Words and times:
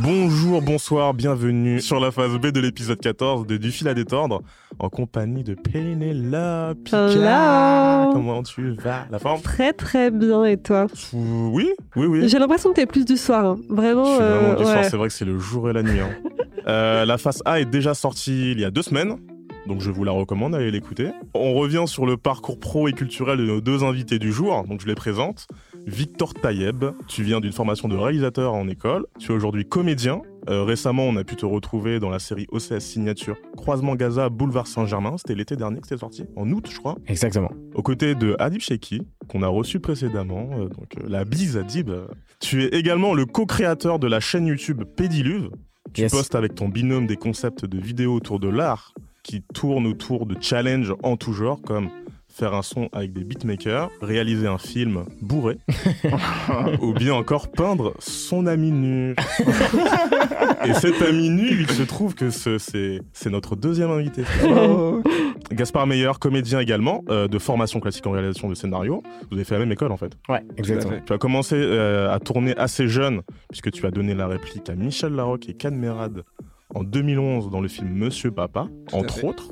Bonjour, 0.00 0.62
bonsoir, 0.62 1.12
bienvenue 1.12 1.80
sur 1.80 2.00
la 2.00 2.10
phase 2.10 2.38
B 2.38 2.46
de 2.46 2.60
l'épisode 2.60 2.98
14 2.98 3.46
de 3.46 3.56
Du 3.56 3.70
fil 3.70 3.88
à 3.88 3.94
détendre 3.94 4.42
en 4.78 4.88
compagnie 4.88 5.42
de 5.44 5.54
Pénélope. 5.54 6.88
Hello. 6.92 8.12
Comment 8.12 8.42
tu 8.42 8.74
vas? 8.76 9.06
La 9.10 9.18
forme? 9.18 9.42
Très 9.42 9.72
très 9.72 10.10
bien 10.10 10.44
et 10.44 10.56
toi? 10.56 10.86
Oui, 11.12 11.68
oui, 11.96 12.06
oui. 12.06 12.28
J'ai 12.28 12.38
l'impression 12.38 12.70
que 12.70 12.76
t'es 12.76 12.86
plus 12.86 13.04
du 13.04 13.16
soir, 13.16 13.44
hein. 13.44 13.58
vraiment. 13.68 14.04
Je 14.06 14.10
suis 14.10 14.18
vraiment 14.20 14.48
euh, 14.52 14.56
du 14.56 14.64
soir, 14.64 14.76
ouais. 14.78 14.84
c'est 14.88 14.96
vrai 14.96 15.08
que 15.08 15.14
c'est 15.14 15.24
le 15.26 15.38
jour 15.38 15.68
et 15.68 15.72
la 15.72 15.82
nuit. 15.82 16.00
hein. 16.00 16.10
Euh, 16.66 17.04
la 17.04 17.18
phase 17.18 17.42
A 17.44 17.60
est 17.60 17.64
déjà 17.64 17.94
sortie 17.94 18.52
il 18.52 18.60
y 18.60 18.64
a 18.64 18.70
deux 18.70 18.82
semaines, 18.82 19.16
donc 19.68 19.80
je 19.80 19.90
vous 19.90 20.02
la 20.02 20.10
recommande, 20.12 20.54
allez 20.54 20.70
l'écouter. 20.72 21.10
On 21.34 21.54
revient 21.54 21.84
sur 21.86 22.06
le 22.06 22.16
parcours 22.16 22.58
pro 22.58 22.88
et 22.88 22.92
culturel 22.92 23.38
de 23.38 23.44
nos 23.44 23.60
deux 23.60 23.84
invités 23.84 24.18
du 24.18 24.32
jour, 24.32 24.64
donc 24.64 24.80
je 24.80 24.86
les 24.86 24.94
présente. 24.96 25.46
Victor 25.86 26.34
Tayeb, 26.34 26.84
tu 27.06 27.22
viens 27.22 27.40
d'une 27.40 27.52
formation 27.52 27.86
de 27.88 27.96
réalisateur 27.96 28.52
en 28.54 28.66
école, 28.68 29.06
tu 29.18 29.30
es 29.30 29.34
aujourd'hui 29.34 29.64
comédien. 29.64 30.22
Euh, 30.48 30.64
récemment, 30.64 31.04
on 31.04 31.16
a 31.16 31.24
pu 31.24 31.36
te 31.36 31.44
retrouver 31.44 32.00
dans 32.00 32.08
la 32.08 32.18
série 32.18 32.46
OCS 32.50 32.80
Signature 32.80 33.36
Croisement 33.56 33.94
Gaza, 33.96 34.30
Boulevard 34.30 34.66
Saint-Germain. 34.66 35.16
C'était 35.18 35.34
l'été 35.34 35.56
dernier 35.56 35.80
que 35.80 35.86
c'était 35.86 36.00
sorti, 36.00 36.24
en 36.36 36.50
août, 36.50 36.66
je 36.72 36.78
crois. 36.78 36.96
Exactement. 37.06 37.50
Aux 37.74 37.82
côtés 37.82 38.14
de 38.14 38.34
Adib 38.38 38.60
Sheiki, 38.62 39.02
qu'on 39.28 39.42
a 39.42 39.48
reçu 39.48 39.78
précédemment, 39.78 40.48
euh, 40.54 40.68
donc 40.68 40.96
euh, 40.98 41.06
la 41.06 41.24
bise 41.24 41.56
Adib. 41.58 41.90
Tu 42.40 42.62
es 42.64 42.68
également 42.68 43.12
le 43.14 43.26
co-créateur 43.26 43.98
de 43.98 44.06
la 44.06 44.20
chaîne 44.20 44.46
YouTube 44.46 44.84
Pédiluve. 44.96 45.50
Tu 45.92 46.02
Yes. 46.02 46.12
postes 46.12 46.34
avec 46.34 46.54
ton 46.54 46.68
binôme 46.68 47.06
des 47.06 47.16
concepts 47.16 47.64
de 47.64 47.78
vidéos 47.78 48.14
autour 48.14 48.38
de 48.40 48.48
l'art 48.48 48.92
qui 49.28 49.42
tournent 49.54 49.86
autour 49.86 50.24
de 50.24 50.36
challenges 50.40 50.94
en 51.02 51.18
tout 51.18 51.34
genre, 51.34 51.60
comme 51.60 51.90
faire 52.30 52.54
un 52.54 52.62
son 52.62 52.88
avec 52.92 53.12
des 53.12 53.24
beatmakers, 53.24 53.90
réaliser 54.00 54.46
un 54.46 54.56
film 54.58 55.04
bourré, 55.20 55.58
ou 56.80 56.92
bien 56.94 57.12
encore 57.14 57.48
peindre 57.50 57.92
son 57.98 58.46
ami 58.46 58.70
nu. 58.70 59.14
Et 60.64 60.72
cet 60.74 61.02
ami 61.02 61.28
nu, 61.30 61.48
il 61.50 61.68
se 61.70 61.82
trouve 61.82 62.14
que 62.14 62.30
ce- 62.30 62.58
c'est 63.12 63.30
notre 63.30 63.54
deuxième 63.56 63.90
invité. 63.90 64.22
Gaspard 65.52 65.86
Meyer, 65.86 66.12
comédien 66.20 66.60
également, 66.60 67.02
euh, 67.10 67.28
de 67.28 67.38
formation 67.38 67.80
classique 67.80 68.06
en 68.06 68.12
réalisation 68.12 68.48
de 68.48 68.54
scénario. 68.54 69.02
Vous 69.30 69.36
avez 69.36 69.44
fait 69.44 69.54
la 69.54 69.60
même 69.60 69.72
école 69.72 69.92
en 69.92 69.96
fait. 69.96 70.12
Ouais, 70.28 70.42
exactement. 70.56 70.94
Tu 71.04 71.12
as 71.12 71.18
commencé 71.18 71.54
euh, 71.56 72.10
à 72.12 72.18
tourner 72.20 72.56
assez 72.56 72.88
jeune, 72.88 73.22
puisque 73.48 73.70
tu 73.72 73.84
as 73.86 73.90
donné 73.90 74.14
la 74.14 74.26
réplique 74.26 74.68
à 74.70 74.74
Michel 74.74 75.12
Larocque 75.14 75.48
et 75.48 75.54
Can 75.54 75.72
Merad 75.72 76.22
en 76.74 76.82
2011 76.84 77.50
dans 77.50 77.60
le 77.60 77.68
film 77.68 77.88
Monsieur 77.90 78.30
Papa, 78.30 78.68
entre 78.92 79.14
fait. 79.20 79.26
autres. 79.26 79.50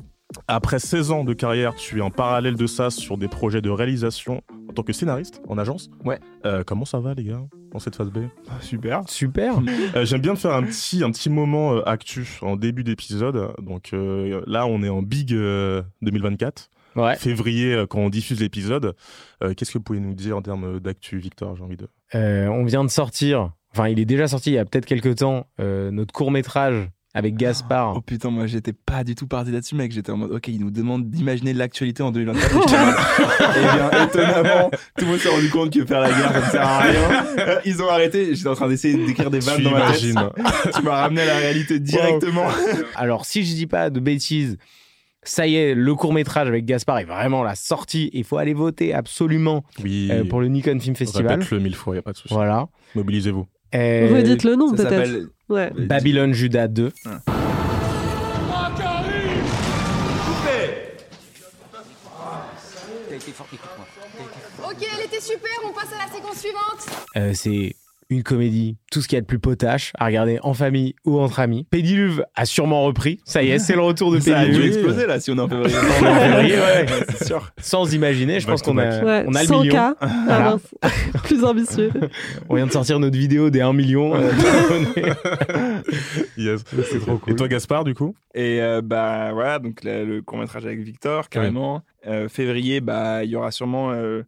Après 0.49 0.79
16 0.81 1.13
ans 1.13 1.25
de 1.25 1.33
carrière, 1.33 1.75
tu 1.77 1.99
es 1.99 2.01
en 2.03 2.11
parallèle 2.11 2.57
de 2.57 2.67
ça 2.67 2.91
sur 2.91 3.17
des 3.17 3.29
projets 3.29 3.63
de 3.63 3.71
réalisation 3.71 4.43
en 4.69 4.73
tant 4.73 4.83
que 4.83 4.93
scénariste 4.93 5.41
en 5.49 5.57
agence. 5.57 5.89
Ouais. 6.05 6.19
Euh, 6.45 6.63
comment 6.67 6.85
ça 6.85 6.99
va 6.99 7.15
les 7.15 7.25
gars 7.25 7.41
dans 7.73 7.79
cette 7.79 7.95
phase 7.97 8.11
B? 8.11 8.19
Super. 8.61 9.03
Super. 9.09 9.55
Euh, 9.95 10.05
J'aime 10.05 10.21
bien 10.21 10.35
faire 10.35 10.53
un 10.53 10.65
petit, 10.65 11.03
un 11.05 11.11
petit 11.11 11.31
moment 11.31 11.75
euh, 11.75 11.89
actu 11.89 12.27
en 12.43 12.57
début 12.57 12.83
d'épisode. 12.85 13.53
Donc 13.63 13.91
euh, 13.95 14.43
là, 14.47 14.67
on 14.67 14.83
est 14.83 14.89
en 14.89 15.01
big 15.03 15.33
euh, 15.33 15.83
2024, 16.03 16.71
Ouais. 16.97 17.15
février, 17.17 17.85
quand 17.89 18.01
on 18.01 18.09
diffuse 18.11 18.41
l'épisode. 18.41 18.95
Euh, 19.45 19.55
Qu'est-ce 19.55 19.71
que 19.71 19.79
vous 19.79 19.85
pouvez 19.85 20.01
nous 20.01 20.15
dire 20.15 20.37
en 20.37 20.43
termes 20.43 20.81
d'actu, 20.81 21.19
Victor 21.19 21.55
J'ai 21.57 21.63
envie 21.63 21.77
de. 21.77 21.89
Euh, 22.15 22.49
on 22.49 22.65
vient 22.65 22.85
de 22.85 22.91
sortir, 22.91 23.53
enfin, 23.73 23.89
il 23.89 24.01
est 24.01 24.05
déjà 24.07 24.27
sorti 24.29 24.51
il 24.51 24.55
y 24.55 24.59
a 24.59 24.65
peut-être 24.65 24.87
quelques 24.87 25.17
temps, 25.17 25.47
euh, 25.61 25.91
notre 25.91 26.13
court-métrage 26.13 26.89
avec 27.17 27.35
Gaspard. 27.37 27.95
Oh 27.97 28.01
putain, 28.03 28.29
moi 28.31 28.47
j'étais 28.47 28.75
pas 28.75 29.03
du 29.03 29.15
tout 29.15 29.27
parti 29.27 29.51
là-dessus, 29.51 29.75
mec. 29.75 29.91
J'étais 29.91 30.13
en 30.13 30.19
mode, 30.19 30.33
ok, 30.33 30.49
ils 30.49 30.61
nous 30.61 30.71
demandent 30.71 31.09
d'imaginer 31.09 31.55
l'actualité 31.55 32.03
en 32.03 32.11
2024. 32.13 32.55
Et 32.55 33.59
Eh 33.59 33.61
bien, 33.63 34.05
étonnamment, 34.05 34.71
tout 34.99 35.05
le 35.07 35.11
monde 35.13 35.19
s'est 35.19 35.29
rendu 35.31 35.49
compte 35.49 35.73
que 35.73 35.85
faire 35.87 36.01
la 36.01 36.11
guerre, 36.11 36.31
ça 36.33 36.41
ne 36.41 36.51
sert 36.51 36.63
à 36.67 36.79
rien. 36.81 37.27
Euh, 37.39 37.61
Ils 37.65 37.83
ont 37.83 37.89
arrêté. 37.89 38.35
J'étais 38.35 38.49
en 38.51 38.55
train 38.55 38.69
d'essayer 38.69 38.95
d'écrire 39.07 39.31
des 39.31 39.39
vannes 39.41 39.57
Tu 39.57 39.63
dans 39.63 39.71
ma 39.71 39.91
tête. 39.93 40.01
Tu 40.75 40.83
m'as 40.83 41.01
ramené 41.01 41.23
à 41.23 41.27
la 41.27 41.37
réalité 41.37 41.81
directement. 41.81 42.47
Alors, 42.97 43.25
si 43.25 43.45
je 43.45 43.55
dis 43.55 43.67
pas 43.67 43.89
de 43.89 43.99
bêtises, 43.99 44.59
ça 45.23 45.47
y 45.47 45.57
est, 45.57 45.75
le 45.75 45.95
court-métrage 45.95 46.49
avec 46.49 46.67
Gaspard 46.67 46.99
est 46.99 47.05
vraiment 47.05 47.43
la 47.43 47.55
sortie. 47.55 48.11
Il 48.13 48.25
faut 48.25 48.37
aller 48.37 48.53
voter 48.55 48.93
absolument 48.93 49.65
Oui. 49.83 50.09
euh, 50.13 50.25
pour 50.25 50.41
le 50.43 50.49
Nikon 50.49 50.79
Film 50.79 50.95
Festival. 50.95 51.33
Répète-le 51.41 51.61
mille 51.61 51.75
fois, 51.75 51.95
il 51.95 51.97
n'y 51.97 52.01
a 52.01 52.03
pas 52.03 52.13
de 52.13 52.19
souci. 52.19 52.35
Voilà. 52.35 52.69
Mobilisez-vous. 52.95 53.47
Euh, 53.75 54.09
Redites 54.15 54.45
le 54.45 54.55
nom 54.55 54.73
peut-être. 54.73 55.29
Ouais. 55.49 55.71
Babylone 55.77 56.33
Judas 56.33 56.69
2. 56.69 56.93
Ok, 64.65 64.87
elle 64.99 65.05
était 65.05 65.21
super, 65.21 65.51
on 65.65 65.73
passe 65.73 65.93
à 65.93 66.07
la 66.07 66.13
séquence 66.13 66.39
suivante. 66.41 66.87
Euh, 67.17 67.33
c'est 67.35 67.77
une 68.09 68.23
comédie, 68.23 68.77
tout 68.93 69.01
ce 69.03 69.09
qu'il 69.09 69.17
y 69.17 69.19
a 69.19 69.21
de 69.21 69.27
plus 69.27 69.39
potache 69.41 69.93
à 69.99 70.07
regarder 70.07 70.39
en 70.43 70.55
famille 70.55 70.95
ou 71.05 71.19
entre 71.19 71.41
amis. 71.41 71.67
Pédiluve 71.71 72.25
a 72.37 72.45
sûrement 72.47 72.83
repris. 72.85 73.19
Ça 73.25 73.43
y 73.43 73.51
est, 73.51 73.59
c'est 73.59 73.75
le 73.75 73.81
retour 73.83 74.13
de 74.13 74.21
Ça 74.21 74.39
a 74.39 74.45
dû 74.45 74.53
Pédiluve. 74.53 74.73
exploser 74.75 75.07
là 75.07 75.19
si 75.21 75.31
on 75.33 75.37
est 75.37 75.41
en 75.41 75.49
février. 75.49 75.75
Ouais. 76.57 76.87
c'est 77.11 77.25
sûr. 77.27 77.51
Sans 77.59 77.93
imaginer, 77.93 78.39
je 78.41 78.47
pense 78.47 78.63
qu'on 78.63 78.79
a, 78.79 79.03
Ouais, 79.03 79.25
on 79.27 79.35
a 79.35 79.43
le 79.43 79.49
100 79.49 79.61
million. 79.61 79.73
cas. 79.75 79.97
Ah. 80.29 80.57
Plus 81.25 81.45
ambitieux. 81.45 81.91
On 82.49 82.55
vient 82.57 82.67
de 82.67 82.73
sortir 82.73 82.99
notre 83.01 83.17
vidéo 83.19 83.51
des 83.51 83.61
1 83.61 83.73
million. 83.73 84.15
euh. 84.15 84.31
Yes. 86.37 86.65
C'est 86.91 87.01
trop 87.01 87.19
cool. 87.19 87.33
Et 87.33 87.37
toi, 87.37 87.49
Gaspard, 87.49 87.85
du 87.85 87.95
coup? 87.95 88.15
Et 88.35 88.61
euh, 88.61 88.83
bah 88.83 89.31
voilà, 89.33 89.59
donc 89.59 89.83
le, 89.85 90.05
le 90.05 90.23
court-métrage 90.23 90.65
avec 90.67 90.81
Victor, 90.81 91.29
carrément. 91.29 91.83
Euh, 92.07 92.29
février, 92.29 92.81
bah 92.81 93.25
il 93.25 93.31
y 93.31 93.37
aura 93.37 93.51
sûrement 93.51 93.91
euh, 93.93 94.23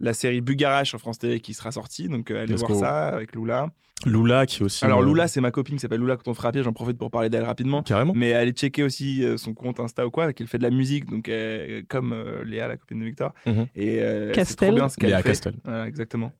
la 0.00 0.14
série 0.14 0.40
Bugarage 0.40 0.88
sur 0.88 0.98
France 0.98 1.18
TV 1.18 1.40
qui 1.40 1.54
sera 1.54 1.72
sortie, 1.72 2.08
donc 2.08 2.30
euh, 2.30 2.42
allez 2.42 2.52
Let's 2.52 2.60
voir 2.60 2.72
go. 2.72 2.80
ça 2.80 3.08
avec 3.08 3.34
Lula. 3.34 3.68
Lula, 4.06 4.46
qui 4.46 4.62
est 4.62 4.64
aussi. 4.64 4.82
Alors 4.84 5.02
euh, 5.02 5.04
Lula, 5.04 5.28
c'est 5.28 5.42
ma 5.42 5.50
copine 5.50 5.74
qui 5.76 5.80
s'appelle 5.80 6.00
Lula 6.00 6.16
quand 6.16 6.30
on 6.30 6.34
fera 6.34 6.52
pied, 6.52 6.62
j'en 6.62 6.72
profite 6.72 6.96
pour 6.96 7.10
parler 7.10 7.28
d'elle 7.28 7.44
rapidement. 7.44 7.82
Carrément. 7.82 8.14
Mais 8.16 8.32
allez 8.32 8.52
checker 8.52 8.82
aussi 8.82 9.22
euh, 9.24 9.36
son 9.36 9.52
compte 9.52 9.78
Insta 9.78 10.06
ou 10.06 10.10
quoi, 10.10 10.32
qu'elle 10.32 10.46
fait 10.46 10.56
de 10.56 10.62
la 10.62 10.70
musique, 10.70 11.04
donc 11.04 11.28
euh, 11.28 11.82
comme 11.88 12.12
euh, 12.14 12.42
Léa, 12.44 12.66
la 12.66 12.78
copine 12.78 12.98
de 13.00 13.04
Victor. 13.04 13.34
Mhm. 13.44 13.66
Et 13.76 13.98
euh, 14.00 14.32
Castel. 14.32 14.68
trop 14.68 14.76
bien 14.76 14.88
ce 14.88 14.96
qu'elle 14.96 15.10
Léa 15.10 15.18
fait. 15.18 15.28
Castel. 15.28 15.54
Voilà, 15.64 15.86
exactement. 15.86 16.32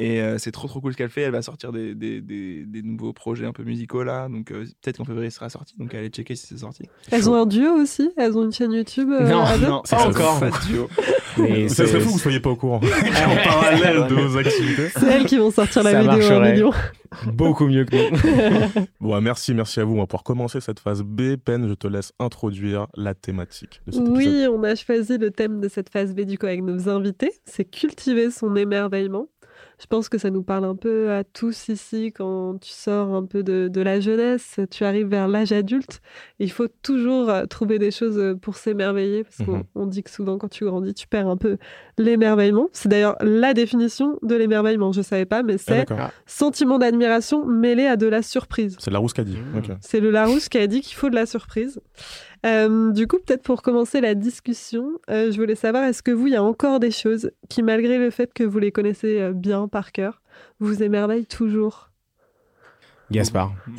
Et 0.00 0.20
euh, 0.22 0.38
c'est 0.38 0.52
trop 0.52 0.68
trop 0.68 0.80
cool 0.80 0.92
ce 0.92 0.96
qu'elle 0.96 1.08
fait. 1.10 1.22
Elle 1.22 1.32
va 1.32 1.42
sortir 1.42 1.72
des, 1.72 1.92
des, 1.94 2.20
des, 2.20 2.64
des 2.64 2.82
nouveaux 2.82 3.12
projets 3.12 3.46
un 3.46 3.52
peu 3.52 3.64
musicaux 3.64 4.04
là. 4.04 4.28
Donc 4.28 4.52
euh, 4.52 4.64
peut-être 4.80 4.98
qu'en 4.98 5.04
février 5.04 5.28
ce 5.30 5.36
sera 5.36 5.48
sorti. 5.50 5.74
Donc 5.76 5.92
allez 5.94 6.08
checker 6.08 6.36
si 6.36 6.46
c'est 6.46 6.58
sorti. 6.58 6.84
Elles 7.10 7.28
ont 7.28 7.34
un 7.34 7.46
duo 7.46 7.72
aussi? 7.72 8.10
Elles 8.16 8.36
ont 8.38 8.44
une 8.44 8.52
chaîne 8.52 8.72
YouTube 8.72 9.10
euh, 9.10 9.28
Non, 9.28 9.44
non, 9.58 9.82
c'est 9.84 9.96
pas 9.96 10.02
ça. 10.02 10.08
encore. 10.08 10.38
Pas 10.40 10.50
de 10.50 10.66
duo. 10.66 10.88
Mais 11.38 11.68
Ça 11.68 11.84
c'est- 11.84 11.92
serait 11.92 12.00
fou 12.00 12.08
que 12.08 12.12
vous 12.14 12.18
soyez 12.18 12.40
pas 12.40 12.50
au 12.50 12.56
courant. 12.56 12.76
en 12.80 13.44
parallèle 13.44 14.06
de 14.08 14.14
vos 14.14 14.36
activités. 14.38 14.88
C'est 14.96 15.06
elles 15.06 15.26
qui 15.26 15.36
vont 15.36 15.50
sortir 15.50 15.82
la 15.82 15.92
Ça 15.92 16.00
vidéo 16.16 16.40
million. 16.40 16.70
beaucoup 17.32 17.66
mieux 17.66 17.84
que 17.84 17.96
nous. 18.76 18.86
Bon, 19.00 19.20
merci, 19.20 19.54
merci 19.54 19.80
à 19.80 19.84
vous. 19.84 19.94
On 19.94 19.98
va 19.98 20.06
pouvoir 20.06 20.22
commencer 20.24 20.60
cette 20.60 20.78
phase 20.80 21.02
B. 21.02 21.36
Pen, 21.36 21.68
je 21.68 21.74
te 21.74 21.86
laisse 21.88 22.12
introduire 22.18 22.86
la 22.96 23.14
thématique 23.14 23.80
de 23.86 23.92
cet 23.92 24.00
épisode. 24.02 24.16
Oui, 24.16 24.46
on 24.52 24.62
a 24.64 24.74
choisi 24.74 25.18
le 25.18 25.30
thème 25.30 25.60
de 25.60 25.68
cette 25.68 25.90
phase 25.90 26.14
B 26.14 26.20
du 26.22 26.38
coup 26.38 26.46
avec 26.46 26.62
nos 26.62 26.88
invités. 26.88 27.32
C'est 27.46 27.64
cultiver 27.64 28.30
son 28.30 28.54
émerveillement. 28.56 29.28
Je 29.80 29.86
pense 29.86 30.08
que 30.08 30.18
ça 30.18 30.30
nous 30.30 30.42
parle 30.42 30.64
un 30.64 30.74
peu 30.74 31.12
à 31.12 31.22
tous 31.22 31.68
ici 31.68 32.12
quand 32.12 32.58
tu 32.60 32.70
sors 32.72 33.14
un 33.14 33.24
peu 33.24 33.44
de, 33.44 33.68
de 33.68 33.80
la 33.80 34.00
jeunesse, 34.00 34.58
tu 34.72 34.82
arrives 34.84 35.06
vers 35.06 35.28
l'âge 35.28 35.52
adulte. 35.52 36.00
Il 36.40 36.50
faut 36.50 36.66
toujours 36.82 37.30
euh, 37.30 37.44
trouver 37.46 37.78
des 37.78 37.92
choses 37.92 38.18
euh, 38.18 38.34
pour 38.34 38.56
s'émerveiller 38.56 39.22
parce 39.22 39.36
qu'on 39.48 39.62
on 39.76 39.86
dit 39.86 40.02
que 40.02 40.10
souvent 40.10 40.36
quand 40.36 40.48
tu 40.48 40.64
grandis, 40.64 40.94
tu 40.94 41.06
perds 41.06 41.28
un 41.28 41.36
peu 41.36 41.58
l'émerveillement. 41.96 42.68
C'est 42.72 42.88
d'ailleurs 42.88 43.16
la 43.20 43.54
définition 43.54 44.18
de 44.22 44.34
l'émerveillement. 44.34 44.90
Je 44.92 45.02
savais 45.02 45.26
pas, 45.26 45.42
mais 45.44 45.54
Ah, 45.54 45.58
c'est 45.58 45.76
d'accord. 45.86 46.10
sentiment 46.26 46.78
d'admiration 46.78 47.44
mêlé 47.46 47.86
à 47.86 47.96
de 47.96 48.06
la 48.06 48.22
surprise. 48.22 48.76
C'est 48.80 48.90
Larousse 48.90 49.12
qui 49.12 49.20
a 49.20 49.24
dit. 49.24 49.36
Mmh. 49.36 49.58
Ok. 49.58 49.70
C'est 49.80 50.00
le 50.00 50.10
Larousse 50.10 50.48
qui 50.48 50.58
a 50.58 50.66
dit 50.66 50.80
qu'il 50.80 50.96
faut 50.96 51.08
de 51.10 51.14
la 51.14 51.26
surprise. 51.26 51.80
Euh, 52.46 52.92
du 52.92 53.06
coup, 53.06 53.18
peut-être 53.18 53.42
pour 53.42 53.62
commencer 53.62 54.00
la 54.00 54.14
discussion, 54.14 54.90
euh, 55.10 55.30
je 55.32 55.40
voulais 55.40 55.54
savoir, 55.54 55.84
est-ce 55.84 56.02
que 56.02 56.10
vous, 56.10 56.26
il 56.28 56.32
y 56.34 56.36
a 56.36 56.42
encore 56.42 56.80
des 56.80 56.90
choses 56.90 57.30
qui, 57.48 57.62
malgré 57.62 57.98
le 57.98 58.10
fait 58.10 58.32
que 58.32 58.44
vous 58.44 58.58
les 58.58 58.72
connaissez 58.72 59.20
euh, 59.20 59.32
bien 59.32 59.68
par 59.68 59.92
cœur, 59.92 60.22
vous 60.60 60.82
émerveillent 60.82 61.26
toujours? 61.26 61.90
Gaspard. 63.10 63.54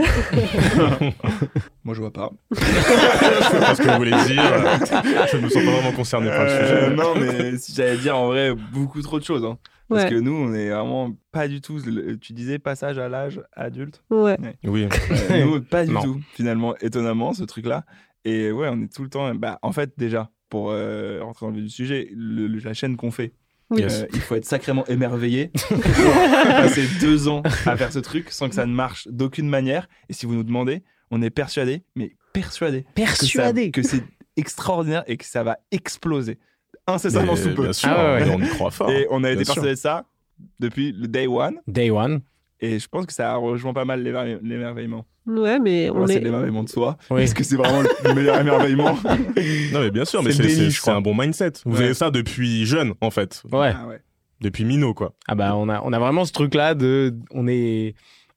Moi 1.83 1.93
je 1.93 1.99
vois 2.01 2.11
pas. 2.11 2.31
Je 2.51 2.55
sais 2.59 3.59
pas 3.59 3.75
ce 3.75 3.81
que 3.81 3.87
vous 3.89 3.97
voulez 3.97 4.09
dire. 4.09 5.27
Je 5.31 5.37
ne 5.37 5.41
me 5.43 5.49
sens 5.49 5.63
pas 5.63 5.71
vraiment 5.71 5.91
concerné 5.95 6.29
par 6.29 6.43
le 6.45 6.49
Euh, 6.49 6.87
sujet. 6.89 6.95
non, 6.95 7.15
mais 7.15 7.57
si 7.57 7.73
j'allais 7.73 7.97
dire 7.97 8.17
en 8.17 8.27
vrai 8.27 8.53
beaucoup 8.73 9.01
trop 9.01 9.19
de 9.19 9.23
choses. 9.23 9.45
hein. 9.45 9.57
Parce 9.87 10.03
Ouais. 10.03 10.09
que 10.09 10.15
nous, 10.15 10.33
on 10.33 10.53
est 10.53 10.69
vraiment 10.69 11.11
pas 11.31 11.47
du 11.47 11.61
tout. 11.61 11.79
Tu 12.21 12.33
disais 12.33 12.59
passage 12.59 12.99
à 12.99 13.09
l'âge 13.09 13.41
adulte. 13.55 14.03
Ouais. 14.11 14.37
Oui. 14.63 14.87
Euh, 15.31 15.45
nous, 15.45 15.61
pas 15.61 15.85
du 15.85 15.91
Non. 15.93 16.01
tout, 16.01 16.19
finalement, 16.33 16.75
étonnamment, 16.81 17.33
ce 17.33 17.43
truc-là. 17.43 17.85
Et 18.25 18.51
ouais, 18.51 18.67
on 18.71 18.81
est 18.81 18.93
tout 18.93 19.03
le 19.03 19.09
temps. 19.09 19.33
Bah, 19.35 19.59
en 19.61 19.71
fait, 19.71 19.93
déjà, 19.97 20.29
pour 20.49 20.71
euh, 20.71 21.19
rentrer 21.23 21.45
dans 21.45 21.51
le 21.51 21.55
vif 21.57 21.65
du 21.65 21.69
sujet, 21.71 22.09
le- 22.15 22.47
le- 22.47 22.59
la 22.59 22.73
chaîne 22.73 22.97
qu'on 22.97 23.11
fait, 23.11 23.33
Oui. 23.71 23.83
Euh, 23.83 24.05
il 24.13 24.19
faut 24.19 24.33
être 24.35 24.45
sacrément 24.45 24.83
émerveillé. 24.87 25.51
pour 25.67 25.77
passer 25.79 26.85
deux 26.99 27.27
ans 27.27 27.43
à 27.65 27.77
faire 27.77 27.91
ce 27.91 27.99
truc 27.99 28.31
sans 28.31 28.49
que 28.49 28.55
ça 28.55 28.65
ne 28.65 28.73
marche 28.73 29.07
d'aucune 29.09 29.47
manière. 29.47 29.87
Et 30.09 30.13
si 30.13 30.25
vous 30.25 30.33
nous 30.33 30.43
demandez, 30.43 30.83
on 31.11 31.21
est 31.21 31.29
persuadé, 31.29 31.83
mais 31.95 32.15
persuadé, 32.33 32.85
Persuadé. 32.95 33.69
que 33.71 33.83
c'est 33.83 34.03
extraordinaire 34.37 35.03
et 35.07 35.17
que 35.17 35.25
ça 35.25 35.43
va 35.43 35.57
exploser. 35.71 36.39
incessamment 36.87 37.35
sous 37.35 37.53
peu. 37.53 37.61
Bien 37.63 37.73
sûr, 37.73 37.89
Ah 37.91 38.15
ouais, 38.15 38.23
ouais. 38.23 38.31
on 38.35 38.41
y 38.41 38.47
croit 38.49 38.71
fort. 38.71 38.89
Et 38.89 39.05
on 39.11 39.23
a 39.23 39.29
été 39.29 39.43
Bien 39.43 39.45
sûr. 39.45 39.53
persuadé 39.55 39.75
de 39.75 39.79
ça 39.79 40.05
depuis 40.59 40.91
le 40.91 41.07
day 41.07 41.27
one. 41.27 41.59
Day 41.67 41.91
one. 41.91 42.21
Et 42.61 42.77
je 42.79 42.87
pense 42.89 43.05
que 43.05 43.13
ça 43.13 43.35
rejoint 43.35 43.73
pas 43.73 43.85
mal 43.85 44.03
l'émer- 44.03 44.37
l'émerveillement. 44.41 45.05
Ouais, 45.25 45.59
mais 45.59 45.89
Enfin, 45.89 45.99
on 46.01 46.07
c'est 46.07 46.15
est. 46.15 46.19
l'émerveillement 46.19 46.63
de 46.63 46.69
soi. 46.69 46.97
Oui. 47.09 47.21
Parce 47.21 47.33
que 47.33 47.43
c'est 47.43 47.55
vraiment 47.55 47.81
le 48.03 48.13
meilleur 48.13 48.39
émerveillement. 48.39 48.97
Non, 49.73 49.79
mais 49.81 49.91
bien 49.91 50.03
sûr, 50.05 50.23
mais 50.23 50.31
C'est 50.31 50.43
c'est 50.43 50.49
c'est- 50.49 50.71
c'est 50.71 50.91
un 50.91 51.01
bon 51.01 51.15
mindset. 51.15 51.53
Vous 51.65 51.77
Ouais. 51.77 51.85
avez 51.85 51.93
ça 51.93 52.11
depuis 52.11 52.65
jeune, 52.65 52.93
en 53.01 53.11
fait. 53.11 53.43
Ouais. 53.51 53.71
Ah 53.75 53.87
ouais. 53.87 54.01
Depuis 54.41 54.65
minot, 54.65 54.93
quoi. 54.93 55.13
Ah 55.27 55.35
bah 55.35 55.55
on 55.55 55.67
a 55.69 55.81
on 55.83 55.91
a 55.93 55.99
vraiment 55.99 56.23
ce 56.25 56.31
truc 56.31 56.53
là 56.55 56.73
de 56.73 57.13
on 57.31 57.47
est 57.47 57.93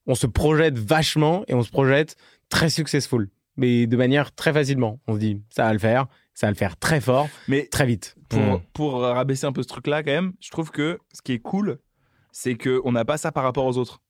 on 0.06 0.14
se 0.16 0.26
projette 0.26 0.76
vachement 0.78 1.44
et 1.48 1.54
on 1.54 1.62
se 1.62 1.70
projette 1.70 2.16
très 2.48 2.70
successful 2.70 3.28
mais 3.56 3.86
de 3.86 3.96
manière 3.96 4.32
très 4.34 4.52
facilement. 4.52 4.98
On 5.06 5.14
se 5.14 5.18
dit 5.20 5.40
ça 5.50 5.64
va 5.64 5.72
le 5.72 5.78
faire, 5.78 6.06
ça 6.34 6.46
va 6.46 6.50
le 6.50 6.56
faire 6.56 6.76
très 6.76 7.00
fort, 7.00 7.28
Mais 7.48 7.66
très 7.70 7.86
vite. 7.86 8.16
pour, 8.28 8.40
Mm. 8.40 8.60
pour 8.72 9.00
rabaisser 9.00 9.46
un 9.46 9.52
peu 9.52 9.62
ce 9.62 9.68
truc-là, 9.68 10.02
quand 10.02 10.10
même, 10.10 10.32
je 10.40 10.50
trouve 10.50 10.70
que 10.70 10.98
ce 11.12 11.22
qui 11.22 11.32
est 11.34 11.38
cool, 11.38 11.78
c'est 12.32 12.54
qu'on 12.56 12.90
n'a 12.92 13.04
pas 13.04 13.16
ça 13.18 13.30
par 13.30 13.44
rapport 13.44 13.66
aux 13.66 13.76
autres. 13.78 14.00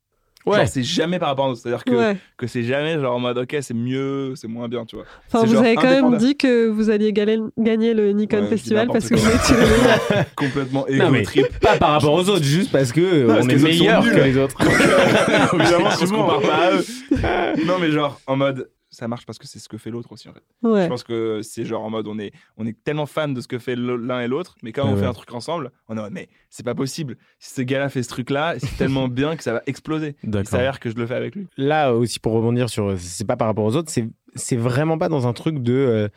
Ouais. 0.47 0.59
Genre, 0.59 0.69
c'est 0.69 0.83
jamais 0.83 1.19
par 1.19 1.29
rapport 1.29 1.47
aux 1.47 1.51
autres. 1.51 1.61
C'est-à-dire 1.63 1.85
que, 1.85 1.93
Ouais. 1.93 2.17
que 2.37 2.47
c'est 2.47 2.63
jamais 2.65 2.99
genre 3.01 3.15
en 3.17 3.21
mode, 3.21 3.39
ok, 3.39 3.57
c'est 3.61 3.75
mieux, 3.75 4.35
c'est 4.37 4.49
moins 4.49 4.69
bien, 4.69 4.85
tu 4.85 4.97
vois. 4.97 5.05
Enfin, 5.29 5.41
c'est 5.41 5.47
vous 5.47 5.53
genre 5.55 5.63
avez 5.65 5.75
quand 5.77 5.83
même 5.91 6.17
dit 6.17 6.37
que 6.37 6.69
vous 6.69 6.91
alliez 6.91 7.13
galer- 7.13 7.39
gagner 7.59 7.95
le 7.95 8.11
Nikon 8.13 8.43
Ouais, 8.43 8.47
Festival 8.49 8.89
parce 8.93 9.09
que 9.09 9.15
vous 9.15 9.29
étiez 9.29 9.55
le 9.57 9.61
meilleur. 9.63 10.25
Complètement 10.37 10.87
égo 10.89 11.23
trip. 11.25 11.59
pas 11.61 11.77
par 11.77 11.91
rapport 11.93 12.15
aux 12.15 12.29
autres, 12.29 12.45
juste 12.45 12.73
parce 12.73 12.91
que 12.93 13.27
on 13.31 13.49
est 13.49 13.57
meilleur 13.63 14.03
que 14.05 14.17
les 14.21 14.37
autres. 14.37 14.57
Évidemment 15.55 15.91
qu'on 15.99 16.07
se 16.07 16.13
compare 16.13 16.41
pas 16.41 16.55
à 16.67 16.73
eux. 16.73 17.65
non, 17.67 17.75
mais 17.81 17.91
genre, 17.91 18.21
en 18.27 18.37
mode, 18.37 18.69
ça 18.93 19.09
marche 19.09 19.25
parce 19.27 19.39
que 19.39 19.47
c'est 19.47 19.59
ce 19.59 19.69
que 19.69 19.79
fait 19.79 19.91
l'autre 19.91 20.13
aussi, 20.13 20.29
en 20.29 20.35
fait. 20.35 20.43
Ouais. 20.63 20.85
Je 20.85 20.89
pense 20.89 21.03
que 21.03 21.41
c'est 21.43 21.65
genre 21.65 21.83
en 21.83 21.91
mode, 21.91 22.07
on 22.07 22.19
est, 22.19 22.33
on 22.59 22.67
est 22.67 22.77
tellement 22.85 23.07
fan 23.07 23.33
de 23.33 23.41
ce 23.41 23.49
que 23.49 23.59
fait 23.59 23.75
l'un 23.75 24.21
et 24.21 24.29
l'autre, 24.29 24.57
mais 24.63 24.73
quand 24.73 24.85
Ouais, 24.85 24.93
on 24.93 24.97
fait 24.97 25.07
un 25.07 25.15
truc 25.15 25.33
ensemble, 25.33 25.73
on 25.89 25.97
est 25.97 26.01
en 26.01 26.05
mode, 26.05 26.13
mais 26.13 26.29
c'est 26.51 26.63
pas 26.63 26.75
possible. 26.75 27.17
Si 27.39 27.55
ce 27.55 27.63
gars-là 27.63 27.89
fait 27.89 28.03
ce 28.03 28.11
truc-là, 28.11 28.57
c'est 28.59 28.77
tellement 28.77 29.09
bien 29.09 29.35
que 29.35 29.43
ça 29.43 29.55
va 29.55 29.63
exploser. 29.67 30.15
Il 30.23 30.47
s'avère 30.47 30.79
que 30.79 30.91
je 30.91 30.97
le 30.97 31.07
fais 31.07 31.15
avec 31.15 31.35
lui. 31.35 31.49
Là 31.57 31.93
aussi 31.95 32.21
pour 32.21 32.35
rebondir 32.35 32.69
sur 32.69 32.99
c'est 32.99 33.27
pas 33.27 33.37
par 33.37 33.49
rapport 33.49 33.65
aux 33.65 33.77
autres, 33.77 33.91
c'est 33.91 34.09
c'est 34.35 34.57
vraiment 34.57 34.99
pas 34.99 35.09
dans 35.09 35.27
un 35.27 35.33
truc 35.33 35.59
de 35.59 35.73
euh, 35.73 36.09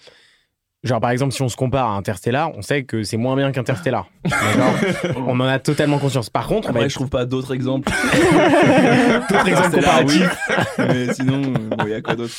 genre 0.86 1.02
par 1.02 1.10
exemple 1.10 1.34
si 1.34 1.42
on 1.42 1.50
se 1.50 1.58
compare 1.58 1.90
à 1.90 1.96
Interstellar, 1.98 2.52
on 2.56 2.62
sait 2.62 2.84
que 2.84 3.04
c'est 3.04 3.18
moins 3.18 3.36
bien 3.36 3.52
qu'Interstellar. 3.52 4.08
On 5.28 5.40
en 5.40 5.46
a 5.46 5.60
totalement 5.60 5.98
conscience. 6.00 6.30
Par 6.30 6.48
contre, 6.48 6.70
Après, 6.70 6.84
être- 6.84 6.90
je 6.90 6.96
trouve 6.96 7.10
pas 7.10 7.26
d'autres 7.26 7.54
exemples. 7.54 7.92
d'autres 9.30 9.48
exemples 9.48 9.80
là, 9.82 10.00
oui. 10.06 10.20
comparatifs. 10.20 10.38
mais 10.78 11.14
sinon, 11.14 11.42
il 11.86 11.90
y 11.90 11.94
a 11.94 12.02
quoi 12.02 12.16
d'autre? 12.16 12.34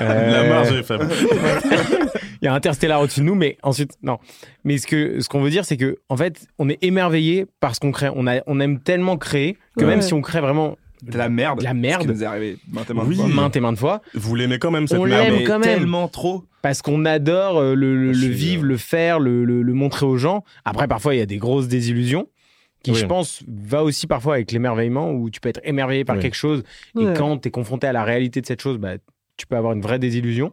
Euh, 0.00 0.30
La 0.30 0.48
marge 0.48 0.72
est 0.72 0.82
faible. 0.82 1.08
Il 2.42 2.44
y 2.44 2.48
a 2.48 2.54
Interstellar 2.54 3.00
au-dessus 3.00 3.20
de 3.20 3.24
nous, 3.26 3.34
mais 3.34 3.56
ensuite, 3.62 3.92
non. 4.02 4.18
Mais 4.64 4.78
ce 4.78 4.86
que 4.86 5.20
ce 5.20 5.28
qu'on 5.28 5.40
veut 5.40 5.50
dire, 5.50 5.64
c'est 5.64 5.76
que 5.76 5.96
en 6.08 6.16
fait, 6.16 6.46
on 6.58 6.68
est 6.68 6.78
émerveillé 6.82 7.46
par 7.60 7.74
ce 7.74 7.80
qu'on 7.80 7.92
crée. 7.92 8.10
On, 8.14 8.26
a, 8.26 8.40
on 8.46 8.60
aime 8.60 8.80
tellement 8.80 9.16
créer 9.16 9.56
que 9.78 9.84
Ouais. 9.84 9.90
même 9.90 10.02
si 10.02 10.12
on 10.14 10.20
crée 10.20 10.40
vraiment 10.40 10.76
De 11.02 11.18
la 11.18 11.28
merde. 11.28 11.58
de 11.58 11.64
la 11.64 11.70
Ce 11.70 11.74
qui 11.74 11.80
merde, 11.80 12.06
nous 12.08 12.22
est 12.22 12.26
arrivé 12.26 12.58
maintes 12.72 12.90
et 12.90 12.94
maintes 12.94 13.06
Oui. 13.08 13.16
fois. 13.16 13.26
maintes 13.28 13.56
et 13.56 13.60
maintes 13.60 13.78
fois, 13.78 14.02
Vous 14.14 14.34
l'aimez 14.34 14.58
quand 14.58 14.70
même, 14.70 14.86
cette 14.88 14.98
On 14.98 15.04
merde. 15.04 15.24
l'aime 15.24 15.36
Mais 15.38 15.44
quand 15.44 15.58
même. 15.58 15.78
tellement 15.78 16.08
trop. 16.08 16.44
parce 16.62 16.82
qu'on 16.82 17.04
adore 17.04 17.58
euh, 17.58 17.74
le, 17.74 17.96
le- 17.96 18.12
Je 18.12 18.26
le 18.26 18.32
suis, 18.34 18.34
vivre, 18.34 18.64
euh, 18.64 18.68
le 18.68 18.76
faire, 18.76 19.20
le, 19.20 19.44
le- 19.44 19.62
le 19.62 19.72
montrer 19.72 20.04
aux 20.06 20.16
gens. 20.16 20.42
Après, 20.64 20.88
parfois, 20.88 21.14
il 21.14 21.18
y 21.18 21.22
a 21.22 21.26
des 21.26 21.36
grosses 21.38 21.68
désillusions 21.68 22.28
qui, 22.82 22.90
Oui. 22.92 22.98
je 22.98 23.06
pense, 23.06 23.42
va 23.46 23.84
aussi 23.84 24.06
parfois 24.06 24.34
avec 24.34 24.50
l'émerveillement 24.52 25.12
où 25.12 25.30
tu 25.30 25.40
peux 25.40 25.48
être 25.48 25.60
émerveillé 25.64 26.04
par 26.04 26.16
Oui. 26.16 26.22
quelque 26.22 26.34
chose 26.34 26.62
et 26.98 27.04
Ouais. 27.04 27.14
quand 27.16 27.38
tu 27.38 27.48
es 27.48 27.50
confronté 27.50 27.86
à 27.86 27.92
la 27.92 28.02
réalité 28.04 28.40
de 28.40 28.46
cette 28.46 28.60
chose, 28.62 28.78
bah, 28.78 28.94
tu 29.36 29.46
peux 29.46 29.56
avoir 29.56 29.74
une 29.74 29.80
vraie 29.82 29.98
désillusion. 29.98 30.52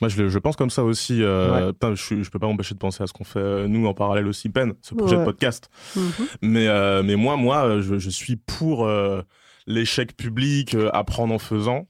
Moi, 0.00 0.08
je, 0.10 0.38
pense 0.38 0.56
comme 0.56 0.68
ça 0.70 0.84
aussi. 0.84 1.22
euh, 1.22 1.72
putain, 1.72 1.94
je, 1.94 2.22
je 2.22 2.30
peux 2.30 2.38
pas 2.38 2.46
m'empêcher 2.46 2.74
de 2.74 2.78
penser 2.78 3.02
à 3.02 3.06
ce 3.06 3.12
qu'on 3.12 3.24
fait, 3.24 3.66
nous, 3.68 3.86
en 3.86 3.94
parallèle 3.94 4.26
aussi, 4.26 4.48
Pen, 4.48 4.74
ce 4.82 4.94
projet 4.94 5.14
Ouais. 5.14 5.20
de 5.20 5.24
podcast. 5.24 5.70
Mhm. 5.96 6.02
Mais, 6.42 6.66
euh, 6.68 7.02
mais 7.02 7.14
moi, 7.16 7.36
moi 7.36 7.80
je, 7.80 7.98
je 7.98 8.10
suis 8.10 8.36
pour 8.36 8.84
euh, 8.86 9.22
l'échec 9.66 10.16
public, 10.16 10.74
euh, 10.74 10.90
apprendre 10.92 11.34
en 11.34 11.38
faisant, 11.38 11.86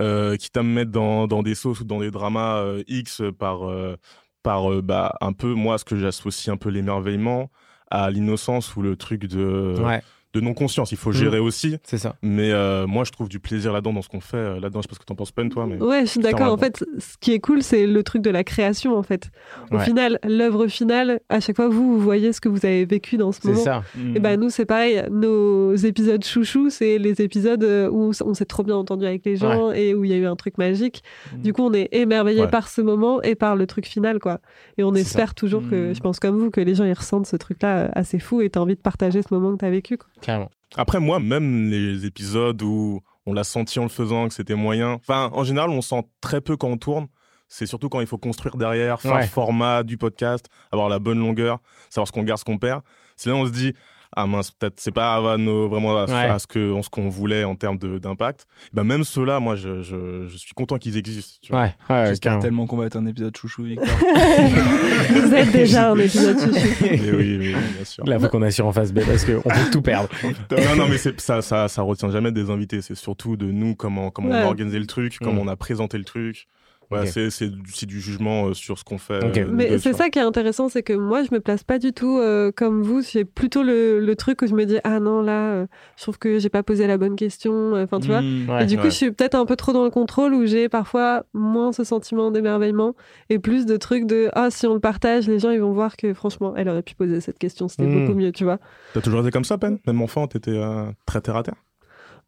euh, 0.00 0.36
quitte 0.36 0.56
à 0.56 0.62
me 0.62 0.72
mettre 0.72 0.90
dans, 0.90 1.26
dans 1.28 1.42
des 1.42 1.54
sauces 1.54 1.80
ou 1.80 1.84
dans 1.84 2.00
des 2.00 2.10
dramas 2.10 2.58
euh, 2.62 2.82
X 2.88 3.22
par, 3.38 3.68
euh, 3.68 3.96
par 4.42 4.72
euh, 4.72 4.82
bah, 4.82 5.14
un 5.20 5.32
peu, 5.32 5.54
moi, 5.54 5.78
ce 5.78 5.84
que 5.84 5.96
j'associe 5.96 6.52
un 6.52 6.56
peu 6.56 6.68
l'émerveillement 6.68 7.50
à 7.90 8.10
l'innocence 8.10 8.74
ou 8.74 8.82
le 8.82 8.96
truc 8.96 9.26
de, 9.26 9.74
Ouais, 9.80 10.02
de 10.36 10.40
non-conscience. 10.44 10.92
Il 10.92 10.98
faut 10.98 11.10
Mm. 11.10 11.14
gérer 11.14 11.38
aussi. 11.38 11.76
c'est 11.84 11.98
ça. 11.98 12.16
Mais 12.22 12.52
euh, 12.52 12.86
moi, 12.86 13.04
je 13.04 13.10
trouve 13.12 13.28
du 13.28 13.40
plaisir 13.40 13.72
là-dedans, 13.72 13.92
dans 13.94 14.02
ce 14.02 14.08
qu'on 14.08 14.20
fait. 14.20 14.36
euh, 14.36 14.60
Là-dedans, 14.60 14.80
je 14.80 14.82
sais 14.82 14.88
pas 14.88 14.94
ce 14.94 15.00
que 15.00 15.04
t'en 15.04 15.14
penses, 15.14 15.32
Pen, 15.32 15.48
toi. 15.48 15.66
Mais... 15.66 15.76
Ouais, 15.82 16.02
je 16.02 16.06
suis 16.10 16.20
d'accord. 16.20 16.52
En 16.52 16.56
fait, 16.56 16.84
ce 16.98 17.16
qui 17.20 17.32
est 17.32 17.40
cool, 17.40 17.62
c'est 17.62 17.86
le 17.86 18.02
truc 18.02 18.22
de 18.22 18.30
la 18.30 18.44
création, 18.44 18.96
en 18.96 19.02
fait. 19.02 19.30
Au 19.70 19.76
Ouais. 19.76 19.84
final, 19.84 20.18
l'œuvre 20.26 20.66
finale, 20.66 21.20
à 21.28 21.40
chaque 21.40 21.56
fois, 21.56 21.68
vous, 21.68 21.94
vous 21.94 22.00
voyez 22.00 22.32
ce 22.32 22.40
que 22.40 22.48
vous 22.48 22.64
avez 22.66 22.84
vécu 22.84 23.16
dans 23.16 23.32
ce 23.32 23.40
C'est 23.42 23.48
moment. 23.52 23.62
ça. 23.64 23.82
Et 24.14 24.20
ben 24.20 24.38
nous, 24.40 24.50
c'est 24.50 24.66
pareil. 24.66 25.02
Nos 25.10 25.74
épisodes 25.74 26.22
chouchou, 26.24 26.70
c'est 26.70 26.98
les 26.98 27.20
épisodes 27.22 27.64
où 27.92 28.12
on 28.24 28.34
s'est 28.34 28.44
trop 28.44 28.62
bien 28.62 28.76
entendu 28.76 29.06
avec 29.06 29.24
les 29.24 29.36
gens 29.36 29.70
et 29.72 29.94
où 29.94 30.04
il 30.04 30.10
y 30.10 30.14
a 30.14 30.16
eu 30.16 30.26
un 30.26 30.36
truc 30.36 30.58
magique. 30.58 31.02
Mm. 31.36 31.42
Du 31.42 31.52
coup, 31.52 31.62
on 31.62 31.72
est 31.72 31.88
émerveillé 31.92 32.42
Ouais. 32.42 32.48
par 32.48 32.68
ce 32.68 32.80
moment 32.80 33.22
et 33.22 33.34
par 33.34 33.56
le 33.56 33.66
truc 33.66 33.86
final, 33.86 34.18
quoi. 34.18 34.40
Et 34.78 34.84
on 34.84 34.92
C'est 34.94 35.00
espère 35.00 35.34
toujours 35.34 35.62
que, 35.68 35.90
Mm. 35.90 35.94
je 35.94 36.00
pense 36.00 36.20
comme 36.20 36.36
vous, 36.38 36.50
que 36.50 36.60
les 36.60 36.74
gens 36.74 36.84
ils 36.84 36.92
ressentent 36.92 37.26
ce 37.26 37.36
truc-là 37.36 37.76
euh, 37.78 37.88
assez 37.94 38.18
fou 38.18 38.40
et 38.42 38.50
t'as 38.50 38.60
envie 38.60 38.74
de 38.76 38.80
partager 38.80 39.22
ce 39.22 39.32
moment 39.32 39.52
que 39.52 39.58
t'as 39.58 39.70
vécu. 39.70 39.96
Quoi. 39.96 40.08
Carrément. 40.26 40.50
Après, 40.76 40.98
moi, 40.98 41.20
même 41.20 41.70
les 41.70 42.04
épisodes 42.04 42.60
où 42.62 43.00
on 43.26 43.32
l'a 43.32 43.44
senti 43.44 43.78
en 43.78 43.84
le 43.84 43.88
faisant, 43.88 44.26
que 44.26 44.34
c'était 44.34 44.56
moyen. 44.56 44.94
Enfin, 44.94 45.30
en 45.32 45.44
général, 45.44 45.70
on 45.70 45.80
sent 45.80 46.02
très 46.20 46.40
peu 46.40 46.56
quand 46.56 46.68
on 46.68 46.76
tourne. 46.76 47.06
C'est 47.48 47.66
surtout 47.66 47.88
quand 47.88 48.00
il 48.00 48.08
faut 48.08 48.18
construire 48.18 48.56
derrière, 48.56 49.00
faire 49.00 49.14
Ouais. 49.14 49.22
le 49.22 49.28
format 49.28 49.84
du 49.84 49.96
podcast, 49.96 50.46
avoir 50.72 50.88
la 50.88 50.98
bonne 50.98 51.20
longueur, 51.20 51.60
savoir 51.90 52.08
ce 52.08 52.12
qu'on 52.12 52.24
garde, 52.24 52.40
ce 52.40 52.44
qu'on 52.44 52.58
perd. 52.58 52.82
C'est 53.16 53.30
là 53.30 53.36
où 53.36 53.38
on 53.38 53.46
se 53.46 53.52
dit, 53.52 53.72
ah 54.14 54.26
mince, 54.26 54.50
peut-être 54.50 54.74
c'est 54.78 54.92
pas 54.92 55.14
à 55.32 55.36
nos- 55.36 55.68
vraiment 55.68 55.96
à, 55.98 56.06
ce- 56.06 56.12
Ouais. 56.12 56.18
à 56.28 56.38
ce 56.38 56.46
que- 56.46 56.72
en 56.72 56.82
ce 56.82 56.88
qu'on 56.90 57.08
voulait 57.08 57.44
en 57.44 57.54
termes 57.54 57.78
de- 57.78 57.98
d'impact. 57.98 58.46
Ben, 58.72 58.84
même 58.84 59.04
ceux-là, 59.04 59.40
moi, 59.40 59.56
je, 59.56 59.82
je- 59.82 60.26
je 60.28 60.36
suis 60.36 60.52
content 60.54 60.78
qu'ils 60.78 60.96
existent. 60.96 61.38
tu 61.42 61.52
vois. 61.52 61.62
Ouais, 61.62 61.74
ouais, 61.90 62.06
J'espère 62.08 62.38
tellement 62.38 62.66
qu'on 62.66 62.76
va 62.76 62.86
être 62.86 62.96
un 62.96 63.06
épisode 63.06 63.36
chouchou, 63.36 63.64
Victor. 63.64 63.86
vous 65.10 65.34
êtes 65.34 65.52
déjà 65.52 65.90
un 65.92 65.98
épisode 65.98 66.38
chouchou. 66.38 66.52
Mais 66.82 67.10
oui, 67.10 67.36
oui, 67.38 67.54
bien 67.74 67.84
sûr. 67.84 68.04
Là, 68.06 68.18
faut 68.18 68.28
qu'on 68.28 68.42
assure 68.42 68.66
en 68.66 68.72
face 68.72 68.92
B 68.92 69.00
parce 69.06 69.24
qu'on 69.24 69.40
peut 69.42 69.70
tout 69.72 69.82
perdre. 69.82 70.08
non, 70.50 70.76
non, 70.76 70.88
mais 70.88 70.98
ça, 70.98 71.42
ça, 71.42 71.68
ça 71.68 71.82
retient 71.82 72.10
jamais 72.10 72.32
des 72.32 72.50
invités. 72.50 72.82
C'est 72.82 72.94
surtout 72.94 73.36
de 73.36 73.46
nous, 73.46 73.74
comment, 73.74 74.10
comment 74.10 74.30
Ouais. 74.30 74.36
on 74.36 74.42
a 74.42 74.46
organisé 74.46 74.78
le 74.78 74.86
truc, 74.86 75.16
comment 75.20 75.44
Mm. 75.44 75.48
on 75.48 75.48
a 75.48 75.56
présenté 75.56 75.98
le 75.98 76.04
truc. 76.04 76.46
Ouais, 76.90 77.06
c'est, 77.06 77.30
c'est, 77.30 77.48
du- 77.48 77.72
c'est 77.72 77.86
du 77.86 78.00
jugement 78.00 78.46
euh, 78.46 78.54
sur 78.54 78.78
ce 78.78 78.84
qu'on 78.84 78.98
fait. 78.98 79.22
Euh, 79.24 79.46
Mais 79.50 79.70
deux, 79.70 79.78
c'est 79.78 79.92
ça 79.92 80.08
qui 80.10 80.18
est 80.18 80.22
intéressant, 80.22 80.68
c'est 80.68 80.82
que 80.82 80.92
moi, 80.92 81.22
je 81.24 81.28
me 81.34 81.40
place 81.40 81.64
pas 81.64 81.78
du 81.78 81.92
tout 81.92 82.18
euh, 82.18 82.52
comme 82.54 82.82
vous. 82.82 83.02
C'est 83.02 83.24
plutôt 83.24 83.62
le, 83.62 83.98
le 84.00 84.16
truc 84.16 84.42
où 84.42 84.46
je 84.46 84.54
me 84.54 84.64
dis, 84.64 84.78
ah 84.84 85.00
non, 85.00 85.20
là, 85.22 85.52
euh, 85.54 85.66
je 85.96 86.02
trouve 86.02 86.18
que 86.18 86.38
j'ai 86.38 86.48
pas 86.48 86.62
posé 86.62 86.86
la 86.86 86.96
bonne 86.98 87.16
question. 87.16 87.72
Enfin, 87.74 87.98
tu 88.00 88.06
vois. 88.08 88.20
Mm. 88.22 88.48
Ouais. 88.50 88.62
Et 88.62 88.66
du 88.66 88.76
coup, 88.76 88.84
ouais. 88.84 88.90
je 88.90 88.96
suis 88.96 89.10
peut-être 89.10 89.34
un 89.34 89.46
peu 89.46 89.56
trop 89.56 89.72
dans 89.72 89.84
le 89.84 89.90
contrôle 89.90 90.32
où 90.34 90.46
j'ai 90.46 90.68
parfois 90.68 91.24
moins 91.34 91.72
ce 91.72 91.82
sentiment 91.84 92.30
d'émerveillement 92.30 92.94
et 93.30 93.38
plus 93.38 93.66
de 93.66 93.76
trucs 93.76 94.06
de 94.06 94.28
ah 94.34 94.48
si 94.50 94.66
on 94.66 94.74
le 94.74 94.80
partage, 94.80 95.26
les 95.28 95.38
gens 95.38 95.50
ils 95.50 95.60
vont 95.60 95.72
voir 95.72 95.96
que 95.96 96.14
franchement, 96.14 96.54
elle 96.56 96.68
aurait 96.68 96.82
pu 96.82 96.94
poser 96.94 97.20
cette 97.20 97.38
question, 97.38 97.68
c'était 97.68 97.84
Mm. 97.86 98.00
beaucoup 98.06 98.18
mieux, 98.18 98.32
tu 98.32 98.44
vois. 98.44 98.58
T'as 98.94 99.00
toujours 99.00 99.20
été 99.20 99.30
comme 99.30 99.44
ça, 99.44 99.58
Pen 99.58 99.78
Même 99.86 100.02
enfant, 100.02 100.26
t'étais 100.28 100.52
euh, 100.52 100.84
très 101.06 101.20
terre 101.20 101.36
à 101.36 101.42
terre? 101.42 101.54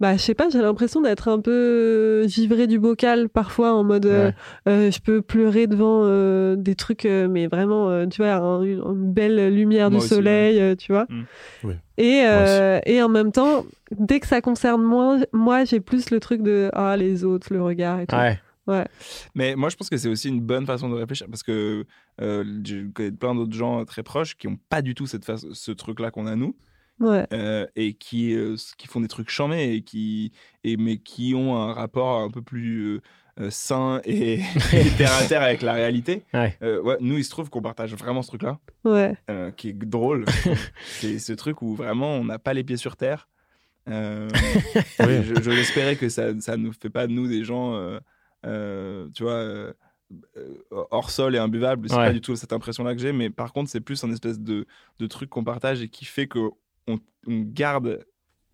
Bah 0.00 0.16
je 0.16 0.22
sais 0.22 0.34
pas, 0.34 0.48
j'ai 0.48 0.60
l'impression 0.62 1.00
d'être 1.00 1.26
un 1.26 1.40
peu 1.40 2.24
givré 2.28 2.68
du 2.68 2.78
bocal 2.78 3.28
parfois 3.28 3.72
en 3.72 3.82
mode 3.82 4.06
euh, 4.06 4.26
Ouais. 4.28 4.34
euh, 4.68 4.90
je 4.92 5.00
peux 5.00 5.22
pleurer 5.22 5.66
devant 5.66 6.02
euh, 6.04 6.54
des 6.54 6.76
trucs 6.76 7.04
euh, 7.04 7.26
mais 7.28 7.48
vraiment 7.48 7.90
euh, 7.90 8.06
tu 8.06 8.22
vois 8.22 8.34
un- 8.34 8.62
une, 8.62 8.78
une 8.78 9.12
belle 9.12 9.52
lumière 9.52 9.90
Moi 9.90 9.98
du 9.98 10.04
aussi, 10.04 10.14
soleil, 10.14 10.60
euh, 10.60 10.76
tu 10.76 10.92
vois. 10.92 11.06
Mm. 11.08 11.22
Oui. 11.64 11.74
Et 11.96 12.22
euh, 12.26 12.78
et 12.86 13.02
en 13.02 13.08
même 13.08 13.32
temps, 13.32 13.64
dès 13.90 14.20
que 14.20 14.28
ça 14.28 14.40
concerne 14.40 14.82
moi, 14.84 15.18
moi 15.32 15.64
j'ai 15.64 15.80
plus 15.80 16.10
le 16.10 16.20
truc 16.20 16.42
de 16.42 16.70
ah 16.74 16.96
les 16.96 17.24
autres, 17.24 17.52
le 17.52 17.60
regard 17.60 17.98
et 17.98 18.06
tout. 18.06 18.14
Ouais. 18.68 18.86
Mais 19.34 19.56
moi, 19.56 19.70
je 19.70 19.76
pense 19.76 19.88
que 19.88 19.96
c'est 19.96 20.10
aussi 20.10 20.28
une 20.28 20.42
bonne 20.42 20.66
façon 20.66 20.90
de 20.90 20.94
réfléchir 20.94 21.26
parce 21.30 21.42
que 21.42 21.86
euh, 22.20 22.44
je 22.66 22.86
connais 22.92 23.10
plein 23.12 23.34
d'autres 23.34 23.54
gens 23.54 23.82
très 23.86 24.02
proches 24.02 24.36
qui 24.36 24.46
n'ont 24.46 24.58
pas 24.68 24.82
du 24.82 24.94
tout 24.94 25.06
cette 25.06 25.24
face- 25.24 25.46
ce 25.54 25.72
truc-là 25.72 26.10
qu'on 26.10 26.26
a 26.26 26.36
nous 26.36 26.54
Ouais. 27.00 27.26
euh, 27.32 27.66
et 27.76 27.94
qui, 27.94 28.34
euh, 28.34 28.56
qui 28.76 28.88
font 28.88 29.00
des 29.00 29.08
trucs 29.08 29.30
chamés 29.30 29.72
et 29.74 29.82
qui, 29.82 30.32
et, 30.64 30.76
mais 30.76 30.98
qui 30.98 31.34
ont 31.36 31.56
un 31.56 31.72
rapport 31.72 32.20
un 32.20 32.30
peu 32.30 32.42
plus 32.42 33.00
euh, 33.40 33.50
sain 33.50 34.00
et, 34.04 34.40
et 34.72 34.90
terre 34.96 35.12
à 35.14 35.24
terre 35.24 35.42
avec 35.42 35.62
la 35.62 35.72
réalité. 35.74 36.24
Ouais. 36.34 36.56
Ouais, 36.60 36.96
nous, 37.00 37.16
il 37.18 37.24
se 37.24 37.30
trouve 37.30 37.50
qu'on 37.50 37.62
partage 37.62 37.94
vraiment 37.94 38.22
ce 38.22 38.28
truc-là 38.28 38.58
qui 39.56 39.68
est 39.68 39.72
drôle. 39.74 40.24
c'est 41.00 41.18
ce 41.18 41.32
truc 41.32 41.62
où 41.62 41.74
vraiment 41.74 42.14
on 42.16 42.24
n'a 42.24 42.38
pas 42.38 42.52
les 42.54 42.64
pieds 42.64 42.76
sur 42.76 42.96
terre. 42.96 43.28
Je, 43.88 45.40
je 45.42 45.50
l'espérais 45.50 45.96
que 45.96 46.08
ça 46.08 46.32
ne 46.32 46.56
nous 46.56 46.72
fait 46.72 46.90
pas 46.90 47.06
de 47.06 47.12
nous 47.12 47.26
des 47.26 47.42
gens, 47.44 47.72
tu 48.42 49.22
vois, 49.22 49.72
hors 50.70 51.10
sol 51.10 51.34
et 51.34 51.38
imbuvables. 51.38 51.88
C'est 51.88 51.96
Ouais. 51.96 52.06
pas 52.08 52.12
du 52.12 52.20
tout 52.20 52.36
cette 52.36 52.52
impression-là 52.52 52.94
que 52.94 53.00
j'ai, 53.00 53.12
mais 53.12 53.30
par 53.30 53.52
contre, 53.52 53.70
c'est 53.70 53.80
plus 53.80 54.02
un 54.04 54.10
espèce 54.12 54.38
de, 54.40 54.66
de 54.98 55.06
truc 55.06 55.30
qu'on 55.30 55.44
partage 55.44 55.80
et 55.82 55.88
qui 55.88 56.04
fait 56.04 56.26
que 56.26 56.38
on, 56.88 56.98
on 57.28 57.40
garde 57.42 58.04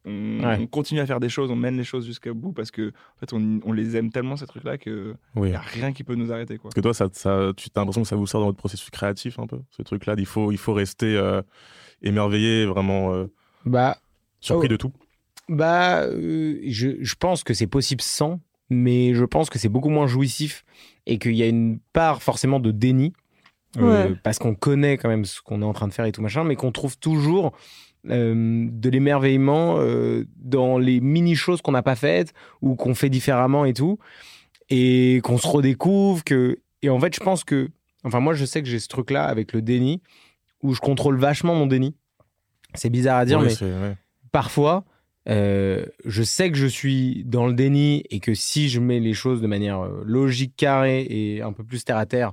on, 0.07 0.41
Ouais. 0.45 0.59
on 0.61 0.67
continue 0.67 1.01
à 1.01 1.07
faire 1.07 1.19
des 1.21 1.31
choses, 1.31 1.51
on 1.51 1.57
mène 1.57 1.79
les 1.79 1.85
choses 1.85 2.05
jusqu'au 2.05 2.35
bout 2.35 2.53
parce 2.53 2.71
que 2.71 2.89
en 2.91 3.19
fait, 3.21 3.33
on, 3.33 3.61
on 3.65 3.73
les 3.73 3.97
aime 3.97 4.11
tellement 4.11 4.37
ces 4.37 4.47
trucs-là 4.47 4.77
que 4.77 5.15
Oui. 5.35 5.51
y 5.53 5.55
a 5.55 5.61
rien 5.61 5.93
qui 5.95 6.05
peut 6.05 6.15
nous 6.15 6.31
arrêter 6.31 6.59
quoi. 6.59 6.65
Parce 6.69 6.75
que 6.75 6.81
toi, 6.83 6.93
ça, 6.93 7.09
ça, 7.13 7.53
tu 7.57 7.69
as 7.75 7.81
l'impression 7.81 8.03
que 8.03 8.09
ça 8.09 8.17
vous 8.17 8.27
sert 8.27 8.39
dans 8.41 8.45
votre 8.47 8.59
processus 8.59 8.91
créatif 8.91 9.39
un 9.39 9.47
peu, 9.47 9.61
ce 9.71 9.81
truc-là. 9.81 10.15
Il 10.19 10.27
faut, 10.27 10.53
il 10.53 10.59
faut 10.59 10.75
rester 10.75 11.17
euh, 11.17 11.41
émerveillé, 12.03 12.67
vraiment 12.67 13.15
euh, 13.15 13.27
Bah, 13.65 13.97
surpris 14.41 14.67
Oh. 14.67 14.73
de 14.73 14.77
tout. 14.77 14.93
Bah, 15.49 16.03
euh, 16.03 16.59
je, 16.67 16.91
je 17.01 17.15
pense 17.15 17.45
que 17.45 17.55
c'est 17.55 17.67
possible 17.67 18.01
sans, 18.03 18.41
mais 18.71 19.15
je 19.15 19.25
pense 19.25 19.51
que 19.51 19.59
c'est 19.59 19.69
beaucoup 19.69 19.91
moins 19.91 20.07
jouissif 20.07 20.65
et 21.07 21.19
qu'il 21.19 21.35
y 21.35 21.43
a 21.43 21.47
une 21.47 21.79
part 21.93 22.23
forcément 22.23 22.61
de 22.61 22.71
déni. 22.71 23.13
euh, 23.79 24.11
Ouais. 24.11 24.15
parce 24.23 24.39
qu'on 24.39 24.55
connaît 24.55 24.97
quand 24.99 25.09
même 25.09 25.25
ce 25.25 25.41
qu'on 25.43 25.61
est 25.61 25.65
en 25.65 25.73
train 25.73 25.89
de 25.89 25.93
faire 25.93 26.05
et 26.05 26.13
tout 26.13 26.23
machin, 26.23 26.45
mais 26.45 26.55
qu'on 26.57 26.71
trouve 26.73 26.97
toujours 26.99 27.53
euh, 28.11 28.69
de 28.71 28.91
l'émerveillement 28.91 29.77
euh, 29.79 30.25
dans 30.37 30.79
les 30.79 31.01
mini-choses 31.01 31.63
qu'on 31.63 31.73
n'a 31.73 31.83
pas 31.83 31.97
faites 31.97 32.35
ou 32.61 32.75
qu'on 32.75 32.95
fait 32.95 33.09
différemment 33.09 33.65
et 33.65 33.73
tout, 33.73 33.99
et 34.71 35.21
qu'on 35.25 35.39
se 35.39 35.47
redécouvre. 35.47 36.23
Que... 36.25 36.59
Et 36.83 36.91
en 36.91 37.01
fait, 37.01 37.15
je 37.15 37.21
pense 37.21 37.45
que, 37.45 37.71
enfin, 38.03 38.21
moi, 38.21 38.35
je 38.35 38.45
sais 38.45 38.63
que 38.63 38.69
j'ai 38.69 38.79
ce 38.79 38.89
truc-là 38.89 39.25
avec 39.25 39.53
le 39.53 39.63
déni, 39.63 40.03
où 40.63 40.75
je 40.75 40.81
contrôle 40.81 41.19
vachement 41.19 41.55
mon 41.55 41.67
déni. 41.67 41.95
C'est 42.75 42.91
bizarre 42.91 43.19
à 43.19 43.25
dire, 43.25 43.41
mais 43.41 43.63
ouais. 43.63 43.97
parfois, 44.33 44.85
euh, 45.29 45.87
je 46.05 46.23
sais 46.23 46.51
que 46.51 46.59
je 46.59 46.67
suis 46.67 47.25
dans 47.25 47.47
le 47.47 47.55
déni 47.55 48.05
et 48.11 48.21
que 48.21 48.35
si 48.35 48.69
je 48.69 48.81
mets 48.81 49.01
les 49.01 49.15
choses 49.15 49.41
de 49.41 49.47
manière 49.47 49.85
logique, 50.05 50.57
carrée 50.57 51.07
et 51.09 51.41
un 51.41 51.53
peu 51.53 51.65
plus 51.65 51.85
terre 51.85 51.99
à 51.99 52.07
terre, 52.07 52.33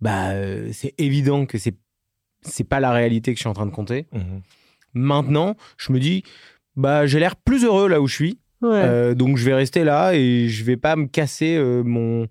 bah, 0.00 0.32
c'est 0.72 0.94
évident 0.98 1.46
que 1.46 1.58
c'est 1.58 1.74
c'est 2.42 2.64
pas 2.64 2.80
la 2.80 2.92
réalité 2.92 3.32
que 3.32 3.38
je 3.38 3.42
suis 3.42 3.48
en 3.48 3.54
train 3.54 3.66
de 3.66 3.72
compter. 3.72 4.06
Mhm. 4.12 4.42
Maintenant, 4.96 5.56
je 5.76 5.92
me 5.92 6.00
dis, 6.00 6.22
bah, 6.74 7.06
j'ai 7.06 7.18
l'air 7.20 7.36
plus 7.36 7.64
heureux 7.64 7.86
là 7.88 8.00
où 8.00 8.06
je 8.08 8.14
suis, 8.14 8.38
Ouais. 8.62 8.70
euh, 8.72 9.14
donc 9.14 9.36
je 9.36 9.44
vais 9.44 9.52
rester 9.54 9.84
là 9.84 10.14
et 10.14 10.48
je 10.48 10.64
vais 10.64 10.78
pas 10.78 10.96
me 10.96 11.04
casser 11.06 11.56
euh, 11.56 11.82
mon, 11.84 12.26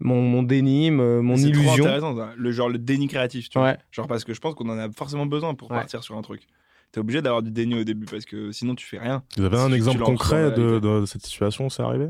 mon 0.00 0.22
mon 0.22 0.42
déni, 0.42 0.90
me- 0.90 1.20
mon 1.20 1.36
C'est 1.36 1.48
illusion. 1.48 1.84
intéressant 1.84 2.16
ça. 2.16 2.30
le 2.34 2.50
genre 2.52 2.70
le 2.70 2.78
déni 2.78 3.06
créatif 3.08 3.50
tu 3.50 3.58
vois. 3.58 3.76
Genre 3.92 4.06
parce 4.06 4.24
que 4.24 4.32
je 4.32 4.40
pense 4.40 4.54
qu'on 4.54 4.70
en 4.70 4.78
a 4.78 4.90
forcément 4.90 5.26
besoin 5.26 5.54
pour 5.54 5.70
Ouais. 5.70 5.76
partir 5.76 6.02
sur 6.02 6.16
un 6.16 6.22
truc. 6.22 6.46
T'es 6.92 7.00
obligé 7.00 7.20
d'avoir 7.20 7.42
du 7.42 7.50
déni 7.50 7.78
au 7.78 7.84
début 7.84 8.06
parce 8.06 8.24
que 8.24 8.50
sinon 8.52 8.74
tu 8.74 8.86
fais 8.86 8.98
rien. 8.98 9.22
Vous 9.36 9.44
avez 9.44 9.58
Si 9.58 9.62
un 9.62 9.72
exemple 9.72 10.00
concret 10.00 10.50
de, 10.50 11.04
cette 11.06 11.24
situation, 11.26 11.68
c'est 11.68 11.82
arrivé? 11.82 12.06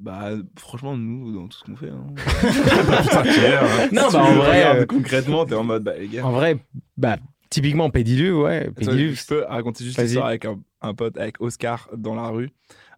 Bah 0.00 0.30
franchement 0.58 0.96
nous 0.96 1.32
dans 1.32 1.46
tout 1.46 1.58
ce 1.58 1.64
qu'on 1.64 1.76
fait. 1.76 1.90
Hein. 1.90 2.06
Non, 3.92 4.08
Si 4.10 4.16
bah, 4.16 4.22
en 4.24 4.34
vrai, 4.34 4.76
euh, 4.80 4.86
concrètement 4.86 5.44
t'es 5.46 5.54
en 5.54 5.64
mode 5.64 5.84
bah 5.84 5.92
les 5.98 6.08
gars. 6.08 6.24
En 6.26 6.32
vrai, 6.32 6.58
bah, 6.96 7.16
typiquement 7.50 7.90
Pédiluve, 7.90 8.38
ouais. 8.38 8.70
Je 8.80 9.26
peux 9.26 9.44
raconter 9.44 9.84
juste 9.84 10.00
l'histoire 10.00 10.26
avec 10.26 10.44
un, 10.44 10.58
un 10.80 10.94
pote, 10.94 11.18
avec 11.18 11.40
Oscar, 11.40 11.88
dans 11.96 12.14
la 12.14 12.28
rue, 12.28 12.50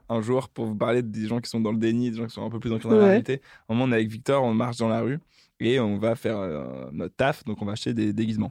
un 0.08 0.20
jour, 0.20 0.48
pour 0.48 0.66
vous 0.66 0.74
parler 0.76 1.02
des 1.02 1.26
gens 1.26 1.40
qui 1.40 1.48
sont 1.50 1.60
dans 1.60 1.72
le 1.72 1.78
déni, 1.78 2.10
des 2.10 2.18
gens 2.18 2.26
qui 2.26 2.34
sont 2.34 2.44
un 2.44 2.50
peu 2.50 2.60
plus 2.60 2.70
dans 2.70 2.78
la 2.90 2.96
Ouais. 2.96 3.04
réalité. 3.04 3.40
Un 3.68 3.74
moment, 3.74 3.84
on 3.86 3.92
est 3.92 3.96
avec 3.96 4.08
Victor, 4.08 4.44
on 4.44 4.54
marche 4.54 4.76
dans 4.76 4.88
la 4.88 5.00
rue 5.00 5.18
et 5.60 5.78
on 5.78 5.96
va 5.96 6.16
faire 6.16 6.38
euh, 6.38 6.86
notre 6.92 7.14
taf, 7.14 7.44
donc 7.44 7.62
on 7.62 7.64
va 7.64 7.72
acheter 7.72 7.94
des 7.94 8.12
déguisements. 8.12 8.50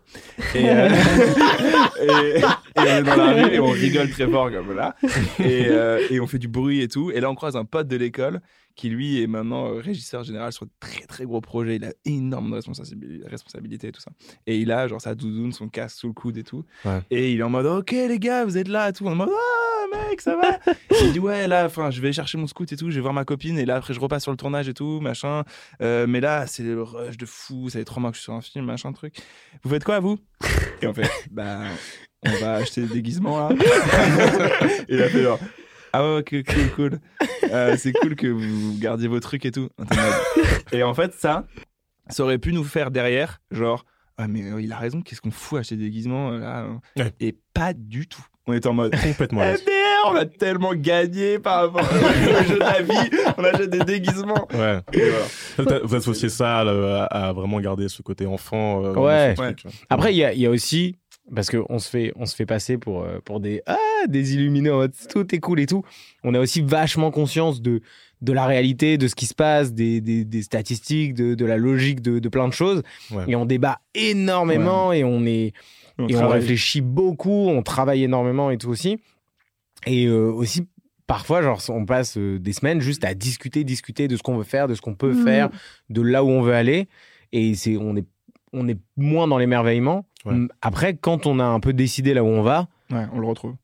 Et, 0.56 0.70
euh, 0.70 0.90
et, 2.02 2.40
et 2.40 2.44
on 2.78 2.84
est 2.86 3.04
dans 3.04 3.16
la 3.18 3.34
rue 3.34 3.54
et 3.54 3.60
on 3.60 3.68
rigole 3.68 4.10
très 4.10 4.28
fort 4.28 4.50
comme 4.52 4.76
là. 4.76 4.96
Et, 5.40 5.66
euh, 5.68 6.00
et 6.10 6.20
on 6.20 6.28
fait 6.28 6.40
du 6.40 6.48
bruit 6.48 6.82
et 6.82 6.88
tout. 6.88 7.12
Et 7.12 7.20
là, 7.20 7.30
on 7.30 7.36
croise 7.36 7.56
un 7.56 7.66
pote 7.66 7.88
de 7.88 7.98
l'école 7.98 8.42
qui, 8.76 8.90
lui, 8.90 9.22
est 9.22 9.28
maintenant 9.28 9.68
euh, 9.74 9.80
régisseur 9.80 10.24
général 10.24 10.52
sur 10.54 10.66
de 10.66 10.72
très 10.80 11.06
très 11.06 11.26
gros 11.26 11.42
projets. 11.42 11.76
Il 11.78 11.86
a 11.86 11.94
énormément 12.06 12.56
de 12.56 12.62
responsabili- 12.62 13.28
responsabilités 13.28 13.88
et 13.88 13.92
tout 13.92 14.02
ça. 14.02 14.12
Et 14.48 14.58
il 14.58 14.72
a 14.72 14.88
genre 14.88 15.02
sa 15.02 15.16
doudoune, 15.16 15.52
son 15.52 15.70
casque 15.70 15.98
sous 15.98 16.08
le 16.08 16.14
coude 16.14 16.38
et 16.38 16.44
tout. 16.44 16.64
Ouais. 16.86 17.00
Et 17.12 17.32
il 17.34 17.40
est 17.40 17.44
en 17.44 17.50
mode 17.50 17.66
Ok, 17.66 17.92
les 17.92 18.20
gars, 18.20 18.46
vous 18.46 18.58
êtes 18.58 18.68
là 18.68 18.90
et 18.90 18.94
tout. 18.94 19.06
On 19.06 19.10
est 19.10 19.14
en 19.14 19.16
mode 19.16 19.30
Ah, 19.32 20.08
mec, 20.10 20.22
ça 20.22 20.36
va 20.36 20.60
Il 21.04 21.14
dit 21.14 21.20
Ouais, 21.20 21.48
là, 21.48 21.66
enfin, 21.66 21.92
je 21.92 22.02
vais 22.02 22.14
chercher 22.14 22.38
mon 22.38 22.48
scout 22.48 22.72
et 22.72 22.78
tout. 22.78 22.90
Je 22.90 22.96
vais 22.96 23.02
voir 23.02 23.14
ma 23.14 23.26
copine. 23.26 23.58
Et 23.58 23.66
là, 23.66 23.76
après, 23.78 23.94
je 23.94 24.00
repasse 24.00 24.24
sur 24.24 24.32
le 24.32 24.38
tournage 24.38 24.68
et 24.70 24.74
tout, 24.74 25.00
machin. 25.02 25.44
Euh, 25.82 26.06
mais 26.08 26.20
là, 26.22 26.48
c'est 26.48 26.64
le 26.64 26.82
rush 26.82 27.18
de 27.18 27.26
fou. 27.26 27.70
Ça 27.70 27.80
fait 27.80 27.86
trois 27.86 28.02
mois 28.02 28.12
que 28.12 28.16
je 28.16 28.22
suis 28.22 28.26
sur 28.26 28.34
un 28.34 28.42
film, 28.42 28.66
machin, 28.66 28.92
truc. 28.94 29.16
Vous 29.64 29.70
faites 29.70 29.84
quoi, 29.84 30.00
vous? 30.00 30.18
Et 30.82 30.88
en 30.88 30.94
fait, 30.94 31.10
bah, 31.30 31.62
on 32.26 32.32
va 32.40 32.54
acheter 32.56 32.82
des 32.82 32.94
déguisements 32.94 33.50
là. 33.50 33.56
et 34.90 34.96
il 34.96 35.02
a 35.02 35.10
fait 35.10 35.24
genre. 35.24 35.40
Ah 35.94 36.04
ouais, 36.04 36.20
ok, 36.20 36.36
cool, 36.46 36.70
cool. 36.76 37.00
Euh, 37.52 37.76
c'est 37.78 37.92
cool 37.94 38.16
que 38.16 38.28
vous 38.28 38.78
gardiez 38.80 39.08
vos 39.08 39.20
trucs 39.20 39.46
et 39.46 39.52
tout. 39.52 39.70
Et 40.72 40.84
en 40.84 40.94
fait, 40.94 41.14
ça, 41.14 41.46
ça 42.10 42.24
aurait 42.24 42.38
pu 42.38 42.54
nous 42.54 42.64
faire 42.64 42.92
derrière, 42.92 43.42
genre, 43.52 43.86
ah 44.18 44.28
mais 44.28 44.44
euh, 44.52 44.62
il 44.62 44.72
a 44.72 44.78
raison, 44.78 45.02
qu'est-ce 45.02 45.22
qu'on 45.22 45.32
fout 45.32 45.58
à 45.58 45.60
acheter 45.62 45.76
des 45.76 45.86
déguisements 45.86 46.32
euh, 46.32 46.40
là 46.40 46.60
hein 46.60 46.80
Ouais. 46.98 47.12
Et 47.20 47.36
pas 47.54 47.74
du 47.74 48.08
tout. 48.08 48.24
On 48.48 48.54
était 48.54 48.68
en 48.68 48.74
mode, 48.74 48.96
Complètement. 49.00 49.42
eh 49.44 49.46
merde, 49.52 49.60
on 50.08 50.16
a 50.16 50.26
tellement 50.26 50.74
gagné 50.74 51.38
par 51.40 51.62
rapport 51.72 51.82
au 51.84 52.44
jeu 52.48 52.56
de 52.56 52.60
la 52.60 52.82
vie, 52.82 53.10
on 53.38 53.44
achète 53.44 53.70
des 53.70 53.80
déguisements. 53.86 54.48
Ouais. 54.54 54.80
Voilà. 55.58 55.80
Vous 55.84 55.96
associez 55.96 56.30
ça 56.30 56.60
à, 56.60 57.34
vraiment 57.34 57.60
garder 57.60 57.88
ce 57.88 58.02
côté 58.02 58.26
enfant. 58.26 58.84
euh, 58.84 58.94
Ouais. 58.96 59.36
ce 59.38 59.42
truc, 59.44 59.60
ouais. 59.66 59.72
Après, 59.90 60.14
il 60.14 60.18
y 60.18 60.24
a, 60.24 60.34
il 60.34 60.40
y 60.40 60.46
a 60.48 60.50
aussi, 60.50 60.98
parce 61.34 61.50
qu'on 61.50 61.80
se 61.80 61.90
fait, 61.90 62.12
on 62.16 62.26
se 62.26 62.36
fait 62.36 62.46
passer 62.46 62.78
pour, 62.78 63.04
euh, 63.04 63.20
pour 63.24 63.40
des, 63.40 63.62
ah, 63.66 63.78
des 64.08 64.34
illuminés 64.36 64.70
en 64.72 64.78
mode 64.78 64.94
tout 65.10 65.34
est 65.34 65.40
cool 65.40 65.60
et 65.60 65.66
tout. 65.66 65.84
On 66.24 66.34
a 66.34 66.40
aussi 66.40 66.62
vachement 66.62 67.12
conscience 67.12 67.62
de, 67.62 67.82
de 68.22 68.34
la 68.34 68.46
réalité, 68.46 68.98
de 68.98 69.08
ce 69.08 69.16
qui 69.16 69.26
se 69.26 69.34
passe, 69.34 69.74
des, 69.74 70.02
des, 70.02 70.26
des 70.26 70.42
statistiques, 70.44 71.14
de, 71.14 71.34
de 71.36 71.46
la 71.46 71.58
logique 71.58 72.02
de, 72.02 72.20
de 72.20 72.30
plein 72.30 72.48
de 72.48 72.54
choses. 72.54 72.84
Ouais. 73.12 73.24
Et 73.28 73.36
on 73.36 73.46
débat 73.46 73.80
énormément 73.96 74.92
et 74.94 75.04
on 75.04 75.26
est, 75.26 75.54
On 75.98 76.08
et 76.08 76.16
on 76.16 76.28
réfléchit 76.28 76.82
beaucoup, 76.82 77.48
on 77.50 77.64
travaille 77.64 78.04
énormément 78.04 78.52
et 78.52 78.58
tout 78.58 78.70
aussi. 78.70 79.00
Et 79.88 80.06
euh, 80.06 80.32
aussi, 80.32 80.68
parfois, 81.08 81.42
genre, 81.42 81.62
on 81.70 81.86
passe 81.86 82.18
euh, 82.18 82.38
des 82.40 82.54
semaines 82.54 82.82
juste 82.82 83.04
à 83.04 83.14
discuter, 83.14 83.64
discuter 83.64 84.08
de 84.08 84.16
ce 84.16 84.22
qu'on 84.24 84.38
veut 84.38 84.44
faire, 84.44 84.68
de 84.68 84.76
ce 84.76 84.82
qu'on 84.82 84.96
peut 84.96 85.14
Mhm. 85.14 85.24
faire, 85.24 85.50
de 85.90 86.02
là 86.02 86.24
où 86.24 86.30
on 86.30 86.42
veut 86.42 86.54
aller. 86.54 86.88
Et 87.32 87.56
c'est, 87.56 87.78
on 87.78 87.96
est, 87.96 88.06
on 88.54 88.68
est 88.68 88.78
moins 88.98 89.28
dans 89.28 89.38
l'émerveillement. 89.38 90.06
Ouais. 90.26 90.36
Après, 90.62 90.96
quand 90.96 91.26
on 91.26 91.40
a 91.40 91.46
un 91.46 91.60
peu 91.60 91.74
décidé 91.74 92.14
là 92.14 92.24
où 92.24 92.28
on 92.28 92.42
va, 92.42 92.68
Ouais, 92.92 93.06
on 93.14 93.20
le 93.20 93.26
retrouve. 93.28 93.56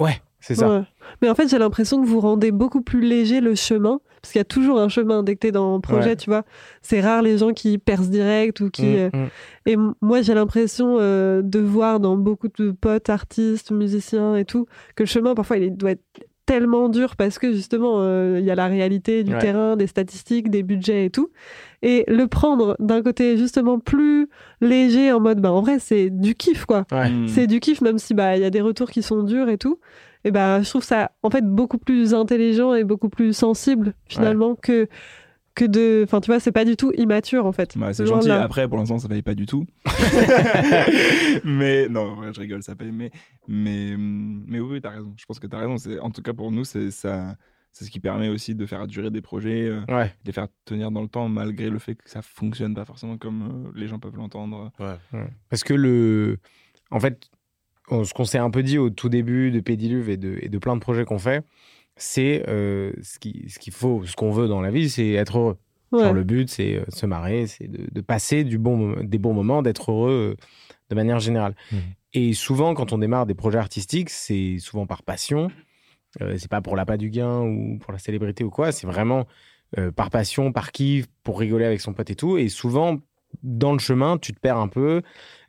ouais, 0.00 0.20
c'est 0.40 0.54
ça. 0.56 0.68
Ouais. 0.68 0.82
Mais 1.22 1.30
en 1.30 1.34
fait, 1.34 1.48
j'ai 1.48 1.58
l'impression 1.58 2.02
que 2.02 2.06
vous 2.06 2.20
rendez 2.20 2.50
beaucoup 2.50 2.82
plus 2.82 3.00
léger 3.00 3.40
le 3.40 3.54
chemin, 3.54 4.00
parce 4.20 4.32
qu'il 4.32 4.38
y 4.38 4.42
a 4.42 4.44
toujours 4.44 4.78
un 4.80 4.88
chemin 4.88 5.22
dès 5.22 5.34
que 5.34 5.40
t'es 5.40 5.52
dans 5.52 5.74
un 5.74 5.80
projet, 5.80 6.10
Ouais. 6.10 6.16
tu 6.16 6.28
vois. 6.30 6.44
C'est 6.82 7.00
rare 7.00 7.22
les 7.22 7.38
gens 7.38 7.52
qui 7.52 7.78
percent 7.78 8.10
direct 8.10 8.60
ou 8.60 8.70
qui. 8.70 8.82
Hum, 8.86 8.94
euh, 8.96 9.10
hum. 9.14 9.28
Et 9.66 9.76
moi, 10.00 10.20
j'ai 10.22 10.34
l'impression 10.34 10.96
euh, 11.00 11.42
de 11.42 11.60
voir 11.60 11.98
dans 12.00 12.16
beaucoup 12.16 12.48
de 12.58 12.72
potes, 12.72 13.08
artistes, 13.08 13.70
musiciens 13.70 14.36
et 14.36 14.44
tout, 14.44 14.66
que 14.96 15.04
le 15.04 15.08
chemin, 15.08 15.34
parfois, 15.34 15.56
il 15.58 15.76
doit 15.76 15.92
être 15.92 16.04
tellement 16.46 16.88
dur 16.88 17.16
parce 17.16 17.38
que 17.38 17.52
justement, 17.52 17.96
euh, 18.00 18.38
il 18.40 18.44
y 18.44 18.50
a 18.50 18.54
la 18.54 18.66
réalité 18.66 19.24
du 19.24 19.32
Ouais. 19.32 19.38
terrain, 19.38 19.76
des 19.76 19.86
statistiques, 19.86 20.50
des 20.50 20.62
budgets 20.62 21.04
et 21.06 21.10
tout. 21.10 21.30
Et 21.82 22.04
le 22.08 22.26
prendre 22.26 22.76
d'un 22.78 23.02
côté 23.02 23.36
justement 23.36 23.78
plus 23.78 24.28
léger, 24.60 25.12
en 25.12 25.20
mode, 25.20 25.40
bah, 25.40 25.52
en 25.52 25.60
vrai, 25.62 25.78
c'est 25.78 26.10
du 26.10 26.34
kiff, 26.34 26.64
quoi. 26.64 26.84
Ouais. 26.92 27.10
Mm. 27.10 27.28
C'est 27.28 27.46
du 27.46 27.60
kiff, 27.60 27.80
même 27.80 27.98
si 27.98 28.14
bah 28.14 28.36
il 28.36 28.42
y 28.42 28.44
a 28.44 28.50
des 28.50 28.60
retours 28.60 28.90
qui 28.90 29.02
sont 29.02 29.22
durs 29.22 29.48
et 29.48 29.58
tout. 29.58 29.78
Et 30.24 30.30
bah 30.30 30.62
je 30.62 30.68
trouve 30.68 30.84
ça 30.84 31.10
en 31.24 31.30
fait 31.30 31.44
beaucoup 31.44 31.78
plus 31.78 32.14
intelligent 32.14 32.74
et 32.74 32.84
beaucoup 32.84 33.08
plus 33.08 33.32
sensible 33.32 33.92
finalement 34.06 34.54
que 34.54 34.86
que 35.54 35.64
de. 35.64 36.02
Enfin 36.04 36.20
tu 36.20 36.28
vois, 36.30 36.40
c'est 36.40 36.52
pas 36.52 36.64
du 36.64 36.76
tout 36.76 36.92
immature 36.96 37.46
en 37.46 37.52
fait. 37.52 37.76
Bah, 37.76 37.92
c'est 37.92 38.06
gentil. 38.06 38.28
là. 38.28 38.42
Après, 38.42 38.66
pour 38.68 38.78
l'instant, 38.78 38.98
ça 38.98 39.08
paye 39.08 39.22
pas 39.22 39.34
du 39.34 39.46
tout. 39.46 39.66
mais 41.44 41.88
non, 41.88 42.12
en 42.12 42.14
vrai, 42.16 42.32
je 42.34 42.40
rigole, 42.40 42.62
ça 42.62 42.74
paye. 42.74 42.92
Mais, 42.92 43.10
mais, 43.48 43.94
mais 43.96 44.60
oui, 44.60 44.80
t'as 44.80 44.90
raison. 44.90 45.14
Je 45.16 45.24
pense 45.24 45.38
que 45.38 45.46
t'as 45.46 45.58
raison. 45.58 45.76
C'est, 45.78 45.98
en 45.98 46.10
tout 46.10 46.22
cas, 46.22 46.32
pour 46.32 46.50
nous, 46.52 46.64
c'est, 46.64 46.90
ça, 46.90 47.36
c'est 47.72 47.84
ce 47.84 47.90
qui 47.90 48.00
permet 48.00 48.28
aussi 48.28 48.54
de 48.54 48.66
faire 48.66 48.86
durer 48.86 49.10
des 49.10 49.22
projets, 49.22 49.68
euh, 49.68 49.80
Ouais. 49.88 50.06
de 50.06 50.26
les 50.26 50.32
faire 50.32 50.48
tenir 50.64 50.90
dans 50.90 51.02
le 51.02 51.08
temps, 51.08 51.28
malgré 51.28 51.70
le 51.70 51.78
fait 51.78 51.94
que 51.94 52.08
ça 52.08 52.22
fonctionne 52.22 52.74
pas 52.74 52.84
forcément 52.84 53.16
comme 53.18 53.66
euh, 53.66 53.70
les 53.78 53.86
gens 53.88 53.98
peuvent 53.98 54.16
l'entendre. 54.16 54.70
Parce 55.48 55.64
que 55.64 55.74
le. 55.74 56.38
En 56.90 57.00
fait, 57.00 57.28
on- 57.88 58.04
ce 58.04 58.14
qu'on 58.14 58.24
s'est 58.24 58.38
un 58.38 58.50
peu 58.50 58.62
dit 58.62 58.78
au 58.78 58.90
tout 58.90 59.08
début 59.08 59.50
de 59.50 59.60
Pédiluve 59.60 60.08
et 60.10 60.16
de, 60.16 60.38
et 60.40 60.48
de 60.48 60.58
plein 60.58 60.74
de 60.76 60.80
projets 60.80 61.04
qu'on 61.04 61.18
fait, 61.18 61.42
c'est 61.96 62.44
euh, 62.48 62.92
ce 63.02 63.18
qui- 63.18 63.44
ce 63.48 63.58
qu'il 63.58 63.72
faut, 63.72 64.04
ce 64.06 64.16
qu'on 64.16 64.30
veut 64.30 64.48
dans 64.48 64.60
la 64.60 64.70
vie, 64.70 64.88
c'est 64.90 65.10
être 65.12 65.38
heureux. 65.38 65.58
Ouais. 65.92 66.04
Genre, 66.04 66.12
le 66.14 66.24
but, 66.24 66.48
c'est 66.48 66.76
euh, 66.76 66.84
se 66.88 67.04
marrer, 67.04 67.46
c'est 67.46 67.68
de, 67.68 67.86
de 67.92 68.00
passer 68.00 68.44
du 68.44 68.56
bon, 68.58 68.96
des 69.02 69.18
bons 69.18 69.34
moments, 69.34 69.60
d'être 69.62 69.90
heureux 69.92 70.36
euh, 70.38 70.44
de 70.88 70.94
manière 70.94 71.20
générale. 71.20 71.54
Mhm. 71.70 71.78
Et 72.14 72.32
souvent, 72.34 72.74
quand 72.74 72.92
on 72.92 72.98
démarre 72.98 73.26
des 73.26 73.34
projets 73.34 73.58
artistiques, 73.58 74.10
c'est 74.10 74.58
souvent 74.58 74.86
par 74.86 75.02
passion. 75.02 75.50
Euh, 76.20 76.36
c'est 76.38 76.50
pas 76.50 76.60
pour 76.60 76.76
l'appât 76.76 76.96
du 76.98 77.10
gain 77.10 77.40
ou 77.40 77.78
pour 77.78 77.92
la 77.92 77.98
célébrité 77.98 78.44
ou 78.44 78.50
quoi. 78.50 78.72
C'est 78.72 78.86
vraiment 78.86 79.26
euh, 79.78 79.90
par 79.90 80.10
passion, 80.10 80.52
par 80.52 80.72
kiff, 80.72 81.06
pour 81.22 81.38
rigoler 81.40 81.64
avec 81.64 81.80
son 81.80 81.94
pote 81.94 82.10
et 82.10 82.14
tout. 82.14 82.36
Et 82.36 82.48
souvent, 82.48 82.98
dans 83.42 83.72
le 83.72 83.78
chemin, 83.78 84.18
tu 84.18 84.32
te 84.34 84.38
perds 84.40 84.58
un 84.58 84.68
peu, 84.68 85.00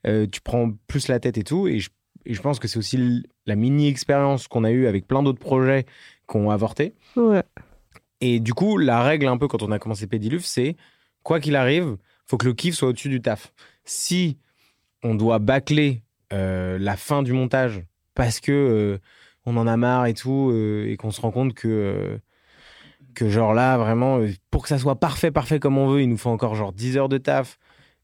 euh, 0.08 0.26
tu 0.32 0.40
prends 0.42 0.72
plus 0.88 1.08
la 1.10 1.20
tête 1.20 1.38
et 1.38 1.44
tout. 1.44 1.68
Et 1.68 1.80
je, 1.80 1.90
et 2.26 2.34
je 2.34 2.42
pense 2.42 2.60
que 2.60 2.68
c'est 2.68 2.78
aussi 2.78 3.24
la 3.46 3.56
mini-expérience 3.56 4.48
qu'on 4.48 4.64
a 4.64 4.72
eue 4.72 4.88
avec 4.88 5.08
plein 5.08 5.24
d'autres 5.24 5.40
projets 5.40 5.86
qui 6.30 6.38
ont 6.38 6.50
avorté. 6.50 6.94
Ouais. 7.16 7.44
Et 8.22 8.40
du 8.40 8.54
coup, 8.54 8.78
la 8.78 9.02
règle 9.04 9.28
un 9.28 9.38
peu 9.38 9.48
quand 9.48 9.62
on 9.64 9.72
a 9.72 9.80
commencé 9.80 10.08
Pédiluve, 10.08 10.46
c'est 10.46 10.76
quoi 11.24 11.40
qu'il 11.40 11.56
arrive, 11.56 11.98
faut 12.26 12.38
que 12.38 12.46
le 12.46 12.54
kiff 12.54 12.76
soit 12.76 12.90
au-dessus 12.90 13.10
du 13.10 13.22
taf. 13.22 13.54
Si 13.84 14.38
on 15.04 15.16
doit 15.16 15.40
bâcler 15.40 16.02
euh, 16.32 16.78
la 16.80 16.96
fin 16.96 17.22
du 17.24 17.34
montage 17.34 17.82
parce 18.16 18.40
que 18.40 18.52
euh, 18.52 18.98
on 19.46 19.58
en 19.58 19.68
a 19.68 19.76
marre 19.76 20.06
et 20.06 20.14
tout, 20.14 20.52
euh, 20.54 20.86
et 20.88 20.96
qu'on 20.96 21.12
se 21.12 21.20
rend 21.20 21.32
compte 21.32 21.54
que, 21.54 22.18
que 23.14 23.30
genre 23.30 23.54
là, 23.54 23.78
vraiment, 23.78 24.20
pour 24.50 24.64
que 24.64 24.70
ça 24.70 24.78
soit 24.78 24.96
parfait, 24.96 25.32
parfait 25.32 25.60
comme 25.60 25.78
on 25.78 25.88
veut, 25.88 26.02
il 26.02 26.10
nous 26.10 26.18
faut 26.18 26.30
encore 26.30 26.56
genre 26.56 26.72
10 26.72 26.98
heures 26.98 27.10
de 27.10 27.18
taf, 27.18 27.60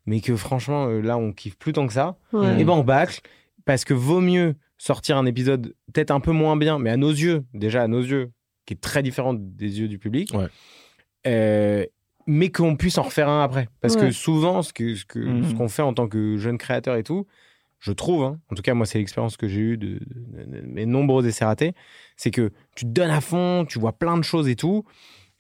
mais 0.06 0.20
que 0.20 0.36
franchement, 0.36 0.88
là, 0.88 1.18
on 1.18 1.32
kiffe 1.32 1.58
plus 1.58 1.72
tant 1.72 1.88
que 1.88 1.94
ça, 1.94 2.18
Ouais. 2.34 2.60
et 2.60 2.64
ben 2.66 2.74
on 2.74 2.84
bâcle, 2.84 3.22
parce 3.66 3.86
que 3.86 3.94
vaut 3.94 4.22
mieux 4.22 4.56
sortir 4.78 5.18
un 5.18 5.26
épisode 5.26 5.76
peut-être 5.94 6.12
un 6.12 6.20
peu 6.20 6.32
moins 6.32 6.56
bien, 6.58 6.80
mais 6.80 6.90
à 6.90 6.98
nos 6.98 7.10
yeux, 7.12 7.44
déjà 7.54 7.84
à 7.84 7.88
nos 7.88 8.02
yeux, 8.02 8.32
qui 8.66 8.74
est 8.74 8.78
très 8.82 9.04
différent 9.04 9.34
des 9.34 9.80
yeux 9.80 9.88
du 9.88 10.00
public, 10.00 10.32
Ouais. 10.34 10.48
euh, 11.28 11.86
mais 12.28 12.50
qu'on 12.52 12.76
puisse 12.76 12.98
en 12.98 13.04
refaire 13.04 13.28
un 13.30 13.44
après. 13.44 13.68
Parce 13.82 13.96
que 13.96 14.12
souvent, 14.12 14.62
ce 14.62 14.72
que 14.72 14.96
ce 14.96 15.06
que- 15.06 15.20
Mhm. 15.20 15.44
ce 15.50 15.54
qu'on 15.56 15.68
fait 15.68 15.82
en 15.82 15.94
tant 15.94 16.08
que 16.08 16.38
jeune 16.38 16.58
créateur 16.58 16.96
et 16.96 17.04
tout, 17.04 17.26
je 17.80 17.92
trouve, 17.92 18.24
hein, 18.24 18.40
en 18.52 18.56
tout 18.56 18.62
cas 18.62 18.74
moi 18.74 18.86
c'est 18.86 19.00
l'expérience 19.00 19.38
que 19.38 19.48
j'ai 19.48 19.62
eue 19.62 19.78
de, 19.78 20.00
de- 20.00 20.44
de- 20.46 20.62
de 20.62 20.68
mes 20.68 20.86
nombreux 20.86 21.26
essais 21.26 21.46
ratés, 21.46 21.74
c'est 22.18 22.30
que 22.32 22.52
tu 22.76 22.86
te 22.86 22.90
donnes 22.92 23.10
à 23.10 23.22
fond, 23.22 23.66
tu 23.68 23.80
vois 23.80 23.94
plein 23.98 24.18
de 24.18 24.24
choses 24.24 24.48
et 24.50 24.56
tout, 24.56 24.84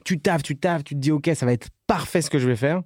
tu 0.05 0.19
taffes, 0.19 0.41
tu 0.43 0.55
taffes, 0.57 0.83
tu 0.85 0.95
te 0.95 0.99
dis 0.99 1.11
ok 1.11 1.29
ça 1.35 1.45
va 1.45 1.51
être 1.53 1.69
parfait 1.85 2.21
ce 2.21 2.29
que 2.29 2.39
je 2.39 2.47
vais 2.47 2.55
faire, 2.55 2.81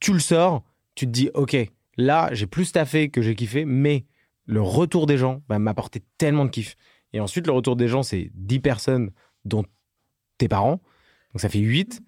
tu 0.00 0.12
le 0.12 0.18
sors, 0.20 0.62
tu 0.94 1.06
te 1.06 1.10
dis 1.10 1.30
ok 1.34 1.56
là 1.96 2.28
j'ai 2.32 2.46
plus 2.46 2.70
taffé 2.70 3.08
que 3.08 3.22
j'ai 3.22 3.34
kiffé, 3.34 3.64
mais 3.64 4.04
le 4.46 4.60
retour 4.60 5.06
des 5.06 5.18
gens 5.18 5.42
bah, 5.48 5.58
m'a 5.58 5.70
apporté 5.70 6.02
tellement 6.18 6.44
de 6.44 6.50
kiff. 6.50 6.76
Et 7.12 7.20
ensuite 7.20 7.46
le 7.46 7.52
retour 7.52 7.76
des 7.76 7.88
gens 7.88 8.02
c'est 8.02 8.30
10 8.34 8.60
personnes 8.60 9.10
dont 9.44 9.64
tes 10.38 10.48
parents, 10.48 10.80
donc 11.32 11.40
ça 11.40 11.48
fait 11.48 11.60
8. 11.60 12.02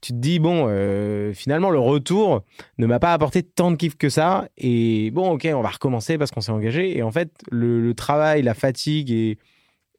Tu 0.00 0.12
te 0.12 0.18
dis, 0.18 0.38
bon, 0.38 0.66
euh, 0.68 1.32
finalement, 1.32 1.70
le 1.70 1.80
retour 1.80 2.44
ne 2.78 2.86
m'a 2.86 3.00
pas 3.00 3.12
apporté 3.12 3.42
tant 3.42 3.72
de 3.72 3.76
kiff 3.76 3.96
que 3.96 4.08
ça. 4.08 4.48
Et 4.56 5.10
bon, 5.10 5.32
ok, 5.32 5.48
on 5.52 5.60
va 5.60 5.70
recommencer 5.70 6.18
parce 6.18 6.30
qu'on 6.30 6.40
s'est 6.40 6.52
engagé. 6.52 6.96
Et 6.96 7.02
en 7.02 7.10
fait, 7.10 7.32
le, 7.50 7.80
le 7.80 7.94
travail, 7.94 8.42
la 8.42 8.54
fatigue 8.54 9.10
et, 9.10 9.38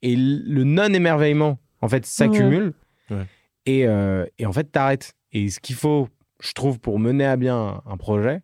et 0.01 0.15
le 0.15 0.63
non-émerveillement, 0.63 1.59
en 1.81 1.89
fait, 1.89 2.05
s'accumulent. 2.05 2.73
Ouais. 3.11 3.25
Et, 3.65 3.85
euh, 3.87 4.25
et 4.37 4.45
en 4.45 4.53
fait, 4.53 4.71
t'arrêtes. 4.71 5.13
Et 5.33 5.49
ce 5.49 5.59
qu'il 5.59 5.75
faut, 5.75 6.07
je 6.41 6.53
trouve, 6.53 6.79
pour 6.79 6.97
mener 6.97 7.25
à 7.25 7.35
bien 7.35 7.81
un 7.85 7.97
projet, 7.97 8.41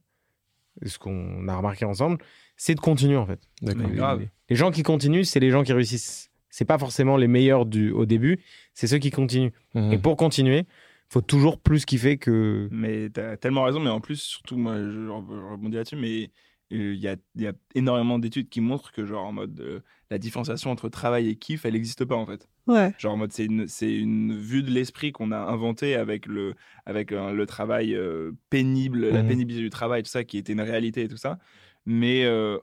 ce 0.86 1.00
qu'on 1.00 1.48
a 1.48 1.56
remarqué 1.56 1.86
ensemble, 1.86 2.18
c'est 2.58 2.76
de 2.76 2.80
continuer, 2.80 3.18
en 3.18 3.26
fait. 3.26 3.40
D'accord. 3.62 3.88
Mais 3.88 3.96
grave. 3.96 4.28
Les, 4.50 4.56
gens 4.56 4.72
qui 4.72 4.84
continuent, 4.84 5.24
c'est 5.24 5.40
les 5.40 5.50
gens 5.52 5.64
qui 5.64 5.74
réussissent. 5.74 6.32
C'est 6.50 6.66
pas 6.66 6.78
forcément 6.78 7.18
les 7.18 7.28
meilleurs 7.28 7.66
du, 7.66 7.92
au 7.92 8.06
début, 8.06 8.40
c'est 8.74 8.88
ceux 8.88 8.98
qui 9.00 9.12
continuent. 9.12 9.52
Mhm. 9.74 9.92
Et 9.94 9.98
pour 9.98 10.16
continuer, 10.16 10.66
faut 11.10 11.22
toujours 11.22 11.60
plus 11.60 11.86
kiffer 11.86 12.18
que. 12.18 12.68
Mais 12.72 13.10
t'as 13.10 13.36
tellement 13.38 13.64
raison, 13.64 13.80
mais 13.80 13.90
en 13.90 14.00
plus, 14.00 14.22
surtout, 14.22 14.58
moi, 14.58 14.78
je, 14.78 14.90
je 15.06 15.10
rebondis 15.10 15.76
là-dessus, 15.76 15.98
mais 15.98 16.32
euh, 16.74 16.94
il 16.94 17.00
y, 17.00 17.08
a, 17.08 17.16
il 17.36 17.42
y 17.42 17.48
a 17.48 17.54
énormément 17.76 18.20
d'études 18.20 18.50
qui 18.50 18.62
montrent 18.62 18.92
que, 18.92 19.06
genre, 19.06 19.26
en 19.26 19.34
mode, 19.34 19.60
euh, 19.60 19.82
la 20.10 20.18
différenciation 20.18 20.72
entre 20.72 20.88
travail 20.90 21.28
et 21.30 21.36
kiff, 21.36 21.66
elle 21.66 21.74
n'existe 21.74 22.06
pas, 22.06 22.16
en 22.16 22.26
fait. 22.26 22.48
Ouais. 22.68 22.94
Genre, 22.98 23.14
en 23.14 23.18
mode, 23.18 23.34
c'est 23.34 23.46
une, 23.46 23.68
c'est 23.68 23.94
une 23.94 24.36
vue 24.36 24.64
de 24.64 24.72
l'esprit 24.72 25.12
qu'on 25.12 25.32
a 25.32 25.38
inventée 25.38 25.96
avec 25.96 26.26
le, 26.26 26.56
avec 26.86 27.12
euh, 27.12 27.34
le 27.34 27.46
travail 27.46 27.94
euh, 27.96 28.32
pénible, 28.50 29.10
la 29.10 29.22
Mhm. 29.24 29.28
pénibilité 29.28 29.64
du 29.64 29.70
travail, 29.70 30.04
tout 30.04 30.10
ça, 30.10 30.24
qui 30.24 30.38
était 30.38 30.54
une 30.54 30.62
réalité 30.62 31.04
et 31.04 31.08
tout 31.08 31.18
ça. 31.18 31.38
Mais 31.86 32.24
euh, 32.26 32.58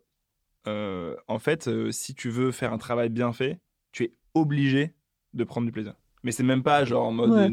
euh, 0.66 1.16
en 1.28 1.38
fait, 1.38 1.68
euh, 1.68 1.90
si 1.90 2.14
tu 2.14 2.28
veux 2.30 2.50
faire 2.52 2.72
un 2.72 2.78
travail 2.78 3.08
bien 3.08 3.32
fait, 3.32 3.58
tu 3.92 4.04
es 4.04 4.14
obligé 4.34 4.94
de 5.34 5.44
prendre 5.44 5.66
du 5.66 5.72
plaisir. 5.72 5.94
Mais 6.24 6.30
c'est 6.32 6.44
même 6.44 6.62
pas 6.62 6.84
genre 6.84 7.06
en 7.06 7.12
mode, 7.12 7.30
Ouais. 7.30 7.50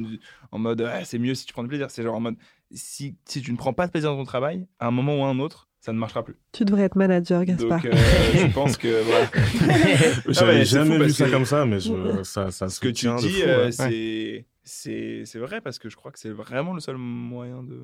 en 0.51 0.59
mode 0.59 0.81
Ah, 0.81 1.03
c'est 1.03 1.17
mieux 1.19 1.33
si 1.33 1.45
tu 1.45 1.53
prends 1.53 1.63
du 1.63 1.69
plaisir. 1.69 1.89
C'est 1.89 2.03
genre 2.03 2.15
en 2.15 2.19
mode 2.19 2.35
si, 2.71 3.15
si 3.25 3.41
tu 3.41 3.51
ne 3.51 3.57
prends 3.57 3.73
pas 3.73 3.87
de 3.87 3.91
plaisir 3.91 4.11
dans 4.11 4.17
ton 4.17 4.25
travail, 4.25 4.67
à 4.79 4.87
un 4.87 4.91
moment 4.91 5.19
ou 5.19 5.23
à 5.23 5.27
un 5.29 5.39
autre, 5.39 5.67
ça 5.79 5.91
ne 5.93 5.97
marchera 5.97 6.23
plus. 6.23 6.35
Tu 6.51 6.65
devrais 6.65 6.83
être 6.83 6.95
manager, 6.95 7.45
Gaspard. 7.45 7.81
Donc, 7.81 7.85
euh, 7.85 7.97
je 8.35 8.47
pense 8.53 8.77
que. 8.77 8.87
J'avais 10.31 10.51
ouais, 10.53 10.59
c'est 10.59 10.65
jamais 10.65 10.97
vu 10.99 11.09
ça 11.11 11.25
que- 11.25 11.31
comme 11.31 11.45
ça, 11.45 11.65
mais 11.65 11.79
je- 11.79 12.21
ça, 12.23 12.51
ça 12.51 12.69
Ce 12.69 12.79
que 12.79 12.89
tu 12.89 13.07
dis, 13.17 13.41
euh, 13.43 13.65
ouais. 13.65 13.71
c'est 13.71 14.45
c'est 14.63 15.23
c'est 15.25 15.39
vrai 15.39 15.61
parce 15.61 15.79
que 15.79 15.89
je 15.89 15.95
crois 15.95 16.11
que 16.11 16.19
c'est 16.19 16.29
vraiment 16.29 16.73
le 16.73 16.79
seul 16.79 16.97
moyen 16.97 17.63
de. 17.63 17.81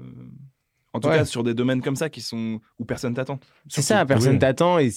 En 0.95 0.99
tout 1.01 1.09
Ouais. 1.09 1.17
cas, 1.17 1.25
sur 1.25 1.43
des 1.43 1.53
domaines 1.53 1.81
comme 1.81 1.95
ça 1.97 2.09
qui 2.09 2.21
sont 2.21 2.59
où 2.79 2.85
personne 2.85 3.13
t'attend. 3.13 3.37
C'est 3.67 3.81
ça, 3.81 4.05
personne 4.05 4.33
Oui. 4.33 4.39
t'attend 4.39 4.79
et, 4.79 4.91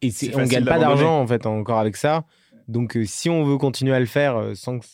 et 0.00 0.10
on 0.34 0.44
gagne 0.44 0.64
pas 0.64 0.78
d'argent 0.78 1.20
en 1.20 1.26
fait 1.26 1.44
encore 1.46 1.78
avec 1.78 1.96
ça. 1.96 2.24
Donc 2.68 2.96
euh, 2.96 3.04
si 3.04 3.28
on 3.28 3.44
veut 3.44 3.58
continuer 3.58 3.94
à 3.94 4.00
le 4.00 4.06
faire 4.06 4.36
euh, 4.36 4.54
sans 4.54 4.78
que 4.78 4.86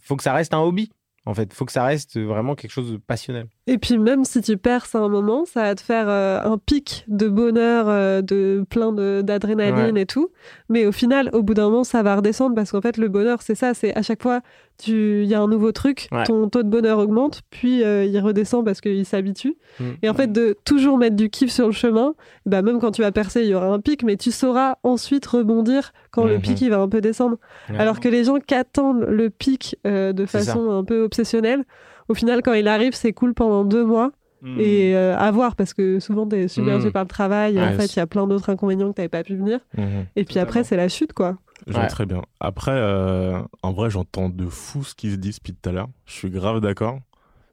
faut 0.00 0.16
que 0.16 0.22
ça 0.22 0.32
reste 0.32 0.54
un 0.54 0.60
hobby. 0.60 0.90
En 1.26 1.34
fait, 1.34 1.52
faut 1.52 1.64
que 1.64 1.72
ça 1.72 1.84
reste 1.84 2.18
vraiment 2.18 2.54
quelque 2.54 2.70
chose 2.70 2.92
de 2.92 2.96
passionnel. 2.98 3.48
Et 3.68 3.78
puis 3.78 3.98
même 3.98 4.24
si 4.24 4.40
tu 4.42 4.56
perces 4.56 4.94
à 4.94 5.00
un 5.00 5.08
moment, 5.08 5.44
ça 5.44 5.62
va 5.62 5.74
te 5.74 5.80
faire 5.80 6.06
euh, 6.08 6.40
un 6.44 6.56
pic 6.56 7.04
de 7.08 7.28
bonheur, 7.28 7.86
euh, 7.88 8.22
de 8.22 8.64
plein 8.70 8.92
d'adrénaline 8.92 9.96
et 9.96 10.06
tout. 10.06 10.30
Mais 10.68 10.86
au 10.86 10.92
final, 10.92 11.30
au 11.32 11.42
bout 11.42 11.54
d'un 11.54 11.64
moment, 11.68 11.82
ça 11.82 12.04
va 12.04 12.14
redescendre 12.14 12.54
parce 12.54 12.70
qu'en 12.70 12.80
fait, 12.80 12.96
le 12.96 13.08
bonheur, 13.08 13.42
c'est 13.42 13.56
ça. 13.56 13.74
C'est 13.74 13.92
à 13.96 14.02
chaque 14.02 14.22
fois, 14.22 14.40
tu- 14.78 15.22
il 15.24 15.28
y 15.28 15.34
a 15.34 15.40
un 15.40 15.48
nouveau 15.48 15.72
truc, 15.72 16.06
Ouais. 16.12 16.22
ton 16.22 16.48
taux 16.48 16.62
de 16.62 16.68
bonheur 16.68 17.00
augmente, 17.00 17.42
puis 17.50 17.82
euh, 17.82 18.04
il 18.04 18.16
redescend 18.20 18.64
parce 18.64 18.80
qu'il 18.80 19.04
s'habitue. 19.04 19.56
Mm. 19.80 19.84
Et 20.02 20.08
en 20.08 20.14
fait, 20.14 20.30
de 20.30 20.56
toujours 20.64 20.96
mettre 20.96 21.16
du 21.16 21.28
kiff 21.28 21.50
sur 21.50 21.66
le 21.66 21.72
chemin, 21.72 22.14
bah, 22.44 22.62
même 22.62 22.78
quand 22.78 22.92
tu 22.92 23.02
vas 23.02 23.10
percer, 23.10 23.40
il 23.42 23.48
y 23.48 23.54
aura 23.54 23.66
un 23.66 23.80
pic, 23.80 24.04
mais 24.04 24.16
tu 24.16 24.30
sauras 24.30 24.76
ensuite 24.84 25.26
rebondir 25.26 25.92
quand 26.12 26.24
le 26.24 26.34
Mhm. 26.36 26.40
pic 26.42 26.60
il 26.60 26.70
va 26.70 26.78
un 26.78 26.88
peu 26.88 27.00
descendre. 27.00 27.36
Alors 27.76 27.98
que 27.98 28.08
les 28.08 28.22
gens 28.22 28.38
qui 28.38 28.54
attendent 28.54 29.04
le 29.08 29.28
pic 29.28 29.76
de 29.84 30.24
façon 30.26 30.70
un 30.70 30.84
peu 30.84 31.02
obsessionnelle, 31.02 31.64
au 32.08 32.14
final, 32.14 32.42
quand 32.42 32.52
il 32.54 32.68
arrive, 32.68 32.94
c'est 32.94 33.12
cool 33.12 33.34
pendant 33.34 33.64
deux 33.64 33.84
mois 33.84 34.12
Hmm. 34.42 34.60
et 34.60 34.94
euh, 34.94 35.16
à 35.16 35.30
voir 35.30 35.56
parce 35.56 35.72
que 35.72 35.98
souvent 35.98 36.26
t'es 36.28 36.46
submergé 36.46 36.88
Mm. 36.90 36.92
par 36.92 37.02
le 37.04 37.08
travail 37.08 37.56
et 37.56 37.60
en 37.62 37.72
fait 37.72 37.86
il 37.86 37.96
y 37.96 38.00
a 38.02 38.06
plein 38.06 38.26
d'autres 38.26 38.50
inconvénients 38.50 38.90
que 38.90 38.96
t'avais 38.96 39.08
pas 39.08 39.24
pu 39.24 39.34
venir 39.34 39.60
Mhm. 39.78 40.04
et 40.14 40.24
puis 40.24 40.38
après 40.38 40.62
c'est 40.62 40.76
la 40.76 40.88
chute 40.90 41.14
quoi 41.14 41.38
Je 41.66 41.72
vois 41.72 41.82
Ouais. 41.84 41.88
très 41.88 42.04
bien. 42.04 42.20
Après, 42.38 42.70
euh, 42.74 43.40
en 43.62 43.72
vrai, 43.72 43.88
j'entends 43.88 44.28
de 44.28 44.44
fou 44.46 44.84
ce 44.84 44.94
qui 44.94 45.10
se 45.10 45.16
dit 45.16 45.30
depuis 45.30 45.54
tout 45.54 45.70
à 45.70 45.72
l'heure. 45.72 45.88
Je 46.04 46.12
suis 46.12 46.28
grave 46.28 46.60
d'accord. 46.60 46.98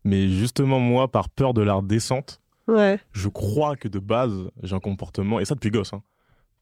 Mais 0.04 0.28
justement, 0.28 0.78
moi, 0.82 1.10
par 1.10 1.30
peur 1.30 1.54
de 1.54 1.62
la 1.62 1.80
descente, 1.82 2.42
ouais 2.68 3.00
je 3.14 3.30
crois 3.30 3.78
que 3.78 3.88
de 3.88 4.00
base, 4.00 4.34
j'ai 4.62 4.76
un 4.76 4.80
comportement, 4.82 5.40
et 5.40 5.46
ça 5.46 5.56
depuis 5.56 5.72
gosse, 5.72 5.94
hein, 5.94 6.02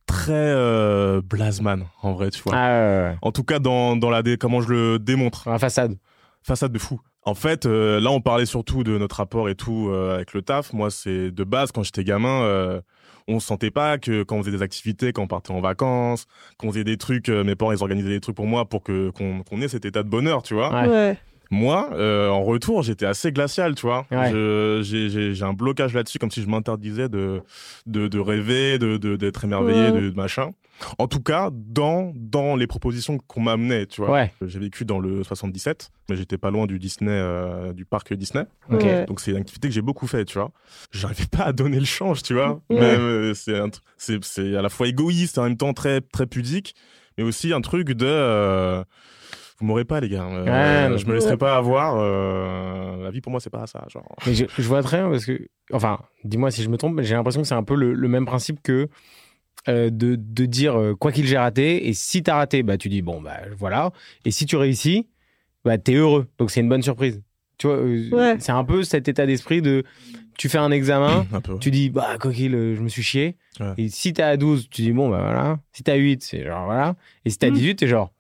très 0.06 0.34
euh, 0.34 1.22
blasman, 1.24 1.86
en 2.04 2.14
vrai, 2.14 2.30
tu 2.30 2.44
vois. 2.44 2.54
Ah, 2.56 2.70
ouais, 2.70 3.10
ouais. 3.10 3.18
En 3.24 3.32
tout 3.32 3.44
cas, 3.44 3.58
dans, 3.58 3.96
dans 3.96 4.12
la 4.12 4.22
dé- 4.22 4.38
comment 4.38 4.62
je 4.62 4.70
le 4.70 5.00
démontre. 5.00 5.48
Un 5.48 5.58
façade. 5.58 5.96
façade 6.44 6.72
de 6.72 6.80
fou. 6.80 7.02
En 7.24 7.36
fait, 7.36 7.66
euh, 7.66 8.00
là, 8.00 8.10
on 8.12 8.20
parlait 8.22 8.46
surtout 8.48 8.84
de 8.84 8.98
notre 8.98 9.18
rapport 9.18 9.48
et 9.50 9.56
tout 9.56 9.90
euh, 9.92 10.16
avec 10.16 10.34
le 10.34 10.42
taf. 10.42 10.74
Moi, 10.74 10.90
c'est 10.90 11.30
de 11.32 11.44
base, 11.44 11.72
quand 11.72 11.84
j'étais 11.84 12.04
gamin, 12.04 12.42
euh, 12.44 12.82
on 13.28 13.40
sentait 13.40 13.70
pas 13.70 14.00
que 14.00 14.24
quand 14.24 14.38
on 14.38 14.42
faisait 14.44 14.58
des 14.58 14.64
activités, 14.64 15.14
quand 15.14 15.22
on 15.24 15.28
partait 15.28 15.52
en 15.52 15.62
vacances, 15.62 16.26
qu'on 16.58 16.70
faisait 16.72 16.84
des 16.84 16.98
trucs, 16.98 17.30
euh, 17.30 17.44
mes 17.44 17.56
parents, 17.56 17.72
ils 17.74 17.82
organisaient 17.84 18.10
des 18.10 18.20
trucs 18.22 18.36
pour 18.36 18.48
moi 18.48 18.66
pour 18.66 18.82
que 18.84 19.12
qu'on 19.12 19.44
qu'on 19.44 19.62
ait 19.62 19.68
cet 19.68 19.86
état 19.86 20.02
de 20.02 20.10
bonheur, 20.10 20.42
tu 20.42 20.56
vois. 20.56 20.72
Ouais. 20.74 20.88
ouais 20.90 21.18
Moi, 21.52 21.90
euh, 21.94 22.30
en 22.30 22.44
retour, 22.44 22.82
j'étais 22.82 23.06
assez 23.06 23.32
glacial, 23.32 23.76
tu 23.76 23.86
vois. 23.86 24.08
Ouais. 24.10 24.32
J'ai 24.84 25.10
j'ai- 25.10 25.34
j'ai 25.36 25.46
un 25.46 25.54
blocage 25.54 25.94
là-dessus, 25.94 26.18
comme 26.18 26.32
si 26.32 26.42
je 26.42 26.48
m'interdisais 26.48 27.08
de, 27.10 27.42
de, 27.86 28.08
de 28.08 28.20
rêver, 28.20 28.80
de 28.80 28.98
de- 28.98 29.16
d'être 29.16 29.44
émerveillé, 29.44 29.92
Ouais. 29.92 30.02
de, 30.02 30.10
de 30.10 30.16
machin. 30.16 30.52
En 30.98 31.08
tout 31.08 31.22
cas, 31.22 31.50
dans, 31.54 32.12
dans 32.16 32.56
les 32.56 32.68
propositions 32.68 33.18
qu'on 33.18 33.42
m'amenait, 33.42 33.86
tu 33.86 34.02
vois. 34.02 34.12
Ouais. 34.12 34.32
J'ai 34.42 34.60
vécu 34.60 34.84
dans 34.86 35.00
le 35.00 35.24
77, 35.24 35.92
mais 36.10 36.16
j'étais 36.16 36.38
pas 36.38 36.52
loin 36.52 36.66
du 36.68 36.80
Disney, 36.80 37.12
euh, 37.12 37.74
du 37.74 37.86
parc 37.86 38.14
Disney. 38.14 38.46
Donc 39.06 39.20
c'est 39.20 39.32
une 39.32 39.38
activité 39.38 39.68
que 39.68 39.74
j'ai 39.74 39.82
beaucoup 39.82 40.08
fait, 40.08 40.26
tu 40.26 40.38
vois. 40.38 40.52
J'arrivais 40.92 41.28
pas 41.32 41.44
à 41.44 41.54
donner 41.54 41.80
le 41.80 41.86
change, 41.86 42.24
tu 42.24 42.34
vois. 42.34 42.62
Ouais. 42.70 42.80
Euh, 42.82 43.34
c'est 43.34 44.56
à 44.56 44.62
la 44.62 44.70
fois 44.70 44.88
égoïste, 44.88 45.38
en 45.38 45.44
même 45.44 45.58
temps 45.58 45.74
très 45.74 46.02
très 46.02 46.26
pudique, 46.26 46.76
mais 47.18 47.24
aussi 47.24 47.54
un 47.54 47.62
truc 47.62 47.90
de 47.92 48.06
euh, 48.08 48.84
vous 49.60 49.66
m'aurez 49.68 49.86
pas 49.86 50.00
les 50.00 50.10
gars. 50.10 50.26
Euh, 50.26 50.90
Ouais, 50.92 50.98
je 50.98 51.06
me 51.06 51.14
laisserai 51.14 51.38
pas 51.38 51.56
avoir. 51.56 51.96
euh, 51.98 53.04
la 53.04 53.12
vie 53.12 53.22
pour 53.22 53.32
moi 53.32 53.40
c'est 53.40 53.50
pas 53.50 53.68
ça, 53.68 53.86
genre. 53.90 54.16
Mais 54.26 54.34
je, 54.34 54.46
je 54.58 54.68
vois 54.68 54.82
très 54.82 54.98
bien 55.00 55.10
parce 55.10 55.26
que, 55.26 55.48
enfin, 55.72 56.00
dis-moi 56.24 56.50
si 56.52 56.64
je 56.64 56.70
me 56.70 56.78
trompe, 56.78 56.96
mais 56.96 57.04
j'ai 57.04 57.16
l'impression 57.16 57.42
que 57.42 57.48
c'est 57.48 57.56
un 57.56 57.64
peu 57.64 57.76
le, 57.76 57.94
le 57.94 58.08
même 58.08 58.26
principe 58.26 58.62
que 58.64 58.88
de, 59.68 60.16
de 60.16 60.46
dire 60.46 60.76
euh, 60.80 60.96
quoi 60.96 61.12
qu'il 61.12 61.26
j'ai 61.28 61.38
raté. 61.38 61.88
Et 61.88 61.94
si 61.94 62.24
t'as 62.24 62.36
raté, 62.36 62.64
bah 62.64 62.78
tu 62.78 62.90
dis 62.90 63.02
bon, 63.02 63.22
bah 63.22 63.40
voilà. 63.58 63.92
Et 64.26 64.32
si 64.32 64.46
tu 64.46 64.56
réussis, 64.56 65.08
bah 65.66 65.78
t'es 65.78 65.94
heureux. 65.96 66.28
Donc 66.38 66.52
c'est 66.52 66.62
une 66.62 66.70
bonne 66.70 66.82
surprise. 66.82 67.22
Tu 67.58 67.68
vois, 67.68 67.78
euh, 67.78 68.10
Ouais. 68.12 68.36
c'est 68.40 68.52
un 68.52 68.64
peu 68.64 68.84
cet 68.84 69.08
état 69.08 69.26
d'esprit 69.26 69.62
de 69.62 69.84
tu 70.38 70.50
fais 70.50 70.58
un 70.58 70.72
examen, 70.72 71.28
Un 71.34 71.42
peu. 71.42 71.54
ouais. 71.54 71.60
tu 71.60 71.70
dis 71.70 71.90
bah 71.92 72.18
quoi 72.20 72.32
qu'il, 72.34 72.56
euh, 72.56 72.76
je 72.76 72.82
me 72.82 72.90
suis 72.90 73.04
chié. 73.04 73.38
Ouais. 73.60 73.74
Et 73.78 73.90
si 73.90 74.14
t'as 74.14 74.30
à 74.30 74.38
12, 74.38 74.68
tu 74.70 74.82
dis 74.82 74.92
bon, 74.92 75.10
bah 75.10 75.22
voilà. 75.22 75.60
Si 75.74 75.84
t'as 75.84 75.96
8, 75.96 76.24
c'est 76.24 76.44
genre 76.44 76.66
voilà. 76.66 76.96
Et 77.26 77.30
si 77.30 77.38
t'as 77.38 77.50
Mm. 77.50 77.54
18, 77.54 77.76
t'es 77.76 77.88
genre 77.88 78.12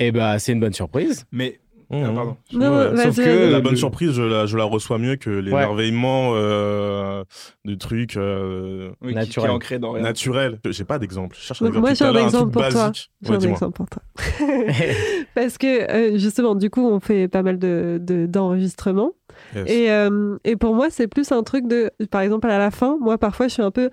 eh 0.00 0.10
bah 0.12 0.38
c'est 0.38 0.52
une 0.52 0.60
bonne 0.60 0.72
surprise. 0.74 1.24
Mais 1.32 1.60
Mmh. 2.00 2.04
Ah, 2.10 2.12
pardon. 2.14 2.36
non, 2.52 2.70
non, 2.70 2.92
Ouais, 2.96 3.02
sauf 3.04 3.16
que-. 3.16 3.50
La 3.52 3.60
bonne 3.60 3.76
surprise, 3.76 4.12
je 4.12 4.22
la, 4.22 4.46
je 4.46 4.56
la 4.56 4.64
reçois 4.64 4.98
mieux 4.98 5.16
que 5.16 5.30
l'émerveillement 5.30 6.32
euh, 6.34 7.24
du 7.64 7.78
truc 7.78 8.16
euh, 8.16 8.90
oui, 9.02 9.08
qui- 9.08 9.08
qui, 9.08 9.14
Naturel. 9.14 9.50
est 9.50 9.54
ancré 9.54 9.78
dans 9.78 9.92
rien. 9.92 10.02
naturel. 10.02 10.58
J'ai 10.64 10.84
pas 10.84 10.98
d'exemple. 10.98 11.36
Je 11.38 11.42
cherche 11.44 11.62
un 11.62 11.66
exemple. 11.66 11.80
moi 11.86 11.94
j'ai 11.94 12.04
un 12.04 12.14
exemple 12.24 12.50
pour 12.52 12.62
toi 12.62 12.70
basique. 12.88 13.10
j'ai 13.22 13.28
Ouais, 13.30 13.34
un 13.36 13.38
dis-moi. 13.38 13.54
exemple 13.56 13.76
pour 13.76 13.88
toi 13.88 14.02
parce 15.34 15.58
que 15.58 15.90
euh, 15.90 16.18
justement 16.18 16.54
du 16.54 16.70
coup 16.70 16.86
on 16.86 17.00
fait 17.00 17.28
pas 17.28 17.42
mal 17.42 17.58
de 17.58 17.98
de- 18.00 18.26
d'enregistrements 18.26 19.12
Yes. 19.56 19.68
Et, 19.68 19.90
euh, 19.90 20.36
et 20.44 20.54
pour 20.54 20.76
moi, 20.76 20.90
c'est 20.90 21.08
plus 21.08 21.32
un 21.32 21.42
truc 21.42 21.66
de, 21.66 21.90
par 22.08 22.20
exemple, 22.20 22.48
à 22.48 22.56
la 22.58 22.70
fin, 22.70 22.96
moi, 23.00 23.18
parfois, 23.18 23.48
je 23.48 23.54
suis 23.54 23.62
un 23.62 23.72
peu, 23.72 23.90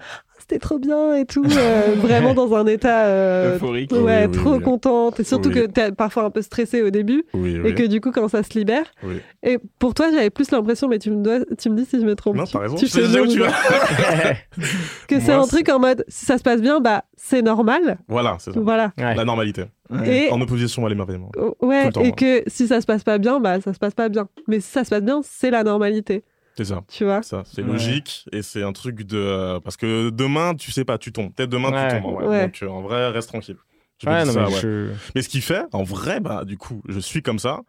c'était 0.51 0.59
trop 0.59 0.79
bien 0.79 1.15
et 1.15 1.25
tout, 1.25 1.45
euh, 1.45 1.95
vraiment 1.97 2.33
dans 2.33 2.53
un 2.55 2.65
état 2.67 3.05
euh, 3.05 3.55
Euphorique. 3.55 3.91
ouais, 3.93 4.25
Oui, 4.27 4.31
trop 4.31 4.55
oui. 4.57 4.61
contente 4.63 5.19
et 5.19 5.23
surtout 5.23 5.49
Oui. 5.49 5.55
que 5.55 5.65
t'es 5.67 5.91
parfois 5.93 6.25
un 6.25 6.29
peu 6.29 6.41
stressé 6.41 6.81
au 6.81 6.89
début 6.89 7.23
Oui, 7.33 7.57
et 7.63 7.73
que 7.73 7.83
du 7.83 8.01
coup 8.01 8.11
quand 8.11 8.27
ça 8.27 8.43
se 8.43 8.57
libère. 8.57 8.83
Oui. 9.03 9.21
Et 9.43 9.57
pour 9.79 9.93
toi, 9.93 10.09
j'avais 10.11 10.29
plus 10.29 10.51
l'impression, 10.51 10.87
mais 10.89 10.99
tu 10.99 11.09
me 11.11 11.23
dois, 11.23 11.39
tu 11.57 11.69
me 11.69 11.75
dis 11.77 11.85
si 11.85 11.99
je 12.01 12.05
me 12.05 12.15
trompe. 12.15 12.35
Non, 12.35 12.43
t'as 12.45 12.59
raison. 12.59 12.75
Tu 12.75 12.87
Je 12.87 12.91
sais 12.91 13.19
où 13.19 13.27
tu 13.27 13.39
vas. 13.39 13.51
que 15.07 15.19
c'est 15.19 15.31
un 15.31 15.47
truc 15.47 15.69
en 15.69 15.79
mode 15.79 16.03
si 16.07 16.25
ça 16.25 16.37
se 16.37 16.43
passe 16.43 16.61
bien, 16.61 16.79
bah 16.79 17.03
c'est 17.15 17.41
normal, 17.41 17.97
Voilà, 18.07 18.37
c'est 18.39 18.51
ça. 18.53 18.59
voilà. 18.59 18.91
Ouais. 18.97 19.15
La 19.15 19.23
normalité. 19.25 19.65
Ouais. 19.89 20.25
Et 20.27 20.31
En 20.31 20.39
opposition 20.41 20.85
à 20.85 20.89
l'émerveillement. 20.89 21.31
Ouais, 21.61 21.89
temps, 21.91 22.01
et 22.01 22.07
moi. 22.07 22.15
que 22.15 22.43
si 22.47 22.67
ça 22.67 22.79
se 22.81 22.85
passe 22.85 23.03
pas 23.03 23.17
bien, 23.17 23.39
bah 23.39 23.59
ça 23.61 23.73
se 23.73 23.79
passe 23.79 23.93
pas 23.93 24.09
bien. 24.09 24.27
Mais 24.47 24.59
si 24.59 24.69
ça 24.71 24.83
se 24.83 24.89
passe 24.89 25.03
bien, 25.03 25.21
c'est 25.23 25.51
la 25.51 25.63
normalité, 25.63 26.23
C'est 26.57 26.65
ça. 26.65 26.81
tu 26.89 27.05
vois. 27.05 27.23
Ça, 27.23 27.43
c'est 27.45 27.61
Ouais. 27.63 27.71
logique 27.71 28.25
et 28.31 28.41
c'est 28.41 28.61
un 28.63 28.73
truc 28.73 29.03
de 29.03 29.17
euh, 29.17 29.59
parce 29.59 29.77
que 29.77 30.09
demain 30.09 30.53
tu 30.55 30.71
sais 30.71 30.83
pas 30.85 30.97
tu 30.97 31.11
tombes 31.11 31.33
peut-être 31.33 31.49
demain 31.49 31.71
Ouais. 31.71 31.87
tu 31.95 32.01
tombes 32.01 32.05
en 32.05 32.15
vrai. 32.15 32.27
Ouais. 32.27 32.45
donc 32.45 32.59
euh, 32.63 32.67
en 32.67 32.81
vrai 32.81 33.09
reste 33.09 33.29
tranquille 33.29 33.57
non, 34.03 34.25
ça, 34.25 34.33
mais 34.47 34.53
ouais. 34.53 34.59
je- 34.61 34.91
mais 35.15 35.21
ce 35.21 35.29
qui 35.29 35.41
fait 35.41 35.63
en 35.73 35.83
vrai 35.83 36.19
bah 36.19 36.43
du 36.43 36.57
coup 36.57 36.81
je 36.89 36.99
suis 36.99 37.21
comme 37.21 37.37
ça 37.39 37.59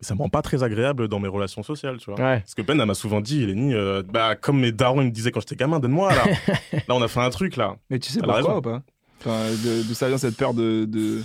mais 0.00 0.06
ça 0.06 0.14
me 0.14 0.20
rend 0.20 0.30
pas 0.30 0.40
très 0.42 0.62
agréable 0.62 1.08
dans 1.08 1.20
mes 1.20 1.28
relations 1.28 1.62
sociales 1.62 1.98
tu 1.98 2.10
vois 2.10 2.18
Ouais. 2.18 2.40
parce 2.40 2.54
que 2.54 2.62
Ben 2.62 2.80
elle 2.80 2.86
m'a 2.86 2.94
souvent 2.94 3.20
dit 3.20 3.42
Eleni 3.44 3.74
euh, 3.74 4.02
bah 4.02 4.34
comme 4.34 4.58
mes 4.60 4.72
darons 4.72 5.02
ils 5.02 5.06
me 5.08 5.10
disaient 5.12 5.30
quand 5.30 5.40
j'étais 5.40 5.56
gamin 5.56 5.78
donne-moi 5.78 6.12
là 6.14 6.24
là 6.72 6.80
on 6.94 7.02
a 7.02 7.08
fait 7.08 7.20
un 7.20 7.30
truc 7.30 7.56
là 7.56 7.76
Mais 7.90 7.98
tu 7.98 8.10
sais 8.10 8.18
a 8.20 8.22
pourquoi 8.24 8.56
ou 8.58 8.62
pas? 8.62 8.82
Enfin, 9.20 9.44
de- 9.64 9.82
d'où 9.86 9.94
ça 9.94 10.08
vient 10.08 10.18
cette 10.18 10.36
peur 10.36 10.54
de. 10.54 10.84
de... 10.86 11.22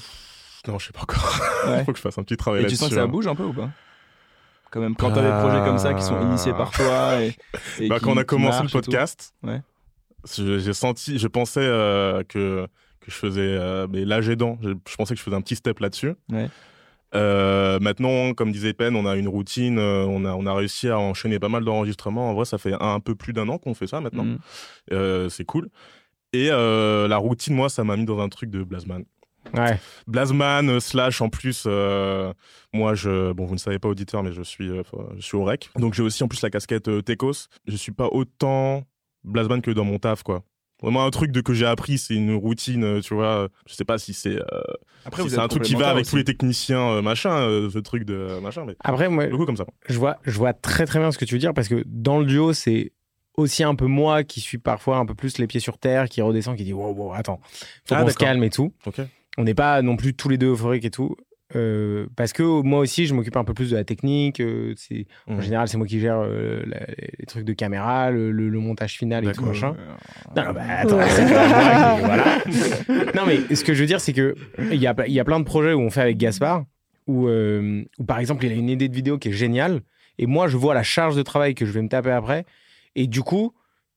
non 0.68 0.78
je 0.78 0.86
sais 0.88 0.92
pas 0.94 1.02
encore 1.02 1.40
Ouais. 1.68 1.84
faut 1.86 1.92
que 1.94 1.98
je 1.98 2.04
fasse 2.04 2.18
un 2.20 2.24
petit 2.24 2.38
travail 2.38 2.60
Et 2.60 2.64
tu 2.64 2.68
là-dessus 2.68 2.80
sens 2.82 2.90
que 2.90 2.96
ça 2.96 3.04
hein. 3.04 3.08
bouge 3.08 3.26
un 3.28 3.34
peu 3.36 3.44
ou 3.46 3.54
pas? 3.54 3.70
Quand 4.72 4.82
même, 4.82 4.96
quand 4.96 5.12
t'as 5.12 5.22
des 5.22 5.42
projets 5.48 5.64
comme 5.66 5.78
ça 5.78 5.94
qui 5.94 6.04
sont 6.04 6.22
initiés 6.22 6.52
par 6.54 6.72
toi 6.72 7.22
et. 7.22 7.36
et 7.80 7.88
Bah, 7.88 8.00
qui- 8.00 8.06
quand 8.06 8.12
on 8.14 8.18
a 8.18 8.24
commencé 8.24 8.64
le 8.64 8.70
podcast, 8.70 9.34
Ouais. 9.44 9.62
j'ai 10.38 10.74
senti, 10.74 11.18
je 11.18 11.28
pensais 11.28 11.62
euh, 11.64 12.24
que, 12.28 12.68
que 13.00 13.12
je 13.12 13.16
faisais, 13.16 13.42
euh, 13.42 13.88
mais 13.90 14.04
l'âge 14.06 14.28
aidant, 14.30 14.58
je, 14.62 14.70
je 14.88 14.96
pensais 14.96 15.14
que 15.14 15.20
je 15.20 15.24
faisais 15.24 15.36
un 15.38 15.42
petit 15.42 15.56
step 15.56 15.80
là-dessus. 15.80 16.14
Ouais. 16.32 16.50
Euh, 17.16 17.80
maintenant, 17.80 18.34
comme 18.34 18.52
disait 18.52 18.74
Pen, 18.74 18.96
on 18.98 19.06
a 19.06 19.16
une 19.16 19.30
routine, 19.30 19.80
on 19.80 20.26
a, 20.26 20.34
on 20.34 20.46
a 20.46 20.54
réussi 20.54 20.90
à 20.90 21.00
enchaîner 21.00 21.40
pas 21.40 21.48
mal 21.48 21.64
d'enregistrements. 21.64 22.30
En 22.30 22.34
vrai, 22.34 22.44
ça 22.44 22.58
fait 22.58 22.74
un, 22.74 22.80
un 22.96 23.00
peu 23.00 23.16
plus 23.16 23.32
d'un 23.32 23.48
an 23.48 23.58
qu'on 23.58 23.74
fait 23.74 23.88
ça 23.88 24.02
maintenant. 24.02 24.26
Euh, 24.92 25.30
c'est 25.30 25.46
cool. 25.46 25.70
Et 26.34 26.50
la 26.50 27.18
routine, 27.18 27.56
moi, 27.56 27.70
ça 27.70 27.86
m'a 27.86 27.96
mis 27.96 28.04
dans 28.06 28.20
un 28.20 28.28
truc 28.28 28.50
de 28.50 28.62
Blasman. 28.64 29.06
Ouais. 29.54 29.80
Blasman 30.08 30.70
euh, 30.70 30.80
slash 30.80 31.22
en 31.22 31.30
plus 31.30 31.64
euh, 31.66 32.34
moi 32.74 32.94
je 32.96 33.32
bon 33.34 33.46
vous 33.46 33.54
ne 33.54 33.60
savez 33.60 33.80
pas 33.80 33.88
auditeur 33.90 34.24
mais 34.24 34.32
je 34.32 34.42
suis 34.42 34.70
euh, 34.70 34.84
je 35.18 35.22
suis 35.22 35.38
au 35.38 35.44
rec. 35.44 35.70
Donc 35.78 35.94
j'ai 35.94 36.04
aussi 36.04 36.24
en 36.24 36.28
plus 36.28 36.42
la 36.42 36.50
casquette 36.50 36.88
euh, 36.88 37.02
Tecos. 37.02 37.48
Je 37.68 37.76
suis 37.76 37.92
pas 37.92 38.08
autant 38.12 38.84
Blasman 39.24 39.62
que 39.62 39.72
dans 39.72 39.86
mon 39.86 40.00
taf 40.00 40.24
quoi. 40.24 40.44
Vraiment 40.82 41.06
un 41.06 41.10
truc 41.10 41.32
de 41.32 41.42
que 41.42 41.54
j'ai 41.54 41.66
appris 41.66 41.98
c'est 41.98 42.14
une 42.14 42.36
routine 42.36 43.02
tu 43.02 43.14
vois. 43.16 43.48
Je 43.68 43.74
sais 43.74 43.86
pas 43.86 43.98
si 43.98 44.14
c'est 44.14 44.36
euh, 44.36 44.62
Après, 45.06 45.24
si 45.24 45.30
c'est 45.32 45.40
un 45.40 45.48
truc 45.48 45.64
qui 45.64 45.74
va 45.76 45.90
avec 45.90 46.02
aussi. 46.02 46.12
tous 46.12 46.18
les 46.18 46.24
techniciens 46.24 46.90
euh, 46.92 47.02
machin 47.02 47.32
euh, 47.32 47.70
ce 47.70 47.80
truc 47.80 48.04
de 48.04 48.14
euh, 48.14 48.42
machin 48.42 48.64
mais 48.66 48.76
Après, 48.84 49.10
moi, 49.10 49.26
du 49.26 49.36
coup 49.36 49.46
comme 49.46 49.58
ça. 49.58 49.66
je 49.90 49.98
vois, 49.98 50.18
je 50.24 50.38
vois 50.38 50.54
très 50.54 50.86
très 50.86 51.00
bien 51.00 51.12
ce 51.12 51.18
que 51.18 51.26
tu 51.26 51.34
veux 51.34 51.40
dire 51.40 51.54
parce 51.56 51.68
que 51.68 51.84
dans 51.88 52.20
le 52.20 52.26
duo, 52.26 52.54
c'est 52.54 52.92
aussi 53.38 53.64
un 53.64 53.74
peu 53.76 53.86
moi 53.86 54.24
qui 54.24 54.40
suis 54.40 54.58
parfois 54.60 54.98
un 54.98 55.06
peu 55.06 55.14
plus 55.16 55.38
les 55.40 55.46
pieds 55.48 55.60
sur 55.60 55.78
terre, 55.80 56.10
qui 56.10 56.22
redescend, 56.22 56.56
qui 56.58 56.64
dit 56.64 56.74
wow, 56.74 56.92
wow, 56.94 57.14
attends, 57.14 57.40
faut 57.86 57.96
Ah, 57.96 58.04
qu'on 58.04 58.10
se 58.10 58.16
calme 58.18 58.44
et 58.44 58.50
tout. 58.52 58.72
ok 58.86 59.02
On 59.38 59.44
n'est 59.44 59.54
pas 59.54 59.82
non 59.82 59.96
plus 59.98 60.14
tous 60.14 60.30
les 60.30 60.38
deux 60.38 60.52
euphoriques 60.52 60.86
et 60.86 60.90
tout. 60.92 61.16
Euh, 61.56 62.08
parce 62.18 62.34
que 62.34 62.44
moi 62.44 62.80
aussi, 62.80 63.06
je 63.06 63.14
m'occupe 63.14 63.38
un 63.38 63.46
peu 63.46 63.54
plus 63.54 63.70
de 63.72 63.78
la 63.78 63.86
technique. 63.86 64.42
euh, 64.42 64.74
c'est, 64.76 65.06
En 65.30 65.36
Mhm. 65.36 65.42
général, 65.42 65.68
c'est 65.70 65.78
moi 65.78 65.88
qui 65.88 66.00
gère 66.02 66.20
euh, 66.20 66.62
la- 66.68 66.86
les 67.20 67.26
trucs 67.26 67.46
de 67.46 67.54
caméra, 67.54 68.12
le, 68.12 68.32
le- 68.32 68.50
le 68.50 68.60
montage 68.60 68.98
final 68.98 69.26
et 69.26 69.32
tout 69.32 69.46
machin. 69.46 69.74
Non, 70.36 70.44
non, 70.44 70.54
bah, 70.54 70.62
attends, 70.78 70.98
Ouais. 70.98 71.06
voilà. 72.04 72.26
Non, 73.16 73.24
mais 73.26 73.56
ce 73.56 73.64
que 73.64 73.74
je 73.74 73.80
veux 73.80 73.86
dire, 73.88 74.02
c'est 74.02 74.12
que 74.14 74.36
il 74.72 74.76
y 74.82 74.88
a, 74.88 74.96
il 75.08 75.14
y 75.14 75.20
a 75.20 75.24
plein 75.24 75.40
de 75.40 75.46
projets 75.46 75.72
où 75.74 75.80
on 75.80 75.90
fait 75.90 76.02
avec 76.02 76.18
Gaspard, 76.18 76.66
où, 77.08 77.28
euh, 77.28 77.84
où 77.98 78.04
par 78.04 78.20
exemple, 78.20 78.46
il 78.46 78.52
a 78.52 78.56
une 78.56 78.70
idée 78.70 78.90
de 78.90 78.96
vidéo 78.96 79.18
qui 79.18 79.30
est 79.30 79.34
géniale, 79.34 79.82
et 80.18 80.26
moi, 80.26 80.48
je 80.50 80.58
vois 80.58 80.74
la 80.74 80.84
charge 80.84 81.16
de 81.16 81.22
travail 81.22 81.56
que 81.56 81.66
je 81.66 81.72
vais 81.72 81.82
me 81.82 81.88
taper 81.90 82.12
après, 82.12 82.44
et 82.96 83.08
du 83.08 83.22
coup, 83.22 83.54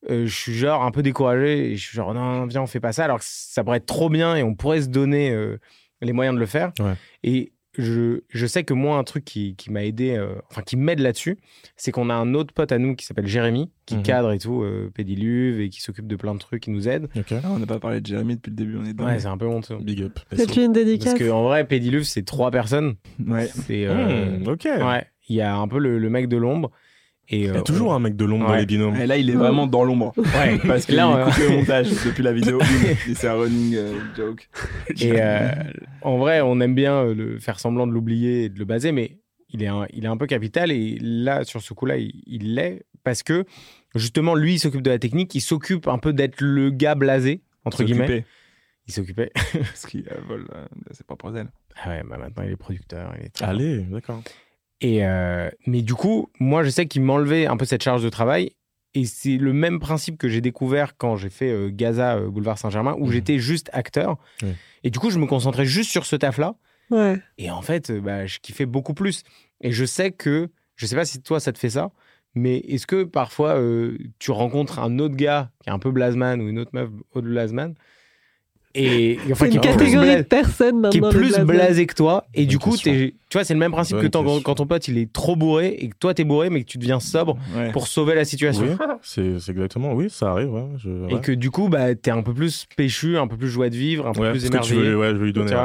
euh, 0.09 0.27
je 0.27 0.35
suis 0.35 0.55
genre 0.55 0.83
un 0.85 0.91
peu 0.91 1.03
découragé, 1.03 1.73
et 1.73 1.77
je 1.77 1.87
suis 1.87 1.97
genre, 1.97 2.15
non, 2.15 2.47
viens, 2.47 2.63
on 2.63 2.67
fait 2.67 2.81
pas 2.81 2.93
ça, 2.93 3.05
alors 3.05 3.19
que 3.19 3.25
ça 3.27 3.63
pourrait 3.65 3.79
être 3.79 3.87
trop 3.87 4.09
bien, 4.09 4.37
et 4.37 4.43
on 4.43 4.55
pourrait 4.55 4.83
se 4.83 4.89
donner 4.89 5.31
euh, 5.31 5.59
les 6.01 6.13
moyens 6.13 6.35
de 6.35 6.41
le 6.41 6.47
faire. 6.47 6.73
Ouais. 6.81 6.95
Et 7.23 7.53
je, 7.79 8.23
je 8.29 8.47
sais 8.47 8.65
que 8.65 8.75
moi, 8.75 8.97
un 8.99 9.05
truc 9.05 9.25
qui, 9.25 9.55
qui 9.55 9.71
m'a 9.71 9.85
aidé, 9.85 10.17
euh, 10.17 10.35
enfin, 10.51 10.63
qui 10.63 10.77
m'aide 10.77 10.99
là-dessus, 10.99 11.39
c'est 11.77 11.93
qu'on 11.93 12.11
a 12.11 12.15
un 12.15 12.35
autre 12.35 12.53
pote 12.53 12.73
à 12.73 12.79
nous 12.79 12.97
qui 12.97 13.07
s'appelle 13.07 13.29
Jérémy, 13.29 13.71
qui 13.87 13.95
Mhm. 13.97 14.03
cadre 14.03 14.33
et 14.33 14.39
tout, 14.39 14.63
euh, 14.63 14.91
Pédiluve, 14.93 15.61
et 15.61 15.69
qui 15.69 15.81
s'occupe 15.81 16.09
de 16.09 16.17
plein 16.17 16.35
de 16.35 16.41
trucs, 16.41 16.63
qui 16.65 16.71
nous 16.71 16.89
aide. 16.89 17.09
Ah, 17.31 17.35
on 17.45 17.59
n'a 17.61 17.67
pas 17.67 17.79
parlé 17.79 18.01
de 18.01 18.07
Jérémy 18.07 18.37
depuis 18.37 18.51
le 18.51 18.57
début, 18.57 18.77
on 18.77 18.85
est 18.85 18.93
dedans. 18.93 19.05
Ouais, 19.07 19.21
c'est 19.21 19.27
un 19.29 19.39
peu 19.39 19.47
honteux. 19.47 19.77
big 19.81 20.03
up 20.03 20.19
Faites-lui 20.35 20.65
une 20.65 20.73
dédicace. 20.73 21.15
Parce 21.15 21.29
qu'en 21.31 21.45
vrai, 21.45 21.65
Pédiluve, 21.65 22.03
c'est 22.03 22.25
trois 22.25 22.51
personnes. 22.51 22.97
Ouais. 23.25 23.47
C'est, 23.47 23.87
euh, 23.87 24.39
Hmm, 24.41 24.49
ok 24.49 24.65
ouais, 24.65 25.05
il 25.29 25.37
y 25.37 25.41
a 25.41 25.55
un 25.57 25.69
peu 25.69 25.79
le, 25.79 25.99
le 26.01 26.11
mec 26.11 26.27
de 26.29 26.37
l'ombre. 26.39 26.73
Et, 27.33 27.39
il 27.39 27.45
y 27.45 27.49
euh, 27.49 27.59
a 27.59 27.63
toujours 27.63 27.95
un 27.95 28.01
mec 28.01 28.17
de 28.17 28.25
l'ombre 28.25 28.47
dans 28.47 28.53
Ouais. 28.53 28.61
les 28.61 28.67
binômes 28.67 28.97
Et 28.97 29.07
là, 29.07 29.17
il 29.17 29.31
est 29.31 29.35
vraiment 29.35 29.67
dans 29.67 29.85
l'ombre. 29.85 30.13
Ouais. 30.17 30.59
Parce 30.67 30.85
qu'il 30.87 30.97
Là, 30.97 31.09
on- 31.09 31.29
écoute 31.29 31.39
le 31.39 31.57
montage 31.57 31.89
depuis 32.05 32.23
la 32.25 32.33
vidéo. 32.33 32.59
et 33.09 33.15
c'est 33.15 33.29
un 33.29 33.35
running 33.35 33.75
euh, 33.77 33.93
joke. 34.17 34.49
Et 35.01 35.13
euh, 35.23 35.49
en 36.03 36.19
vrai, 36.19 36.41
on 36.41 36.61
aime 36.61 36.75
bien 36.75 36.95
euh, 37.05 37.15
le 37.15 37.39
faire 37.39 37.61
semblant 37.61 37.87
de 37.87 37.93
l'oublier 37.93 38.45
et 38.45 38.49
de 38.49 38.59
le 38.59 38.65
baser, 38.65 38.91
mais 38.93 39.19
il 39.49 39.63
est 39.63 39.69
un, 39.69 39.87
il 39.93 40.05
est 40.05 40.09
un 40.09 40.17
peu 40.17 40.27
capital. 40.27 40.73
Et 40.73 40.99
là, 41.01 41.45
sur 41.45 41.63
ce 41.63 41.73
coup-là, 41.73 41.97
il 41.99 42.55
l'est 42.55 42.83
parce 43.05 43.23
que 43.23 43.45
justement, 43.95 44.35
lui, 44.35 44.55
il 44.55 44.59
s'occupe 44.59 44.83
de 44.83 44.91
la 44.91 44.99
technique, 44.99 45.35
il 45.35 45.41
s'occupe 45.41 45.87
un 45.89 45.99
peu 45.99 46.13
d'être 46.13 46.41
le 46.41 46.71
gars 46.71 46.95
blasé, 46.97 47.43
entre 47.65 47.85
guillemets. 47.85 48.25
Il 48.89 48.93
s'occupait. 48.93 49.31
Parce 49.53 49.87
qu'il 49.87 50.09
euh, 50.11 50.17
vole 50.27 50.47
euh, 50.55 50.67
ses 50.91 51.05
propres 51.05 51.37
ailes. 51.37 51.51
Ah 51.85 51.91
ouais, 51.91 52.03
bah 52.09 52.17
maintenant, 52.19 52.43
il 52.45 52.51
est 52.51 52.57
producteur. 52.57 53.15
Il 53.21 53.27
est 53.27 53.29
très 53.29 53.45
allez 53.45 53.79
d'accord 53.85 54.21
Et 54.81 55.05
euh, 55.05 55.51
mais 55.67 55.83
du 55.83 55.95
coup, 55.95 56.31
moi, 56.41 56.63
je 56.63 56.71
sais 56.71 56.87
qu'il 56.87 57.03
m'enlevait 57.03 57.47
un 57.47 57.57
peu 57.57 57.65
cette 57.65 57.83
charge 57.83 58.03
de 58.03 58.09
travail. 58.09 58.53
Et 58.95 59.05
c'est 59.05 59.37
le 59.37 59.53
même 59.53 59.79
principe 59.79 60.19
que 60.19 60.29
j'ai 60.29 60.41
découvert 60.41 60.97
quand 60.97 61.17
j'ai 61.17 61.29
fait 61.31 61.51
euh, 61.51 61.71
Gaza 61.73 62.17
euh, 62.17 62.29
Boulevard 62.29 62.59
Saint-Germain, 62.59 62.97
où 62.99 63.07
Mhm. 63.07 63.13
j'étais 63.13 63.39
juste 63.39 63.71
acteur. 63.73 64.17
Et 64.83 64.91
du 64.91 64.99
coup, 64.99 65.11
je 65.11 65.19
me 65.19 65.27
concentrais 65.27 65.65
juste 65.67 65.91
sur 65.91 66.07
ce 66.07 66.17
taf-là. 66.17 66.55
Ouais. 66.91 67.21
Et 67.39 67.51
en 67.53 67.63
fait, 67.63 67.93
bah, 67.93 68.27
je 68.27 68.39
kiffais 68.41 68.67
beaucoup 68.67 68.95
plus. 68.95 69.23
Et 69.61 69.71
je 69.71 69.85
sais 69.85 70.11
que, 70.11 70.49
je 70.75 70.87
sais 70.87 70.97
pas 70.97 71.05
si 71.05 71.23
toi, 71.23 71.39
ça 71.39 71.53
te 71.53 71.59
fait 71.59 71.71
ça, 71.71 71.93
mais 72.35 72.57
est-ce 72.59 72.87
que 72.87 73.05
parfois, 73.05 73.57
euh, 73.61 73.97
tu 74.19 74.33
rencontres 74.33 74.81
un 74.81 74.99
autre 74.99 75.15
gars 75.15 75.53
qui 75.63 75.69
est 75.69 75.73
un 75.73 75.79
peu 75.79 75.93
blasman 75.93 76.41
ou 76.41 76.49
une 76.49 76.59
autre 76.59 76.71
meuf 76.73 76.89
autre 77.13 77.29
blasman 77.29 77.75
et, 78.75 79.13
et 79.13 79.19
enfin, 79.33 79.47
C'est 79.47 79.51
qui 79.51 79.57
une 79.57 79.63
est 79.65 79.67
catégorie 79.67 80.17
de 80.19 80.23
personnes 80.23 80.89
qui 80.91 80.99
est 80.99 81.11
plus 81.11 81.37
blasé 81.41 81.87
que 81.87 81.95
toi 81.95 82.25
et 82.35 82.47
du 82.47 82.59
coup 82.59 82.77
tu 82.77 83.13
vois 83.33 83.43
c'est 83.45 83.55
le 83.55 83.59
même 83.61 83.73
principe 83.73 83.97
Bonne 83.97 84.07
que 84.07 84.11
ton- 84.11 84.41
quand 84.43 84.55
ton 84.55 84.67
pote 84.67 84.87
il 84.89 84.97
est 84.99 85.13
trop 85.13 85.35
bourré 85.35 85.75
et 85.79 85.89
que 85.89 85.97
toi 85.99 86.15
t'es 86.15 86.23
bourré 86.25 86.51
mais 86.51 86.63
que 86.63 86.69
tu 86.69 86.79
deviens 86.79 87.01
sobre 87.01 87.37
Ouais. 87.57 87.73
pour 87.73 87.89
sauver 87.89 88.15
la 88.15 88.25
situation 88.25 88.65
oui 88.79 88.87
c'est 89.03 89.35
exactement 89.51 89.93
oui 89.95 90.09
ça 90.09 90.31
arrive 90.31 90.53
ouais, 90.53 90.67
je, 90.79 91.13
et 91.15 91.21
que 91.21 91.33
du 91.33 91.51
coup 91.51 91.69
bah 91.69 91.95
t'es 91.97 92.11
un 92.13 92.23
peu 92.23 92.33
plus 92.33 92.67
péchu 92.77 93.19
un 93.19 93.27
peu 93.27 93.37
plus 93.37 93.49
joie 93.49 93.71
de 93.71 93.77
vivre 93.77 94.07
un 94.07 94.13
peu 94.13 94.21
Ouais, 94.21 94.31
plus 94.31 94.41
tu 94.45 94.47
veux, 94.51 94.55
émerveillé 94.85 94.95
ouais, 94.95 95.11
je 95.11 95.17
vais 95.17 95.25
lui 95.27 95.33
donner. 95.33 95.57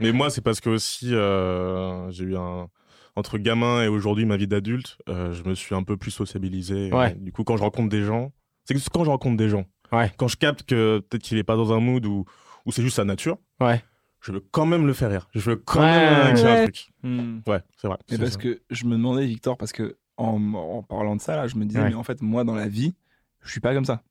Mais 0.00 0.12
moi, 0.12 0.30
c'est 0.30 0.40
parce 0.42 0.60
que 0.60 0.70
aussi, 0.70 1.14
euh, 1.14 2.10
j'ai 2.10 2.24
eu 2.24 2.36
un. 2.36 2.68
Entre 3.16 3.38
gamin 3.38 3.82
et 3.82 3.88
aujourd'hui, 3.88 4.24
ma 4.24 4.36
vie 4.36 4.46
d'adulte, 4.46 4.96
euh, 5.08 5.32
je 5.32 5.42
me 5.48 5.54
suis 5.54 5.74
un 5.74 5.82
peu 5.82 5.96
plus 5.96 6.10
sociabilisé. 6.12 6.90
Du 7.18 7.32
coup, 7.32 7.42
quand 7.44 7.56
je 7.56 7.62
rencontre 7.62 7.88
des 7.88 8.02
gens, 8.04 8.32
c'est 8.64 8.74
que 8.74 8.80
quand 8.92 9.04
je 9.04 9.10
rencontre 9.10 9.36
des 9.36 9.48
gens, 9.48 9.64
Ouais. 9.92 10.12
quand 10.16 10.28
je 10.28 10.36
capte 10.36 10.62
que 10.64 10.98
peut-être 11.00 11.22
qu'il 11.22 11.38
est 11.38 11.42
pas 11.44 11.56
dans 11.56 11.72
un 11.72 11.80
mood 11.80 12.04
où, 12.06 12.24
où 12.66 12.72
c'est 12.72 12.82
juste 12.82 12.96
sa 12.96 13.04
nature, 13.04 13.38
ouais 13.60 13.82
je 14.22 14.32
veux 14.32 14.40
quand 14.50 14.66
même 14.66 14.86
le 14.86 14.92
faire 14.92 15.08
rire. 15.10 15.28
Je 15.34 15.40
veux 15.40 15.56
quand 15.56 15.80
Ouais, 15.80 15.86
même 15.86 16.34
qu'il 16.34 16.44
y 16.44 16.46
ait 16.46 16.50
un 16.50 16.54
ouais. 16.56 16.62
truc. 16.64 16.90
Hmm. 17.02 17.38
Ouais, 17.46 17.60
c'est 17.78 17.86
vrai. 17.88 17.96
Mais 18.10 18.16
C'est 18.16 18.22
parce 18.22 18.32
ça. 18.34 18.38
que 18.38 18.60
je 18.68 18.84
me 18.84 18.92
demandais, 18.92 19.24
Victor, 19.24 19.56
parce 19.56 19.72
que 19.72 19.96
en, 20.18 20.52
en 20.52 20.82
parlant 20.82 21.16
de 21.16 21.22
ça, 21.22 21.36
là, 21.36 21.46
je 21.46 21.56
me 21.56 21.64
disais, 21.64 21.80
Ouais. 21.80 21.88
mais 21.88 21.94
en 21.94 22.02
fait, 22.02 22.20
moi, 22.20 22.44
dans 22.44 22.54
la 22.54 22.68
vie, 22.68 22.92
je 23.40 23.50
suis 23.50 23.60
pas 23.60 23.72
comme 23.72 23.86
ça. 23.86 24.02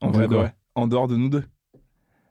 En 0.00 0.10
vrai, 0.10 0.22
de 0.22 0.28
quoi 0.28 0.38
vrai. 0.44 0.54
En 0.74 0.86
dehors 0.86 1.06
de 1.06 1.16
nous 1.16 1.28
deux. 1.28 1.44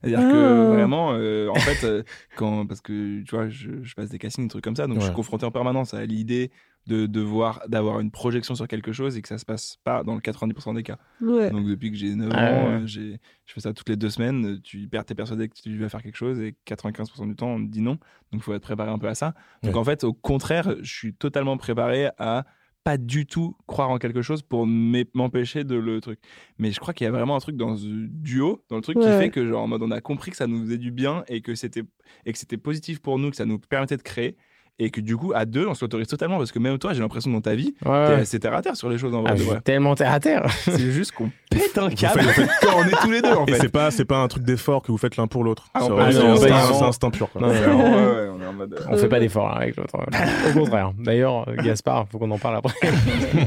C'est-à-dire 0.02 0.20
Ah. 0.24 0.32
que 0.32 0.74
vraiment, 0.74 1.12
euh, 1.14 1.48
en 1.50 1.56
fait, 1.60 1.84
euh, 1.86 2.02
quand, 2.38 2.66
parce 2.66 2.82
que 2.82 3.22
tu 3.22 3.36
vois, 3.36 3.50
je, 3.50 3.84
je 3.84 3.94
passe 3.94 4.10
des 4.10 4.18
castings, 4.18 4.46
des 4.46 4.50
trucs 4.50 4.64
comme 4.64 4.76
ça, 4.76 4.88
donc 4.88 4.98
je 5.00 5.06
suis 5.06 5.14
confronté 5.14 5.46
en 5.46 5.52
permanence 5.52 5.94
à 5.94 6.04
l'idée 6.06 6.50
de 6.86 7.06
devoir 7.06 7.62
d'avoir 7.70 8.00
une 8.02 8.12
projection 8.12 8.56
sur 8.56 8.68
quelque 8.68 8.92
chose 8.92 9.16
et 9.18 9.22
que 9.22 9.28
ça 9.30 9.38
se 9.38 9.46
passe 9.46 9.78
pas 9.84 10.04
dans 10.04 10.16
le 10.16 10.22
90% 10.22 10.76
des 10.76 10.84
cas. 10.84 10.98
Ouais. 11.22 11.50
Donc 11.50 11.66
depuis 11.66 11.92
que 11.92 11.98
j'ai 11.98 12.14
9 12.16 12.30
Ah 12.34 12.38
ans, 12.38 12.42
ouais. 12.42 12.72
euh, 12.82 12.86
j'ai, 12.86 13.20
je 13.46 13.54
fais 13.54 13.62
ça 13.62 13.74
toutes 13.74 13.88
les 13.90 13.96
deux 13.96 14.10
semaines. 14.10 14.46
euh, 14.46 14.60
Tu 14.62 14.88
perds, 14.88 15.06
t'es 15.06 15.16
persuadé 15.16 15.48
que 15.48 15.54
tu 15.56 15.78
vas 15.78 15.88
faire 15.90 16.04
quelque 16.04 16.18
chose 16.18 16.40
et 16.42 16.56
95% 16.68 17.28
du 17.28 17.36
temps, 17.36 17.52
on 17.52 17.66
te 17.66 17.72
dit 17.72 17.82
non. 17.82 17.94
Donc 17.94 18.02
il 18.34 18.42
faut 18.42 18.54
être 18.54 18.62
préparé 18.64 18.90
un 18.92 18.98
peu 19.00 19.08
à 19.08 19.16
ça. 19.16 19.34
Donc 19.64 19.74
Ouais. 19.74 19.80
en 19.80 19.84
fait, 19.84 20.04
au 20.04 20.14
contraire, 20.14 20.76
je 20.82 20.94
suis 20.94 21.14
totalement 21.14 21.56
préparé 21.58 22.10
à 22.18 22.46
pas 22.84 22.98
du 22.98 23.26
tout 23.26 23.56
croire 23.66 23.90
en 23.90 23.98
quelque 23.98 24.22
chose 24.22 24.42
pour 24.42 24.68
m'empêcher 24.68 25.64
de 25.64 25.76
le 25.76 26.02
truc. 26.02 26.20
Mais 26.58 26.72
je 26.72 26.80
crois 26.82 26.94
qu'il 26.94 27.06
y 27.06 27.08
a 27.08 27.12
vraiment 27.12 27.36
un 27.36 27.40
truc 27.40 27.56
dans 27.56 27.78
ce 27.78 27.88
duo, 27.88 28.66
dans 28.70 28.76
le 28.76 28.82
truc 28.82 28.98
qui 29.00 29.08
fait 29.08 29.30
que 29.30 29.48
genre 29.48 29.64
en 29.64 29.68
mode 29.68 29.84
on 29.84 29.92
a 29.92 30.02
compris 30.02 30.32
que 30.32 30.38
ça 30.38 30.48
nous 30.48 30.60
faisait 30.64 30.78
du 30.78 30.92
bien 30.92 31.24
et 31.30 31.40
que 31.42 31.56
c'était 31.56 31.84
et 32.26 32.34
que 32.34 32.38
c'était 32.38 32.58
positif 32.58 33.00
pour 33.02 33.20
nous, 33.20 33.30
que 33.30 33.38
ça 33.38 33.46
nous 33.46 33.58
permettait 33.60 33.96
de 33.96 34.02
créer. 34.02 34.36
Et 34.80 34.90
que 34.90 35.00
du 35.02 35.16
coup, 35.16 35.32
à 35.36 35.46
deux, 35.46 35.68
on 35.68 35.74
s'autorise 35.76 36.08
totalement 36.08 36.38
parce 36.38 36.52
que 36.52 36.58
même 36.60 36.78
toi, 36.80 36.94
j'ai 36.94 37.02
l'impression 37.02 37.30
dans 37.32 37.42
ta 37.42 37.54
vie, 37.56 37.76
Ouais, 37.86 38.08
t'es 38.08 38.14
assez 38.14 38.40
terre 38.40 38.54
à 38.56 38.62
terre 38.62 38.76
sur 38.76 38.90
les 38.90 38.98
choses 38.98 39.14
en 39.14 39.22
vrai. 39.22 39.32
Ah, 39.34 39.38
de 39.38 39.44
vrai. 39.44 39.62
tellement 39.62 39.94
terre 39.96 40.12
à 40.12 40.20
terre. 40.20 40.46
C'est 40.64 40.92
juste 40.92 41.12
qu'on 41.12 41.30
pète 41.52 41.78
un 41.78 41.90
câble 41.90 42.22
quand 42.62 42.78
on 42.78 42.84
est 42.88 43.02
tous 43.02 43.12
les 43.12 43.22
deux 43.22 43.32
en 43.34 43.46
Et 43.46 43.52
fait. 43.54 43.60
c'est 43.62 43.70
pas, 43.72 43.92
c'est 43.92 44.06
pas 44.06 44.18
un 44.18 44.28
truc 44.28 44.44
d'effort 44.44 44.82
que 44.82 44.92
vous 44.92 44.98
faites 44.98 45.16
l'un 45.18 45.28
pour 45.28 45.44
l'autre. 45.44 45.68
Ah, 45.76 45.82
C'est 45.82 45.88
c'est 46.12 46.52
instinct- 46.52 46.92
c'est 46.92 47.12
pur. 47.12 47.30
quoi. 47.32 47.42
Non, 47.42 47.50
Ouais, 47.50 47.68
non, 47.68 47.78
ouais, 47.78 47.92
ouais, 47.92 48.30
on 48.36 48.42
est 48.42 48.48
en 48.48 48.54
mode. 48.54 48.74
euh, 48.74 48.86
On 48.90 48.98
fait 48.98 49.08
pas 49.10 49.20
d'efforts 49.20 49.48
là, 49.50 49.56
avec 49.58 49.76
l'autre. 49.78 49.96
Au 49.96 50.54
contraire. 50.60 50.92
D'ailleurs, 50.98 51.46
Gaspard, 51.58 52.08
faut 52.12 52.18
qu'on 52.18 52.32
en 52.32 52.40
parle 52.40 52.56
après. 52.58 52.74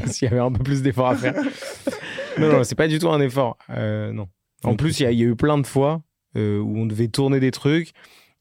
S'il 0.07 0.29
y 0.29 0.31
avait 0.31 0.39
un 0.41 0.51
peu 0.51 0.63
plus 0.63 0.81
d'efforts 0.81 1.09
à 1.09 1.15
faire. 1.15 1.33
Non, 2.37 2.51
non, 2.51 2.63
c'est 2.63 2.75
pas 2.75 2.87
du 2.87 2.99
tout 2.99 3.09
un 3.09 3.19
effort. 3.19 3.57
Euh, 3.69 4.11
non. 4.13 4.27
En 4.63 4.75
plus, 4.75 4.99
il 4.99 5.03
y, 5.03 5.05
a- 5.05 5.11
il 5.11 5.19
y 5.19 5.23
a 5.23 5.25
eu 5.25 5.35
plein 5.35 5.57
de 5.57 5.67
fois 5.67 6.01
euh, 6.35 6.59
où 6.59 6.77
on 6.77 6.85
devait 6.85 7.07
tourner 7.07 7.39
des 7.39 7.51
trucs 7.51 7.91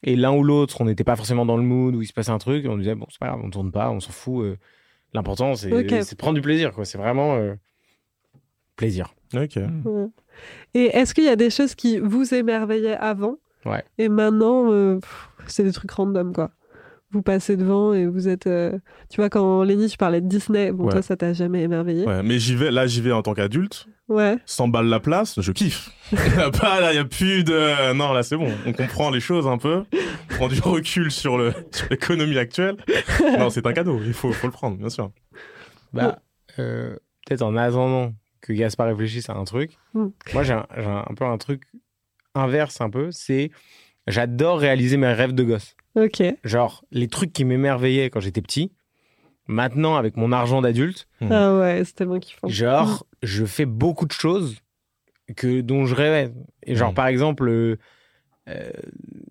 et 0.02 0.16
l'un 0.16 0.32
ou 0.32 0.42
l'autre, 0.42 0.80
on 0.80 0.84
n'était 0.84 1.04
pas 1.04 1.16
forcément 1.16 1.46
dans 1.46 1.56
le 1.56 1.62
mood 1.62 1.94
où 1.94 2.02
il 2.02 2.06
se 2.06 2.12
passait 2.12 2.30
un 2.30 2.38
truc 2.38 2.66
on 2.68 2.76
disait 2.76 2.94
bon, 2.94 3.06
c'est 3.10 3.18
pas 3.18 3.28
grave, 3.28 3.40
on 3.42 3.50
tourne 3.50 3.72
pas, 3.72 3.90
on 3.90 4.00
s'en 4.00 4.12
fout. 4.12 4.44
euh, 4.44 4.56
L'important, 5.14 5.54
c'est 5.54 5.70
de 5.70 6.14
prendre 6.16 6.34
du 6.34 6.42
plaisir, 6.42 6.72
quoi. 6.72 6.84
C'est 6.84 6.98
vraiment 6.98 7.36
euh, 7.36 7.54
plaisir. 8.76 9.14
Ok. 9.34 9.58
Et 10.74 10.84
est-ce 10.96 11.14
qu'il 11.14 11.24
y 11.24 11.28
a 11.28 11.36
des 11.36 11.48
choses 11.48 11.74
qui 11.74 11.98
vous 11.98 12.34
émerveillaient 12.34 12.96
avant? 12.96 13.36
Ouais. 13.64 13.82
Et 13.98 14.08
maintenant, 14.08 14.70
euh, 14.72 15.00
c'est 15.46 15.62
des 15.62 15.72
trucs 15.72 15.90
random, 15.90 16.32
quoi. 16.32 16.50
Vous 17.16 17.22
passez 17.22 17.56
devant 17.56 17.94
et 17.94 18.04
vous 18.06 18.28
êtes. 18.28 18.46
euh, 18.46 18.78
Tu 19.08 19.16
vois, 19.22 19.30
quand 19.30 19.62
Lenny, 19.62 19.88
tu 19.88 19.96
parlais 19.96 20.20
de 20.20 20.28
Disney, 20.28 20.70
bon, 20.70 20.84
Ouais. 20.84 20.92
toi, 20.92 21.00
ça 21.02 21.16
t'a 21.16 21.32
jamais 21.32 21.62
émerveillé. 21.62 22.04
Ouais, 22.04 22.22
mais 22.22 22.38
j'y 22.38 22.54
vais, 22.54 22.70
là, 22.70 22.86
j'y 22.86 23.00
vais 23.00 23.10
en 23.12 23.22
tant 23.22 23.32
qu'adulte. 23.32 23.86
Ouais. 24.08 24.36
100 24.44 24.68
balles 24.68 24.88
la 24.88 25.00
place, 25.00 25.40
je 25.40 25.50
kiffe. 25.52 25.90
Pas, 26.60 26.80
là, 26.80 26.92
y 26.92 26.98
a 26.98 27.04
plus 27.06 27.42
de. 27.42 27.94
Non, 27.94 28.12
là, 28.12 28.22
c'est 28.22 28.36
bon. 28.36 28.52
On 28.66 28.72
comprend 28.74 29.10
les 29.10 29.20
choses 29.20 29.46
un 29.46 29.56
peu. 29.56 29.84
On 30.30 30.34
prend 30.34 30.48
du 30.48 30.60
recul 30.60 31.10
sur 31.10 31.38
le, 31.38 31.54
sur 31.72 31.86
l'économie 31.90 32.36
actuelle. 32.36 32.76
Non, 33.38 33.48
c'est 33.48 33.66
un 33.66 33.72
cadeau. 33.72 33.98
Il 34.04 34.12
faut, 34.12 34.30
faut 34.32 34.46
le 34.46 34.52
prendre, 34.52 34.76
bien 34.76 34.90
sûr. 34.90 35.10
Bah, 35.94 36.18
euh, 36.58 36.96
peut-être 37.26 37.40
en 37.42 37.56
attendant 37.56 38.12
que 38.42 38.52
Gaspard 38.52 38.88
réfléchisse 38.88 39.30
à 39.30 39.34
un 39.34 39.44
truc. 39.44 39.72
Mm. 39.94 40.06
Moi, 40.34 40.42
j'ai 40.42 40.52
un, 40.52 40.66
j'ai 40.76 40.84
un 40.84 41.14
peu 41.16 41.24
un 41.24 41.38
truc 41.38 41.62
inverse 42.34 42.80
un 42.82 42.90
peu. 42.90 43.08
C'est 43.10 43.50
j'adore 44.06 44.58
réaliser 44.60 44.98
mes 44.98 45.12
rêves 45.12 45.32
de 45.32 45.42
gosse. 45.42 45.74
Ok. 45.96 46.22
Genre 46.44 46.84
les 46.92 47.08
trucs 47.08 47.32
qui 47.32 47.44
m'émerveillaient 47.44 48.10
quand 48.10 48.20
j'étais 48.20 48.42
petit. 48.42 48.70
Maintenant, 49.48 49.94
avec 49.96 50.16
mon 50.16 50.32
argent 50.32 50.60
d'adulte, 50.60 51.08
Mhm. 51.20 51.32
Ah 51.32 51.56
ouais, 51.58 51.82
c'est 51.84 51.94
tellement 51.94 52.18
kiffant. 52.18 52.48
genre 52.48 53.06
je 53.22 53.44
fais 53.44 53.64
beaucoup 53.66 54.06
de 54.06 54.12
choses 54.12 54.56
que 55.36 55.60
dont 55.60 55.86
je 55.86 55.94
rêvais. 55.94 56.32
Et 56.64 56.74
genre 56.76 56.90
Mhm. 56.90 56.94
par 56.94 57.06
exemple. 57.08 57.48
euh, 57.48 57.76
euh, 58.48 58.70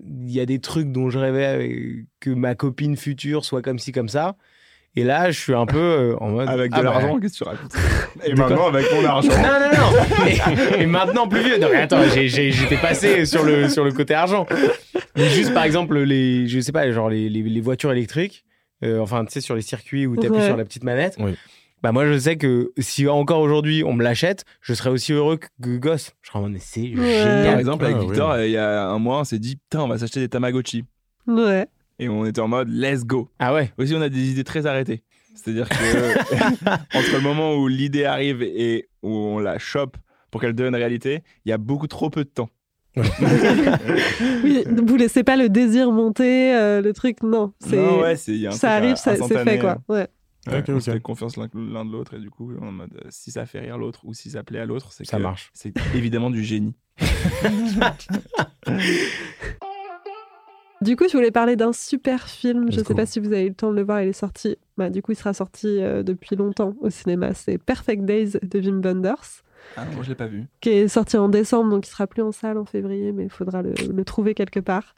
il 0.04 0.30
y 0.32 0.40
a 0.42 0.46
des 0.46 0.60
trucs 0.60 0.92
dont 0.92 1.10
je 1.10 1.18
rêvais 1.20 2.06
que 2.20 2.30
ma 2.32 2.54
copine 2.56 2.98
future 2.98 3.46
soit 3.46 3.62
comme 3.62 3.80
ci 3.80 3.92
comme 3.94 4.10
ça 4.10 4.36
et 4.96 5.04
là 5.04 5.32
je 5.32 5.40
suis 5.40 5.54
un 5.54 5.66
peu 5.66 5.78
euh, 5.78 6.16
en 6.20 6.30
mode 6.30 6.48
Avec 6.50 6.72
de 6.72 6.78
ah 6.78 6.84
bah, 6.84 6.90
l'argent, 6.92 7.20
qu'est-ce 7.20 7.40
que 7.40 7.44
tu 7.44 7.50
racontes 7.50 7.76
Et 8.26 8.34
maintenant, 8.34 8.68
avec 8.68 8.86
mon 8.94 9.06
argent. 9.06 9.30
Non, 9.30 9.36
non, 9.38 9.70
non. 9.78 10.28
Et, 10.78 10.82
et 10.84 10.86
maintenant, 10.86 11.28
plus 11.28 11.42
vieux. 11.44 11.58
Non, 11.60 11.68
mais 11.72 11.82
attends, 11.82 12.02
j'ai- 12.14 12.28
j'ai- 12.30 12.52
j'étais 12.52 12.78
passé 12.78 13.26
sur 13.26 13.44
le, 13.44 13.68
sur 13.70 13.84
le 13.84 13.92
côté 13.92 14.14
argent. 14.14 14.48
Mais 15.18 15.30
juste, 15.30 15.54
par 15.54 15.64
exemple, 15.66 15.98
les, 16.00 16.48
je 16.48 16.60
sais 16.60 16.72
pas, 16.72 16.90
genre 16.92 17.10
les, 17.10 17.30
les, 17.30 17.42
les 17.44 17.62
voitures 17.62 17.92
électriques, 17.92 18.46
euh, 18.84 19.00
enfin, 19.00 19.26
tu 19.26 19.32
sais, 19.34 19.42
sur 19.42 19.56
les 19.56 19.62
circuits 19.62 20.08
où 20.08 20.16
tu 20.18 20.26
appuies 20.28 20.40
Ouais. 20.40 20.46
sur 20.46 20.58
la 20.58 20.64
petite 20.66 20.84
manette. 20.84 21.16
Oui. 21.20 21.36
Bah, 21.84 21.92
moi, 21.92 22.08
je 22.08 22.18
sais 22.18 22.36
que 22.38 22.72
si 22.80 23.08
encore 23.08 23.42
aujourd'hui 23.42 23.84
on 23.84 23.94
me 23.94 24.02
l'achète, 24.04 24.44
je 24.62 24.74
serais 24.74 24.90
aussi 24.90 25.14
heureux 25.14 25.38
que, 25.62 25.78
gosse. 25.78 26.14
Je 26.22 26.30
serais 26.30 26.40
en 26.40 26.44
mode, 26.44 26.54
mais 26.54 26.60
c'est 26.60 26.80
Ouais. 26.82 26.96
génial. 26.96 27.46
Par 27.52 27.60
exemple, 27.60 27.86
avec 27.86 27.98
Ah, 28.00 28.04
Victor, 28.04 28.30
oui. 28.32 28.38
euh, 28.40 28.46
il 28.48 28.52
y 28.54 28.58
a 28.58 28.88
un 28.88 28.98
mois, 29.00 29.20
on 29.20 29.24
s'est 29.24 29.40
dit, 29.40 29.58
putain, 29.58 29.82
on 29.84 29.88
va 29.88 29.98
s'acheter 29.98 30.20
des 30.22 30.30
Tamagotchi. 30.30 30.84
Ouais. 31.28 31.68
Et 32.00 32.10
on 32.10 32.26
était 32.26 32.42
en 32.42 32.48
mode, 32.48 32.68
let's 32.70 33.06
go. 33.06 33.30
Ah 33.40 33.54
ouais. 33.54 33.72
Aussi, 33.78 33.94
on 33.96 34.02
a 34.02 34.10
des 34.10 34.32
idées 34.32 34.44
très 34.44 34.66
arrêtées. 34.66 35.04
C'est-à-dire 35.36 35.68
que 35.70 35.76
entre 36.98 37.14
le 37.14 37.22
moment 37.22 37.56
où 37.56 37.68
l'idée 37.68 38.06
arrive 38.06 38.42
et 38.42 38.90
où 39.04 39.10
on 39.14 39.40
la 39.40 39.60
chope 39.60 39.98
pour 40.32 40.42
qu'elle 40.42 40.54
devienne 40.54 40.76
réalité, 40.76 41.24
il 41.46 41.50
y 41.50 41.52
a 41.54 41.58
beaucoup 41.58 41.88
trop 41.88 42.10
peu 42.10 42.24
de 42.24 42.30
temps. 42.30 42.50
Oui, 42.98 44.64
vous 44.86 44.96
laissez 44.96 45.24
pas 45.24 45.36
le 45.36 45.50
désir 45.50 45.92
monter, 45.92 46.56
euh, 46.56 46.82
le 46.82 46.94
truc, 46.94 47.22
non. 47.24 47.54
C'est... 47.60 47.76
Non, 47.76 48.02
ouais, 48.02 48.16
y 48.28 48.48
a 48.48 48.50
un 48.50 48.54
ça 48.54 48.72
arrive, 48.74 48.96
c'est 48.96 49.18
fait, 49.18 49.60
quoi. 49.60 49.78
Ouais. 49.90 50.08
Ouais, 50.48 50.60
Ok, 50.60 50.66
on 50.70 50.76
ok. 50.76 50.82
se 50.82 50.92
fait 50.92 51.00
confiance 51.02 51.38
l'un, 51.38 51.50
l'un 51.56 51.86
de 51.86 51.92
l'autre 51.92 52.14
et 52.14 52.20
du 52.20 52.30
coup, 52.30 52.54
on 52.62 52.66
est 52.66 52.68
en 52.68 52.72
mode, 52.72 52.94
euh, 53.04 53.08
si 53.10 53.32
ça 53.32 53.46
fait 53.48 53.60
rire 53.60 53.78
l'autre 53.80 54.02
ou 54.04 54.14
si 54.14 54.30
ça 54.30 54.44
plaît 54.44 54.60
à 54.60 54.66
l'autre, 54.66 54.92
c'est 54.92 55.04
Ça 55.06 55.18
que 55.18 55.24
marche. 55.24 55.50
c'est 55.54 55.74
évidemment 55.96 56.30
du 56.30 56.44
génie. 56.44 56.76
Du 60.86 60.96
coup, 60.96 61.06
je 61.10 61.18
voulais 61.18 61.32
parler 61.32 61.56
d'un 61.56 61.74
super 61.74 62.28
film. 62.28 62.72
Je 62.72 62.78
Let's 62.78 62.88
sais 62.88 62.94
pas 62.94 63.08
si 63.08 63.20
vous 63.20 63.34
avez 63.34 63.46
eu 63.46 63.50
le 63.50 63.56
temps 63.56 63.72
de 63.72 63.76
le 63.76 63.84
voir. 63.84 64.04
Il 64.04 64.10
est 64.10 64.14
sorti. 64.14 64.56
Bah, 64.78 64.92
du 64.92 65.02
coup, 65.02 65.14
il 65.14 65.16
sera 65.16 65.34
sorti 65.34 65.82
euh, 65.82 66.04
depuis 66.04 66.36
longtemps 66.36 66.76
au 66.80 66.92
cinéma. 66.92 67.34
C'est 67.34 67.58
Perfect 67.58 68.06
Days 68.06 68.34
de 68.44 68.60
Wim 68.60 68.82
Wenders, 68.84 69.42
Ah, 69.78 69.86
moi, 69.94 70.04
je 70.04 70.10
l'ai 70.10 70.16
pas 70.16 70.28
vu. 70.28 70.46
qui 70.62 70.70
est 70.70 70.88
sorti 70.88 71.18
en 71.18 71.28
décembre, 71.30 71.70
donc 71.70 71.86
il 71.86 71.90
sera 71.90 72.08
plus 72.08 72.22
en 72.22 72.32
salle 72.32 72.58
en 72.58 72.66
février, 72.66 73.12
mais 73.12 73.24
il 73.26 73.30
faudra 73.30 73.62
le, 73.62 73.74
le 73.94 74.06
trouver 74.06 74.34
quelque 74.34 74.60
part. 74.60 74.96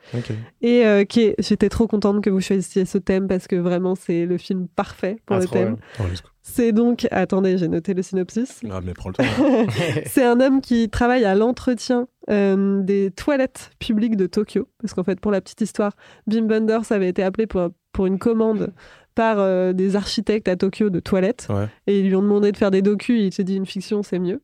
Et 0.61 0.85
euh, 0.85 1.03
qui 1.03 1.21
est... 1.21 1.35
j'étais 1.39 1.69
trop 1.69 1.87
contente 1.87 2.23
que 2.23 2.29
vous 2.29 2.41
choisissiez 2.41 2.85
ce 2.85 2.97
thème 2.97 3.27
parce 3.27 3.47
que 3.47 3.55
vraiment, 3.55 3.95
c'est 3.95 4.25
le 4.25 4.37
film 4.37 4.67
parfait 4.67 5.17
pour 5.25 5.37
Ah, 5.37 5.39
le 5.39 5.47
thème. 5.47 5.77
Oh. 5.99 6.03
C'est 6.43 6.71
donc, 6.71 7.07
attendez, 7.11 7.57
j'ai 7.57 7.67
noté 7.67 7.93
le 7.93 8.01
synopsis. 8.01 8.61
Grave, 8.63 8.83
mais 8.85 8.93
prends 8.93 9.09
le 9.09 9.15
temps. 9.15 9.23
C'est 10.05 10.23
un 10.23 10.39
homme 10.39 10.61
qui 10.61 10.89
travaille 10.89 11.25
à 11.25 11.35
l'entretien 11.35 12.07
euh, 12.29 12.81
des 12.83 13.11
toilettes 13.11 13.71
publiques 13.79 14.15
de 14.15 14.27
Tokyo. 14.27 14.69
Parce 14.81 14.93
qu'en 14.93 15.03
fait, 15.03 15.19
pour 15.19 15.31
la 15.31 15.41
petite 15.41 15.59
histoire, 15.59 15.91
Wim 16.31 16.47
Wenders 16.49 16.89
avait 16.91 17.09
été 17.09 17.21
appelé 17.21 17.47
pour, 17.47 17.67
pour 17.91 18.05
une 18.05 18.17
commande 18.17 18.71
par 19.13 19.39
euh, 19.39 19.73
des 19.73 19.97
architectes 19.97 20.47
à 20.47 20.55
Tokyo 20.55 20.89
de 20.89 21.01
toilettes. 21.01 21.47
Ouais. 21.49 21.67
Et 21.87 21.99
ils 21.99 22.07
lui 22.07 22.15
ont 22.15 22.21
demandé 22.21 22.53
de 22.53 22.57
faire 22.57 22.71
des 22.71 22.81
docus. 22.81 23.19
Il 23.19 23.33
s'est 23.33 23.43
dit 23.43 23.57
une 23.57 23.65
fiction, 23.65 24.01
c'est 24.01 24.19
mieux. 24.19 24.41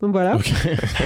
Donc 0.00 0.12
voilà. 0.12 0.38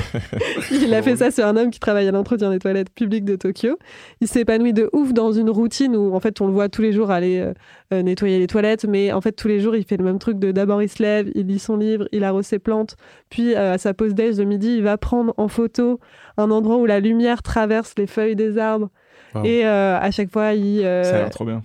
Il 0.71 0.93
a 0.93 1.03
fait 1.03 1.17
ça 1.17 1.31
sur 1.31 1.47
un 1.47 1.57
homme 1.57 1.71
qui 1.71 1.81
travaille 1.81 2.07
à 2.07 2.13
l'entretien 2.13 2.51
des 2.51 2.59
toilettes 2.59 2.91
publiques 2.91 3.25
de 3.25 3.37
Tokyo. 3.37 3.79
Il 4.21 4.29
s'épanouit 4.29 4.75
de 4.75 4.91
ouf 4.93 5.15
dans 5.15 5.33
une 5.33 5.49
routine 5.49 5.97
où 5.97 6.15
en 6.15 6.21
fait 6.21 6.41
on 6.43 6.47
le 6.47 6.53
voit 6.53 6.69
tous 6.69 6.83
les 6.83 6.93
jours 6.93 7.11
aller 7.11 7.39
euh, 7.41 7.55
euh, 7.95 8.03
nettoyer 8.03 8.39
les 8.39 8.47
toilettes, 8.47 8.85
mais 8.85 9.11
en 9.11 9.23
fait 9.23 9.33
tous 9.33 9.49
les 9.49 9.61
jours 9.61 9.77
il 9.77 9.85
fait 9.85 9.97
le 9.97 10.05
même 10.05 10.19
truc 10.19 10.39
de 10.39 10.53
d'abord 10.53 10.83
il 10.83 10.91
se 10.91 11.03
lève, 11.03 11.31
il 11.35 11.47
lit 11.47 11.59
son 11.59 11.77
livre, 11.77 12.07
il 12.13 12.23
arrose 12.23 12.45
ses 12.45 12.59
plantes, 12.59 12.97
puis 13.31 13.55
euh, 13.55 13.75
à 13.75 13.79
sa 13.79 13.95
pause 13.95 14.15
déj 14.15 14.37
de 14.37 14.45
midi 14.45 14.77
il 14.77 14.83
va 14.83 14.99
prendre 14.99 15.33
en 15.39 15.49
photo 15.49 15.99
un 16.37 16.51
endroit 16.51 16.77
où 16.77 16.85
la 16.85 17.01
lumière 17.01 17.43
traverse 17.43 17.95
les 17.97 18.07
feuilles 18.07 18.37
des 18.37 18.59
arbres 18.59 18.91
Wow. 19.35 19.45
et 19.45 19.65
euh, 19.67 19.99
à 19.99 20.11
chaque 20.11 20.31
fois 20.31 20.53
il 20.53 20.85
euh, 20.85 21.03
Ça 21.05 21.17
a 21.17 21.19
l'air 21.21 21.31
trop 21.31 21.45
bien. 21.45 21.63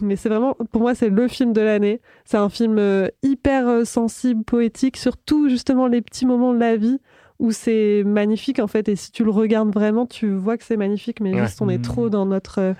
Mais 0.00 0.16
c'est 0.16 0.28
vraiment, 0.28 0.56
pour 0.70 0.82
moi, 0.82 0.94
c'est 0.94 1.08
le 1.08 1.28
film 1.28 1.52
de 1.52 1.60
l'année. 1.60 2.00
C'est 2.24 2.36
un 2.36 2.48
film 2.48 2.78
euh, 2.78 3.08
hyper 3.22 3.84
sensible, 3.86 4.44
poétique, 4.44 4.96
surtout 4.96 5.48
justement 5.48 5.86
les 5.88 6.00
petits 6.02 6.26
moments 6.26 6.54
de 6.54 6.58
la 6.60 6.76
vie 6.76 6.98
où 7.38 7.50
c'est 7.50 8.04
magnifique 8.06 8.60
en 8.60 8.68
fait. 8.68 8.88
Et 8.88 8.94
si 8.96 9.10
tu 9.10 9.24
le 9.24 9.30
regardes 9.30 9.72
vraiment, 9.72 10.06
tu 10.06 10.30
vois 10.32 10.56
que 10.56 10.64
c'est 10.64 10.76
magnifique, 10.76 11.20
mais 11.20 11.34
Ouais. 11.34 11.42
juste 11.42 11.60
on 11.60 11.68
est 11.68 11.78
Mhm. 11.78 11.82
trop 11.82 12.08
dans 12.08 12.24
notre 12.26 12.74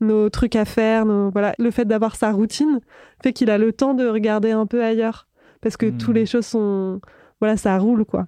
nos 0.00 0.28
trucs 0.30 0.56
à 0.56 0.64
faire. 0.64 1.04
nos- 1.06 1.30
voilà, 1.30 1.54
le 1.58 1.70
fait 1.70 1.84
d'avoir 1.86 2.16
sa 2.16 2.30
routine 2.32 2.80
fait 3.22 3.32
qu'il 3.32 3.50
a 3.50 3.58
le 3.58 3.72
temps 3.72 3.94
de 3.94 4.06
regarder 4.06 4.50
un 4.52 4.66
peu 4.66 4.82
ailleurs 4.84 5.26
parce 5.62 5.76
que 5.76 5.86
toutes 5.90 6.14
les 6.14 6.26
choses 6.26 6.44
sont, 6.46 7.00
voilà, 7.40 7.56
ça 7.56 7.76
roule 7.78 8.04
quoi. 8.04 8.26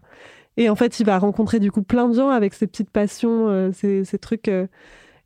Et 0.56 0.68
en 0.70 0.74
fait, 0.76 0.98
il 0.98 1.06
va 1.06 1.18
rencontrer 1.18 1.60
du 1.60 1.70
coup 1.70 1.82
plein 1.82 2.08
de 2.08 2.14
gens 2.14 2.30
avec 2.30 2.52
ses 2.54 2.66
petites 2.66 2.90
passions, 2.90 3.48
euh, 3.48 3.70
ces 3.72 4.18
trucs. 4.18 4.48
euh, 4.48 4.66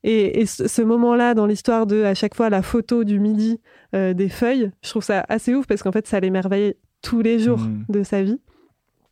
et, 0.04 0.40
et 0.40 0.46
ce, 0.46 0.66
ce 0.68 0.82
moment-là 0.82 1.34
dans 1.34 1.46
l'histoire 1.46 1.86
de 1.86 2.02
à 2.04 2.14
chaque 2.14 2.34
fois 2.34 2.50
la 2.50 2.62
photo 2.62 3.04
du 3.04 3.18
midi 3.20 3.60
euh, 3.94 4.12
des 4.14 4.28
feuilles, 4.28 4.70
je 4.82 4.90
trouve 4.90 5.02
ça 5.04 5.24
assez 5.28 5.54
ouf 5.54 5.66
parce 5.66 5.82
qu'en 5.82 5.92
fait 5.92 6.06
ça 6.06 6.18
l'émerveille 6.20 6.74
tous 7.02 7.20
les 7.22 7.38
jours 7.38 7.58
Mhm. 7.60 7.84
de 7.88 8.02
sa 8.02 8.22
vie 8.22 8.40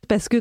parce 0.07 0.27
que 0.29 0.37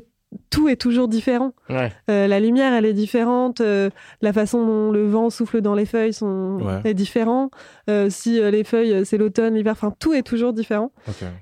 tout 0.48 0.68
est 0.68 0.76
toujours 0.76 1.08
différent. 1.08 1.54
Ouais. 1.68 1.90
Euh, 2.08 2.28
la 2.28 2.38
lumière, 2.38 2.72
elle 2.72 2.84
est 2.86 2.92
différente. 2.92 3.60
euh, 3.60 3.90
la 4.22 4.32
façon 4.32 4.64
dont 4.64 4.92
le 4.92 5.04
vent 5.08 5.28
souffle 5.28 5.60
dans 5.60 5.74
les 5.74 5.86
feuilles 5.86 6.12
sont, 6.12 6.58
Ouais. 6.62 6.88
est 6.90 6.94
différent. 6.94 7.50
Euh, 7.88 8.08
si 8.10 8.40
les 8.40 8.62
feuilles, 8.62 9.04
c'est 9.04 9.18
l'automne, 9.18 9.54
l'hiver, 9.56 9.72
enfin 9.72 9.92
tout 9.98 10.12
est 10.14 10.22
toujours 10.22 10.52
différent. 10.52 10.92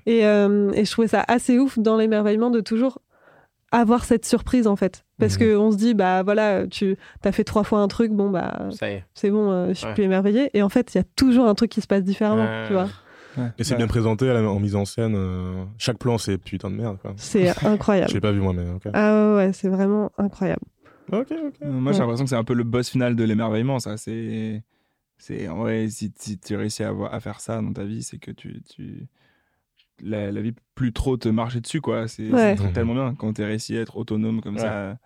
Et, 0.07 0.21
et 0.21 0.23
je 0.85 0.91
trouvais 0.91 1.07
ça 1.07 1.23
assez 1.27 1.59
ouf 1.59 1.77
dans 1.77 1.97
l'émerveillement 1.97 2.49
de 2.49 2.61
toujours 2.61 2.97
avoir 3.71 4.03
cette 4.05 4.25
surprise 4.25 4.67
en 4.67 4.75
fait. 4.75 5.05
Parce 5.19 5.33
Mhm. 5.35 5.39
que 5.39 5.57
on 5.57 5.71
se 5.71 5.77
dit, 5.77 5.93
bah 5.93 6.23
voilà, 6.23 6.65
tu 6.67 6.97
as 7.23 7.31
fait 7.31 7.43
trois 7.43 7.63
fois 7.63 7.79
un 7.81 7.87
truc, 7.87 8.11
bon 8.11 8.29
bah 8.29 8.69
c'est 9.15 9.29
bon, 9.31 9.51
euh, 9.51 9.67
je 9.69 9.73
suis 9.73 9.85
Ouais. 9.87 9.93
plus 9.93 10.03
émerveillée. 10.03 10.49
Et 10.53 10.61
en 10.61 10.69
fait, 10.69 10.93
il 10.93 10.97
y 10.97 11.01
a 11.01 11.03
toujours 11.15 11.47
un 11.47 11.55
truc 11.55 11.69
qui 11.71 11.81
se 11.81 11.87
passe 11.87 12.03
différemment, 12.03 12.47
tu 12.67 12.73
vois. 12.73 12.87
Et 13.57 13.63
c'est 13.63 13.75
bien 13.75 13.87
présenté 13.87 14.25
la- 14.27 14.41
en 14.49 14.59
mise 14.59 14.75
en 14.75 14.85
scène. 14.85 15.13
euh, 15.15 15.63
Chaque 15.77 15.97
plan, 15.97 16.17
c'est 16.17 16.37
putain 16.37 16.69
de 16.71 16.75
merde. 16.75 16.97
C'est 17.15 17.45
Je 17.61 17.67
incroyable. 17.67 18.11
l'ai 18.13 18.19
pas 18.19 18.31
vu 18.31 18.39
moi, 18.41 18.53
mais. 18.53 18.65
Ah 18.93 19.13
ouais, 19.31 19.35
ouais, 19.45 19.53
c'est 19.53 19.69
vraiment 19.69 20.11
incroyable. 20.17 20.61
Ok, 21.11 21.27
ok. 21.31 21.55
Euh, 21.63 21.71
Moi, 21.71 21.91
j'ai 21.93 21.99
l'impression 21.99 22.25
que 22.25 22.29
c'est 22.29 22.35
un 22.35 22.43
peu 22.43 22.53
le 22.53 22.63
boss 22.63 22.89
final 22.89 23.15
de 23.15 23.23
l'émerveillement, 23.23 23.79
ça. 23.79 23.97
C'est. 23.97 24.63
C'est 25.17 25.47
en 25.49 25.57
vrai, 25.57 25.89
si, 25.89 26.13
si 26.17 26.37
tu 26.37 26.55
réussis 26.55 26.83
à, 26.83 26.89
avoir- 26.89 27.13
à 27.13 27.19
faire 27.19 27.39
ça 27.41 27.61
dans 27.61 27.73
ta 27.73 27.83
vie, 27.83 28.03
c'est 28.03 28.17
que 28.19 28.31
tu. 28.31 28.61
tu... 28.69 29.07
La, 30.01 30.31
la 30.31 30.41
vie 30.41 30.53
plus 30.79 30.93
trop 30.93 31.17
te 31.17 31.27
marcher 31.27 31.59
dessus, 31.59 31.81
quoi. 31.81 32.07
C'est 32.07 32.31
Ouais. 32.31 32.55
tellement 32.73 32.93
bien 32.93 33.13
quand 33.17 33.33
tu 33.33 33.43
réussi 33.43 33.75
à 33.77 33.81
être 33.81 33.97
autonome 33.97 34.39
comme 34.39 34.55
Ouais. 34.55 34.61
ça. 34.61 34.97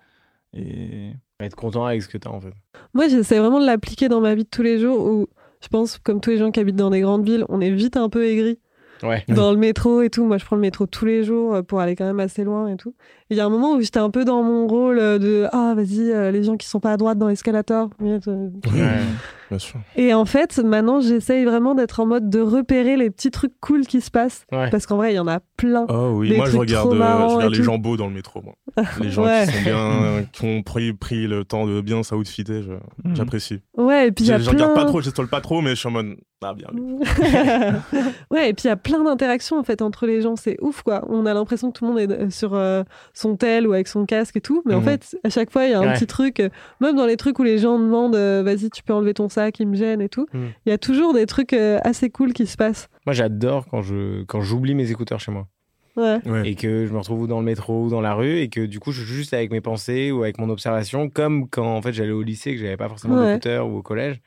Et. 0.54 1.14
Être 1.40 1.56
content 1.56 1.84
avec 1.86 2.04
ce 2.04 2.08
que 2.08 2.18
t'as 2.20 2.30
en 2.30 2.40
fait. 2.40 2.54
Moi, 2.94 3.08
j'essaie 3.08 3.40
vraiment 3.40 3.60
de 3.60 3.66
l'appliquer 3.66 4.08
dans 4.08 4.22
ma 4.22 4.36
vie 4.36 4.44
de 4.44 4.50
tous 4.50 4.62
les 4.62 4.78
jours 4.80 5.04
où 5.04 5.28
je 5.62 5.68
pense, 5.68 5.98
comme 5.98 6.22
tous 6.22 6.30
les 6.30 6.38
gens 6.38 6.52
qui 6.52 6.60
habitent 6.60 6.76
dans 6.76 6.92
des 6.92 7.02
grandes 7.02 7.26
villes, 7.26 7.44
on 7.50 7.60
est 7.60 7.72
vite 7.72 7.98
un 7.98 8.08
peu 8.08 8.24
aigri 8.26 8.60
Ouais. 9.02 9.26
dans 9.30 9.52
le 9.52 9.58
métro 9.58 10.02
et 10.04 10.10
tout. 10.12 10.24
Moi, 10.26 10.38
je 10.38 10.46
prends 10.46 10.56
le 10.56 10.62
métro 10.62 10.86
tous 10.86 11.06
les 11.06 11.24
jours 11.24 11.56
euh, 11.56 11.62
pour 11.64 11.80
aller 11.82 11.96
quand 11.96 12.06
même 12.06 12.20
assez 12.20 12.44
loin 12.44 12.68
et 12.68 12.78
tout. 12.78 12.94
Il 13.32 13.36
y 13.36 13.40
a 13.42 13.46
un 13.46 13.50
moment 13.50 13.74
où 13.74 13.82
j'étais 13.82 13.98
un 14.00 14.12
peu 14.12 14.24
dans 14.26 14.44
mon 14.44 14.68
rôle 14.68 15.00
euh, 15.00 15.18
de 15.20 15.48
ah 15.52 15.74
vas-y 15.76 16.12
euh, 16.12 16.30
les 16.32 16.44
gens 16.44 16.56
qui 16.56 16.68
sont 16.68 16.80
pas 16.80 16.94
à 16.94 16.98
droite 16.98 17.18
dans 17.18 17.28
l'escalator. 17.28 17.90
Ouais. 18.00 18.20
bien 19.54 19.60
sûr. 19.60 19.80
Et 19.96 20.14
en 20.16 20.26
fait, 20.26 20.58
maintenant, 20.58 21.00
j'essaye 21.00 21.46
vraiment 21.46 21.76
d'être 21.76 22.00
en 22.00 22.06
mode 22.08 22.30
de 22.30 22.40
repérer 22.42 22.98
les 22.98 23.10
petits 23.12 23.30
trucs 23.30 23.54
cool 23.62 23.86
qui 23.86 24.02
se 24.02 24.10
passent 24.10 24.46
Ouais. 24.52 24.70
parce 24.72 24.88
qu'en 24.88 24.98
vrai, 24.98 25.14
il 25.14 25.16
y 25.16 25.20
en 25.20 25.28
a 25.28 25.40
plein. 25.58 25.86
Oh 25.90 26.14
oui, 26.16 26.30
Des 26.30 26.38
moi 26.38 26.46
je 26.46 26.52
trucs 26.52 26.62
regarde, 26.62 26.86
trop 26.90 26.96
euh, 26.96 27.00
marrants 27.00 27.30
je 27.30 27.36
regarde 27.36 27.52
les 27.54 27.58
tout. 27.60 27.64
gens 27.66 27.78
beaux 27.78 27.96
dans 27.98 28.08
le 28.08 28.14
métro, 28.14 28.42
moi. 28.42 28.56
Les 29.00 29.12
gens 29.12 29.24
Ouais. 29.26 29.46
qui 29.46 29.54
sont 29.54 29.62
bien, 29.64 30.24
qui 30.32 30.46
ont 30.46 30.64
pris, 30.64 30.94
pris 30.94 31.28
le 31.28 31.46
temps 31.46 31.68
de 31.68 31.82
bien 31.82 32.02
s'outfitter, 32.02 32.62
Mhm. 33.04 33.16
j'apprécie. 33.16 33.62
Ouais, 33.78 34.08
et 34.08 34.12
puis 34.12 34.26
il 34.26 34.30
y 34.30 34.34
a 34.34 34.40
je 34.40 34.44
plein. 34.50 34.54
regarde 34.54 34.74
pas 34.76 34.86
trop, 34.86 35.02
je 35.02 35.10
stole 35.12 35.28
pas 35.28 35.42
trop, 35.42 35.62
mais 35.62 35.72
je 35.72 35.76
suis 35.76 35.88
en 35.88 35.92
mode, 35.92 36.16
ah 36.44 36.54
bien. 36.56 36.68
ouais, 38.32 38.50
et 38.50 38.54
puis 38.54 38.64
il 38.66 38.68
y 38.68 38.72
a 38.72 38.76
plein 38.76 39.04
d'interactions 39.04 39.58
en 39.60 39.64
fait 39.64 39.82
entre 39.82 40.06
les 40.08 40.22
gens, 40.22 40.36
c'est 40.36 40.58
ouf 40.62 40.82
quoi. 40.82 41.06
On 41.10 41.26
a 41.26 41.34
l'impression 41.34 41.72
que 41.72 41.78
tout 41.78 41.86
le 41.86 41.92
monde 41.92 42.00
est 42.00 42.12
euh, 42.12 42.30
sur 42.30 42.54
euh, 42.56 42.84
son 43.14 43.36
tel 43.36 43.68
ou 43.68 43.74
avec 43.74 43.88
son 43.88 44.06
casque 44.06 44.38
et 44.38 44.42
tout, 44.42 44.62
mais 44.66 44.74
en 44.74 44.80
Mhm. 44.80 44.86
fait, 44.86 45.18
à 45.24 45.30
chaque 45.30 45.52
fois, 45.52 45.66
il 45.66 45.72
y 45.72 45.74
a 45.74 45.80
un 45.80 45.84
Ouais. 45.88 45.94
petit 45.94 46.08
truc, 46.08 46.40
euh, 46.40 46.50
même 46.82 46.96
dans 46.96 47.06
les 47.06 47.18
trucs 47.18 47.38
où 47.40 47.44
les 47.44 47.58
gens 47.60 47.78
demandent 47.80 48.16
euh, 48.16 48.42
vas-y, 48.44 48.70
tu 48.70 48.84
peux 48.84 48.94
enlever 48.94 49.14
ton 49.14 49.30
sac, 49.30 49.43
il 49.60 49.68
me 49.68 49.76
gêne 49.76 50.02
et 50.02 50.10
tout. 50.10 50.28
Il 50.34 50.40
Mhm. 50.40 50.52
y 50.68 50.72
a 50.72 50.78
toujours 50.78 51.14
des 51.14 51.26
trucs 51.26 51.54
euh, 51.54 51.80
assez 51.84 52.10
cool 52.10 52.34
qui 52.34 52.46
se 52.48 52.58
passent. 52.58 52.88
Moi, 53.06 53.14
j'adore 53.14 53.66
quand 53.68 53.82
je 53.82 54.24
quand 54.24 54.42
j'oublie 54.42 54.76
mes 54.76 54.90
écouteurs 54.92 55.20
chez 55.20 55.32
moi 55.32 55.48
Ouais. 55.96 56.18
Ouais. 56.26 56.50
et 56.50 56.56
que 56.56 56.88
je 56.88 56.92
me 56.92 56.98
retrouve 56.98 57.22
ou 57.22 57.28
dans 57.28 57.40
le 57.40 57.46
métro 57.46 57.84
ou 57.86 57.90
dans 57.90 58.02
la 58.02 58.16
rue 58.16 58.40
et 58.40 58.50
que 58.50 58.66
du 58.66 58.80
coup, 58.80 58.92
je 58.92 59.04
suis 59.04 59.14
juste 59.14 59.34
avec 59.34 59.52
mes 59.52 59.62
pensées 59.62 60.12
ou 60.12 60.24
avec 60.24 60.40
mon 60.40 60.50
observation, 60.50 61.08
comme 61.10 61.48
quand 61.50 61.76
en 61.76 61.82
fait 61.84 61.94
j'allais 61.94 62.12
au 62.12 62.24
lycée 62.24 62.54
que 62.54 62.60
j'avais 62.60 62.78
pas 62.78 62.90
forcément 62.90 63.20
Ouais. 63.20 63.28
d'écouteurs 63.28 63.68
ou 63.68 63.78
au 63.78 63.82
collège 63.84 64.20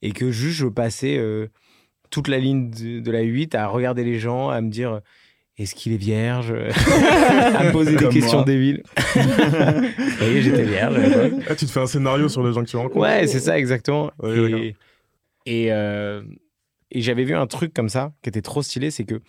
et 0.00 0.12
que 0.12 0.30
juste 0.30 0.56
je 0.58 0.66
passais 0.66 1.16
euh, 1.18 1.48
toute 2.10 2.28
la 2.28 2.38
ligne 2.38 2.70
de, 2.70 3.00
de 3.00 3.10
la 3.10 3.20
8 3.22 3.54
à 3.54 3.66
regarder 3.66 4.02
les 4.04 4.18
gens, 4.18 4.48
à 4.48 4.60
me 4.62 4.70
dire 4.70 5.00
est-ce 5.56 5.74
qu'il 5.74 5.92
est 5.92 5.96
vierge? 5.98 6.52
À 6.54 7.64
me 7.64 7.72
poser 7.72 7.96
des 7.96 8.08
questions 8.08 8.38
moi. 8.38 8.44
débiles. 8.44 8.82
et 10.22 10.42
j'étais 10.42 10.64
vierge. 10.64 10.96
Ah, 11.48 11.54
tu 11.54 11.66
te 11.66 11.70
fais 11.70 11.80
un 11.80 11.86
scénario 11.86 12.28
sur 12.28 12.44
les 12.46 12.52
gens 12.52 12.62
que 12.62 12.68
tu 12.68 12.76
rencontres 12.76 12.96
Ouais, 12.96 13.26
c'est 13.26 13.40
ça, 13.40 13.58
exactement. 13.58 14.10
Ouais, 14.20 14.34
d'accord. 14.36 14.58
et 14.58 14.76
et, 15.46 15.72
euh, 15.72 16.22
et 16.90 17.02
j'avais 17.02 17.24
vu 17.24 17.34
un 17.34 17.46
truc 17.46 17.74
comme 17.74 17.88
ça 17.88 18.12
qui 18.22 18.28
était 18.30 18.42
trop 18.42 18.62
stylé, 18.62 18.90
c'est 18.90 19.04
que 19.04 19.20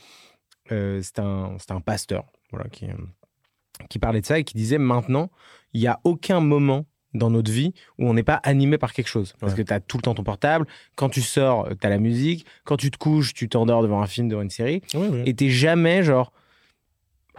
euh, 0.71 1.01
c'était 1.01 1.21
un, 1.21 1.57
c'était 1.59 1.73
un 1.73 1.81
pasteur 1.81 2.25
voilà, 2.51 2.69
qui, 2.69 2.85
euh, 2.85 2.93
qui 3.89 3.99
parlait 3.99 4.21
de 4.21 4.25
ça 4.25 4.39
et 4.39 4.43
qui 4.43 4.55
disait 4.55 4.77
maintenant, 4.77 5.29
il 5.73 5.81
n'y 5.81 5.87
a 5.87 5.99
aucun 6.05 6.39
moment 6.39 6.85
dans 7.15 7.29
notre 7.31 7.51
vie 7.51 7.73
où 7.97 8.07
on 8.07 8.13
n'est 8.13 8.23
pas 8.23 8.39
animé 8.43 8.77
par 8.77 8.93
quelque 8.93 9.07
chose. 9.07 9.33
Parce 9.39 9.53
Ouais. 9.53 9.59
que 9.63 9.67
tu 9.67 9.73
as 9.73 9.79
tout 9.79 9.97
le 9.97 10.01
temps 10.03 10.13
ton 10.13 10.23
portable, 10.23 10.67
quand 10.95 11.09
tu 11.09 11.21
sors, 11.21 11.67
tu 11.79 11.87
as 11.87 11.89
la 11.89 11.97
musique, 11.97 12.45
quand 12.65 12.77
tu 12.77 12.91
te 12.91 12.97
couches, 12.97 13.33
tu 13.33 13.49
t'endors 13.49 13.81
devant 13.81 14.01
un 14.01 14.07
film, 14.07 14.27
devant 14.27 14.41
une 14.43 14.49
série, 14.49 14.81
Ouais, 14.93 15.07
ouais. 15.07 15.23
et 15.25 15.33
t'es 15.33 15.49
jamais 15.49 16.03
genre 16.03 16.31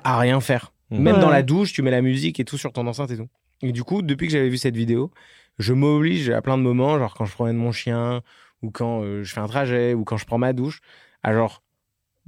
à 0.03 0.19
rien 0.19 0.41
faire. 0.41 0.73
Mhm. 0.91 1.01
Même 1.03 1.15
Ouais. 1.17 1.21
dans 1.21 1.31
la 1.31 1.43
douche, 1.43 1.73
tu 1.73 1.83
mets 1.83 1.91
la 1.91 2.03
musique 2.03 2.41
et 2.41 2.45
tout 2.45 2.59
sur 2.59 2.73
ton 2.73 2.87
enceinte 2.87 3.11
et 3.11 3.17
tout. 3.17 3.29
Et 3.63 3.73
du 3.73 3.83
coup, 3.85 4.03
depuis 4.03 4.27
que 4.27 4.33
j'avais 4.33 4.49
vu 4.49 4.59
cette 4.59 4.77
vidéo, 4.77 5.11
je 5.59 5.73
m'oblige 5.73 6.31
à 6.31 6.43
plein 6.43 6.59
de 6.59 6.63
moments, 6.63 6.99
genre 6.99 7.15
quand 7.15 7.25
je 7.25 7.33
promène 7.33 7.57
mon 7.57 7.73
chien, 7.73 8.23
ou 8.63 8.71
quand 8.71 9.03
euh, 9.03 9.23
je 9.23 9.33
fais 9.33 9.41
un 9.41 9.47
trajet, 9.49 9.95
ou 9.95 10.05
quand 10.05 10.17
je 10.17 10.27
prends 10.27 10.39
ma 10.39 10.53
douche, 10.53 10.81
à 11.23 11.33
genre 11.33 11.63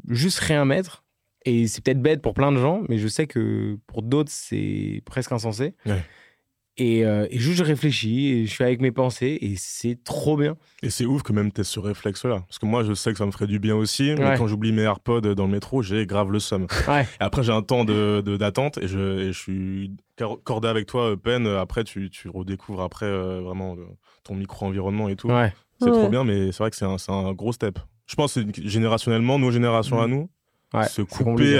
juste 0.08 0.38
rien 0.40 0.64
mettre. 0.64 1.04
Et 1.44 1.66
c'est 1.66 1.82
peut-être 1.82 2.02
bête 2.02 2.20
pour 2.20 2.34
plein 2.34 2.50
de 2.52 2.58
gens, 2.58 2.82
mais 2.88 2.98
je 2.98 3.08
sais 3.08 3.26
que 3.26 3.78
pour 3.87 4.02
d'autres, 4.02 4.30
c'est 4.32 5.02
presque 5.06 5.32
insensé. 5.32 5.74
Ouais. 5.87 6.02
Et, 6.78 7.04
euh, 7.04 7.26
et 7.30 7.38
juste 7.40 7.58
je 7.58 7.64
réfléchis, 7.64 8.28
et 8.28 8.46
je 8.46 8.50
suis 8.52 8.62
avec 8.62 8.80
mes 8.80 8.92
pensées, 8.92 9.36
et 9.40 9.54
c'est 9.56 9.98
trop 10.04 10.36
bien. 10.36 10.56
Et 10.82 10.90
c'est 10.90 11.04
ouf 11.06 11.22
que 11.24 11.32
même 11.32 11.50
t'aies 11.50 11.64
ce 11.64 11.80
réflexe-là. 11.80 12.44
Parce 12.46 12.58
que 12.60 12.66
moi, 12.66 12.84
je 12.84 12.94
sais 12.94 13.10
que 13.10 13.18
ça 13.18 13.26
me 13.26 13.32
ferait 13.32 13.48
du 13.48 13.58
bien 13.58 13.74
aussi. 13.74 14.14
Mais 14.16 14.24
Ouais. 14.24 14.34
quand 14.38 14.46
j'oublie 14.46 14.70
mes 14.72 14.82
AirPods 14.82 15.34
dans 15.34 15.46
le 15.46 15.50
métro, 15.52 15.82
j'ai 15.82 16.06
grave 16.06 16.30
le. 16.30 16.38
Ouais. 16.88 17.02
Et 17.02 17.06
après, 17.24 17.42
j'ai 17.42 17.52
un 17.52 17.62
temps 17.62 17.84
de, 17.84 18.20
de- 18.24 18.36
d'attente 18.36 18.78
et 18.78 18.86
je, 18.86 19.18
et 19.28 19.32
je 19.32 19.38
suis 19.38 19.90
cor- 20.16 20.40
cordé 20.44 20.68
avec 20.68 20.86
toi, 20.86 21.10
euh, 21.10 21.16
Pen. 21.16 21.46
Après, 21.48 21.82
tu, 21.82 22.10
tu 22.10 22.28
redécouvres 22.28 22.82
après 22.82 23.06
euh, 23.06 23.40
vraiment 23.40 23.76
ton 24.22 24.34
micro-environnement 24.36 25.08
et 25.08 25.16
tout. 25.16 25.28
Ouais. 25.28 25.52
C'est 25.80 25.86
Ouais. 25.90 25.98
trop 25.98 26.08
bien, 26.08 26.22
mais 26.24 26.52
c'est 26.52 26.58
vrai 26.58 26.70
que 26.70 26.76
c'est 26.76 26.84
un, 27.10 27.32
gros 27.32 27.52
step. 27.52 27.78
Je 28.06 28.14
pense 28.14 28.34
que 28.34 28.40
générationnellement, 28.64 29.38
nos 29.40 29.50
générations 29.50 30.00
à 30.00 30.06
nous, 30.06 30.30
Ouais, 30.74 30.86
se 30.86 31.02
couper 31.02 31.56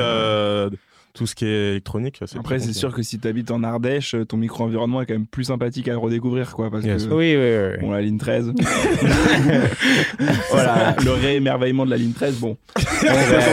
tout 1.19 1.27
ce 1.27 1.35
qui 1.35 1.45
est 1.47 1.71
électronique. 1.73 2.21
c'est 2.25 2.39
Après, 2.39 2.61
c'est 2.61 2.73
sûr 2.73 2.95
que 2.95 3.03
si 3.03 3.19
t'habites 3.19 3.51
en 3.51 3.65
Ardèche, 3.65 4.15
ton 4.29 4.37
micro-environnement 4.37 5.03
est 5.03 5.07
quand 5.07 5.15
même 5.15 5.27
plus 5.27 5.45
sympathique 5.45 5.89
à 5.89 5.97
redécouvrir, 5.97 6.53
quoi. 6.55 6.71
Parce 6.71 6.85
Yes. 6.85 7.07
que, 7.07 7.13
Oui, 7.13 7.35
oui, 7.37 7.73
oui. 7.77 7.81
bon, 7.81 7.91
la 7.91 8.01
ligne 8.03 8.19
13. 8.19 8.53
voilà, 10.51 10.95
le 11.05 11.11
réémerveillement 11.11 11.85
de 11.85 11.91
la 11.91 11.97
ligne 11.97 12.13
13, 12.13 12.37
bon. 12.39 12.57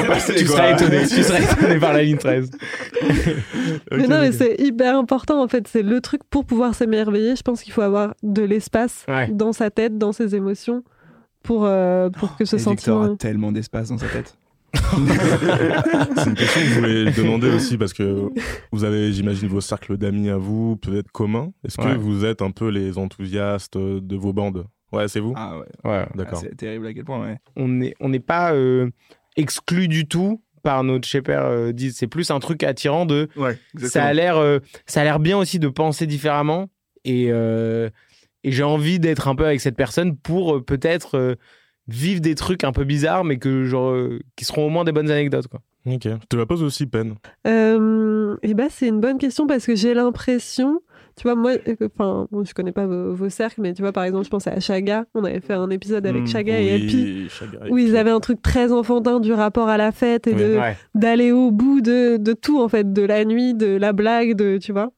passer, 0.07 0.35
tu 0.37 0.45
seras 0.45 0.73
étonné, 0.73 0.99
tu 1.07 1.23
seras 1.23 1.39
étonné 1.39 1.79
par 1.79 1.93
la 1.93 2.03
ligne 2.03 2.17
13. 2.17 2.51
Mais 3.91 4.07
non, 4.07 4.19
mais 4.21 4.31
c'est 4.31 4.55
hyper 4.59 4.95
important 4.97 5.41
en 5.43 5.47
fait. 5.47 5.67
C'est 5.67 5.81
le 5.83 5.99
truc 6.01 6.21
pour 6.29 6.45
pouvoir 6.45 6.75
s'émerveiller. 6.75 7.35
Je 7.35 7.41
pense 7.41 7.61
qu'il 7.63 7.73
faut 7.73 7.81
avoir 7.81 8.13
de 8.23 8.41
l'espace 8.43 9.05
Ouais. 9.07 9.27
dans 9.31 9.53
sa 9.53 9.69
tête, 9.71 9.97
dans 9.97 10.11
ses 10.11 10.35
émotions, 10.35 10.83
pour, 11.43 11.65
euh, 11.65 12.09
pour 12.09 12.35
que 12.37 12.45
ce 12.45 12.57
sentiment. 12.57 13.03
a 13.03 13.15
tellement 13.15 13.51
d'espace 13.51 13.89
dans 13.89 13.97
sa 13.97 14.07
tête. 14.07 14.37
C'est 16.17 16.29
une 16.29 16.35
question 16.35 16.61
que 16.61 16.67
je 16.67 16.73
voulais 16.79 17.11
demander 17.17 17.49
aussi 17.49 17.77
parce 17.77 17.93
que 17.93 18.29
vous 18.71 18.83
avez, 18.83 19.11
j'imagine, 19.13 19.47
vos 19.47 19.61
cercles 19.61 19.97
d'amis 19.97 20.29
à 20.29 20.37
vous, 20.37 20.75
peut-être 20.77 21.11
communs. 21.11 21.51
Est-ce 21.65 21.77
que 21.77 21.83
Ouais. 21.83 21.95
vous 21.95 22.25
êtes 22.25 22.41
un 22.41 22.51
peu 22.51 22.69
les 22.69 22.97
enthousiastes 22.97 23.77
de 23.77 24.15
vos 24.15 24.33
bandes? 24.33 24.65
Ouais, 24.91 25.07
c'est 25.07 25.19
vous? 25.19 25.33
Ah 25.35 25.57
ouais. 25.57 25.65
Ouais. 25.91 26.05
D'accord. 26.15 26.39
Ah, 26.43 26.47
c'est 26.49 26.55
terrible 26.55 26.87
à 26.87 26.93
quel 26.93 27.03
point, 27.05 27.21
ouais. 27.21 27.37
on 27.55 27.67
n'est 27.67 27.95
on 27.99 28.09
n'est 28.09 28.19
pas 28.19 28.53
euh, 28.53 28.89
exclu 29.35 29.87
du 29.87 30.07
tout 30.07 30.41
par 30.63 30.83
notre 30.83 31.07
shaper 31.07 31.39
euh, 31.45 31.71
c'est 31.91 32.07
plus 32.07 32.31
un 32.31 32.39
truc 32.39 32.63
attirant 32.63 33.05
de 33.05 33.27
Ouais, 33.35 33.57
ça 33.83 34.03
a 34.05 34.13
l'air 34.13 34.37
euh, 34.37 34.59
ça 34.87 35.01
a 35.01 35.03
l'air 35.03 35.19
bien 35.19 35.37
aussi 35.37 35.59
de 35.59 35.67
penser 35.67 36.07
différemment 36.07 36.69
et 37.03 37.27
euh, 37.29 37.89
et 38.43 38.51
j'ai 38.51 38.63
envie 38.63 38.99
d'être 38.99 39.27
un 39.27 39.35
peu 39.35 39.45
avec 39.45 39.59
cette 39.61 39.75
personne 39.75 40.15
pour 40.17 40.55
euh, 40.55 40.63
peut-être 40.63 41.17
euh, 41.17 41.35
vivre 41.87 42.21
des 42.21 42.35
trucs 42.35 42.63
un 42.63 42.71
peu 42.71 42.83
bizarres 42.83 43.23
mais 43.23 43.37
que 43.37 43.63
genre 43.63 43.91
euh, 43.91 44.19
qui 44.35 44.45
seront 44.45 44.65
au 44.67 44.69
moins 44.69 44.83
des 44.83 44.91
bonnes 44.91 45.11
anecdotes 45.11 45.47
quoi 45.47 45.61
Ok. 45.87 46.01
Je 46.05 46.25
te 46.27 46.35
la 46.35 46.47
pose 46.47 46.63
aussi, 46.63 46.87
Pen. 46.87 47.13
Euh, 47.45 48.35
et 48.41 48.55
ben 48.55 48.67
c'est 48.71 48.87
une 48.87 48.99
bonne 48.99 49.19
question 49.19 49.45
parce 49.45 49.67
que 49.67 49.75
j'ai 49.75 49.93
l'impression, 49.93 50.79
tu 51.15 51.21
vois, 51.23 51.35
moi, 51.35 51.51
euh, 51.67 51.75
enfin, 51.95 52.27
je 52.43 52.53
connais 52.55 52.71
pas 52.71 52.87
vos, 52.87 53.13
vos 53.13 53.29
cercles, 53.29 53.61
mais 53.61 53.73
tu 53.73 53.83
vois, 53.83 53.91
par 53.91 54.03
exemple, 54.03 54.25
je 54.25 54.29
pense 54.31 54.47
à 54.47 54.59
Chaga. 54.59 55.05
On 55.13 55.23
avait 55.23 55.41
fait 55.41 55.53
un 55.53 55.69
épisode 55.69 56.07
avec 56.07 56.23
Mm, 56.23 56.27
Chaga 56.27 56.59
et 56.59 57.27
Chaga 57.29 57.59
et 57.67 57.69
où 57.71 57.77
ils 57.77 57.95
avaient 57.95 58.09
un 58.09 58.19
truc 58.19 58.41
très 58.41 58.71
enfantin 58.71 59.19
du 59.19 59.31
rapport 59.31 59.69
à 59.69 59.77
la 59.77 59.91
fête 59.91 60.25
et 60.25 60.33
Oui. 60.33 60.41
de 60.41 60.55
ouais 60.57 60.75
d'aller 60.95 61.31
au 61.31 61.51
bout 61.51 61.81
de, 61.81 62.17
de 62.17 62.33
tout 62.33 62.59
en 62.59 62.67
fait, 62.67 62.91
de 62.91 63.03
la 63.03 63.23
nuit, 63.23 63.53
de 63.53 63.67
la 63.77 63.93
blague, 63.93 64.33
de 64.35 64.57
tu 64.57 64.71
vois. 64.71 64.91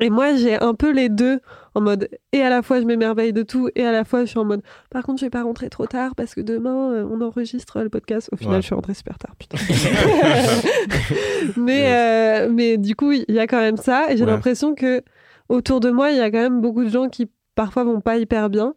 Et 0.00 0.10
moi 0.10 0.34
j'ai 0.36 0.60
un 0.60 0.74
peu 0.74 0.90
les 0.92 1.08
deux 1.08 1.40
en 1.74 1.80
mode 1.80 2.08
et 2.32 2.42
à 2.42 2.48
la 2.50 2.62
fois 2.62 2.80
je 2.80 2.86
m'émerveille 2.86 3.32
de 3.32 3.42
tout 3.42 3.68
et 3.74 3.84
à 3.86 3.92
la 3.92 4.04
fois 4.04 4.20
je 4.24 4.30
suis 4.30 4.38
en 4.38 4.44
mode 4.44 4.62
par 4.90 5.02
contre 5.04 5.20
je 5.20 5.26
vais 5.26 5.30
pas 5.30 5.42
rentrer 5.42 5.68
trop 5.70 5.86
tard 5.86 6.14
parce 6.14 6.34
que 6.34 6.40
demain 6.40 6.92
euh, 6.92 7.08
on 7.10 7.20
enregistre 7.20 7.80
le 7.82 7.88
podcast. 7.88 8.28
Au 8.32 8.36
final 8.36 8.54
Ouais. 8.56 8.60
je 8.62 8.66
suis 8.66 8.74
rentrée 8.74 8.94
super 8.94 9.18
tard 9.18 9.34
putain. 9.38 9.56
mais 11.56 11.84
euh, 11.94 12.48
mais 12.50 12.76
du 12.78 12.94
coup 12.94 13.12
il 13.12 13.24
y 13.28 13.38
a 13.38 13.46
quand 13.46 13.60
même 13.60 13.76
ça 13.76 14.10
et 14.10 14.16
j'ai 14.16 14.24
Ouais. 14.24 14.30
l'impression 14.30 14.74
que 14.74 15.02
autour 15.48 15.80
de 15.80 15.90
moi 15.90 16.10
il 16.10 16.16
y 16.16 16.20
a 16.20 16.30
quand 16.30 16.40
même 16.40 16.60
beaucoup 16.60 16.84
de 16.84 16.88
gens 16.90 17.08
qui 17.08 17.30
parfois 17.54 17.84
vont 17.84 18.00
pas 18.00 18.16
hyper 18.16 18.50
bien. 18.50 18.74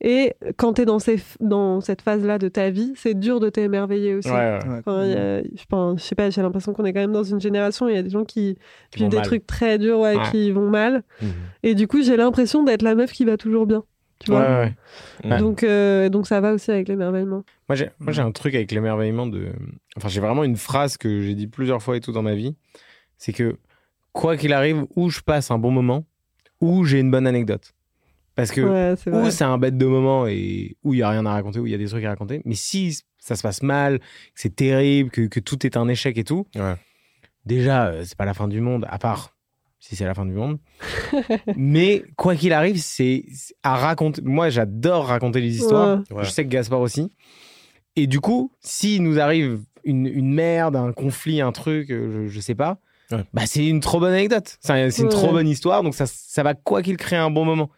Et 0.00 0.34
quand 0.56 0.74
tu 0.74 0.82
es 0.82 0.84
dans, 0.84 1.00
ces, 1.00 1.18
dans 1.40 1.80
cette 1.80 2.02
phase-là 2.02 2.38
de 2.38 2.46
ta 2.48 2.70
vie, 2.70 2.92
c'est 2.96 3.14
dur 3.18 3.40
de 3.40 3.50
t'émerveiller 3.50 4.14
aussi. 4.14 4.28
ouais, 4.30 4.34
ouais. 4.36 4.68
Ouais. 4.68 4.78
Enfin, 4.78 5.04
il 5.04 5.10
y 5.10 5.14
a- 5.14 5.42
je, 5.42 5.64
pense, 5.68 6.00
je 6.00 6.04
sais 6.06 6.14
pas, 6.14 6.30
j'ai 6.30 6.40
l'impression 6.40 6.72
qu'on 6.72 6.84
est 6.84 6.92
quand 6.92 7.00
même 7.00 7.12
dans 7.12 7.24
une 7.24 7.40
génération 7.40 7.86
où 7.86 7.88
il 7.88 7.96
y 7.96 7.98
a 7.98 8.02
des 8.02 8.10
gens 8.10 8.24
qui 8.24 8.56
Qui 8.92 9.00
vivent 9.00 9.08
des 9.08 9.16
mal. 9.16 9.26
trucs 9.26 9.46
très 9.46 9.76
durs, 9.78 9.98
ouais, 9.98 10.16
Ouais. 10.16 10.22
qui 10.30 10.50
vont 10.52 10.68
mal. 10.70 11.02
Mhm. 11.20 11.28
Et 11.64 11.74
du 11.74 11.88
coup, 11.88 12.00
j'ai 12.02 12.16
l'impression 12.16 12.62
d'être 12.62 12.82
la 12.82 12.94
meuf 12.94 13.10
qui 13.12 13.24
va 13.24 13.36
toujours 13.36 13.66
bien. 13.66 13.82
Tu 14.20 14.30
vois 14.30 14.40
Ouais, 14.40 14.74
ouais. 15.24 15.30
Ouais. 15.30 15.38
donc, 15.38 15.62
euh, 15.62 16.08
donc 16.08 16.26
ça 16.26 16.40
va 16.40 16.52
aussi 16.52 16.70
avec 16.70 16.88
l'émerveillement. 16.88 17.44
Moi, 17.68 17.76
j'ai, 17.76 17.90
moi, 18.00 18.12
j'ai 18.12 18.22
un 18.22 18.32
truc 18.32 18.54
avec 18.54 18.70
l'émerveillement 18.72 19.26
de. 19.26 19.48
Enfin, 19.96 20.08
j'ai 20.08 20.20
vraiment 20.20 20.42
une 20.44 20.56
phrase 20.56 20.96
que 20.96 21.20
j'ai 21.22 21.34
dit 21.34 21.46
plusieurs 21.48 21.82
fois 21.82 21.96
et 21.96 22.00
tout 22.00 22.10
dans 22.12 22.22
ma 22.22 22.34
vie. 22.34 22.54
C'est 23.16 23.32
que, 23.32 23.56
quoi 24.12 24.36
qu'il 24.36 24.52
arrive, 24.52 24.86
où 24.96 25.08
je 25.10 25.20
passe 25.20 25.50
un 25.52 25.58
bon 25.58 25.70
moment, 25.70 26.04
où 26.60 26.84
j'ai 26.84 26.98
une 27.00 27.10
bonne 27.12 27.26
anecdote. 27.28 27.72
Parce 28.38 28.52
que, 28.52 28.60
Ouais, 28.60 28.94
où 29.12 29.30
c'est 29.30 29.44
un 29.44 29.58
bête 29.58 29.76
de 29.76 29.84
moment 29.86 30.26
et 30.26 30.76
où 30.84 30.94
il 30.94 31.00
y 31.00 31.02
a 31.02 31.10
rien 31.10 31.26
à 31.26 31.32
raconter, 31.32 31.58
où 31.58 31.66
il 31.66 31.72
y 31.72 31.74
a 31.74 31.78
des 31.78 31.88
trucs 31.88 32.04
à 32.04 32.08
raconter. 32.10 32.40
Mais 32.44 32.54
si 32.54 32.96
ça 33.18 33.34
se 33.36 33.42
passe 33.42 33.62
mal, 33.62 33.98
que 33.98 34.04
c'est 34.36 34.54
terrible, 34.54 35.10
que, 35.10 35.22
que 35.22 35.40
tout 35.40 35.66
est 35.66 35.76
un 35.76 35.88
échec 35.88 36.16
et 36.18 36.24
tout, 36.24 36.46
Ouais. 36.54 36.76
déjà, 37.44 37.86
euh, 37.88 38.02
c'est 38.04 38.16
pas 38.16 38.24
la 38.24 38.34
fin 38.34 38.46
du 38.48 38.60
monde, 38.60 38.86
à 38.88 38.98
part 38.98 39.34
si 39.80 39.94
c'est 39.96 40.04
la 40.04 40.14
fin 40.14 40.24
du 40.26 40.32
monde. 40.32 40.58
Mais 41.56 42.04
quoi 42.16 42.34
qu'il 42.36 42.52
arrive, 42.52 42.78
c'est 42.80 43.24
à 43.62 43.76
raconter. 43.76 44.22
Moi, 44.22 44.50
j'adore 44.50 45.06
raconter 45.06 45.40
les 45.40 45.56
histoires. 45.56 45.98
Ouais. 46.10 46.24
Je 46.24 46.30
sais 46.30 46.44
que 46.44 46.48
Gaspard 46.48 46.80
aussi. 46.80 47.10
Et 47.96 48.06
du 48.06 48.20
coup, 48.20 48.52
s'il 48.60 49.02
nous 49.02 49.18
arrive 49.20 49.60
une, 49.84 50.06
une 50.06 50.32
merde, 50.32 50.76
un 50.76 50.92
conflit, 50.92 51.40
un 51.40 51.52
truc, 51.52 51.90
euh, 51.90 52.26
je, 52.26 52.32
je 52.32 52.40
sais 52.40 52.54
pas, 52.54 52.78
Ouais. 53.10 53.24
bah 53.32 53.46
c'est 53.46 53.66
une 53.66 53.80
trop 53.80 54.00
bonne 54.00 54.12
anecdote. 54.12 54.58
C'est 54.60 54.90
c'est 54.90 55.00
une 55.02 55.08
Ouais. 55.08 55.14
trop 55.14 55.32
bonne 55.32 55.48
histoire, 55.48 55.82
donc 55.82 55.94
ça, 55.94 56.04
ça 56.06 56.42
va 56.42 56.52
quoi 56.54 56.82
qu'il 56.82 56.96
crée 56.98 57.16
un 57.16 57.30
bon 57.30 57.44
moment. 57.46 57.70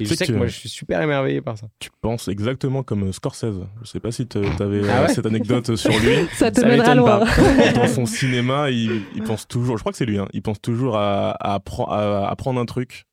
Et 0.00 0.04
je 0.06 0.14
sais 0.14 0.26
que... 0.26 0.32
que- 0.32 0.36
moi, 0.36 0.46
je 0.46 0.56
suis 0.56 0.68
super 0.68 1.00
émerveillé 1.00 1.40
par 1.40 1.56
ça. 1.56 1.66
Tu 1.78 1.90
penses 2.00 2.28
exactement 2.28 2.82
comme 2.82 3.12
Scorsese. 3.12 3.60
Je 3.82 3.86
sais 3.88 4.00
pas 4.00 4.10
si 4.12 4.26
tu 4.26 4.38
avais 4.38 4.82
Ah 4.90 5.02
ouais 5.02 5.08
cette 5.14 5.26
anecdote 5.26 5.76
sur 5.76 5.90
lui. 5.92 6.26
Ça 6.34 6.50
te 6.50 6.60
mènera 6.64 6.94
loin. 6.94 7.20
pas. 7.20 7.72
Dans 7.74 7.86
son 7.86 8.04
cinéma, 8.06 8.70
il, 8.70 9.02
il 9.14 9.22
pense 9.22 9.46
toujours, 9.46 9.76
je 9.76 9.82
crois 9.82 9.92
que 9.92 9.98
c'est 9.98 10.06
lui, 10.06 10.18
hein, 10.18 10.26
il 10.32 10.42
pense 10.42 10.60
toujours 10.60 10.96
à, 10.96 11.30
à, 11.32 11.54
à 11.60 12.28
apprendre 12.30 12.60
un 12.60 12.64
truc 12.66 13.04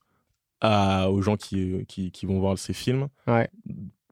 à, 0.61 1.09
aux 1.09 1.21
gens 1.21 1.35
qui, 1.37 1.85
qui, 1.87 2.11
qui 2.11 2.25
vont 2.25 2.39
voir 2.39 2.57
ses 2.57 2.73
films. 2.73 3.07
Ouais. 3.27 3.49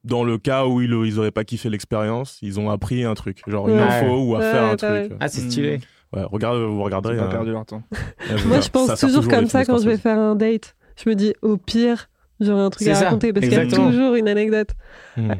Dans 0.02 0.24
le 0.24 0.38
cas 0.38 0.66
où 0.66 0.80
ils, 0.80 0.90
ils 1.06 1.18
auraient 1.18 1.30
pas 1.30 1.44
kiffé 1.44 1.68
l'expérience, 1.70 2.38
ils 2.42 2.58
ont 2.58 2.70
appris 2.70 3.04
un 3.04 3.14
truc, 3.14 3.42
genre 3.46 3.68
une 3.68 3.74
Ouais. 3.76 3.80
info 3.82 4.24
ou 4.24 4.34
à 4.34 4.38
Ouais, 4.38 4.50
faire 4.52 4.64
un 4.64 4.76
truc. 4.76 5.12
Ah, 5.20 5.28
c'est 5.28 5.42
stylé. 5.42 5.80
Ouais, 6.12 6.22
regarde, 6.24 6.58
vous 6.58 6.82
regarderez. 6.82 7.14
Ils 7.16 7.20
ont 7.20 7.24
pas 7.26 7.30
perdu 7.30 7.52
leur 7.52 7.64
temps. 7.66 7.82
Ouais, 7.92 8.42
Moi, 8.46 8.60
je 8.60 8.68
pense 8.68 8.98
toujours 8.98 9.28
comme 9.28 9.46
ça 9.46 9.64
quand 9.64 9.78
je 9.78 9.88
vais 9.88 9.96
faire 9.98 10.18
un 10.18 10.34
date. 10.34 10.74
Je 11.02 11.08
me 11.08 11.14
dis, 11.14 11.34
au 11.40 11.56
pire, 11.56 12.09
j'aurai 12.40 12.62
un 12.62 12.70
truc 12.70 12.88
à 12.88 12.94
ça, 12.94 13.04
raconter 13.06 13.32
parce 13.32 13.46
qu'il 13.46 13.54
y 13.54 13.60
a 13.60 13.66
toujours 13.66 14.14
une 14.14 14.28
anecdote. 14.28 14.70
Hmm. 15.16 15.32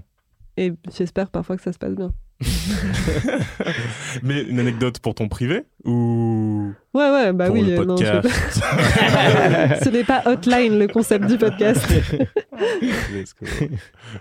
Et 0.56 0.72
j'espère 0.94 1.30
parfois 1.30 1.56
que 1.56 1.62
ça 1.62 1.72
se 1.72 1.78
passe 1.78 1.94
bien. 1.94 2.12
Mais 4.22 4.42
une 4.42 4.58
anecdote 4.58 4.98
pour 5.00 5.14
ton 5.14 5.28
privé 5.28 5.64
ou 5.84 6.72
Ouais, 6.94 7.08
ouais, 7.10 7.32
bah 7.32 7.46
pour 7.46 7.54
oui. 7.54 7.62
le 7.62 7.78
euh, 7.78 7.84
non, 7.84 7.94
podcast 7.96 8.28
Ce 9.84 9.88
n'est 9.90 10.04
pas 10.04 10.22
hotline 10.26 10.78
le 10.78 10.88
concept 10.88 11.26
du 11.26 11.36
podcast. 11.38 11.86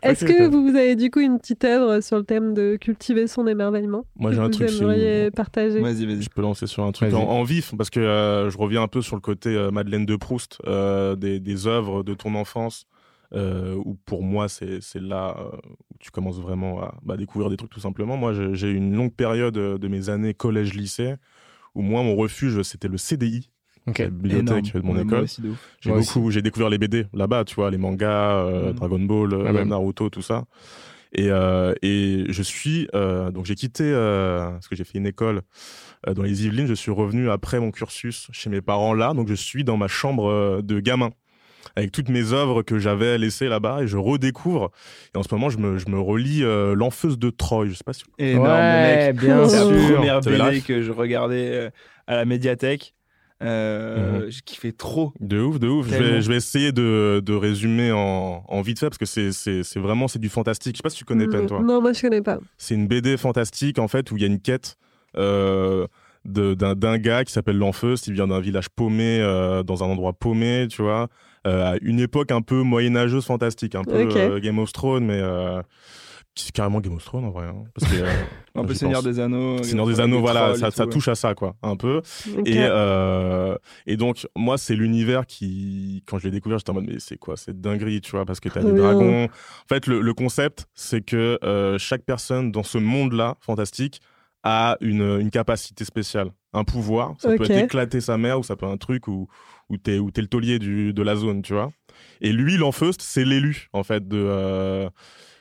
Est-ce 0.03 0.25
que 0.25 0.47
vous 0.47 0.75
avez 0.75 0.95
du 0.95 1.09
coup 1.09 1.19
une 1.19 1.39
petite 1.39 1.63
œuvre 1.63 2.01
sur 2.01 2.17
le 2.17 2.23
thème 2.23 2.53
de 2.53 2.77
cultiver 2.79 3.27
son 3.27 3.47
émerveillement 3.47 4.05
Moi, 4.17 4.31
j'ai 4.33 4.39
un 4.39 4.43
vous 4.43 4.49
truc 4.49 4.69
aimeriez 4.69 5.25
vous. 5.25 5.31
partager? 5.31 5.79
Vas-y, 5.79 6.05
vas-y. 6.05 6.21
Je 6.21 6.29
peux 6.29 6.41
lancer 6.41 6.67
sur 6.67 6.83
un 6.83 6.91
truc 6.91 7.13
en, 7.13 7.23
en 7.23 7.43
vif 7.43 7.73
parce 7.77 7.89
que 7.89 7.99
euh, 7.99 8.49
je 8.49 8.57
reviens 8.57 8.83
un 8.83 8.87
peu 8.87 9.01
sur 9.01 9.15
le 9.15 9.21
côté 9.21 9.49
euh, 9.49 9.71
Madeleine 9.71 10.05
de 10.05 10.15
Proust 10.15 10.57
euh, 10.67 11.15
des, 11.15 11.39
des 11.39 11.67
œuvres 11.67 12.03
de 12.03 12.13
ton 12.13 12.35
enfance 12.35 12.85
euh, 12.85 12.98
où 13.33 13.95
pour 14.05 14.23
moi 14.23 14.47
c'est 14.49 14.79
là 14.95 15.35
euh, 15.39 15.55
où 15.91 15.95
tu 15.99 16.09
commences 16.11 16.39
vraiment 16.39 16.81
à 16.81 16.95
bah, 17.03 17.15
découvrir 17.17 17.49
des 17.49 17.57
trucs 17.57 17.69
tout 17.71 17.79
simplement. 17.79 18.17
Moi 18.17 18.33
j'ai 18.53 18.69
eu 18.69 18.75
une 18.75 18.95
longue 18.95 19.13
période 19.13 19.57
euh, 19.57 19.77
de 19.77 19.87
mes 19.87 20.09
années 20.09 20.33
collège-lycée 20.33 21.15
où 21.75 21.81
moi 21.81 22.01
mon 22.03 22.15
refuge 22.15 22.61
c'était 22.63 22.87
le 22.87 22.97
CDI, 22.97 23.49
la 24.05 24.09
bibliothèque 24.09 24.73
de 24.73 24.81
mon 24.81 24.95
Ouais, 24.95 25.03
école. 25.03 25.25
J'ai 25.81 25.91
beaucoup, 25.99 26.31
j'ai 26.31 26.41
découvert 26.41 26.69
les 26.69 26.77
BD 26.77 27.05
là-bas, 27.13 27.45
tu 27.45 27.55
vois, 27.55 27.69
les 27.71 27.77
mangas, 27.77 28.33
euh, 28.45 28.69
Mhm. 28.69 28.73
Dragon 28.75 28.99
Ball, 28.99 29.33
euh, 29.33 29.45
Ah, 29.47 29.53
même. 29.53 29.67
Naruto, 29.69 30.09
tout 30.09 30.21
ça. 30.23 30.45
Et, 31.11 31.29
euh, 31.31 31.73
et 31.81 32.25
je 32.29 32.43
suis, 32.43 32.87
euh, 32.93 33.31
donc 33.31 33.45
j'ai 33.45 33.55
quitté, 33.55 33.83
euh, 33.83 34.51
parce 34.51 34.67
que 34.67 34.75
j'ai 34.75 34.83
fait 34.83 34.97
une 34.99 35.07
école 35.07 35.41
euh, 36.07 36.13
dans 36.13 36.21
les 36.21 36.45
Yvelines, 36.45 36.67
je 36.67 36.75
suis 36.75 36.91
revenu 36.91 37.29
après 37.31 37.59
mon 37.59 37.71
cursus 37.71 38.27
chez 38.31 38.49
mes 38.51 38.61
parents 38.61 38.93
là, 38.93 39.13
donc 39.15 39.27
je 39.27 39.33
suis 39.33 39.63
dans 39.63 39.75
ma 39.77 39.87
chambre 39.87 40.27
euh, 40.29 40.61
de 40.61 40.79
gamin 40.79 41.09
avec 41.75 41.91
toutes 41.91 42.09
mes 42.09 42.33
œuvres 42.33 42.61
que 42.63 42.77
j'avais 42.79 43.17
laissées 43.17 43.47
là-bas 43.47 43.83
et 43.83 43.87
je 43.87 43.97
redécouvre. 43.97 44.71
Et 45.13 45.17
en 45.17 45.23
ce 45.23 45.27
moment, 45.33 45.49
je 45.49 45.57
me, 45.57 45.77
je 45.77 45.87
me 45.89 45.99
relis 45.99 46.43
euh, 46.43 46.73
L'Enfeuse 46.75 47.17
de 47.19 47.29
Troy. 47.29 47.67
Je 47.67 47.73
sais 47.73 47.83
pas 47.85 47.93
si 47.93 48.03
Énorme, 48.17 48.47
ouais, 48.47 49.07
mec. 49.13 49.17
bien 49.19 49.47
C'est 49.47 49.57
la 49.57 49.77
sûr. 49.87 49.95
première 49.95 50.19
BD 50.21 50.61
que 50.61 50.81
je 50.81 50.91
regardais 50.91 51.51
euh, 51.53 51.69
à 52.07 52.15
la 52.15 52.25
médiathèque. 52.25 52.93
Euh. 53.41 54.25
J'ai 54.29 54.41
kiffé 54.41 54.73
trop. 54.73 55.13
De 55.21 55.39
ouf, 55.39 55.59
de 55.59 55.67
ouf. 55.67 55.85
Je 55.87 55.91
vais, 55.91 55.97
Tellement. 55.99 56.21
je 56.21 56.29
vais 56.29 56.35
essayer 56.35 56.71
de, 56.71 57.21
de 57.25 57.33
résumer 57.33 57.91
en, 57.91 58.43
en 58.47 58.61
vite 58.61 58.79
fait 58.79 58.87
parce 58.89 58.97
que 58.97 59.05
c'est, 59.05 59.31
c'est, 59.31 59.63
c'est 59.63 59.79
vraiment 59.79 60.07
c'est 60.09 60.19
du 60.19 60.27
fantastique. 60.29 60.75
Je 60.75 60.77
sais 60.79 60.83
pas 60.83 60.89
si 60.89 60.97
tu 60.97 61.05
connais 61.05 61.27
Pen, 61.27 61.45
toi. 61.45 61.61
Non, 61.61 61.81
moi 61.81 61.93
je 61.93 62.01
connais 62.01 62.21
pas. 62.21 62.39
C'est 62.57 62.75
une 62.75 62.87
BD 62.87 63.15
fantastique 63.15 63.79
en 63.79 63.87
fait 63.87 64.11
où 64.11 64.17
il 64.17 64.21
y 64.21 64.25
a 64.25 64.27
une 64.27 64.41
quête 64.41 64.75
euh, 65.17 65.87
de- 66.25 66.53
d'un, 66.53 66.75
d'un 66.75 66.97
gars 66.97 67.23
qui 67.23 67.31
s'appelle 67.31 67.57
L'Enfeust. 67.57 68.07
Il 68.07 68.13
vient 68.13 68.27
d'un 68.27 68.41
village 68.41 68.69
paumé, 68.69 69.19
euh, 69.21 69.63
dans 69.63 69.83
un 69.85 69.87
endroit 69.87 70.11
paumé, 70.11 70.67
tu 70.69 70.81
vois, 70.81 71.03
euh, 71.03 71.07
à 71.45 71.75
une 71.81 71.99
époque 71.99 72.31
un 72.31 72.41
peu 72.41 72.61
moyenâgeuse 72.63 73.25
fantastique, 73.25 73.75
un 73.75 73.83
peu 73.83 73.93
euh, 74.15 74.39
Game 74.39 74.59
of 74.59 74.71
Thrones, 74.73 75.05
mais 75.05 75.19
euh, 75.21 75.61
c'est 76.35 76.51
carrément 76.51 76.79
Game 76.79 76.93
of 76.95 77.03
Thrones 77.03 77.25
en 77.25 77.31
vrai. 77.31 77.47
hein, 77.47 77.63
parce 77.73 77.91
que, 77.91 77.97
euh, 78.01 78.07
Un 78.55 78.63
peu 78.63 78.73
Seigneur 78.73 79.01
pense. 79.03 79.11
des 79.11 79.19
Anneaux. 79.19 79.61
Seigneur 79.63 79.87
des 79.87 79.99
Anneaux, 79.99 80.19
voilà, 80.21 80.55
ça, 80.55 80.69
tout, 80.69 80.75
ça 80.77 80.83
ouais. 80.85 80.89
touche 80.89 81.07
à 81.09 81.15
ça, 81.15 81.33
quoi, 81.35 81.55
un 81.61 81.75
peu. 81.75 82.01
Et, 82.45 82.57
euh, 82.59 83.55
et 83.85 83.97
donc, 83.97 84.25
moi, 84.37 84.57
c'est 84.57 84.75
l'univers 84.75 85.25
qui, 85.25 86.03
quand 86.07 86.17
je 86.19 86.25
l'ai 86.25 86.31
découvert, 86.31 86.57
j'étais 86.59 86.69
en 86.71 86.75
mode, 86.75 86.85
mais 86.87 86.99
c'est 86.99 87.17
quoi 87.17 87.35
cette 87.35 87.59
dinguerie, 87.59 87.99
tu 88.01 88.11
vois, 88.11 88.25
parce 88.25 88.39
que 88.39 88.49
t'as 88.49 88.61
des 88.63 88.71
dragons. 88.73 89.25
En 89.25 89.67
fait, 89.67 89.87
le, 89.87 90.01
le 90.01 90.13
concept, 90.13 90.67
c'est 90.75 91.01
que 91.01 91.37
euh, 91.43 91.77
chaque 91.77 92.03
personne 92.03 92.51
dans 92.51 92.63
ce 92.63 92.77
monde-là, 92.77 93.35
fantastique, 93.41 93.99
a 94.43 94.77
une, 94.79 95.19
une 95.19 95.31
capacité 95.31 95.83
spéciale, 95.83 96.31
un 96.53 96.63
pouvoir. 96.63 97.15
Ça 97.19 97.29
peut 97.37 97.43
être 97.45 97.51
éclater 97.65 98.01
sa 98.01 98.17
mère 98.17 98.39
ou 98.39 98.43
ça 98.43 98.55
peut 98.55 98.65
être 98.65 98.71
un 98.71 98.77
truc 98.77 99.07
où, 99.07 99.27
où 99.69 99.77
t'es 99.77 99.99
où 99.99 100.11
t'es 100.11 100.21
le 100.21 100.27
taulier 100.27 100.59
du, 100.59 100.93
de 100.93 101.01
la 101.03 101.15
zone, 101.15 101.41
tu 101.41 101.53
vois. 101.53 101.71
Et 102.21 102.31
lui, 102.31 102.57
l'Enfeust, 102.57 103.01
c'est 103.01 103.25
l'élu, 103.25 103.67
en 103.73 103.83
fait, 103.83 104.07
de. 104.07 104.17
euh, 104.17 104.89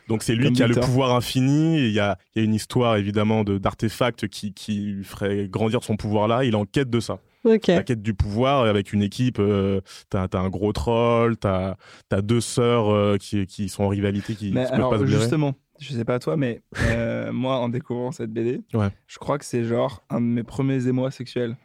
donc 0.08 0.22
c'est 0.22 0.34
lui 0.34 0.44
Comme 0.46 0.54
qui 0.54 0.62
a 0.62 0.66
le 0.66 0.74
pouvoir 0.74 1.14
infini. 1.14 1.78
et 1.78 1.86
Il 1.86 1.92
y 1.92 2.00
a, 2.00 2.16
il 2.34 2.38
y 2.38 2.42
a 2.42 2.44
une 2.44 2.54
histoire 2.54 2.96
évidemment 2.96 3.44
de 3.44 3.58
d'artefacts 3.58 4.26
qui, 4.28 4.54
qui 4.54 4.80
lui 4.92 5.04
ferait 5.04 5.48
grandir 5.48 5.82
son 5.84 5.96
pouvoir 5.96 6.28
là. 6.28 6.44
Il 6.44 6.54
est 6.54 6.56
en 6.56 6.64
quête 6.64 6.90
de 6.90 7.00
ça 7.00 7.18
Ok. 7.44 7.68
la 7.68 7.82
quête 7.82 8.02
du 8.02 8.14
pouvoir 8.14 8.64
avec 8.64 8.92
une 8.92 9.02
équipe. 9.02 9.38
euh, 9.38 9.80
t'as 10.10 10.26
as 10.32 10.38
un 10.38 10.48
gros 10.48 10.72
troll, 10.72 11.36
t'as 11.36 11.76
as 12.10 12.22
deux 12.22 12.40
sœurs 12.40 12.90
euh, 12.90 13.16
qui, 13.18 13.46
qui 13.46 13.68
sont 13.68 13.84
en 13.84 13.88
rivalité, 13.88 14.34
qui 14.34 14.50
Mais 14.52 14.64
se 14.64 14.70
peuvent 14.70 14.78
alors, 14.78 14.90
pas 14.90 14.98
se 14.98 15.06
justement, 15.06 15.54
je 15.80 15.92
sais 15.92 16.04
pas 16.04 16.18
toi, 16.18 16.36
mais 16.36 16.60
euh, 16.90 17.32
moi, 17.32 17.56
en 17.58 17.68
découvrant 17.68 18.12
cette 18.12 18.30
BD, 18.32 18.60
Ouais. 18.74 18.88
je 19.06 19.18
crois 19.18 19.38
que 19.38 19.44
c'est 19.44 19.64
genre 19.64 20.02
un 20.10 20.20
de 20.20 20.26
mes 20.26 20.42
premiers 20.42 20.86
émois 20.86 21.10
sexuels. 21.10 21.56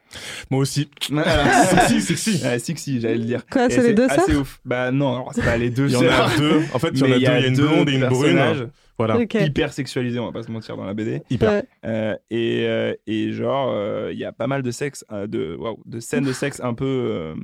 Moi 0.52 0.60
aussi. 0.62 0.90
Sexy, 1.10 2.02
sexy. 2.02 2.42
Ouais, 2.44 2.60
sexy, 2.60 3.00
j'allais 3.02 3.18
le 3.18 3.26
dire. 3.26 3.46
Quoi, 3.48 3.70
c'est 3.70 3.82
les 3.82 3.94
deux 3.94 4.06
assez 4.10 4.32
sœurs 4.32 4.42
ouf. 4.42 4.60
Bah 4.66 4.92
non, 4.92 5.26
c'est 5.32 5.44
pas 5.44 5.58
les 5.58 5.70
deux 5.70 5.88
Il 5.88 5.94
y 5.94 5.98
en 5.98 6.02
a 6.08 6.38
deux. 6.38 6.62
En 6.74 6.80
fait, 6.80 6.90
il 6.94 7.00
y 7.00 7.04
en 7.04 7.06
a 7.06 7.10
deux. 7.10 7.16
Il 7.18 7.22
y 7.24 7.28
a 7.28 7.48
une 7.48 7.54
deux 7.56 7.68
blonde 7.68 7.90
et 7.90 7.94
une 7.94 8.08
brune. 8.08 8.70
Voilà. 9.00 9.18
Hyper 9.22 9.74
sexualisés, 9.74 10.20
on 10.20 10.26
va 10.28 10.32
pas 10.32 10.44
se 10.44 10.52
mentir 10.52 10.78
dans 10.78 10.86
la 10.86 10.94
BD. 10.94 11.24
Hyper. 11.32 11.52
Ouais. 11.52 11.64
Euh, 11.84 12.16
et, 12.30 12.66
euh, 12.68 12.94
et 13.08 13.32
genre, 13.32 13.72
euh, 13.74 14.12
il 14.14 14.20
y 14.20 14.24
a 14.24 14.32
pas 14.32 14.46
mal 14.46 14.62
de 14.62 14.70
sexe, 14.70 15.04
euh, 15.12 15.26
de, 15.26 15.56
waouh, 15.60 15.80
de 15.86 16.00
scènes 16.00 16.24
de 16.26 16.32
sexe 16.32 16.62
un 16.64 16.76
peu, 16.76 16.86
euh, 16.86 17.36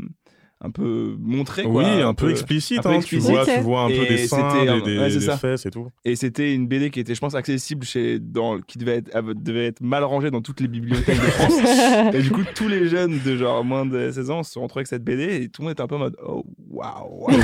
un 0.61 0.71
peu 0.71 1.15
montrées. 1.19 1.63
Oui, 1.65 1.85
un 1.85 2.13
peu 2.13 2.29
explicite. 2.31 2.79
un 2.79 2.81
peu 2.81 2.89
hein, 2.89 2.93
explicite. 2.95 3.27
Tu, 3.29 3.33
vois, 3.33 3.45
tu 3.45 3.59
vois 3.61 3.81
un 3.83 3.87
peu 3.87 4.05
des 4.05 4.17
seins, 4.27 4.49
c'était 4.51 4.65
des, 4.65 4.81
des- 4.81 4.99
ouais, 4.99 5.09
c'est 5.09 5.19
des 5.19 5.25
ça. 5.25 5.37
fesses 5.37 5.65
et 5.65 5.71
tout. 5.71 5.87
Et 6.03 6.17
c'était 6.17 6.53
une 6.53 6.67
BD 6.67 6.89
qui 6.89 6.99
était, 6.99 7.15
je 7.15 7.19
pense, 7.21 7.33
accessible 7.33 7.85
chez, 7.85 8.19
dans, 8.19 8.59
qui 8.59 8.77
devait 8.77 8.97
être, 8.97 9.33
devait 9.35 9.67
être 9.67 9.79
mal 9.81 10.03
rangée 10.03 10.31
dans 10.31 10.41
toutes 10.41 10.59
les 10.59 10.67
bibliothèques 10.67 11.15
de 11.15 11.21
France. 11.21 11.53
et 12.13 12.21
du 12.21 12.29
coup, 12.31 12.41
tous 12.55 12.67
les 12.67 12.87
jeunes 12.89 13.19
de 13.23 13.37
genre 13.37 13.63
moins 13.63 13.85
de 13.85 14.11
16 14.11 14.29
ans 14.31 14.43
se 14.43 14.51
sont 14.51 14.61
retrouvés 14.63 14.81
avec 14.81 14.87
cette 14.87 15.03
BD 15.03 15.43
et 15.43 15.47
tout 15.49 15.61
le 15.61 15.67
monde 15.67 15.71
était 15.73 15.81
un 15.83 15.87
peu 15.87 15.95
en 15.95 15.99
mode 15.99 16.17
oh 16.27 16.43
waouh. 16.69 17.27
Oui, 17.29 17.35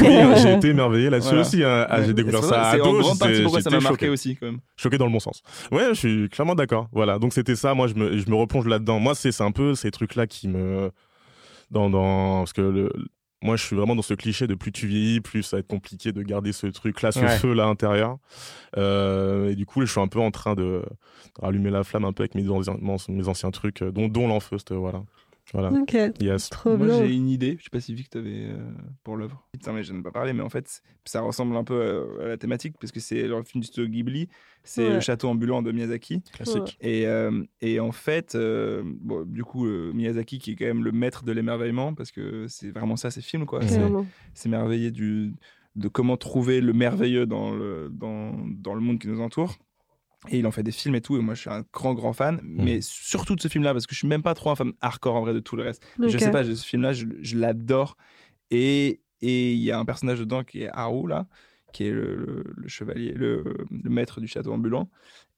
j'ai 0.41 0.53
été 0.55 0.67
émerveillé 0.69 1.09
là-dessus 1.09 1.29
Voilà. 1.29 1.41
aussi. 1.41 1.63
hein. 1.63 1.87
Ah. 1.89 2.03
J'ai 2.03 2.13
découvert 2.13 2.43
c'est 2.43 2.49
ça 2.49 2.55
vrai, 2.57 2.67
à 2.67 2.71
C'est 2.73 2.77
partie 2.79 3.27
j'étais- 3.33 3.43
pourquoi 3.43 3.61
ça 3.61 3.69
m'a 3.69 3.79
marqué 3.79 3.89
choqué. 4.05 4.09
aussi, 4.09 4.35
quand 4.35 4.45
même. 4.47 4.59
choqué 4.75 4.97
dans 4.97 5.05
le 5.05 5.11
bon 5.13 5.19
sens. 5.19 5.41
Ouais, 5.71 5.85
je 5.89 5.93
suis 5.93 6.29
clairement 6.29 6.55
d'accord. 6.55 6.89
Voilà, 6.91 7.17
donc 7.17 7.31
c'était 7.33 7.55
ça. 7.55 7.73
Moi, 7.73 7.87
je 7.87 7.93
me, 7.93 8.17
je 8.17 8.29
me 8.29 8.35
replonge 8.35 8.67
là-dedans. 8.67 8.99
Moi, 8.99 9.15
c'est 9.15 9.31
c'est 9.31 9.43
un 9.43 9.51
peu 9.51 9.73
ces 9.73 9.89
trucs-là 9.91 10.27
qui 10.27 10.49
me. 10.49 10.91
Dans, 11.71 11.89
dans... 11.89 12.39
Parce 12.39 12.53
que 12.53 12.61
le... 12.61 12.91
moi, 13.41 13.55
je 13.55 13.63
suis 13.63 13.75
vraiment 13.75 13.95
dans 13.95 14.01
ce 14.01 14.13
cliché 14.13 14.47
de 14.47 14.55
plus 14.55 14.71
tu 14.71 14.87
vieillis, 14.87 15.21
plus 15.21 15.43
ça 15.43 15.57
va 15.57 15.59
être 15.61 15.67
compliqué 15.67 16.11
de 16.11 16.21
garder 16.21 16.51
ce 16.51 16.67
truc-là, 16.67 17.11
ce 17.11 17.19
Ouais. 17.19 17.37
feu-là 17.37 17.65
intérieur. 17.65 18.17
Euh, 18.77 19.49
et 19.51 19.55
du 19.55 19.65
coup, 19.65 19.81
je 19.81 19.91
suis 19.91 20.01
un 20.01 20.07
peu 20.07 20.19
en 20.19 20.31
train 20.31 20.55
de, 20.55 20.63
de 20.63 21.41
rallumer 21.41 21.69
la 21.71 21.83
flamme 21.83 22.05
un 22.05 22.13
peu 22.13 22.23
avec 22.23 22.35
mes, 22.35 22.47
anciens- 22.49 22.77
mes 23.09 23.27
anciens 23.27 23.51
trucs, 23.51 23.81
euh, 23.81 23.91
dont, 23.91 24.07
dont 24.07 24.27
l'enfeust. 24.27 24.71
Voilà. 24.73 25.03
Voilà. 25.53 25.69
Ok. 25.71 25.95
Yes. 26.19 26.49
Trop 26.49 26.75
Moi, 26.75 26.87
j'ai 27.05 27.13
une 27.15 27.29
idée. 27.29 27.55
Je 27.59 27.63
sais 27.65 27.69
pas 27.69 27.79
si 27.79 27.93
Vic 27.93 28.09
t'avais 28.09 28.45
euh, 28.49 28.57
pour 29.03 29.15
l'œuvre. 29.15 29.47
Putain, 29.53 29.73
mais 29.73 29.83
je 29.83 29.93
n'en 29.93 29.99
ai 29.99 30.03
pas 30.03 30.11
parlé, 30.11 30.33
mais 30.33 30.41
en 30.41 30.49
fait, 30.49 30.81
ça 31.05 31.21
ressemble 31.21 31.55
un 31.55 31.63
peu 31.63 31.75
euh, 31.75 32.25
à 32.25 32.27
la 32.29 32.37
thématique 32.37 32.75
parce 32.79 32.91
que 32.91 32.99
c'est 32.99 33.27
le 33.27 33.43
film 33.43 33.61
du 33.61 33.67
studio 33.67 33.87
Ghibli. 33.89 34.27
C'est 34.63 34.87
Ouais. 34.87 34.93
le 34.95 34.99
château 34.99 35.29
ambulant 35.29 35.61
de 35.61 35.71
Miyazaki. 35.71 36.23
Classique. 36.33 36.77
Et, 36.81 37.05
euh, 37.05 37.43
et 37.61 37.79
en 37.79 37.91
fait, 37.91 38.33
euh, 38.35 38.81
bon, 38.85 39.23
du 39.23 39.43
coup, 39.43 39.67
euh, 39.67 39.91
Miyazaki 39.93 40.39
qui 40.39 40.51
est 40.51 40.55
quand 40.55 40.65
même 40.65 40.83
le 40.83 40.91
maître 40.91 41.23
de 41.23 41.31
l'émerveillement 41.31 41.93
parce 41.93 42.11
que 42.11 42.47
c'est 42.47 42.71
vraiment 42.71 42.95
ça, 42.95 43.11
ces 43.11 43.21
films, 43.21 43.45
quoi. 43.45 43.61
C'est- 43.61 43.75
Clairement. 43.77 44.05
s'émerveiller 44.33 44.89
du 44.91 45.33
de 45.75 45.89
comment 45.89 46.15
trouver 46.15 46.61
le 46.61 46.71
merveilleux 46.71 47.25
dans 47.25 47.51
le 47.53 47.89
dans, 47.91 48.33
dans 48.47 48.73
le 48.73 48.79
monde 48.81 48.97
qui 48.97 49.07
nous 49.09 49.19
entoure. 49.19 49.55
Et 50.29 50.39
il 50.39 50.47
en 50.47 50.51
fait 50.51 50.63
des 50.63 50.71
films 50.71 50.95
et 50.95 51.01
tout, 51.01 51.17
et 51.17 51.19
moi 51.21 51.33
je 51.33 51.41
suis 51.41 51.49
un 51.49 51.63
grand 51.73 51.93
grand 51.93 52.13
fan, 52.13 52.39
mais 52.43 52.81
surtout 52.81 53.35
de 53.35 53.41
ce 53.41 53.47
film-là, 53.47 53.73
parce 53.73 53.85
que 53.87 53.93
je 53.93 53.99
suis 53.99 54.07
même 54.07 54.23
pas 54.23 54.33
trop 54.33 54.49
un 54.51 54.55
fan 54.55 54.73
hardcore 54.81 55.15
en 55.15 55.21
vrai 55.21 55.33
de 55.33 55.39
tout 55.39 55.55
le 55.55 55.63
reste. 55.63 55.85
Je 55.99 56.17
Ok. 56.17 56.19
sais 56.23 56.31
pas, 56.31 56.43
ce 56.43 56.53
film-là, 56.65 56.93
je, 56.93 57.05
je 57.21 57.37
l'adore. 57.37 57.97
Et 58.51 59.01
et 59.21 59.53
il 59.53 59.59
y 59.59 59.71
a 59.71 59.79
un 59.79 59.85
personnage 59.85 60.19
dedans 60.19 60.43
qui 60.43 60.63
est 60.63 60.69
Haru, 60.73 61.07
là, 61.07 61.25
qui 61.73 61.85
est 61.85 61.91
le, 61.91 62.15
le- 62.15 62.43
le 62.55 62.67
chevalier, 62.67 63.11
le, 63.13 63.43
le 63.71 63.89
maître 63.89 64.19
du 64.21 64.27
château 64.27 64.51
ambulant, 64.53 64.89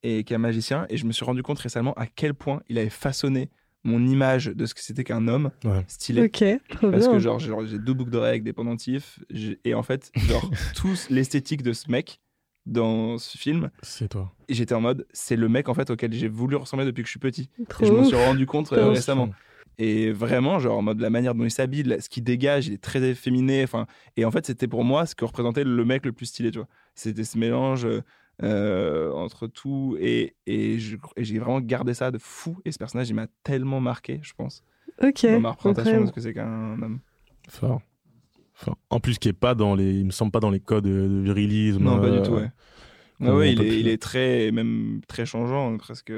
et 0.03 0.23
qui 0.23 0.33
est 0.33 0.35
un 0.35 0.39
magicien. 0.39 0.85
Et 0.89 0.97
je 0.97 1.05
me 1.05 1.11
suis 1.11 1.23
rendu 1.23 1.43
compte 1.43 1.59
récemment 1.59 1.93
à 1.93 2.05
quel 2.07 2.33
point 2.33 2.61
il 2.69 2.77
avait 2.79 2.89
façonné 2.89 3.49
mon 3.83 4.05
image 4.05 4.47
de 4.47 4.65
ce 4.65 4.73
que 4.73 4.81
c'était 4.81 5.03
qu'un 5.03 5.27
homme 5.27 5.51
Ouais. 5.63 5.83
stylé. 5.87 6.23
Ok, 6.23 6.43
trop 6.69 6.91
Parce 6.91 7.03
bien. 7.07 7.11
que 7.13 7.19
genre, 7.19 7.39
j'ai 7.39 7.79
deux 7.79 7.93
boucles 7.93 8.11
d'oreilles 8.11 8.29
avec 8.31 8.43
des 8.43 8.51
pendentifs. 8.53 9.19
Et 9.63 9.73
en 9.73 9.83
fait, 9.83 10.11
genre, 10.27 10.49
tous 10.75 11.09
l'esthétique 11.09 11.61
de 11.61 11.71
ce 11.73 11.89
mec 11.89 12.19
dans 12.67 13.17
ce 13.17 13.37
film, 13.37 13.69
C'est 13.81 14.09
toi. 14.09 14.31
et 14.47 14.53
j'étais 14.53 14.75
en 14.75 14.81
mode, 14.81 15.07
c'est 15.11 15.35
le 15.35 15.49
mec 15.49 15.69
en 15.69 15.73
fait 15.73 15.89
auquel 15.89 16.13
j'ai 16.13 16.27
voulu 16.27 16.55
ressembler 16.55 16.85
depuis 16.85 17.01
que 17.01 17.07
je 17.07 17.11
suis 17.11 17.19
petit. 17.19 17.49
Trop 17.69 17.83
Et 17.83 17.87
je 17.87 17.93
m'en 17.93 18.03
suis 18.03 18.15
rendu 18.15 18.45
compte 18.45 18.71
euh, 18.73 18.89
récemment. 18.89 19.29
Et 19.79 20.11
vraiment, 20.11 20.57
genre, 20.59 20.77
en 20.79 20.81
mode 20.81 20.99
la 20.99 21.09
manière 21.11 21.35
dont 21.35 21.43
il 21.43 21.51
s'habille, 21.51 21.97
ce 21.99 22.09
qu'il 22.09 22.23
dégage, 22.23 22.67
il 22.67 22.73
est 22.73 22.81
très 22.83 23.01
efféminé. 23.03 23.63
Enfin, 23.63 23.85
et 24.15 24.25
en 24.25 24.31
fait, 24.31 24.45
c'était 24.45 24.67
pour 24.67 24.83
moi 24.83 25.05
ce 25.05 25.13
que 25.13 25.23
représentait 25.23 25.63
le 25.63 25.85
mec 25.85 26.03
le 26.05 26.11
plus 26.13 26.25
stylé, 26.25 26.49
tu 26.49 26.57
vois. 26.57 26.67
C'était 26.95 27.23
ce 27.23 27.37
mélange 27.37 27.87
euh, 28.43 29.11
entre 29.13 29.45
tout. 29.47 29.95
Et, 29.99 30.35
et 30.47 30.79
je- 30.79 30.97
et 31.15 31.23
j'ai 31.23 31.37
vraiment 31.39 31.61
gardé 31.61 31.93
ça 31.93 32.09
de 32.09 32.17
fou. 32.17 32.57
Et 32.65 32.71
ce 32.71 32.79
personnage, 32.79 33.09
il 33.09 33.13
m'a 33.15 33.27
tellement 33.43 33.79
marqué, 33.79 34.19
je 34.23 34.33
pense, 34.33 34.63
Ok. 35.03 35.25
dans 35.25 35.39
ma 35.39 35.51
représentation 35.51 36.01
de 36.01 36.07
ce 36.07 36.11
que 36.11 36.21
c'est 36.21 36.33
qu'un 36.33 36.81
homme. 36.81 36.99
Fort. 37.49 37.81
En 38.89 38.99
plus, 38.99 39.19
qui 39.19 39.29
est 39.29 39.33
pas 39.33 39.53
dans 39.55 39.75
les, 39.75 39.91
il 39.99 40.05
me 40.05 40.11
semble 40.11 40.31
pas 40.31 40.39
dans 40.39 40.49
les 40.49 40.59
codes 40.59 40.85
de, 40.85 41.21
virilisme. 41.23 41.83
Non, 41.83 41.99
pas 41.99 42.07
euh, 42.07 42.19
du 42.21 42.27
tout, 42.27 42.33
ouais. 42.35 42.49
Ah 43.21 43.25
ouais, 43.25 43.31
on 43.31 43.41
il 43.43 43.51
est, 43.51 43.55
plus- 43.67 43.79
il 43.79 43.87
est 43.87 44.01
très, 44.01 44.51
même 44.51 45.01
très 45.07 45.25
changeant, 45.25 45.75
presque. 45.77 46.11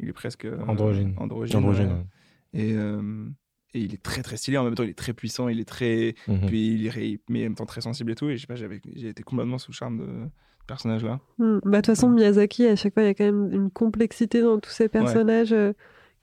Il 0.00 0.08
est 0.08 0.12
presque 0.12 0.44
euh, 0.44 0.58
Androgyne. 0.66 1.14
androgyne, 1.18 1.56
androgyne, 1.56 1.86
ouais. 1.86 1.92
ouais. 1.92 2.60
Et, 2.70 2.72
euh, 2.76 3.26
et 3.74 3.80
il 3.80 3.94
est 3.94 4.02
très 4.02 4.22
très 4.22 4.36
stylé. 4.36 4.56
En 4.58 4.64
même 4.64 4.74
temps, 4.74 4.82
il 4.82 4.90
est 4.90 4.98
très 4.98 5.12
puissant. 5.12 5.48
Il 5.48 5.60
est 5.60 5.64
très, 5.68 6.14
Mhm. 6.28 6.46
puis 6.46 6.74
il 6.74 6.86
est, 6.86 7.20
mais 7.28 7.40
en 7.40 7.42
même 7.44 7.54
temps 7.54 7.66
très 7.66 7.80
sensible 7.80 8.10
et 8.12 8.14
tout. 8.14 8.28
Et 8.28 8.36
je 8.36 8.42
sais 8.42 8.46
pas, 8.46 8.56
j'avais, 8.56 8.80
j'ai 8.96 9.08
été 9.08 9.22
complètement 9.22 9.58
sous 9.58 9.70
le 9.70 9.76
charme 9.76 9.98
de 9.98 10.06
ce 10.60 10.66
personnage-là. 10.66 11.20
Hmm. 11.38 11.58
Bah, 11.64 11.70
de 11.70 11.76
toute 11.76 11.86
façon, 11.86 12.08
Miyazaki, 12.08 12.66
à 12.66 12.76
chaque 12.76 12.94
fois, 12.94 13.02
il 13.02 13.06
y 13.06 13.10
a 13.10 13.14
quand 13.14 13.24
même 13.24 13.52
une 13.52 13.70
complexité 13.70 14.40
dans 14.42 14.58
tous 14.58 14.70
ces 14.70 14.88
personnages 14.88 15.52
euh, 15.52 15.72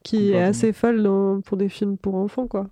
qui 0.03 0.31
est 0.31 0.41
assez 0.41 0.73
folle 0.73 1.03
dans- 1.03 1.41
pour 1.41 1.57
des 1.57 1.69
films 1.69 1.97
pour 1.97 2.15
enfants, 2.15 2.47
quoi. 2.47 2.69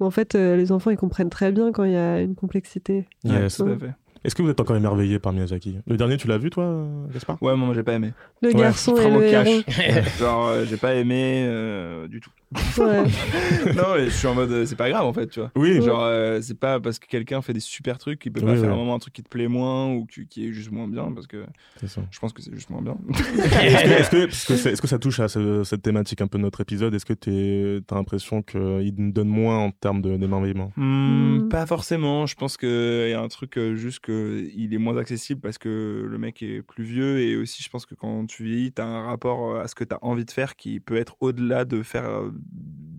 En 0.00 0.10
fait, 0.10 0.34
euh, 0.34 0.56
les 0.56 0.70
enfants, 0.72 0.90
ils 0.90 0.96
comprennent 0.96 1.30
très 1.30 1.50
bien 1.52 1.72
quand 1.72 1.84
il 1.84 1.92
y 1.92 1.96
a 1.96 2.20
une 2.20 2.34
complexité. 2.34 3.06
Yes. 3.24 3.58
Ouais, 3.58 3.66
tout 3.66 3.72
à 3.72 3.78
fait. 3.78 3.92
Est-ce 4.24 4.34
que 4.34 4.42
vous 4.42 4.50
êtes 4.50 4.60
encore 4.60 4.76
émerveillé 4.76 5.18
par 5.20 5.32
Miyazaki? 5.32 5.78
Le 5.86 5.96
dernier, 5.96 6.16
tu 6.16 6.26
l'as 6.26 6.38
vu, 6.38 6.50
toi, 6.50 6.64
euh, 6.64 7.06
Gaspard? 7.12 7.40
Ouais, 7.40 7.56
moi, 7.56 7.72
j'ai 7.72 7.84
pas 7.84 7.92
aimé. 7.94 8.12
Le 8.42 8.48
Ouais, 8.48 8.54
garçon 8.54 8.96
et 8.96 9.10
le 9.10 9.30
cash. 9.30 9.46
héros. 9.48 10.02
Genre, 10.18 10.46
euh, 10.48 10.64
j'ai 10.64 10.76
pas 10.76 10.94
aimé 10.94 11.44
euh, 11.46 12.08
du 12.08 12.20
tout. 12.20 12.30
Ouais. 12.78 13.02
non, 13.76 13.94
mais 13.96 14.04
je 14.06 14.10
suis 14.10 14.26
en 14.26 14.34
mode, 14.34 14.50
euh, 14.50 14.64
c'est 14.66 14.76
pas 14.76 14.88
grave 14.88 15.04
en 15.04 15.12
fait, 15.12 15.26
tu 15.28 15.40
vois. 15.40 15.50
Oui, 15.56 15.82
Genre, 15.82 16.00
euh, 16.02 16.40
c'est 16.40 16.58
pas 16.58 16.80
parce 16.80 16.98
que 16.98 17.06
quelqu'un 17.06 17.42
fait 17.42 17.52
des 17.52 17.60
super 17.60 17.98
trucs 17.98 18.18
qu'il 18.20 18.32
peut 18.32 18.40
Oui, 18.40 18.46
pas 18.46 18.52
oui. 18.54 18.60
faire 18.60 18.72
un 18.72 18.76
moment 18.76 18.94
un 18.94 18.98
truc 18.98 19.12
qui 19.14 19.22
te 19.22 19.28
plaît 19.28 19.48
moins 19.48 19.88
ou 19.92 20.06
qui, 20.06 20.26
qui 20.26 20.48
est 20.48 20.52
juste 20.52 20.70
moins 20.72 20.88
bien 20.88 21.10
parce 21.12 21.26
que 21.26 21.44
c'est 21.80 21.88
ça. 21.88 22.00
je 22.10 22.18
pense 22.18 22.32
que 22.32 22.40
c'est 22.42 22.52
juste 22.54 22.70
moins 22.70 22.82
bien. 22.82 22.96
Est-ce 23.62 24.10
que, 24.10 24.16
est-ce 24.28 24.46
que- 24.46 24.68
parce 24.68 24.80
que 24.80 24.86
ça 24.86 24.98
touche 24.98 25.20
à 25.20 25.28
ce- 25.28 25.64
cette 25.64 25.82
thématique 25.82 26.20
un 26.20 26.26
peu 26.26 26.38
de 26.38 26.42
notre 26.42 26.60
épisode? 26.60 26.94
Est-ce 26.94 27.04
que 27.06 27.12
tu 27.12 27.84
as 27.90 27.94
l'impression 27.94 28.42
qu'il 28.42 28.94
nous 28.96 29.12
donne 29.12 29.28
moins 29.28 29.58
en 29.58 29.70
termes 29.70 30.00
de- 30.02 30.16
d'émerveillement? 30.16 30.72
Hmm, 30.76 31.18
Mm. 31.38 31.48
Pas 31.48 31.66
forcément. 31.66 32.26
Je 32.26 32.34
pense 32.34 32.56
qu'il 32.56 33.08
y 33.08 33.12
a 33.12 33.20
un 33.20 33.28
truc 33.28 33.56
euh, 33.58 33.74
juste 33.74 34.00
qu'il 34.04 34.72
est 34.72 34.78
moins 34.78 34.96
accessible 34.96 35.40
parce 35.40 35.58
que 35.58 36.06
le 36.08 36.18
mec 36.18 36.42
est 36.42 36.62
plus 36.62 36.84
vieux 36.84 37.18
et 37.20 37.36
aussi 37.36 37.62
je 37.62 37.68
pense 37.70 37.86
que 37.86 37.94
quand 37.94 38.26
tu 38.26 38.44
vieillis, 38.44 38.72
tu 38.72 38.82
as 38.82 38.86
un 38.86 39.04
rapport 39.06 39.54
euh, 39.56 39.60
à 39.62 39.68
ce 39.68 39.74
que 39.74 39.84
tu 39.84 39.94
as 39.94 39.98
envie 40.02 40.24
de 40.24 40.30
faire 40.30 40.56
qui 40.56 40.80
peut 40.80 40.96
être 40.96 41.16
au-delà 41.20 41.64
de 41.64 41.82
faire 41.82 42.04
euh, 42.04 42.30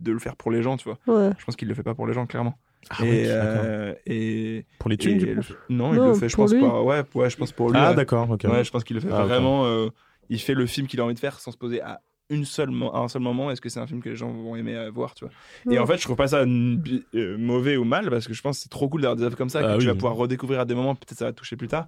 de 0.01 0.11
le 0.11 0.19
faire 0.19 0.35
pour 0.35 0.51
les 0.51 0.61
gens, 0.61 0.77
tu 0.77 0.85
vois. 0.89 0.97
Ouais. 1.07 1.31
Je 1.37 1.45
pense 1.45 1.55
qu'il 1.55 1.67
le 1.67 1.73
fait 1.73 1.83
pas 1.83 1.93
pour 1.95 2.07
les 2.07 2.13
gens 2.13 2.25
clairement. 2.25 2.57
Ah 2.89 3.03
et, 3.03 3.09
oui, 3.09 3.23
d'accord. 3.27 3.61
euh, 3.65 3.93
et, 4.05 4.65
Pour 4.79 4.89
les 4.89 4.95
et 4.95 4.97
thunes, 4.97 5.17
du 5.17 5.25
le- 5.25 5.41
coup 5.41 5.53
non, 5.69 5.93
il 5.93 5.97
Non, 5.97 6.07
le 6.07 6.13
fait 6.13 6.29
je 6.29 6.35
pour 6.35 6.45
pense 6.45 6.53
lui. 6.53 6.61
pas. 6.61 6.81
Ouais, 6.81 7.03
ouais, 7.15 7.29
je 7.29 7.35
pense 7.37 7.51
pour 7.51 7.69
lui. 7.69 7.77
Ah, 7.77 7.89
ouais. 7.89 7.95
d'accord, 7.95 8.29
ok. 8.29 8.43
Ouais, 8.45 8.63
je 8.63 8.71
pense 8.71 8.83
qu'il 8.83 8.95
le 8.95 9.01
fait 9.01 9.09
Ah, 9.11 9.23
vraiment. 9.25 9.65
euh, 9.65 9.89
il 10.29 10.39
fait 10.39 10.53
le 10.53 10.65
film 10.65 10.87
qu'il 10.87 10.99
a 11.01 11.05
envie 11.05 11.13
de 11.13 11.19
faire 11.19 11.39
sans 11.39 11.51
se 11.51 11.57
poser 11.57 11.81
à 11.81 12.01
une 12.29 12.45
seule 12.45 12.69
à 12.93 12.99
un 12.99 13.07
seul 13.07 13.21
moment. 13.21 13.51
Est-ce 13.51 13.59
que 13.59 13.69
c'est 13.69 13.79
un 13.79 13.87
film 13.87 14.01
que 14.01 14.09
les 14.09 14.15
gens 14.15 14.31
vont 14.31 14.55
aimer 14.55 14.75
euh, 14.75 14.91
voir, 14.91 15.13
tu 15.15 15.25
vois 15.25 15.33
Et 15.73 15.77
en 15.79 15.85
fait, 15.85 15.97
je 15.97 16.03
trouve 16.03 16.15
pas 16.15 16.27
ça 16.27 16.45
euh, 16.45 17.37
mauvais 17.37 17.75
ou 17.75 17.83
mal 17.83 18.09
parce 18.09 18.27
que 18.27 18.33
je 18.33 18.41
pense 18.41 18.57
que 18.57 18.63
c'est 18.63 18.69
trop 18.69 18.87
cool 18.87 19.01
d'avoir 19.01 19.17
des 19.17 19.23
œuvres 19.23 19.35
comme 19.37 19.49
ça 19.49 19.61
que 19.61 19.67
Ah 19.67 19.73
tu 19.73 19.79
oui. 19.79 19.85
vas 19.87 19.93
pouvoir 19.95 20.15
redécouvrir 20.15 20.59
à 20.61 20.65
des 20.65 20.75
moments. 20.75 20.95
Peut-être 20.95 21.17
ça 21.17 21.25
va 21.25 21.31
te 21.33 21.37
toucher 21.37 21.57
plus 21.57 21.67
tard. 21.67 21.87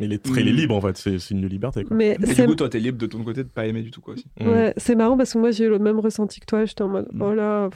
Il 0.00 0.12
est 0.12 0.22
très 0.22 0.40
il 0.42 0.48
est 0.48 0.52
Mm. 0.52 0.56
libre, 0.56 0.74
en 0.76 0.80
fait. 0.80 0.96
C'est 0.96 1.18
c'est 1.18 1.34
une 1.34 1.46
liberté, 1.46 1.84
quoi. 1.84 1.96
Mais 1.96 2.16
Et 2.22 2.34
du 2.34 2.46
coup, 2.46 2.54
toi, 2.54 2.68
t'es 2.68 2.78
libre 2.78 2.98
de 2.98 3.06
ton 3.06 3.22
côté 3.24 3.42
de 3.44 3.48
pas 3.48 3.66
aimer 3.66 3.82
du 3.82 3.90
tout, 3.90 4.00
quoi. 4.00 4.14
Aussi. 4.14 4.26
Mm. 4.40 4.48
Ouais, 4.48 4.74
c'est 4.76 4.94
marrant 4.94 5.16
parce 5.16 5.32
que 5.32 5.38
moi 5.38 5.50
j'ai 5.50 5.64
eu 5.64 5.68
le 5.70 5.78
même 5.78 5.98
ressenti 6.00 6.40
que 6.40 6.46
toi. 6.46 6.64
J'étais 6.64 6.82
en 6.82 6.88
mode 6.88 7.08
Mm. 7.12 7.22
oh 7.22 7.34
là, 7.34 7.70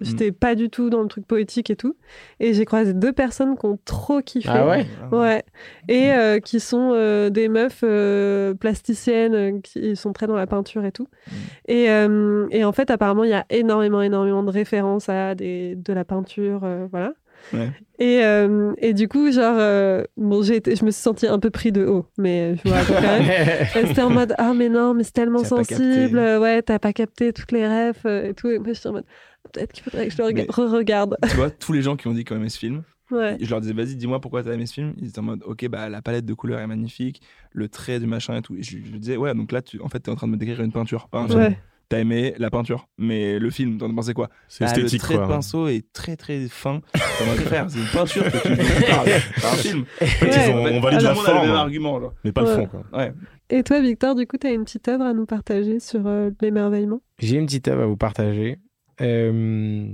j'étais 0.00 0.32
pas 0.32 0.54
du 0.54 0.70
tout 0.70 0.90
dans 0.90 1.02
le 1.02 1.08
truc 1.08 1.26
poétique 1.26 1.70
et 1.70 1.76
tout. 1.76 1.96
Et 2.40 2.54
j'ai 2.54 2.64
croisé 2.64 2.92
deux 2.94 3.12
personnes 3.12 3.56
qui 3.56 3.66
ont 3.66 3.78
trop 3.84 4.20
kiffé. 4.22 4.48
Ah 4.52 4.66
ouais 4.66 4.86
Ouais. 5.12 5.42
Et 5.88 6.10
euh, 6.12 6.38
qui 6.40 6.60
sont 6.60 6.92
euh, 6.94 7.30
des 7.30 7.48
meufs 7.48 7.80
euh, 7.84 8.54
plasticiennes 8.54 9.62
qui 9.62 9.96
sont 9.96 10.12
très 10.12 10.26
dans 10.26 10.36
la 10.36 10.46
peinture 10.46 10.84
et 10.84 10.92
tout. 10.92 11.08
Mm. 11.26 11.32
Et, 11.68 11.90
euh, 11.90 12.46
et 12.50 12.64
en 12.64 12.72
fait, 12.72 12.90
apparemment, 12.90 13.24
il 13.24 13.30
y 13.30 13.34
a 13.34 13.44
énormément, 13.50 14.00
énormément 14.02 14.42
de 14.42 14.50
références 14.50 15.08
à 15.08 15.34
des, 15.34 15.74
de 15.76 15.92
la 15.92 16.04
peinture. 16.04 16.60
euh, 16.64 16.86
voilà. 16.90 17.12
Ouais. 17.52 17.70
Et, 17.98 18.22
euh, 18.24 18.72
et 18.78 18.92
du 18.94 19.08
coup, 19.08 19.32
genre, 19.32 19.56
euh, 19.58 20.02
bon, 20.16 20.42
j'ai 20.42 20.56
été, 20.56 20.76
je 20.76 20.84
me 20.84 20.90
suis 20.90 21.00
sentie 21.02 21.26
un 21.26 21.38
peu 21.38 21.50
pris 21.50 21.72
de 21.72 21.84
haut, 21.86 22.06
mais 22.18 22.56
je 22.64 22.70
raconte 22.70 22.96
quand 22.96 23.02
même. 23.02 23.66
C'était 23.88 24.02
en 24.02 24.10
mode 24.10 24.34
ah 24.38 24.52
mais 24.54 24.68
non 24.68 24.94
mais 24.94 25.02
c'est 25.04 25.12
tellement 25.12 25.42
sensible 25.44 26.18
euh, 26.18 26.38
ouais 26.40 26.62
t'as 26.62 26.78
pas 26.78 26.92
capté 26.92 27.32
toutes 27.32 27.52
les 27.52 27.66
refs 27.66 28.04
et 28.04 28.34
tout 28.34 28.48
et 28.50 28.58
moi 28.58 28.72
j'étais 28.72 28.88
en 28.88 28.92
mode 28.92 29.04
peut-être 29.52 29.72
qu'il 29.72 29.82
faudrait 29.82 30.08
que 30.08 30.12
je 30.12 30.18
le 30.18 30.24
rega- 30.24 30.44
re-regarde 30.48 31.16
tu 31.28 31.36
vois, 31.36 31.50
tous 31.50 31.72
les 31.72 31.82
gens 31.82 31.96
qui 31.96 32.06
ont 32.08 32.12
dit 32.12 32.24
ont 32.30 32.36
aimé 32.36 32.48
ce 32.48 32.58
film, 32.58 32.82
ouais 33.10 33.36
je 33.40 33.48
leur 33.48 33.60
disais, 33.60 33.72
vas-y, 33.72 33.96
dis-moi 33.96 34.20
pourquoi 34.20 34.42
t'as 34.42 34.52
aimé 34.52 34.66
ce 34.66 34.74
film. 34.74 34.94
Ils 34.98 35.08
étaient 35.08 35.18
en 35.20 35.22
mode, 35.22 35.42
ok, 35.46 35.66
bah 35.68 35.88
la 35.88 36.02
palette 36.02 36.26
de 36.26 36.34
couleurs 36.34 36.60
est 36.60 36.66
magnifique, 36.66 37.22
le 37.52 37.68
trait 37.68 37.98
du 38.00 38.06
machin 38.06 38.36
et 38.36 38.42
tout. 38.42 38.54
Et 38.56 38.62
je, 38.62 38.78
je 38.84 38.96
disais, 38.98 39.16
ouais, 39.16 39.34
donc 39.34 39.52
là, 39.52 39.62
tu, 39.62 39.80
en 39.80 39.88
fait, 39.88 40.00
t'es 40.00 40.10
en 40.10 40.16
train 40.16 40.26
de 40.26 40.32
me 40.32 40.36
décrire 40.36 40.60
une 40.60 40.72
peinture, 40.72 41.08
pas 41.08 41.20
un 41.20 41.28
ouais 41.28 41.58
T'as 41.90 42.00
aimé 42.00 42.34
la 42.36 42.50
peinture, 42.50 42.86
mais 42.98 43.38
le 43.38 43.48
film, 43.50 43.78
t'en 43.78 43.90
as 43.90 43.94
pensé 43.94 44.12
quoi? 44.12 44.28
C'est 44.46 44.64
Bah, 44.64 44.70
esthétique, 44.72 45.00
Le 45.00 45.06
trait 45.06 45.14
quoi. 45.16 45.24
de 45.26 45.30
pinceau 45.30 45.68
est 45.68 45.90
très 45.94 46.16
très 46.16 46.46
fin. 46.48 46.82
C'est 46.94 47.78
une 47.78 47.86
peinture 47.92 48.24
que 48.24 48.42
tu 48.42 48.48
veux 48.48 48.92
un 49.46 49.56
film. 49.56 49.84
En 50.02 50.04
fait, 50.04 50.26
ils 50.48 50.50
ont- 50.50 50.66
on 50.66 50.80
valide 50.80 51.00
la 51.00 51.14
forme, 51.14 51.50
argument. 51.50 51.98
Genre. 52.00 52.12
mais 52.24 52.32
pas 52.32 52.42
le 52.42 52.46
fond, 52.48 52.66
quoi. 52.66 52.84
Ouais. 52.92 53.12
et 53.48 53.62
toi 53.62 53.80
Victor 53.80 54.14
du 54.14 54.26
coup 54.26 54.36
t'as 54.36 54.52
une 54.52 54.64
petite 54.64 54.86
œuvre 54.88 55.04
à 55.04 55.14
nous 55.14 55.24
partager 55.24 55.80
sur 55.80 56.06
euh, 56.06 56.30
l'émerveillement? 56.42 57.00
J'ai 57.20 57.36
une 57.36 57.46
petite 57.46 57.68
œuvre 57.68 57.82
à 57.84 57.86
vous 57.86 57.96
partager. 57.96 58.58
Euh, 59.00 59.86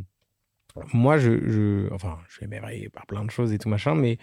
moi, 0.92 1.18
je, 1.18 1.30
je, 1.48 1.92
enfin, 1.94 2.18
je 2.28 2.34
suis 2.34 2.44
émerveillé 2.44 2.88
par 2.88 3.06
plein 3.06 3.24
de 3.24 3.30
choses 3.30 3.52
et 3.52 3.58
tout 3.58 3.68
machin, 3.68 3.94
mais 3.94 4.18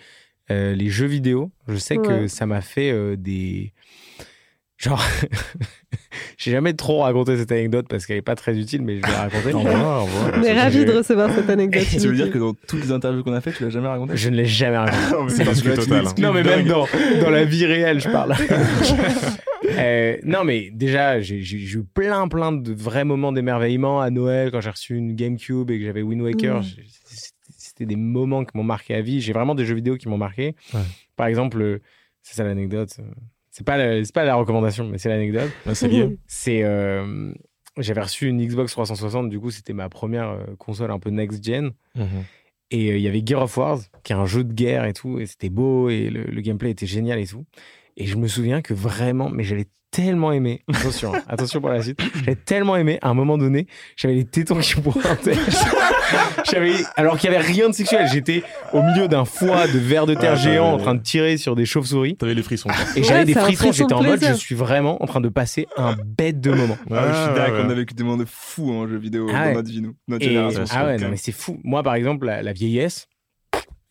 euh, 0.49 0.75
les 0.75 0.89
jeux 0.89 1.05
vidéo, 1.07 1.51
je 1.69 1.77
sais 1.77 1.95
que 1.95 2.27
ça 2.27 2.45
m'a 2.45 2.59
fait 2.59 2.91
euh, 2.91 3.15
des. 3.15 3.73
Genre, 4.81 5.03
j'ai 6.37 6.51
jamais 6.51 6.73
trop 6.73 7.01
raconté 7.01 7.37
cette 7.37 7.51
anecdote 7.51 7.85
parce 7.89 8.05
qu'elle 8.05 8.17
est 8.17 8.21
pas 8.23 8.35
très 8.35 8.57
utile, 8.57 8.81
mais 8.81 8.97
je 8.97 9.05
vais 9.05 9.11
la 9.11 9.19
raconter. 9.29 9.53
On 9.53 9.61
est 10.41 10.43
c'est- 10.43 10.53
ravis 10.59 10.79
je- 10.79 10.85
de 10.85 10.91
recevoir 10.97 11.33
cette 11.35 11.49
anecdote 11.49 11.83
Tu 11.91 11.97
veux 11.99 12.15
dire 12.15 12.31
que 12.31 12.39
dans 12.39 12.53
toutes 12.67 12.81
les 12.83 12.91
interviews 12.91 13.23
qu'on 13.23 13.33
a 13.33 13.41
fait, 13.41 13.51
tu 13.51 13.63
l'as 13.63 13.69
jamais 13.69 13.87
raconté? 13.89 14.17
Je 14.17 14.29
ne 14.29 14.35
l'ai 14.37 14.45
jamais 14.45 14.77
raconté. 14.77 15.33
C'est 15.35 15.43
l'exclu 15.43 15.73
total. 15.75 16.05
Non, 16.17 16.33
mais 16.33 16.43
même 16.43 16.65
dans, 16.65 16.87
dans 17.21 17.29
la 17.29 17.43
vie 17.45 17.65
réelle, 17.65 17.99
je 17.99 18.09
parle. 18.09 18.35
Euh, 19.77 20.17
non, 20.25 20.43
mais 20.43 20.69
déjà, 20.71 21.21
j'ai 21.21 21.37
eu 21.39 21.83
plein, 21.83 22.27
plein 22.27 22.51
de 22.51 22.73
vrais 22.73 23.05
moments 23.05 23.31
d'émerveillement 23.31 24.01
à 24.01 24.09
Noël 24.09 24.51
quand 24.51 24.59
j'ai 24.59 24.69
reçu 24.69 24.95
une 24.95 25.15
GameCube 25.15 25.69
et 25.71 25.79
que 25.79 25.85
j'avais 25.85 26.01
Wind 26.01 26.21
Waker. 26.21 26.59
Mm. 26.59 26.63
C'était- 27.57 27.85
des 27.85 27.95
moments 27.95 28.43
qui 28.43 28.55
m'ont 28.57 28.63
marqué 28.63 28.95
à 28.95 29.01
vie. 29.01 29.21
J'ai 29.21 29.33
vraiment 29.33 29.55
des 29.55 29.65
jeux 29.65 29.75
vidéo 29.75 29.95
qui 29.97 30.09
m'ont 30.09 30.17
marqué. 30.17 30.55
Ouais. 30.73 30.81
Par 31.15 31.27
exemple, 31.27 31.61
euh, 31.61 31.79
c'est 32.21 32.35
ça 32.35 32.43
l'anecdote. 32.43 32.89
C'est 33.51 33.65
pas, 33.65 33.77
pas 34.13 34.23
la 34.23 34.35
recommandation, 34.35 34.87
mais 34.87 34.97
c'est 34.97 35.09
l'anecdote. 35.09 35.51
Ah, 35.65 35.75
c'est. 35.75 35.89
C'est. 36.27 36.63
euh, 36.63 37.33
J'avais 37.77 38.01
reçu 38.01 38.27
une 38.27 38.45
Xbox 38.45 38.71
360, 38.71 39.29
du 39.29 39.39
coup, 39.39 39.51
c'était 39.51 39.73
ma 39.73 39.89
première 39.89 40.29
euh, 40.29 40.55
console 40.57 40.91
un 40.91 40.99
peu 40.99 41.09
next-gen. 41.09 41.71
Mhm. 41.95 42.05
Et 42.71 42.91
euh, 42.91 42.97
il 42.97 43.01
y 43.01 43.07
avait 43.07 43.21
Gear 43.25 43.41
of 43.43 43.57
Wars, 43.57 43.79
qui 44.03 44.13
est 44.13 44.15
un 44.15 44.25
jeu 44.25 44.43
de 44.45 44.53
guerre 44.53 44.85
et 44.85 44.93
tout, 44.93 45.19
et 45.19 45.25
c'était 45.25 45.49
beau, 45.49 45.89
et 45.89 46.09
le, 46.09 46.23
le 46.23 46.41
gameplay 46.41 46.71
était 46.71 46.85
génial 46.87 47.19
et 47.19 47.27
tout. 47.27 47.45
Et 47.97 48.05
je 48.07 48.15
me 48.15 48.27
souviens 48.27 48.61
que 48.61 48.73
vraiment, 48.73 49.29
mais 49.29 49.43
j'avais 49.43 49.67
tellement 49.91 50.31
aimé, 50.31 50.61
attention, 50.73 51.13
hein, 51.13 51.21
attention 51.27 51.59
pour 51.59 51.69
la 51.69 51.81
suite, 51.81 51.99
j'avais 52.15 52.35
tellement 52.35 52.77
aimé, 52.77 52.97
à 53.01 53.09
un 53.09 53.13
moment 53.13 53.37
donné, 53.37 53.67
j'avais 53.97 54.13
les 54.15 54.23
tétons 54.25 54.57
qui 54.59 54.75
pointaient. 54.75 55.33
j'avais, 56.49 56.73
alors 56.95 57.17
qu'il 57.17 57.29
y 57.31 57.35
avait 57.35 57.45
rien 57.45 57.69
de 57.69 57.73
sexuel, 57.75 58.07
j'étais 58.11 58.43
au 58.73 58.81
milieu 58.81 59.07
d'un 59.07 59.25
foie 59.25 59.67
de 59.67 59.77
verre 59.77 60.05
de 60.05 60.13
terre 60.15 60.33
Ouais, 60.33 60.37
géant 60.39 60.71
en 60.73 60.77
train 60.77 60.95
de 60.95 61.01
tirer 61.01 61.37
sur 61.37 61.55
des 61.55 61.65
chauves-souris. 61.65 62.15
T'avais 62.15 62.33
les 62.33 62.43
frissons. 62.43 62.69
Et 62.95 63.03
j'avais 63.03 63.19
Ouais, 63.19 63.25
des 63.25 63.33
frissons, 63.33 63.63
frisson 63.65 63.71
j'étais 63.73 63.93
en 63.93 64.03
mode, 64.03 64.23
je 64.25 64.33
suis 64.33 64.55
vraiment 64.55 65.01
en 65.03 65.07
train 65.07 65.21
de 65.21 65.29
passer 65.29 65.67
un 65.77 65.95
bête 66.05 66.39
de 66.39 66.51
moment. 66.51 66.77
Ah, 66.89 67.07
je 67.11 67.23
suis 67.25 67.35
d'accord, 67.35 67.59
ouais. 67.59 67.65
on 67.65 67.69
a 67.69 67.73
vécu 67.73 67.93
des 67.93 68.03
moments 68.03 68.17
de 68.17 68.25
fous 68.25 68.71
en 68.71 68.87
jeux 68.87 68.97
vidéo 68.97 69.27
Ah 69.33 69.49
dans 69.49 69.55
notre 69.55 69.69
vie, 69.69 69.81
nous. 69.81 69.93
Notre 70.07 70.25
Et- 70.25 70.29
génération. 70.29 70.63
ah 70.71 70.85
ouais, 70.85 70.97
non, 70.97 71.09
mais 71.09 71.17
c'est 71.17 71.31
fou. 71.33 71.59
Moi, 71.63 71.83
par 71.83 71.95
exemple, 71.95 72.25
la, 72.25 72.41
la 72.41 72.53
vieillesse, 72.53 73.07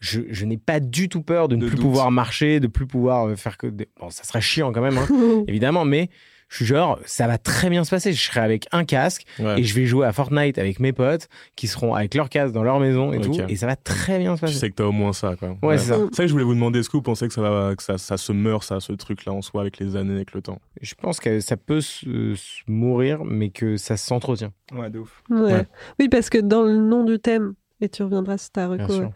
je, 0.01 0.21
je 0.31 0.45
n'ai 0.47 0.57
pas 0.59 0.81
du 0.81 1.09
tout 1.09 1.23
peur 1.23 1.47
de 1.49 1.57
ne 1.57 1.61
De 1.63 1.67
plus 1.69 1.77
doute. 1.77 1.85
pouvoir 1.85 2.11
marcher, 2.11 2.59
de 2.61 2.67
plus 2.67 2.87
pouvoir 2.87 3.29
euh, 3.29 3.37
faire 3.37 3.57
que. 3.57 3.67
des- 3.69 3.89
Bon, 4.01 4.11
ça 4.11 4.25
serait 4.25 4.41
chiant 4.41 4.73
quand 4.73 4.81
même, 4.83 4.99
hein, 4.99 5.07
évidemment, 5.47 5.85
mais 5.85 6.09
je 6.49 6.57
suis 6.57 6.65
genre, 6.67 6.99
ça 7.05 7.29
va 7.29 7.39
très 7.39 7.71
bien 7.71 7.85
se 7.85 7.91
passer. 7.91 8.13
Je 8.13 8.21
serai 8.21 8.41
avec 8.41 8.67
un 8.73 8.85
casque 8.85 9.25
Ouais. 9.39 9.61
et 9.61 9.63
je 9.63 9.73
vais 9.73 9.87
jouer 9.87 10.05
à 10.05 10.13
Fortnite 10.13 10.59
avec 10.59 10.81
mes 10.81 10.93
potes 10.93 11.29
qui 11.55 11.69
seront 11.69 11.95
avec 11.95 12.15
leur 12.17 12.29
casque 12.29 12.53
dans 12.53 12.65
leur 12.65 12.81
maison 12.81 13.13
et 13.13 13.21
tout, 13.21 13.37
et 13.49 13.55
ça 13.55 13.69
va 13.69 13.77
très 13.77 14.19
bien 14.19 14.35
se 14.35 14.41
Tu 14.41 14.47
passer. 14.47 14.59
sais 14.59 14.71
que 14.71 14.75
t'as 14.75 14.85
au 14.85 14.91
moins 14.91 15.13
ça, 15.13 15.37
quoi. 15.37 15.57
Ouais, 15.63 15.79
c'est 15.79 15.91
ça. 15.93 15.97
C'est 16.11 16.17
ça 16.17 16.23
que 16.25 16.27
je 16.27 16.33
voulais 16.33 16.45
vous 16.45 16.55
demander, 16.55 16.81
est-ce 16.81 16.89
que 16.91 16.97
vous 16.97 17.03
pensez 17.03 17.29
que 17.29 17.35
ça, 17.35 17.43
va, 17.43 17.75
que 17.77 17.83
ça, 17.85 17.99
ça 17.99 18.17
se 18.17 18.33
meurt, 18.33 18.65
ça, 18.65 18.81
ce 18.81 18.93
truc-là, 18.95 19.33
en 19.33 19.43
soi, 19.43 19.61
avec 19.61 19.79
les 19.79 19.95
années, 19.95 20.15
avec 20.17 20.33
le 20.33 20.43
temps? 20.43 20.59
Je 20.83 20.95
pense 20.97 21.21
que 21.21 21.39
ça 21.39 21.57
peut 21.57 21.81
se, 21.83 22.35
se 22.35 22.63
mourir, 22.67 23.25
mais 23.25 23.51
que 23.51 23.77
ça 23.77 23.97
s'entretient. 23.97 24.53
Ouais, 24.73 24.91
de 24.91 24.99
ouf. 24.99 25.23
Ouais. 25.31 25.41
Ouais. 25.53 25.67
oui 26.01 26.09
parce 26.09 26.31
que 26.31 26.39
dans 26.39 26.63
le 26.65 26.77
nom 26.79 27.05
du 27.05 27.21
thème 27.21 27.55
et 27.83 27.89
tu 27.89 28.03
reviendras 28.03 28.37
sur 28.39 28.51
ta 28.51 28.69
Bien 28.69 28.85
reco. 28.85 28.93
sûr. 28.95 29.03
ouais. 29.05 29.11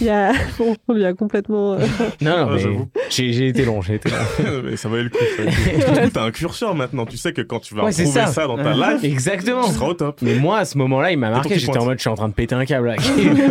Il 0.00 0.06
y 0.06 0.10
a... 0.10 0.32
bon, 0.58 0.74
on 0.88 0.94
lui 0.94 1.04
a 1.04 1.12
complètement... 1.14 1.74
euh, 1.74 1.78
Non, 2.20 2.30
non, 2.30 2.46
Ah, 2.48 2.52
mais 2.52 2.58
j'avoue. 2.58 2.88
j'ai 3.10 3.48
été 3.48 3.64
long, 3.64 3.82
j'ai 3.82 3.94
été 3.96 4.08
long. 4.10 4.62
Mais 4.64 4.76
ça 4.76 4.88
valait 4.88 5.04
le 5.04 5.10
coup. 5.10 5.18
que 5.18 6.08
T'as 6.08 6.24
un 6.24 6.30
curseur 6.30 6.74
maintenant. 6.74 7.04
Tu 7.06 7.16
sais 7.16 7.32
que 7.32 7.42
quand 7.42 7.60
tu 7.60 7.74
vas 7.74 7.82
Ouais, 7.84 7.90
retrouver 7.90 8.06
ça. 8.10 8.26
ça. 8.26 8.46
dans 8.46 8.56
ta 8.56 8.72
life, 8.72 9.04
Exactement. 9.04 9.64
tu 9.64 9.72
seras 9.72 9.86
au 9.88 9.94
top. 9.94 10.18
Mais 10.22 10.34
moi, 10.36 10.58
à 10.58 10.64
ce 10.64 10.78
moment-là, 10.78 11.12
il 11.12 11.18
m'a 11.18 11.30
marqué. 11.30 11.58
J'étais 11.58 11.78
en 11.78 11.84
mode, 11.84 11.98
je 11.98 12.02
suis 12.02 12.10
en 12.10 12.14
train 12.14 12.28
de 12.28 12.34
péter 12.34 12.54
un 12.54 12.64
câble. 12.64 12.88
là. 12.88 12.96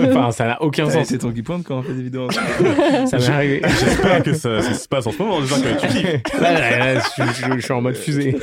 enfin, 0.09 0.31
ça 0.31 0.45
n'a 0.47 0.61
aucun 0.61 0.85
Ouais, 0.85 0.91
sens. 0.93 1.07
C'est 1.07 1.19
ton 1.19 1.31
qui 1.31 1.41
pointe 1.43 1.63
quand 1.65 1.79
on 1.79 1.83
fait 1.83 1.93
des 1.93 2.03
vidéos. 2.03 2.27
Ça 2.31 3.17
m'est 3.17 3.29
arrivé. 3.29 3.61
J'espère 3.63 4.23
que 4.23 4.33
ça, 4.33 4.61
ça 4.61 4.73
se 4.73 4.87
passe 4.87 5.07
en 5.07 5.11
ce 5.11 5.17
moment. 5.21 5.39
J'espère 5.41 5.77
que 5.77 5.81
tu 5.81 5.87
kiffes. 5.93 6.39
Là, 6.41 6.51
là, 6.53 6.93
là, 6.95 7.01
je, 7.17 7.23
je- 7.23 7.55
je 7.55 7.59
suis 7.61 7.73
en 7.73 7.81
mode 7.81 7.95
fusée. 7.95 8.35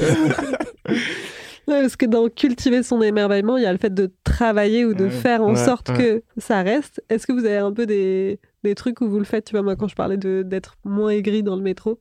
Parce 1.80 1.96
que 1.96 2.06
dans 2.06 2.28
cultiver 2.28 2.82
son 2.82 3.00
émerveillement, 3.02 3.56
il 3.56 3.62
y 3.62 3.66
a 3.66 3.72
le 3.72 3.78
fait 3.78 3.92
de 3.94 4.12
travailler 4.24 4.84
ou 4.84 4.94
de 4.94 5.04
Ouais. 5.04 5.10
faire 5.10 5.42
en 5.42 5.54
Ouais, 5.54 5.64
sorte 5.64 5.88
ouais. 5.90 5.96
que 5.96 6.40
ça 6.40 6.62
reste. 6.62 7.02
Est-ce 7.08 7.26
que 7.26 7.32
vous 7.32 7.44
avez 7.44 7.56
un 7.58 7.72
peu 7.72 7.86
des, 7.86 8.38
des 8.64 8.74
trucs 8.74 9.00
où 9.00 9.08
vous 9.08 9.18
le 9.18 9.24
faites? 9.24 9.46
Tu 9.46 9.52
vois, 9.52 9.62
moi, 9.62 9.76
quand 9.76 9.88
je 9.88 9.94
parlais 9.96 10.16
de- 10.16 10.42
d'être 10.44 10.76
moins 10.84 11.10
aigri 11.10 11.42
dans 11.42 11.56
le 11.56 11.62
métro, 11.62 12.00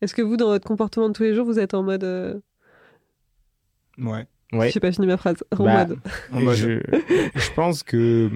est-ce 0.00 0.14
que 0.14 0.22
vous, 0.22 0.36
dans 0.36 0.46
votre 0.48 0.66
comportement 0.66 1.08
de 1.08 1.12
tous 1.14 1.24
les 1.24 1.34
jours, 1.34 1.44
vous 1.46 1.58
êtes 1.58 1.74
en 1.74 1.82
mode. 1.82 2.04
euh, 2.04 2.34
Ouais. 3.98 4.26
Ouais. 4.52 4.68
Je 4.68 4.72
sais 4.72 4.80
pas 4.80 4.92
fini 4.92 5.06
ma 5.06 5.16
phrase. 5.16 5.44
En 5.58 5.64
Bah, 5.64 5.84
mode? 5.86 5.98
En 6.32 6.40
mode- 6.40 6.54
je, 6.56 6.80
je 7.34 7.52
pense 7.54 7.82
que 7.82 8.30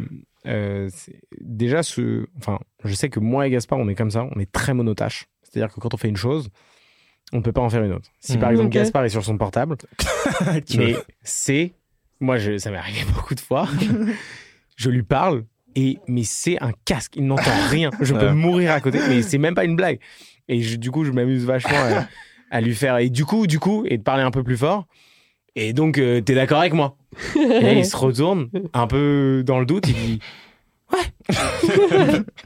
euh, 0.46 0.88
c'est- 0.92 1.20
déjà, 1.40 1.82
ce, 1.82 2.26
enfin, 2.36 2.58
je 2.84 2.92
sais 2.94 3.08
que 3.08 3.20
moi 3.20 3.46
et 3.46 3.50
Gaspard, 3.50 3.78
on 3.78 3.88
est 3.88 3.94
comme 3.94 4.10
ça, 4.10 4.24
on 4.34 4.38
est 4.40 4.50
très 4.50 4.74
monotache. 4.74 5.26
C'est-à-dire 5.42 5.72
que 5.72 5.80
quand 5.80 5.94
on 5.94 5.96
fait 5.96 6.08
une 6.08 6.16
chose, 6.16 6.48
on 7.32 7.38
ne 7.38 7.42
peut 7.42 7.52
pas 7.52 7.60
en 7.62 7.70
faire 7.70 7.82
une 7.82 7.92
autre. 7.92 8.10
Si 8.20 8.36
par 8.38 8.48
Mhm. 8.50 8.54
exemple. 8.54 8.70
Gaspard 8.70 9.04
est 9.04 9.08
sur 9.08 9.24
son 9.24 9.36
portable, 9.38 9.76
mais 10.76 10.96
c'est, 11.22 11.72
moi, 12.20 12.36
je, 12.38 12.58
ça 12.58 12.70
m'est 12.70 12.76
arrivé 12.76 13.00
beaucoup 13.14 13.34
de 13.34 13.40
fois, 13.40 13.68
je 14.76 14.90
lui 14.90 15.02
parle 15.02 15.44
et 15.74 15.98
mais 16.06 16.24
c'est 16.24 16.62
un 16.62 16.72
casque, 16.84 17.16
il 17.16 17.26
n'entend 17.26 17.50
rien. 17.70 17.90
Je 18.00 18.12
peux 18.14 18.30
mourir 18.32 18.72
à 18.72 18.80
côté, 18.80 19.00
mais 19.08 19.22
c'est 19.22 19.38
même 19.38 19.54
pas 19.54 19.64
une 19.64 19.76
blague. 19.76 19.98
Et 20.48 20.60
je- 20.62 20.76
du 20.76 20.90
coup, 20.90 21.04
je 21.04 21.12
m'amuse 21.12 21.44
vachement 21.46 21.78
à, 21.78 22.06
à 22.50 22.60
lui 22.60 22.74
faire 22.74 22.98
et 22.98 23.08
du 23.08 23.24
coup, 23.24 23.46
du 23.46 23.58
coup, 23.58 23.84
et 23.86 23.96
de 23.96 24.02
parler 24.02 24.22
un 24.22 24.30
peu 24.30 24.42
plus 24.42 24.56
fort. 24.58 24.86
Et 25.54 25.72
donc, 25.72 25.98
euh, 25.98 26.20
t'es 26.20 26.34
d'accord 26.34 26.60
avec 26.60 26.72
moi? 26.74 26.96
Et 27.36 27.60
là, 27.62 27.72
il 27.74 27.84
se 27.86 27.96
retourne, 27.96 28.48
un 28.72 28.86
peu 28.86 29.42
dans 29.46 29.60
le 29.60 29.66
doute, 29.66 29.86
il 29.88 29.94
dit 29.94 30.20
Ouais 30.92 30.98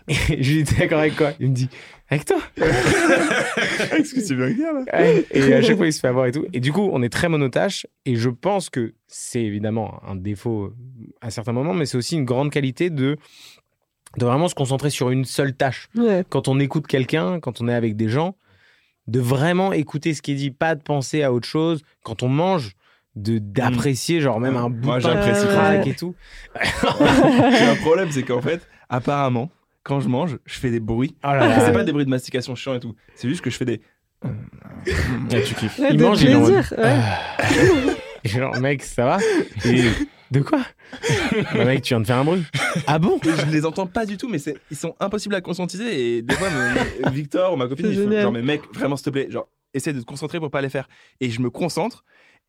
Et 0.09 0.43
je 0.43 0.53
lui 0.55 0.63
dis 0.63 0.73
T'es 0.75 0.81
d'accord 0.81 1.01
avec 1.01 1.17
quoi? 1.17 1.33
Il 1.41 1.51
me 1.51 1.55
dit 1.55 1.69
Avec 2.09 2.25
toi 2.25 2.37
Qu'est-ce 2.57 4.15
que 4.15 4.27
tu 4.27 4.35
veux 4.37 4.55
dire 4.55 4.73
là. 4.73 5.03
Et 5.33 5.53
à 5.55 5.63
chaque 5.63 5.77
fois, 5.77 5.87
il 5.87 5.93
se 5.93 6.01
fait 6.01 6.09
avoir 6.09 6.27
et 6.27 6.33
tout. 6.33 6.47
Et 6.53 6.61
du 6.61 6.73
coup, 6.73 6.89
on 6.93 7.03
est 7.03 7.09
très 7.09 7.29
monotache. 7.29 7.87
Et 8.05 8.15
je 8.17 8.31
pense 8.31 8.71
que 8.71 8.95
c'est 9.09 9.43
évidemment 9.43 10.01
un 10.07 10.15
défaut 10.15 10.73
à 11.21 11.31
certains 11.31 11.53
moments, 11.53 11.75
mais 11.75 11.87
c'est 11.87 11.97
aussi 11.97 12.15
une 12.17 12.25
grande 12.25 12.51
qualité 12.51 12.91
de, 12.91 13.17
de 14.19 14.25
vraiment 14.25 14.47
se 14.49 14.55
concentrer 14.55 14.91
sur 14.91 15.11
une 15.11 15.25
seule 15.25 15.55
tâche. 15.55 15.89
Ouais. 15.97 16.25
Quand 16.29 16.47
on 16.49 16.61
écoute 16.61 16.87
quelqu'un, 16.87 17.41
quand 17.41 17.61
on 17.61 17.69
est 17.69 17.75
avec 17.75 17.97
des 17.97 18.09
gens, 18.09 18.37
de 19.09 19.21
vraiment 19.21 19.73
écouter 19.73 20.15
ce 20.15 20.23
qui 20.23 20.33
est 20.33 20.37
dit, 20.37 20.51
pas 20.51 20.75
de 20.75 20.83
penser 20.83 21.23
à 21.23 21.33
autre 21.33 21.47
chose. 21.49 21.83
Quand 22.05 22.23
on 22.23 22.29
mange, 22.29 22.75
de 23.17 23.39
d'apprécier 23.39 24.21
genre 24.21 24.41
même 24.41 24.57
un 24.57 24.69
bout 24.69 24.91
de 24.91 25.07
Ouais. 25.07 25.89
et 25.89 25.95
tout. 25.95 26.15
J'ai 27.59 27.65
un 27.65 27.77
problème, 27.77 28.11
c'est 28.11 28.23
qu'en 28.23 28.43
fait, 28.43 28.61
apparemment, 28.89 29.51
quand 29.87 30.01
je 30.01 30.09
mange, 30.09 30.39
je 30.45 30.59
fais 30.59 30.71
des 30.73 30.81
bruits. 30.81 31.15
Oh 31.23 31.29
là 31.29 31.47
là. 31.49 31.61
C'est 31.65 31.73
pas 31.73 31.85
des 31.85 31.93
bruits 31.93 32.05
de 32.05 32.11
mastication 32.11 32.57
chiants 32.57 32.75
et 32.75 32.81
tout. 32.81 32.95
C'est 33.15 33.29
juste 33.29 33.41
que 33.41 33.51
je 33.51 33.57
fais 33.57 33.65
des. 33.65 33.81
Ouais, 34.25 35.43
tu 35.45 35.55
kiffes. 35.55 35.79
Ouais, 35.79 35.89
Il 35.93 35.97
de 35.99 36.03
mange, 36.05 36.21
il 36.23 36.31
est 36.31 36.35
en. 36.35 36.49
Et 38.25 38.29
genre, 38.29 38.59
mec, 38.59 38.83
ça 38.83 39.05
va 39.05 39.19
Et 39.65 39.83
de 40.33 40.41
quoi 40.41 40.59
Bah, 41.55 41.65
mec, 41.65 41.83
tu 41.83 41.91
viens 41.95 42.01
de 42.01 42.07
faire 42.07 42.17
un 42.17 42.25
bruit. 42.25 42.43
Ah 42.89 42.99
bon 42.99 43.21
Et 43.25 43.29
je 43.31 43.47
les 43.53 43.65
entends 43.65 43.87
pas 43.87 44.05
du 44.07 44.17
tout, 44.17 44.29
mais 44.29 44.39
c'est- 44.39 44.57
ils 44.73 44.77
sont 44.77 44.97
impossibles 44.99 45.37
à 45.37 45.41
conscientiser. 45.41 46.17
Et 46.17 46.23
des 46.23 46.35
fois, 46.35 46.49
Victor 47.13 47.53
ou 47.53 47.57
ma 47.57 47.69
copine, 47.69 47.87
ils 47.89 48.03
font 48.03 48.11
genre, 48.23 48.33
mais 48.33 48.43
mec, 48.43 48.63
vraiment, 48.75 48.97
s'il 48.97 49.05
te 49.05 49.11
plaît, 49.11 49.29
genre, 49.31 49.49
essaie 49.73 49.93
de 49.93 50.01
te 50.01 50.05
concentrer 50.05 50.41
pour 50.41 50.51
pas 50.51 50.61
les 50.63 50.71
faire. 50.71 50.89
Et 51.21 51.31
je 51.31 51.41
me 51.41 51.51
concentre, 51.51 52.05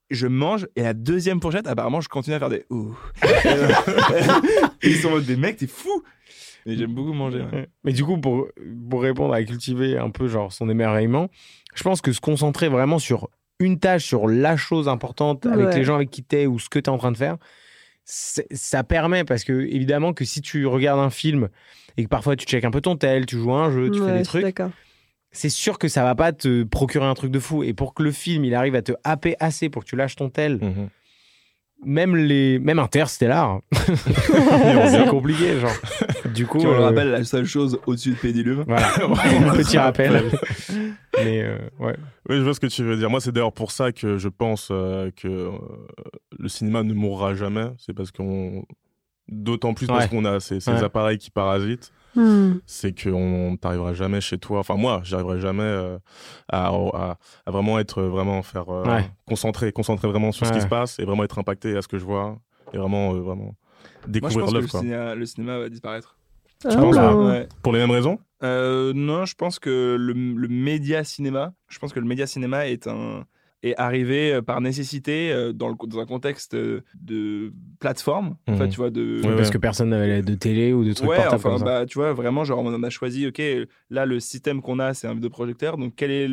je 0.09 0.25
mange, 0.25 0.67
et 0.75 0.81
la 0.81 0.95
deuxième 0.95 1.39
fourchette, 1.39 1.67
apparemment, 1.67 2.01
je 2.01 2.09
continue 2.09 2.35
à 2.35 2.39
faire 2.39 2.49
des 2.49 2.65
ouh. 2.71 2.95
Et 4.81 4.89
ils 4.89 4.95
sont 4.97 5.09
en 5.09 5.11
mode, 5.11 5.25
des 5.25 5.35
mecs, 5.37 5.57
t'es 5.57 5.67
fou. 5.67 6.03
Et 6.67 6.75
j'aime 6.75 6.93
beaucoup 6.93 7.13
manger. 7.13 7.41
ouais. 7.51 7.67
Mais 7.83 7.93
du 7.93 8.03
coup, 8.05 8.17
pour, 8.19 8.47
pour 8.89 9.01
répondre 9.01 9.33
à 9.33 9.41
cultiver 9.43 9.97
un 9.97 10.09
peu 10.11 10.27
genre 10.27 10.51
son 10.53 10.69
émerveillement, 10.69 11.29
je 11.73 11.81
pense 11.83 12.01
que 12.01 12.11
se 12.11 12.19
concentrer 12.21 12.67
vraiment 12.69 12.99
sur 12.99 13.29
une 13.59 13.79
tâche, 13.79 14.05
sur 14.05 14.27
la 14.27 14.55
chose 14.57 14.87
importante 14.87 15.45
avec 15.47 15.67
Ouais. 15.69 15.75
les 15.77 15.83
gens 15.83 15.95
avec 15.95 16.11
qui 16.11 16.21
t'es 16.23 16.45
ou 16.45 16.59
ce 16.59 16.69
que 16.69 16.77
t'es 16.77 16.89
en 16.89 16.97
train 16.99 17.11
de 17.11 17.17
faire, 17.17 17.37
ça 18.05 18.83
permet 18.83 19.23
parce 19.23 19.43
que 19.43 19.53
évidemment 19.53 20.13
que 20.13 20.23
si 20.25 20.41
tu 20.41 20.65
regardes 20.65 20.99
un 20.99 21.09
film 21.09 21.49
et 21.97 22.03
que 22.03 22.09
parfois 22.09 22.35
tu 22.35 22.45
checkes 22.45 22.63
un 22.65 22.71
peu 22.71 22.81
ton 22.81 22.95
tel, 22.95 23.25
tu 23.25 23.37
joues 23.37 23.51
à 23.53 23.65
un 23.65 23.71
jeu, 23.71 23.89
tu 23.89 23.99
Ouais, 24.01 24.07
fais 24.11 24.17
des 24.19 24.23
trucs, 24.23 24.61
c'est 25.31 25.49
sûr 25.49 25.77
que 25.77 25.87
ça 25.87 26.03
va 26.03 26.15
pas 26.15 26.31
te 26.31 26.63
procurer 26.63 27.05
un 27.05 27.13
truc 27.15 27.31
de 27.31 27.39
fou. 27.39 27.63
Et 27.63 27.73
pour 27.73 27.93
que 27.93 28.03
le 28.03 28.11
film 28.11 28.45
il 28.45 28.55
arrive 28.55 28.75
à 28.75 28.81
te 28.81 28.93
happer 29.03 29.35
assez 29.39 29.69
pour 29.69 29.83
que 29.83 29.89
tu 29.89 29.95
lâches 29.95 30.15
ton 30.15 30.29
tel, 30.29 30.59
Mhm. 30.61 30.89
Même 31.85 32.15
les 32.15 32.59
même 32.59 32.79
Interstellar, 32.79 33.59
c'est 33.71 35.07
compliqué 35.09 35.59
genre. 35.59 35.71
Du 36.33 36.45
coup, 36.45 36.59
Tu 36.59 36.67
me 36.67 36.73
euh, 36.73 36.79
rappelles 36.79 37.11
la 37.11 37.23
seule 37.23 37.45
chose 37.45 37.79
au-dessus 37.85 38.11
de 38.11 38.15
Pédilume. 38.15 38.63
Voilà, 38.67 38.87
petit 39.55 39.77
rappel. 39.77 40.23
Mais 41.23 41.43
euh, 41.43 41.57
ouais. 41.79 41.95
Oui, 42.29 42.37
je 42.37 42.41
vois 42.41 42.53
ce 42.53 42.59
que 42.59 42.67
tu 42.67 42.83
veux 42.83 42.97
dire. 42.97 43.09
Moi, 43.09 43.21
c'est 43.21 43.31
d'ailleurs 43.31 43.53
pour 43.53 43.71
ça 43.71 43.91
que 43.91 44.17
je 44.17 44.27
pense 44.29 44.69
euh, 44.71 45.09
que 45.15 45.49
le 46.37 46.49
cinéma 46.49 46.83
ne 46.83 46.93
mourra 46.93 47.33
jamais. 47.35 47.65
C'est 47.77 47.93
parce 47.93 48.11
qu'on. 48.11 48.63
D'autant 49.29 49.73
plus 49.73 49.87
parce 49.87 50.07
qu'on 50.07 50.23
a 50.23 50.39
ces, 50.39 50.59
ces 50.61 50.71
Ouais. 50.71 50.83
appareils 50.83 51.17
qui 51.17 51.29
parasitent. 51.31 51.91
Hmm. 52.17 52.59
C'est 52.65 52.99
qu'on 53.01 53.57
t'arrivera 53.61 53.93
jamais 53.93 54.19
chez 54.21 54.37
toi. 54.37 54.59
Enfin, 54.59 54.75
moi, 54.75 55.01
j'arriverai 55.03 55.39
jamais 55.39 55.61
euh, 55.63 55.97
à, 56.49 56.67
à- 56.67 57.17
à 57.45 57.51
vraiment 57.51 57.77
être 57.79 58.01
vraiment 58.03 58.41
faire 58.41 58.69
euh, 58.69 58.83
Ouais. 58.85 59.09
concentré, 59.27 59.71
concentré 59.71 60.07
vraiment 60.07 60.31
sur 60.31 60.45
ce 60.47 60.51
qui 60.51 60.61
se 60.61 60.67
passe 60.67 60.97
et 60.99 61.05
vraiment 61.05 61.23
être 61.23 61.37
impacté 61.39 61.77
à 61.77 61.81
ce 61.81 61.87
que 61.87 61.97
je 61.99 62.05
vois 62.05 62.37
et 62.73 62.77
vraiment, 62.77 63.13
euh, 63.13 63.19
vraiment 63.19 63.55
découvrir 64.07 64.47
le 64.47 64.53
l'œuvre. 64.61 64.69
cinéma, 64.79 65.15
le 65.15 65.25
cinéma 65.25 65.59
va 65.59 65.69
disparaître. 65.69 66.17
Ah. 66.65 66.75
penses, 66.75 66.95
Ouais. 66.97 67.47
Pour 67.61 67.71
les 67.73 67.79
mêmes 67.79 67.91
raisons? 67.91 68.17
Euh, 68.43 68.93
non, 68.95 69.25
je 69.25 69.35
pense 69.35 69.59
que 69.59 69.95
le, 69.99 70.13
le 70.13 70.47
média 70.47 71.03
cinéma, 71.03 71.53
je 71.69 71.77
pense 71.79 71.93
que 71.93 71.99
le 71.99 72.05
média 72.07 72.25
cinéma 72.27 72.67
est 72.67 72.87
un 72.87 73.25
est 73.63 73.75
arrivé 73.77 74.33
euh, 74.33 74.41
par 74.41 74.61
nécessité 74.61 75.31
euh, 75.31 75.51
dans, 75.51 75.69
le, 75.69 75.75
dans 75.87 75.99
un 75.99 76.05
contexte 76.05 76.53
euh, 76.53 76.81
de 77.01 77.51
plateforme. 77.79 78.35
En 78.47 78.51
Mhm. 78.51 78.57
fait, 78.57 78.69
tu 78.69 78.77
vois, 78.77 78.89
de 78.91 79.21
Ouais, 79.25 79.35
Parce 79.35 79.49
que 79.49 79.57
personne 79.57 79.89
n'avait 79.89 80.21
de 80.21 80.35
télé 80.35 80.73
ou 80.73 80.83
de 80.85 80.93
trucs 80.93 81.09
ouais, 81.09 81.15
portables 81.15 81.35
enfin, 81.37 81.49
comme 81.49 81.57
ça. 81.59 81.65
bah, 81.65 81.85
tu 81.85 81.97
vois, 81.97 82.13
vraiment, 82.13 82.43
genre, 82.43 82.59
on 82.59 82.73
en 82.73 82.83
a 82.83 82.89
choisi, 82.89 83.25
ok, 83.27 83.41
là, 83.89 84.05
le 84.05 84.19
système 84.19 84.61
qu'on 84.61 84.79
a, 84.79 84.93
c'est 84.93 85.07
un 85.07 85.13
vidéoprojecteur, 85.15 85.77
donc 85.77 85.95
quelle 85.95 86.11
est 86.11 86.27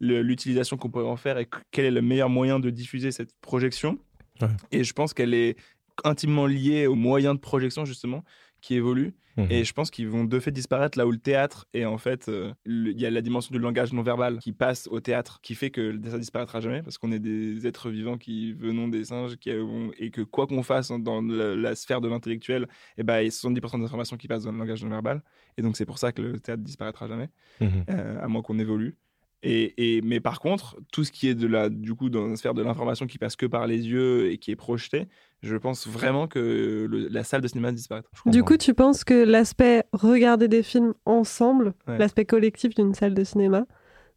l'utilisation 0.00 0.76
qu'on 0.76 0.90
pourrait 0.90 1.04
en 1.04 1.16
faire 1.16 1.38
et 1.38 1.46
quel 1.70 1.84
est 1.84 1.90
le 1.90 2.02
meilleur 2.02 2.28
moyen 2.28 2.58
de 2.58 2.70
diffuser 2.70 3.10
cette 3.12 3.34
projection? 3.40 3.98
Ouais. 4.40 4.48
Et 4.70 4.82
je 4.84 4.92
pense 4.92 5.14
qu'elle 5.14 5.34
est 5.34 5.56
intimement 6.04 6.46
liée 6.46 6.86
aux 6.86 6.94
moyens 6.94 7.34
de 7.34 7.40
projection, 7.40 7.84
justement, 7.84 8.24
qui 8.62 8.74
évoluent. 8.74 9.12
Mhm. 9.38 9.46
Et 9.50 9.64
je 9.64 9.72
pense 9.72 9.90
qu'ils 9.90 10.08
vont 10.08 10.24
de 10.24 10.38
fait 10.38 10.50
disparaître 10.50 10.98
là 10.98 11.06
où 11.06 11.10
le 11.10 11.16
théâtre 11.18 11.66
est 11.72 11.86
en 11.86 11.96
fait. 11.98 12.28
euh, 12.28 12.52
Il 12.66 12.98
y 13.00 13.06
a 13.06 13.10
la 13.10 13.22
dimension 13.22 13.50
du 13.52 13.58
langage 13.58 13.92
non 13.94 14.02
verbal 14.02 14.38
qui 14.38 14.52
passe 14.52 14.88
au 14.88 15.00
théâtre, 15.00 15.40
qui 15.42 15.54
fait 15.54 15.70
que 15.70 15.98
ça 16.06 16.18
disparaîtra 16.18 16.60
jamais, 16.60 16.82
parce 16.82 16.98
qu'on 16.98 17.12
est 17.12 17.18
des 17.18 17.66
êtres 17.66 17.88
vivants 17.90 18.18
qui 18.18 18.52
venons 18.52 18.88
des 18.88 19.04
singes 19.06 19.36
qui 19.36 19.50
et 19.98 20.10
que 20.10 20.20
quoi 20.20 20.46
qu'on 20.46 20.62
fasse 20.62 20.90
dans 20.92 21.22
la, 21.22 21.56
la 21.56 21.74
sphère 21.74 22.00
de 22.02 22.08
l'intellectuel, 22.08 22.68
eh 22.98 23.02
ben, 23.02 23.20
il 23.20 23.24
y 23.24 23.28
a 23.28 23.30
70% 23.30 23.78
des 23.78 23.84
informations 23.84 24.16
qui 24.18 24.28
passent 24.28 24.44
dans 24.44 24.52
le 24.52 24.58
langage 24.58 24.84
non 24.84 24.90
verbal. 24.90 25.22
Et 25.56 25.62
donc 25.62 25.76
c'est 25.78 25.86
pour 25.86 25.98
ça 25.98 26.12
que 26.12 26.20
le 26.22 26.38
théâtre 26.38 26.62
disparaîtra 26.62 27.08
jamais, 27.08 27.28
Mhm. 27.60 27.84
euh, 27.90 28.22
à 28.22 28.28
moins 28.28 28.42
qu'on 28.42 28.58
évolue. 28.58 28.96
Et, 29.44 29.96
et- 29.96 30.02
mais 30.02 30.20
par 30.20 30.38
contre, 30.38 30.76
tout 30.92 31.02
ce 31.04 31.10
qui 31.10 31.26
est 31.28 31.34
de 31.34 31.46
la, 31.48 31.68
du 31.68 31.94
coup, 31.94 32.10
dans 32.10 32.28
la 32.28 32.36
sphère 32.36 32.54
de 32.54 32.62
l'information 32.62 33.06
qui 33.08 33.18
passe 33.18 33.34
que 33.34 33.46
par 33.46 33.66
les 33.66 33.88
yeux 33.88 34.30
et 34.30 34.38
qui 34.38 34.52
est 34.52 34.56
projeté, 34.56 35.08
je 35.42 35.56
pense 35.56 35.86
vraiment 35.88 36.26
que 36.28 36.86
le- 36.88 37.08
la 37.08 37.24
salle 37.24 37.40
de 37.40 37.48
cinéma 37.48 37.72
disparaîtra. 37.72 38.10
Du 38.26 38.42
coup, 38.44 38.56
tu 38.56 38.74
penses 38.74 39.04
que 39.04 39.14
l'aspect 39.24 39.84
regarder 39.92 40.48
des 40.48 40.62
films 40.62 40.94
ensemble, 41.04 41.74
Ouais. 41.88 41.98
l'aspect 41.98 42.24
collectif 42.24 42.74
d'une 42.74 42.94
salle 42.94 43.14
de 43.14 43.24
cinéma, 43.24 43.66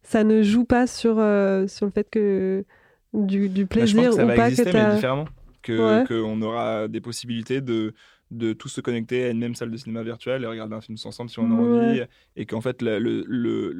ça 0.02 0.22
ne 0.24 0.42
joue 0.42 0.64
pas 0.64 0.86
sur, 0.86 1.16
euh, 1.18 1.66
sur 1.66 1.84
le 1.86 1.92
fait 1.92 2.08
que 2.10 2.64
du, 3.12 3.48
du 3.48 3.64
Bah, 3.64 3.84
je 3.86 3.94
pense 3.94 3.94
plaisir 3.94 4.10
que 4.10 4.16
ça 4.16 4.24
ou 4.24 4.26
va 4.28 4.34
pas 4.36 4.48
exister, 4.50 4.70
que 4.70 4.76
mais 4.76 4.94
différemment. 4.94 5.24
Que 5.62 6.00
Ouais. 6.00 6.04
qu'on 6.06 6.40
aura 6.42 6.86
des 6.88 7.00
possibilités 7.00 7.60
de 7.60 7.92
de 8.32 8.52
tous 8.52 8.68
se 8.68 8.80
connecter 8.80 9.22
à 9.26 9.28
une 9.30 9.38
même 9.38 9.54
salle 9.54 9.70
de 9.70 9.76
cinéma 9.76 10.02
virtuelle 10.02 10.42
et 10.42 10.46
regarder 10.48 10.74
un 10.74 10.80
film 10.80 10.98
ensemble 11.04 11.30
si 11.30 11.38
on 11.38 11.44
a 11.48 11.54
Ouais. 11.62 11.86
envie 11.90 12.00
et 12.34 12.44
qu'en 12.44 12.60
fait 12.60 12.82
le- 12.82 12.98
le- 12.98 13.72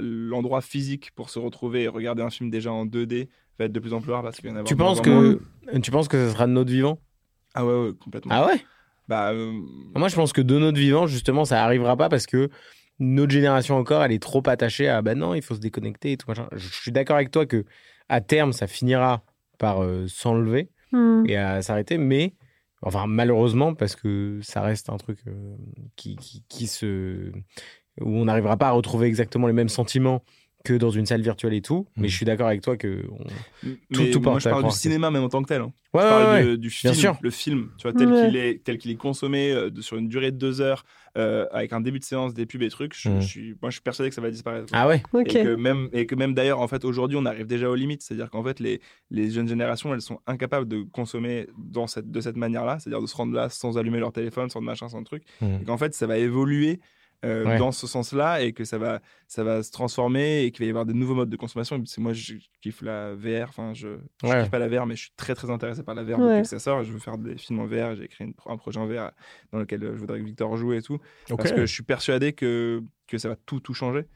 l'endroit 0.00 0.60
physique 0.60 1.10
pour 1.14 1.30
se 1.30 1.38
retrouver 1.38 1.84
et 1.84 1.88
regarder 1.88 2.20
un 2.22 2.30
film 2.30 2.50
déjà 2.50 2.72
en 2.72 2.84
2D 2.84 3.28
va 3.60 3.66
être 3.66 3.72
de 3.72 3.80
plus 3.80 3.92
en 3.94 4.00
plus 4.00 4.12
rare 4.12 4.22
parce 4.22 4.36
qu'il 4.38 4.50
y 4.50 4.52
en 4.52 4.56
a 4.56 4.64
Tu 4.64 4.76
penses 4.76 5.04
moins. 5.06 5.34
que 5.72 5.78
tu 5.80 5.90
penses 5.90 6.08
que 6.08 6.26
ça 6.28 6.32
sera 6.32 6.46
de 6.46 6.52
notre 6.52 6.70
vivant? 6.70 6.98
Ah 7.54 7.64
ouais, 7.64 7.72
ouais 7.86 7.92
complètement 7.98 8.32
Ah 8.34 8.46
ouais? 8.46 8.60
Bah 9.08 9.30
euh, 9.32 9.52
Moi, 9.96 10.08
je 10.08 10.14
pense 10.14 10.32
que 10.32 10.40
de 10.40 10.58
notre 10.58 10.78
vivant, 10.78 11.06
justement, 11.06 11.44
ça 11.44 11.64
arrivera 11.64 11.96
pas 11.96 12.08
parce 12.08 12.26
que 12.26 12.48
notre 12.98 13.32
génération 13.32 13.76
encore, 13.76 14.02
elle 14.04 14.12
est 14.12 14.22
trop 14.22 14.42
attachée 14.46 14.88
à 14.88 15.02
bah 15.02 15.14
non, 15.14 15.34
il 15.34 15.42
faut 15.42 15.54
se 15.54 15.60
déconnecter 15.60 16.12
et 16.12 16.16
tout 16.16 16.28
machin. 16.28 16.46
Je 16.52 16.68
suis 16.68 16.92
d'accord 16.92 17.16
avec 17.16 17.30
toi 17.30 17.46
que 17.46 17.64
à 18.08 18.20
terme, 18.20 18.52
ça 18.52 18.66
finira 18.66 19.22
par 19.58 19.82
euh, 19.82 20.06
s'enlever 20.08 20.70
Hmm. 20.92 21.22
et 21.26 21.36
à 21.36 21.62
s'arrêter, 21.62 21.98
mais 21.98 22.34
Enfin, 22.82 23.06
malheureusement, 23.06 23.74
parce 23.74 23.94
que 23.94 24.38
ça 24.42 24.62
reste 24.62 24.88
un 24.88 24.96
truc 24.96 25.18
euh, 25.26 25.54
qui, 25.96 26.16
qui, 26.16 26.42
qui 26.48 26.66
se. 26.66 27.30
où 28.00 28.08
on 28.16 28.24
n'arrivera 28.24 28.56
pas 28.56 28.68
à 28.68 28.70
retrouver 28.70 29.06
exactement 29.06 29.46
les 29.46 29.52
mêmes 29.52 29.68
sentiments 29.68 30.24
que 30.64 30.74
dans 30.74 30.90
une 30.90 31.06
salle 31.06 31.22
virtuelle 31.22 31.54
et 31.54 31.62
tout. 31.62 31.86
Mais 31.96 32.02
Mhm. 32.02 32.08
je 32.08 32.16
suis 32.16 32.26
d'accord 32.26 32.46
avec 32.48 32.60
toi 32.60 32.76
que. 32.76 33.04
on- 33.10 33.68
Mais 33.98 34.10
tout 34.10 34.20
moi, 34.20 34.38
je 34.38 34.48
parle 34.48 34.64
du 34.64 34.70
cinéma 34.70 35.10
même 35.10 35.22
en 35.24 35.28
tant 35.28 35.42
que 35.42 35.48
tel. 35.48 35.62
hein. 35.62 35.72
Ouais, 35.92 36.02
je 36.02 36.06
ouais, 36.06 36.10
parle 36.10 36.32
ouais. 36.34 36.44
de- 36.44 36.56
du 36.56 36.70
film, 36.70 36.94
sûr. 36.94 37.16
le 37.20 37.30
film, 37.30 37.70
tu 37.76 37.82
vois, 37.82 37.92
tel 37.92 38.08
Ouais. 38.12 38.26
qu'il 38.28 38.36
est, 38.36 38.62
tel 38.62 38.78
qu'il 38.78 38.92
est 38.92 38.96
consommé 38.96 39.50
euh, 39.50 39.70
sur 39.80 39.96
une 39.96 40.08
durée 40.08 40.30
de 40.30 40.36
deux 40.36 40.60
heures, 40.60 40.84
euh, 41.18 41.46
avec 41.50 41.72
un 41.72 41.80
début 41.80 41.98
de 41.98 42.04
séance, 42.04 42.32
des 42.32 42.46
pubs 42.46 42.62
et 42.62 42.68
trucs. 42.68 42.94
Je, 42.96 43.08
Mhm. 43.08 43.20
je 43.20 43.26
suis, 43.26 43.48
moi, 43.60 43.70
je 43.70 43.72
suis 43.72 43.80
persuadé 43.82 44.08
que 44.08 44.14
ça 44.14 44.20
va 44.20 44.30
disparaître. 44.30 44.66
Ah 44.72 44.86
ouais 44.86 45.02
Ok. 45.12 45.34
Et 45.34 45.42
que 45.42 45.54
même, 45.56 45.88
et 45.92 46.06
que 46.06 46.14
même 46.14 46.32
d'ailleurs, 46.34 46.60
en 46.60 46.68
fait, 46.68 46.84
aujourd'hui, 46.84 47.16
on 47.20 47.24
arrive 47.26 47.46
déjà 47.46 47.68
aux 47.68 47.74
limites. 47.74 48.02
C'est-à-dire 48.02 48.30
qu'en 48.30 48.44
fait, 48.44 48.60
les, 48.60 48.80
les 49.10 49.30
jeunes 49.32 49.48
générations, 49.48 49.92
elles 49.92 50.00
sont 50.02 50.20
incapables 50.28 50.68
de 50.68 50.82
consommer 50.92 51.48
dans 51.58 51.88
cette, 51.88 52.08
de 52.10 52.20
cette 52.20 52.36
manière-là, 52.36 52.78
c'est-à-dire 52.78 53.00
de 53.02 53.06
se 53.08 53.16
rendre 53.16 53.34
là 53.34 53.48
sans 53.48 53.76
allumer 53.76 53.98
leur 53.98 54.12
téléphone, 54.12 54.48
sans 54.50 54.60
machin, 54.60 54.88
sans 54.88 55.02
truc. 55.02 55.24
Mhm. 55.40 55.60
Et 55.62 55.64
qu'en 55.64 55.78
fait, 55.78 55.92
ça 55.94 56.06
va 56.06 56.18
évoluer 56.18 56.78
euh, 57.24 57.44
Ouais. 57.44 57.58
dans 57.58 57.70
ce 57.72 57.86
sens-là 57.86 58.40
et 58.42 58.52
que 58.52 58.64
ça 58.64 58.78
va, 58.78 59.00
ça 59.28 59.44
va 59.44 59.62
se 59.62 59.70
transformer 59.70 60.42
et 60.44 60.50
qu'il 60.52 60.64
va 60.64 60.66
y 60.66 60.70
avoir 60.70 60.86
des 60.86 60.94
nouveaux 60.94 61.14
modes 61.14 61.28
de 61.28 61.36
consommation. 61.36 61.80
C'est 61.84 62.00
moi, 62.00 62.12
je 62.14 62.34
kiffe 62.62 62.80
la 62.82 63.14
VR. 63.14 63.48
Enfin, 63.50 63.74
je, 63.74 63.98
je 64.22 64.26
Ouais. 64.28 64.40
kiffe 64.42 64.50
pas 64.50 64.58
la 64.58 64.68
VR, 64.68 64.86
mais 64.86 64.96
je 64.96 65.02
suis 65.02 65.12
très, 65.16 65.34
très 65.34 65.50
intéressé 65.50 65.82
par 65.82 65.94
la 65.94 66.02
VR 66.02 66.18
Ouais. 66.18 66.28
depuis 66.28 66.42
que 66.42 66.48
ça 66.48 66.58
sort. 66.58 66.82
Je 66.82 66.92
veux 66.92 66.98
faire 66.98 67.18
des 67.18 67.36
films 67.36 67.60
en 67.60 67.66
VR. 67.66 67.94
J'ai 67.96 68.04
écrit 68.04 68.24
une- 68.24 68.34
un 68.46 68.56
projet 68.56 68.80
en 68.80 68.86
VR 68.86 69.10
dans 69.52 69.58
lequel 69.58 69.84
euh, 69.84 69.94
je 69.94 70.00
voudrais 70.00 70.18
que 70.18 70.24
Victor 70.24 70.56
joue 70.56 70.72
et 70.72 70.80
tout 70.82 70.98
parce 71.36 71.52
que 71.52 71.66
je 71.66 71.72
suis 71.72 71.82
persuadé 71.82 72.32
que, 72.32 72.82
que 73.06 73.18
ça 73.18 73.28
va 73.28 73.36
tout, 73.36 73.60
tout 73.60 73.74
changer. 73.74 74.06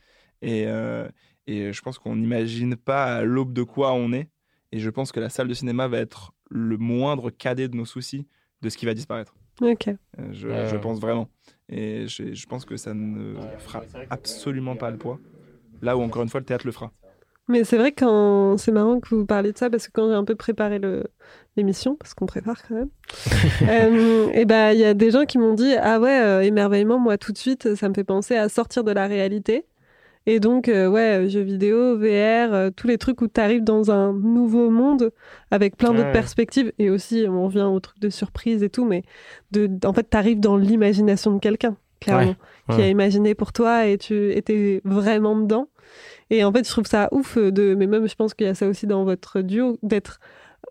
Et, 0.43 0.65
euh, 0.67 1.09
et 1.47 1.73
je 1.73 1.83
pense 1.83 1.99
qu'on 1.99 2.17
n'imagine 2.17 2.75
pas 2.77 3.17
à 3.17 3.23
l'aube 3.23 3.53
de 3.53 3.63
quoi 3.63 3.93
on 3.93 4.13
est. 4.13 4.29
Et 4.73 4.79
je 4.79 4.89
pense 4.91 5.13
que 5.13 5.21
la 5.21 5.29
salle 5.29 5.47
de 5.49 5.55
cinéma 5.55 5.89
va 5.89 5.99
être 5.99 6.33
le 6.51 6.77
moindre 6.79 7.31
cadet 7.31 7.69
de 7.69 7.77
nos 7.77 7.85
soucis 7.85 8.27
de 8.63 8.69
ce 8.71 8.77
qui 8.77 8.87
va 8.87 8.95
disparaître. 8.95 9.35
Ok. 9.61 9.89
Euh, 9.89 9.95
Je, 10.33 10.77
pense 10.79 10.99
vraiment. 11.01 11.29
Et 11.69 12.07
je, 12.07 12.35
je 12.35 12.47
pense 12.47 12.65
que 12.65 12.77
ça 12.77 12.95
ne 12.95 13.35
fera 13.59 13.83
absolument 14.11 14.77
pas 14.77 14.91
le 14.91 14.99
poids. 14.99 15.19
Là 15.83 15.97
où, 15.97 16.03
encore 16.03 16.23
une 16.23 16.29
fois, 16.29 16.41
le 16.41 16.47
théâtre 16.47 16.67
le 16.67 16.73
fera. 16.73 16.93
Mais 17.49 17.65
c'est 17.65 17.77
vrai 17.77 17.93
que 17.93 18.05
quand 18.05 18.57
c'est 18.57 18.73
marrant 18.73 19.01
que 19.01 19.15
vous 19.15 19.27
parliez 19.27 19.53
de 19.53 19.59
ça 19.59 19.69
parce 19.69 19.87
que 19.87 19.93
quand 19.93 20.09
j'ai 20.09 20.15
un 20.15 20.25
peu 20.25 20.35
préparé 20.35 20.79
le 20.79 21.05
l'émission 21.57 21.95
parce 21.95 22.15
qu'on 22.15 22.25
prépare 22.25 22.63
quand 22.67 22.75
même, 22.75 22.89
euh, 23.69 24.31
et 24.33 24.47
ben 24.47 24.73
il 24.73 24.79
y 24.79 24.85
a 24.85 24.95
des 24.95 25.11
gens 25.11 25.27
qui 25.27 25.37
m'ont 25.37 25.53
dit 25.53 25.75
ah 25.77 26.01
ouais 26.01 26.21
euh, 26.23 26.41
émerveillement 26.41 26.99
moi 26.99 27.19
tout 27.19 27.33
de 27.33 27.39
suite 27.39 27.75
ça 27.75 27.89
me 27.91 27.95
fait 27.95 28.03
penser 28.03 28.35
à 28.35 28.49
sortir 28.49 28.83
de 28.83 28.93
la 28.93 29.07
réalité 29.07 29.67
et 30.27 30.41
donc 30.41 30.69
euh, 30.69 30.89
ouais 30.89 31.29
jeux 31.29 31.43
vidéo 31.43 31.97
VR 31.99 32.53
euh, 32.55 32.71
tous 32.75 32.87
les 32.87 32.97
trucs 32.99 33.21
où 33.21 33.29
tu 33.29 33.41
arrives 33.41 33.63
dans 33.65 33.91
un 33.91 34.13
nouveau 34.13 34.71
monde 34.71 35.11
avec 35.51 35.77
plein 35.77 35.91
d'autres 35.93 36.07
Ouais. 36.07 36.13
perspectives 36.13 36.73
et 36.79 36.91
aussi 36.91 37.27
on 37.29 37.45
revient 37.47 37.63
au 37.71 37.79
truc 37.81 37.99
de 38.01 38.09
surprise 38.09 38.63
et 38.63 38.71
tout 38.71 38.85
mais 38.87 39.03
de 39.53 39.69
en 39.87 39.93
fait 39.93 40.09
tu 40.11 40.17
arrives 40.17 40.41
dans 40.41 40.57
l'imagination 40.57 41.33
de 41.33 41.39
quelqu'un 41.41 41.77
clairement 42.01 42.35
qui 42.71 42.77
ouais. 42.79 42.85
a 42.85 42.89
imaginé 42.89 43.35
pour 43.35 43.53
toi 43.53 43.87
et 43.87 43.99
tu 43.99 44.33
étais 44.33 44.81
vraiment 44.85 45.37
dedans 45.39 45.69
et 46.31 46.43
en 46.43 46.51
fait, 46.53 46.67
je 46.67 46.71
trouve 46.71 46.87
ça 46.87 47.09
ouf 47.13 47.37
de, 47.37 47.75
mais 47.75 47.87
même 47.87 48.09
je 48.09 48.15
pense 48.15 48.33
qu'il 48.33 48.47
y 48.47 48.51
a 48.51 48.55
ça 48.55 48.67
aussi 48.67 48.87
dans 48.87 49.05
votre 49.05 49.43
duo, 49.43 49.79
d'être 49.83 50.19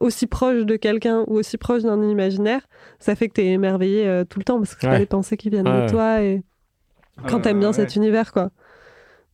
aussi 0.01 0.25
proche 0.25 0.65
de 0.65 0.75
quelqu'un 0.75 1.23
ou 1.27 1.35
aussi 1.37 1.57
proche 1.57 1.83
d'un 1.83 2.01
imaginaire. 2.01 2.61
Ça 2.99 3.13
fait 3.15 3.27
que 3.29 3.33
t'es 3.33 3.45
émerveillé 3.45 4.07
euh, 4.07 4.25
tout 4.25 4.39
le 4.39 4.43
temps 4.43 4.57
parce 4.57 4.73
que 4.73 4.85
Ouais. 4.87 4.93
t'as 4.93 4.99
des 4.99 5.05
pensées 5.05 5.37
qui 5.37 5.49
viennent 5.51 5.67
Ouais. 5.67 5.85
de 5.85 5.91
toi 5.91 6.21
et 6.23 6.43
quand 7.29 7.37
Euh, 7.37 7.41
t'aimes 7.41 7.59
bien 7.59 7.67
ouais. 7.69 7.73
cet 7.75 7.95
univers, 7.95 8.33
quoi. 8.33 8.49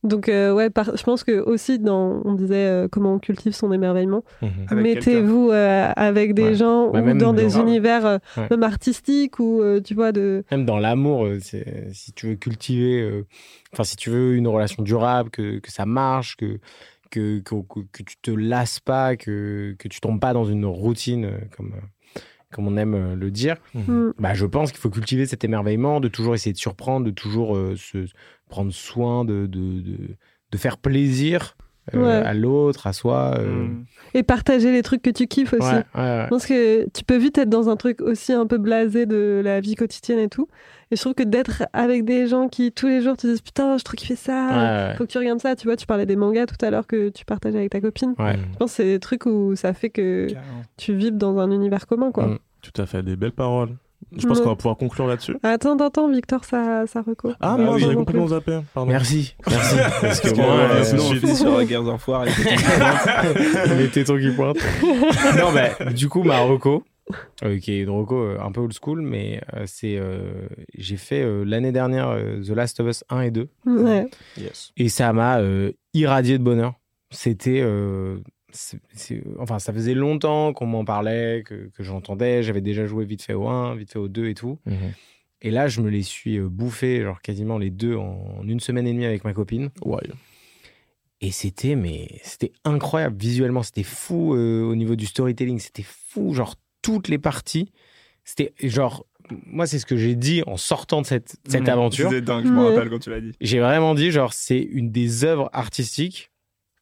Donc, 0.02 0.28
euh, 0.28 0.52
ouais, 0.54 0.70
par- 0.70 0.96
je 0.96 1.02
pense 1.02 1.24
que 1.24 1.40
aussi, 1.40 1.78
dans, 1.78 2.22
on 2.24 2.32
disait 2.34 2.54
euh, 2.66 2.88
comment 2.90 3.14
on 3.14 3.18
cultive 3.18 3.52
son 3.52 3.70
émerveillement. 3.72 4.24
Mhm. 4.40 4.48
Avec 4.68 4.82
Mettez-vous 4.82 5.50
euh, 5.50 5.92
avec 5.94 6.32
des 6.34 6.42
Ouais. 6.44 6.54
gens 6.54 6.88
Ouais, 6.90 7.00
ou 7.00 7.04
même 7.04 7.18
dans 7.18 7.32
des 7.34 7.48
dans- 7.48 7.60
univers 7.60 8.06
euh, 8.06 8.18
Ouais. 8.36 8.46
même 8.50 8.62
artistiques 8.62 9.38
ou, 9.38 9.60
euh, 9.62 9.80
tu 9.80 9.94
vois, 9.94 10.12
de. 10.12 10.42
Même 10.50 10.64
dans 10.64 10.78
l'amour, 10.78 11.26
si 11.40 12.12
tu 12.14 12.28
veux 12.28 12.36
cultiver, 12.36 13.00
euh, 13.02 13.26
enfin, 13.72 13.84
si 13.84 13.96
tu 13.96 14.08
veux 14.10 14.34
une 14.36 14.48
relation 14.48 14.82
durable, 14.82 15.30
que, 15.30 15.58
que 15.58 15.70
ça 15.70 15.84
marche, 15.84 16.36
que, 16.36 16.58
que, 17.10 17.40
que, 17.40 17.54
que- 17.56 17.80
que 17.92 18.02
tu 18.02 18.16
te 18.22 18.30
lasses 18.30 18.80
pas, 18.80 19.16
que, 19.16 19.74
que 19.78 19.88
tu 19.88 20.00
tombes 20.00 20.20
pas 20.20 20.32
dans 20.32 20.44
une 20.44 20.64
routine, 20.64 21.24
euh, 21.26 21.38
comme, 21.56 21.72
euh, 21.74 21.80
comme 22.52 22.66
on 22.68 22.76
aime 22.76 22.94
euh, 22.94 23.14
le 23.16 23.30
dire, 23.30 23.56
Mm. 23.74 24.10
bah, 24.18 24.34
je 24.34 24.46
pense 24.46 24.72
qu'il 24.72 24.80
faut 24.80 24.90
cultiver 24.90 25.26
cet 25.26 25.44
émerveillement, 25.44 26.00
de 26.00 26.08
toujours 26.08 26.34
essayer 26.34 26.52
de 26.52 26.58
surprendre, 26.58 27.06
de 27.06 27.10
toujours 27.10 27.56
euh, 27.56 27.76
se 27.76 28.06
prendre 28.48 28.72
soin, 28.72 29.24
de, 29.24 29.46
de, 29.46 29.80
de, 29.80 29.96
de 30.50 30.58
faire 30.58 30.76
plaisir 30.78 31.56
euh, 31.94 32.02
Ouais. 32.20 32.26
à 32.26 32.34
l'autre, 32.34 32.86
à 32.86 32.92
soi. 32.92 33.34
euh. 33.38 33.66
Mm. 33.66 33.84
Et 34.14 34.22
partager 34.24 34.72
les 34.72 34.82
trucs 34.82 35.02
que 35.02 35.10
tu 35.10 35.26
kiffes 35.28 35.52
aussi. 35.52 35.62
Ouais, 35.68 35.84
ouais, 35.94 36.00
ouais. 36.00 36.22
Je 36.24 36.28
pense 36.28 36.46
que 36.46 36.84
tu 36.90 37.04
peux 37.04 37.16
vite 37.16 37.38
être 37.38 37.48
dans 37.48 37.68
un 37.68 37.76
truc 37.76 38.00
aussi 38.00 38.32
un 38.32 38.46
peu 38.46 38.58
blasé 38.58 39.06
de 39.06 39.40
la 39.44 39.60
vie 39.60 39.76
quotidienne 39.76 40.18
et 40.18 40.28
tout. 40.28 40.48
Et 40.90 40.96
je 40.96 41.00
trouve 41.00 41.14
que 41.14 41.22
d'être 41.22 41.62
avec 41.72 42.04
des 42.04 42.26
gens 42.26 42.48
qui 42.48 42.72
tous 42.72 42.88
les 42.88 43.00
jours 43.02 43.16
te 43.16 43.26
disent 43.28 43.40
putain, 43.42 43.78
je 43.78 43.84
trouve 43.84 43.94
qu'il 43.96 44.08
fait 44.08 44.16
ça, 44.16 44.48
Ouais, 44.48 44.88
ouais. 44.90 44.94
faut 44.96 45.04
que 45.04 45.10
tu 45.12 45.18
regardes 45.18 45.40
ça. 45.40 45.54
Tu 45.54 45.68
vois, 45.68 45.76
tu 45.76 45.86
parlais 45.86 46.06
des 46.06 46.16
mangas 46.16 46.46
tout 46.46 46.56
à 46.64 46.70
l'heure 46.70 46.88
que 46.88 47.10
tu 47.10 47.24
partageais 47.24 47.58
avec 47.58 47.70
ta 47.70 47.80
copine. 47.80 48.14
Ouais. 48.18 48.36
Je 48.52 48.56
pense 48.58 48.70
que 48.70 48.76
c'est 48.78 48.84
des 48.84 48.98
trucs 48.98 49.26
où 49.26 49.54
ça 49.54 49.72
fait 49.74 49.90
que 49.90 50.26
Carrément. 50.28 50.62
tu 50.76 50.94
vibres 50.94 51.18
dans 51.18 51.38
un 51.38 51.50
univers 51.52 51.86
commun, 51.86 52.10
quoi. 52.10 52.26
Mm. 52.26 52.38
Tout 52.62 52.82
à 52.82 52.86
fait, 52.86 53.02
des 53.04 53.14
belles 53.16 53.30
paroles. 53.32 53.70
Je 54.16 54.26
pense 54.26 54.38
Ouais. 54.38 54.44
qu'on 54.44 54.50
va 54.50 54.56
pouvoir 54.56 54.76
conclure 54.76 55.06
là-dessus. 55.06 55.36
Attends, 55.42 55.76
attends, 55.78 56.08
Victor, 56.10 56.44
ça, 56.44 56.84
ça 56.86 57.02
reco. 57.02 57.30
Ah, 57.40 57.54
Ah 57.54 57.56
moi, 57.56 57.78
j'avais 57.78 57.92
non 57.94 58.00
complètement 58.00 58.28
zappé. 58.28 58.58
Pardon. 58.74 58.90
Merci, 58.90 59.36
merci. 59.48 59.76
Parce 60.00 60.20
que 60.20 60.34
moi, 60.34 60.46
euh, 60.46 60.84
suite. 60.84 61.20
finit 61.20 61.36
sur 61.36 61.62
Guerres 61.64 61.86
Enfoirés. 61.88 62.30
et 62.30 62.32
tout. 62.32 62.42
les 63.78 63.88
tétons 63.88 64.18
qui 64.18 64.30
pointent. 64.30 64.56
non, 65.38 65.52
bah, 65.52 65.90
du 65.92 66.08
coup, 66.08 66.22
ma 66.24 66.40
reco, 66.40 66.82
euh, 67.44 67.58
qui 67.58 67.72
est 67.72 67.80
une 67.82 67.90
reco 67.90 68.16
euh, 68.16 68.38
un 68.42 68.50
peu 68.52 68.60
old 68.60 68.72
school, 68.72 69.00
mais 69.02 69.40
euh, 69.54 69.64
c'est. 69.66 70.00
j'ai 70.76 70.96
fait 70.96 71.24
l'année 71.44 71.72
dernière 71.72 72.16
The 72.44 72.50
Last 72.50 72.80
of 72.80 72.88
Us 72.88 73.04
1 73.10 73.20
et 73.22 73.30
2, 73.30 73.48
Ouais. 73.66 74.08
Yes. 74.36 74.72
et 74.76 74.88
ça 74.88 75.12
m'a 75.12 75.38
irradié 75.94 76.38
de 76.38 76.42
bonheur. 76.42 76.74
C'était. 77.10 77.62
C'est- 78.52 78.80
c'est- 78.92 79.22
enfin, 79.38 79.58
ça 79.58 79.72
faisait 79.72 79.94
longtemps 79.94 80.52
qu'on 80.52 80.66
m'en 80.66 80.84
parlait, 80.84 81.42
que, 81.46 81.70
que 81.74 81.82
j'entendais. 81.82 82.42
J'avais 82.42 82.60
déjà 82.60 82.86
joué 82.86 83.04
vite 83.04 83.22
fait 83.22 83.34
au 83.34 83.46
1, 83.48 83.74
vite 83.76 83.92
fait 83.92 83.98
au 83.98 84.08
2 84.08 84.28
et 84.28 84.34
tout. 84.34 84.58
Mhm. 84.66 84.74
Et 85.42 85.50
là, 85.50 85.68
je 85.68 85.80
me 85.80 85.88
les 85.88 86.02
suis 86.02 86.38
euh, 86.38 86.48
bouffés, 86.48 87.02
genre 87.02 87.20
quasiment 87.22 87.56
les 87.58 87.70
deux 87.70 87.96
en, 87.96 88.42
une 88.44 88.60
semaine 88.60 88.86
et 88.86 88.92
demie 88.92 89.06
avec 89.06 89.24
ma 89.24 89.32
copine. 89.32 89.70
Et 91.22 91.30
c'était 91.32 91.74
mais 91.76 92.08
c'était 92.22 92.52
incroyable 92.64 93.16
visuellement, 93.18 93.62
c'était 93.62 93.82
fou 93.82 94.34
euh, 94.34 94.62
au 94.62 94.74
niveau 94.74 94.96
du 94.96 95.04
storytelling, 95.06 95.58
c'était 95.58 95.82
fou, 95.84 96.32
genre 96.32 96.54
toutes 96.80 97.08
les 97.08 97.18
parties, 97.18 97.72
c'était 98.24 98.54
genre 98.62 99.04
moi 99.46 99.66
c'est 99.66 99.78
ce 99.78 99.84
que 99.86 99.96
j'ai 99.96 100.14
dit 100.16 100.42
en 100.46 100.56
sortant 100.56 101.02
de 101.02 101.06
cette, 101.06 101.36
cette 101.46 101.66
Mm. 101.66 101.68
aventure. 101.70 102.08
C'était 102.08 102.22
dingue, 102.22 102.46
je 102.46 102.52
me 102.52 102.64
rappelle 102.64 102.88
quand 102.88 102.98
tu 102.98 103.10
l'as 103.10 103.20
dit. 103.20 103.32
J'ai 103.40 103.60
vraiment 103.60 103.94
dit 103.94 104.10
genre 104.10 104.32
c'est 104.32 104.60
une 104.60 104.90
des 104.90 105.24
œuvres 105.24 105.50
artistiques 105.52 106.30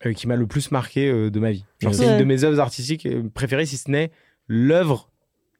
euh, 0.06 0.12
qui 0.12 0.26
m'a 0.26 0.36
le 0.36 0.46
plus 0.46 0.70
marqué 0.70 1.08
euh, 1.10 1.30
de 1.30 1.40
ma 1.40 1.50
vie. 1.50 1.64
Genre 1.80 1.94
c'est 1.94 2.06
Ouais. 2.06 2.12
une 2.12 2.18
de 2.18 2.24
mes 2.24 2.44
œuvres 2.44 2.60
artistiques 2.60 3.06
euh, 3.06 3.28
préférées 3.32 3.66
si 3.66 3.76
ce 3.76 3.90
n'est 3.90 4.10
l'œuvre 4.46 5.10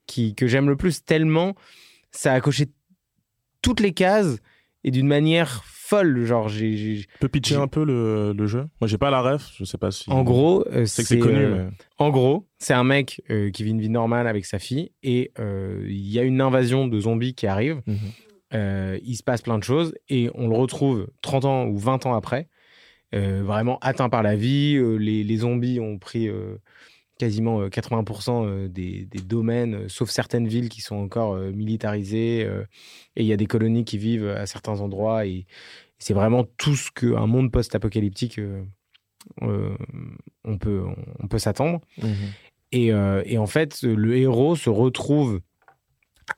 qui 0.06 0.34
que 0.34 0.46
j'aime 0.46 0.68
le 0.68 0.76
plus 0.76 1.04
tellement 1.04 1.54
ça 2.10 2.32
a 2.32 2.40
coché 2.40 2.66
toutes 3.62 3.80
les 3.80 3.92
cases 3.92 4.38
et 4.84 4.90
d'une 4.90 5.08
manière 5.08 5.64
folle, 5.64 6.24
genre 6.24 6.48
j'ai 6.48 6.76
j'ai- 6.76 7.00
Tu 7.02 7.08
peux 7.20 7.28
pitcher 7.28 7.54
J'ai- 7.56 7.60
un 7.60 7.66
peu 7.66 7.84
le, 7.84 8.32
le 8.32 8.46
jeu? 8.46 8.66
Moi, 8.80 8.86
j'ai 8.88 8.98
pas 8.98 9.10
la 9.10 9.20
ref. 9.22 9.50
Je 9.56 9.64
sais 9.64 9.78
pas 9.78 9.90
si. 9.90 10.08
en 10.10 10.22
gros 10.22 10.64
euh, 10.68 10.86
c'est 10.86 11.02
que 11.02 11.08
c'est 11.08 11.18
connu, 11.18 11.36
euh, 11.38 11.64
mais. 11.68 11.76
En 11.98 12.10
gros, 12.10 12.46
c'est 12.58 12.74
un 12.74 12.84
mec 12.84 13.20
euh, 13.30 13.50
qui 13.50 13.64
vit 13.64 13.70
une 13.70 13.80
vie 13.80 13.88
normale 13.88 14.26
avec 14.28 14.44
sa 14.46 14.58
fille 14.58 14.92
et 15.02 15.32
euh, 15.40 15.84
il 15.88 16.06
y 16.08 16.18
a 16.18 16.22
une 16.22 16.40
invasion 16.40 16.86
de 16.86 17.00
zombies 17.00 17.34
qui 17.34 17.46
arrive. 17.46 17.82
Mhm. 17.86 17.96
Euh, 18.54 18.98
il 19.02 19.16
se 19.16 19.22
passe 19.22 19.42
plein 19.42 19.58
de 19.58 19.64
choses 19.64 19.92
et 20.08 20.30
on 20.34 20.48
le 20.48 20.56
retrouve 20.56 21.08
30 21.22 21.44
ans 21.44 21.66
ou 21.66 21.76
20 21.76 22.06
ans 22.06 22.14
après, 22.14 22.48
vraiment 23.12 23.78
atteint 23.80 24.08
par 24.08 24.22
la 24.22 24.36
vie. 24.36 24.76
Euh, 24.76 24.96
les, 24.96 25.24
les 25.24 25.36
zombies 25.38 25.80
ont 25.80 25.98
pris 25.98 26.28
euh, 26.28 26.56
quasiment 27.18 27.60
euh, 27.60 27.68
80% 27.68 28.46
euh, 28.46 28.68
des, 28.68 29.04
des 29.06 29.20
domaines, 29.20 29.74
euh, 29.74 29.88
sauf 29.88 30.10
certaines 30.10 30.48
villes 30.48 30.68
qui 30.68 30.80
sont 30.80 30.96
encore 30.96 31.34
euh, 31.34 31.50
militarisées. 31.50 32.44
euh, 32.44 32.64
et 33.16 33.22
il 33.22 33.26
y 33.26 33.32
a 33.32 33.36
des 33.36 33.46
colonies 33.46 33.84
qui 33.84 33.98
vivent 33.98 34.28
à 34.28 34.46
certains 34.46 34.80
endroits. 34.80 35.26
Et, 35.26 35.46
c'est 35.98 36.14
vraiment 36.14 36.44
tout 36.44 36.76
ce 36.76 36.90
qu'un 36.92 37.26
monde 37.26 37.50
post-apocalyptique, 37.50 38.38
euh, 38.38 38.62
euh, 39.42 39.76
on 40.44 40.56
peut, 40.56 40.84
on 41.18 41.26
peut 41.26 41.38
s'attendre. 41.38 41.80
Mhm. 42.00 42.14
Et, 42.70 42.92
euh, 42.92 43.22
et 43.26 43.36
en 43.38 43.46
fait, 43.46 43.82
le 43.82 44.16
héros 44.16 44.54
se 44.54 44.70
retrouve 44.70 45.40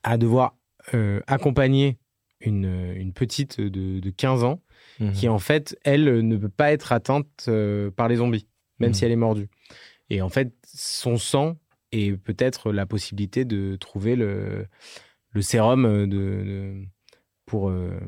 à 0.02 0.16
devoir 0.16 0.56
euh, 0.94 1.20
accompagner 1.26 1.98
une, 2.40 2.94
une 2.96 3.12
petite 3.12 3.60
de, 3.60 4.00
de 4.00 4.10
15 4.10 4.44
ans 4.44 4.62
Mhm. 5.00 5.12
qui, 5.12 5.28
en 5.28 5.38
fait, 5.38 5.76
elle, 5.84 6.26
ne 6.26 6.36
peut 6.36 6.48
pas 6.50 6.72
être 6.72 6.92
atteinte 6.92 7.46
euh, 7.48 7.90
par 7.90 8.06
les 8.08 8.16
zombies, 8.16 8.46
même 8.78 8.90
Mhm. 8.90 8.94
si 8.94 9.04
elle 9.06 9.12
est 9.12 9.16
mordue. 9.16 9.48
Et 10.10 10.22
en 10.22 10.28
fait, 10.28 10.52
son 10.66 11.16
sang 11.16 11.56
et 11.92 12.12
peut-être 12.12 12.70
la 12.72 12.86
possibilité 12.86 13.44
de 13.44 13.76
trouver 13.76 14.14
le, 14.16 14.66
le 15.32 15.42
sérum 15.42 15.84
de, 15.84 16.06
de- 16.06 16.84
pour, 17.46 17.70
euh, 17.70 17.98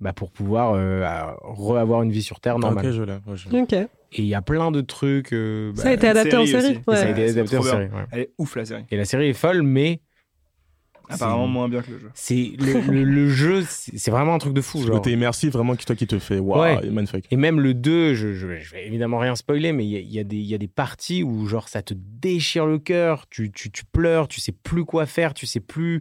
bah, 0.00 0.12
pour 0.12 0.30
pouvoir 0.30 0.74
euh, 0.74 1.02
re-avoir 1.42 2.02
une 2.02 2.10
vie 2.12 2.22
sur 2.22 2.40
Terre 2.40 2.56
Ah, 2.56 2.60
normale. 2.60 2.86
ok, 2.86 2.92
je 2.92 3.02
l'ai. 3.02 3.12
ouais, 3.12 3.36
je 3.36 3.48
l'ai. 3.48 3.60
Ok. 3.62 3.72
Et 3.72 3.88
il 4.22 4.26
y 4.26 4.34
a 4.34 4.42
plein 4.42 4.70
de 4.70 4.80
trucs. 4.80 5.32
euh, 5.32 5.72
ça 5.74 5.84
bah, 5.84 5.90
a 5.90 5.92
été 5.94 6.08
adapté 6.08 6.36
en 6.36 6.46
série 6.46 6.72
et 6.72 6.74
ça 6.74 7.02
a 7.02 7.04
Ouais. 7.04 7.10
été 7.12 7.30
adapté 7.38 7.56
en 7.56 7.62
série. 7.62 7.86
ouais. 7.86 8.04
Elle 8.12 8.20
est 8.20 8.30
ouf 8.38 8.54
la 8.56 8.64
série. 8.64 8.84
Et 8.90 8.96
la 8.96 9.04
série 9.04 9.28
est 9.28 9.32
folle, 9.32 9.62
mais 9.62 10.00
Apparemment 11.08 11.44
C'est- 11.46 11.52
moins 11.52 11.68
bien 11.68 11.82
que 11.82 11.90
le 11.90 11.98
jeu. 11.98 12.10
C'est 12.14 12.52
le, 12.58 12.80
le- 12.92 13.04
le 13.04 13.28
jeu, 13.30 13.64
c'est 13.68 14.10
vraiment 14.10 14.34
un 14.34 14.38
truc 14.38 14.54
de 14.54 14.60
fou. 14.60 14.80
Genre. 14.82 14.90
côté 14.96 15.12
immersif, 15.12 15.52
vraiment, 15.52 15.76
qui 15.76 15.84
toi 15.84 15.94
qui 15.96 16.06
te 16.06 16.18
fait 16.18 16.38
waouh, 16.38 16.60
Ouais. 16.60 16.90
magnifique. 16.90 17.26
Et 17.30 17.36
même 17.36 17.60
le 17.60 17.74
2, 17.74 18.14
je, 18.14 18.32
je, 18.34 18.56
je 18.58 18.70
vais 18.72 18.86
évidemment 18.86 19.18
rien 19.18 19.34
spoiler, 19.36 19.72
mais 19.72 19.84
il 19.84 19.90
y 19.90 20.18
a, 20.18 20.22
y 20.22 20.54
a 20.54 20.58
des 20.58 20.68
parties 20.68 21.22
où 21.22 21.46
genre 21.46 21.68
ça 21.68 21.82
te 21.82 21.94
déchire 21.96 22.66
le 22.66 22.78
cœur, 22.78 23.26
tu, 23.28 23.50
tu, 23.52 23.70
tu 23.70 23.84
pleures, 23.84 24.28
tu 24.28 24.40
sais 24.40 24.52
plus 24.52 24.84
quoi 24.84 25.06
faire, 25.06 25.34
tu 25.34 25.46
sais 25.46 25.60
plus 25.60 26.00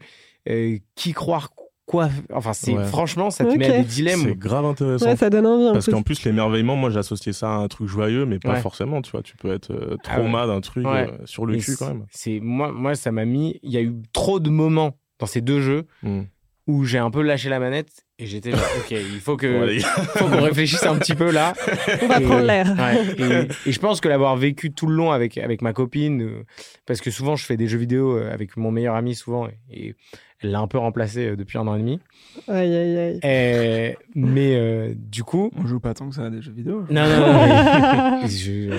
euh, 0.50 0.78
qui 0.96 1.14
croire 1.14 1.52
quoi. 1.86 2.10
Enfin, 2.34 2.54
c'est 2.54 2.74
Ouais. 2.74 2.86
franchement, 2.86 3.30
ça 3.30 3.44
te 3.46 3.50
met 3.58 3.66
Ok. 3.68 3.72
à 3.74 3.78
des 3.78 3.84
C'est 3.84 3.96
dilemmes. 3.96 4.34
grave 4.34 4.66
intéressant. 4.66 5.06
Ouais, 5.08 5.16
ça 5.16 5.30
donne 5.30 5.46
envie. 5.46 5.68
en 5.70 5.74
Parce 5.74 5.88
qu'en 5.90 6.02
plus, 6.02 6.24
l'émerveillement, 6.26 6.76
moi, 6.76 6.90
j'ai 6.90 7.00
associé 7.00 7.34
ça 7.34 7.48
à 7.50 7.58
un 7.58 7.68
truc 7.68 7.88
joyeux, 7.88 8.26
mais 8.26 8.40
pas 8.40 8.54
Ouais. 8.54 8.62
forcément, 8.62 9.02
tu 9.02 9.12
vois. 9.12 9.22
Tu 9.22 9.36
peux 9.38 9.52
être 9.54 9.72
euh, 9.72 9.98
Ah 10.08 10.18
ouais. 10.18 10.24
trauma 10.24 10.48
d'un 10.48 10.62
truc 10.62 10.86
Ouais. 10.88 11.10
euh, 11.12 11.18
sur 11.26 11.46
le 11.46 11.56
Et 11.56 11.60
cul 11.60 11.72
c'est- 11.72 11.78
quand 11.80 11.88
même. 11.88 12.06
C'est 12.10 12.40
moi, 12.42 12.72
moi, 12.72 12.96
ça 12.96 13.12
m'a 13.12 13.26
mis. 13.26 13.60
Il 13.64 13.72
y 13.72 13.78
a 13.78 13.82
eu 13.82 13.94
trop 14.14 14.40
de 14.40 14.50
moments 14.50 14.98
dans 15.20 15.26
ces 15.26 15.42
deux 15.42 15.62
jeux 15.62 15.86
Mm. 16.04 16.22
où 16.68 16.86
j'ai 16.86 16.98
un 17.00 17.12
peu 17.12 17.22
lâché 17.22 17.50
la 17.50 17.60
manette 17.60 18.06
et 18.24 18.28
j'étais 18.28 18.52
genre, 18.52 18.60
ok, 18.80 18.92
il 18.92 19.20
faut 19.20 19.36
que, 19.36 19.78
faut 20.16 20.26
qu'on 20.28 20.42
réfléchisse 20.42 20.84
un 20.86 20.96
petit 20.98 21.14
peu 21.16 21.30
là. 21.32 21.54
On 22.02 22.08
va 22.08 22.22
Et- 22.22 22.24
prendre 22.24 22.46
l'air. 22.46 22.68
Ouais, 22.78 23.48
et, 23.66 23.70
et 23.70 23.72
je 23.74 23.80
pense 23.80 24.00
que 24.02 24.08
l'avoir 24.08 24.36
vécu 24.38 24.72
tout 24.72 24.88
le 24.88 24.96
long 24.96 25.12
avec, 25.12 25.38
avec 25.38 25.62
ma 25.62 25.74
copine, 25.74 26.22
euh, 26.22 26.44
parce 26.86 27.02
que 27.02 27.12
souvent 27.12 27.36
je 27.36 27.46
fais 27.46 27.58
des 27.58 27.68
jeux 27.68 27.78
vidéo 27.78 28.18
euh, 28.18 28.32
avec 28.34 28.56
mon 28.58 28.72
meilleur 28.72 28.96
ami 28.96 29.14
souvent, 29.16 29.48
et, 29.48 29.88
et 29.88 29.96
elle 30.42 30.52
l'a 30.52 30.60
un 30.60 30.68
peu 30.68 30.78
remplacé 30.78 31.28
euh, 31.28 31.36
depuis 31.36 31.58
un 31.58 31.68
an 31.68 31.76
et 31.76 31.80
demi. 31.80 32.00
Aïe, 32.48 32.76
aïe, 32.76 32.98
aïe. 32.98 33.20
Et- 33.24 33.98
mais 34.16 34.56
euh, 34.56 34.94
du 34.96 35.24
coup. 35.24 35.52
On 35.58 35.66
joue 35.68 35.80
pas 35.80 35.94
tant 35.94 36.10
que 36.10 36.16
ça 36.16 36.26
à 36.26 36.30
des 36.30 36.42
jeux 36.42 36.52
vidéo. 36.52 36.86
Non, 36.90 37.04
non, 37.08 37.20
non. 37.20 38.22
mais 38.24 38.28
je 38.30 38.70
euh, 38.72 38.78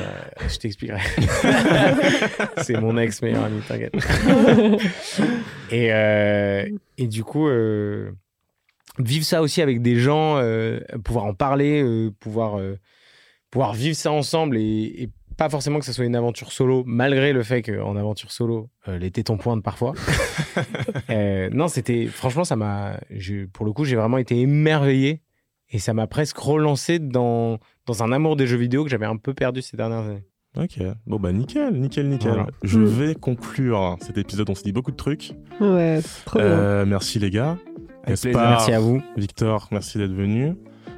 je 0.48 0.58
t'expliquerai. 0.58 1.00
C'est 2.62 2.78
mon 2.80 2.96
ex 2.98 3.20
meilleur 3.22 3.44
ami, 3.44 3.60
t'inquiète. 3.66 3.94
et, 5.70 5.88
euh, 5.92 6.66
et 6.98 7.06
du 7.06 7.24
coup, 7.24 7.48
euh, 7.48 8.10
vivre 8.98 9.24
ça 9.24 9.42
aussi 9.42 9.62
avec 9.62 9.82
des 9.82 9.96
gens, 9.96 10.36
euh, 10.38 10.80
pouvoir 11.04 11.24
en 11.24 11.34
parler, 11.34 11.82
euh, 11.82 12.10
pouvoir, 12.20 12.58
euh, 12.58 12.78
pouvoir 13.50 13.72
vivre 13.74 13.96
ça 13.96 14.12
ensemble 14.12 14.56
et, 14.56 14.92
et 14.98 15.10
pas 15.36 15.48
forcément 15.48 15.78
que 15.78 15.84
ça 15.84 15.92
soit 15.92 16.04
une 16.04 16.16
aventure 16.16 16.52
solo, 16.52 16.84
malgré 16.86 17.32
le 17.32 17.42
fait 17.42 17.62
qu'en 17.62 17.96
aventure 17.96 18.30
solo, 18.30 18.70
euh, 18.88 18.98
les 18.98 19.10
tétons 19.10 19.36
pointent 19.36 19.62
parfois. 19.64 19.92
Euh, 21.10 21.50
non, 21.52 21.68
c'était. 21.68 22.06
Franchement, 22.06 22.44
ça 22.44 22.56
m'a. 22.56 22.98
Pour 23.52 23.66
le 23.66 23.72
coup, 23.72 23.84
j'ai 23.84 23.94
vraiment 23.94 24.18
été 24.18 24.40
émerveillé 24.40 25.20
et 25.70 25.78
ça 25.78 25.92
m'a 25.92 26.06
presque 26.06 26.38
relancé 26.38 26.98
dans, 26.98 27.58
dans 27.86 28.02
un 28.02 28.10
amour 28.10 28.36
des 28.36 28.46
jeux 28.46 28.56
vidéo 28.56 28.84
que 28.84 28.90
j'avais 28.90 29.06
un 29.06 29.16
peu 29.16 29.34
perdu 29.34 29.60
ces 29.60 29.76
dernières 29.76 30.00
années. 30.00 30.24
Ok, 30.56 30.78
bon 31.06 31.18
bah 31.18 31.32
nickel, 31.32 31.74
nickel, 31.74 32.08
nickel. 32.08 32.30
Voilà. 32.30 32.46
Je 32.62 32.80
vais 32.80 33.14
conclure 33.14 33.96
cet 34.00 34.16
épisode, 34.18 34.48
on 34.50 34.54
s'est 34.54 34.64
dit 34.64 34.72
beaucoup 34.72 34.92
de 34.92 34.96
trucs. 34.96 35.32
Ouais, 35.60 36.00
c'est 36.02 36.24
trop 36.24 36.38
bien. 36.38 36.84
Merci 36.86 37.18
les 37.18 37.30
gars. 37.30 37.58
Gaspard. 38.08 38.50
Merci 38.50 38.72
à 38.72 38.80
vous. 38.80 39.00
Victor, 39.16 39.68
merci 39.72 39.98
d'être 39.98 40.12
venu. 40.14 40.54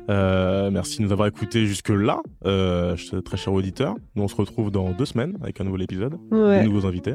Euh, 0.08 0.70
merci 0.70 0.98
de 0.98 1.02
nous 1.04 1.12
avoir 1.12 1.26
écoutés 1.26 1.66
jusque-là, 1.66 2.20
euh, 2.46 2.94
très 3.24 3.36
cher 3.36 3.52
auditeur. 3.52 3.96
Nous 4.14 4.22
on 4.22 4.28
se 4.28 4.36
retrouve 4.36 4.70
dans 4.70 4.90
deux 4.90 5.04
semaines 5.04 5.36
avec 5.42 5.60
un 5.60 5.64
nouvel 5.64 5.82
épisode, 5.82 6.14
Ouais. 6.30 6.62
de 6.62 6.68
nouveaux 6.68 6.86
invités. 6.86 7.14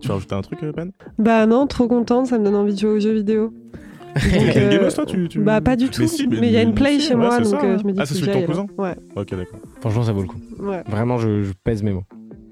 Tu 0.00 0.08
veux 0.08 0.14
rajouter 0.14 0.34
un 0.34 0.42
truc, 0.42 0.58
euh, 0.64 0.72
Ben? 0.72 0.90
Bah 1.18 1.46
non, 1.46 1.66
trop 1.68 1.86
contente, 1.86 2.26
ça 2.26 2.38
me 2.38 2.44
donne 2.44 2.56
envie 2.56 2.74
de 2.74 2.78
jouer 2.80 2.90
aux 2.90 2.98
jeux 3.00 3.12
vidéo. 3.14 3.54
Donc, 4.14 4.56
euh, 4.56 4.70
gameuse, 4.70 4.94
toi 4.94 5.06
tu, 5.06 5.28
tu- 5.28 5.40
Bah 5.40 5.60
pas 5.60 5.76
du 5.76 5.88
tout. 5.88 6.00
Mais 6.02 6.06
si, 6.08 6.24
il 6.30 6.44
y 6.50 6.56
a 6.56 6.62
une 6.62 6.74
play 6.74 6.98
si, 6.98 7.06
chez 7.08 7.14
ouais, 7.14 7.20
moi, 7.20 7.38
donc 7.38 7.46
ça, 7.48 7.64
euh, 7.64 7.78
je 7.78 7.84
me 7.84 7.92
dis 7.92 7.98
Ah, 8.00 8.02
que 8.02 8.08
c'est 8.08 8.14
celui 8.14 8.28
de 8.28 8.32
ton 8.32 8.46
cousin. 8.46 8.66
Ouais, 8.78 8.94
Ok, 9.16 9.30
d'accord. 9.30 9.58
Franchement, 9.80 10.02
ça 10.04 10.12
vaut 10.12 10.22
le 10.22 10.28
coup. 10.28 10.40
ouais. 10.60 10.82
Vraiment, 10.88 11.18
je, 11.18 11.42
je 11.44 11.52
pèse 11.64 11.82
mes 11.84 11.92
mots. 11.92 12.04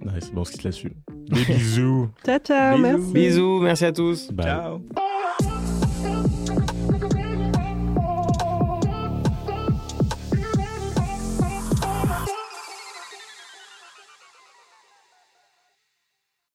Ouais, 0.05 0.13
c'est 0.21 0.33
bon, 0.35 0.41
on 0.41 0.45
se 0.45 0.53
quitte 0.53 0.65
là-dessus. 0.65 0.93
Des 1.31 1.45
bisous. 1.55 2.09
Ciao, 2.25 2.39
ciao, 2.39 2.77
Bisous. 2.77 2.83
merci. 2.83 3.13
Bisous, 3.13 3.61
merci 3.61 3.85
à 3.85 3.93
tous. 3.93 4.31
Bye. 4.33 4.47
Ciao. 4.47 4.81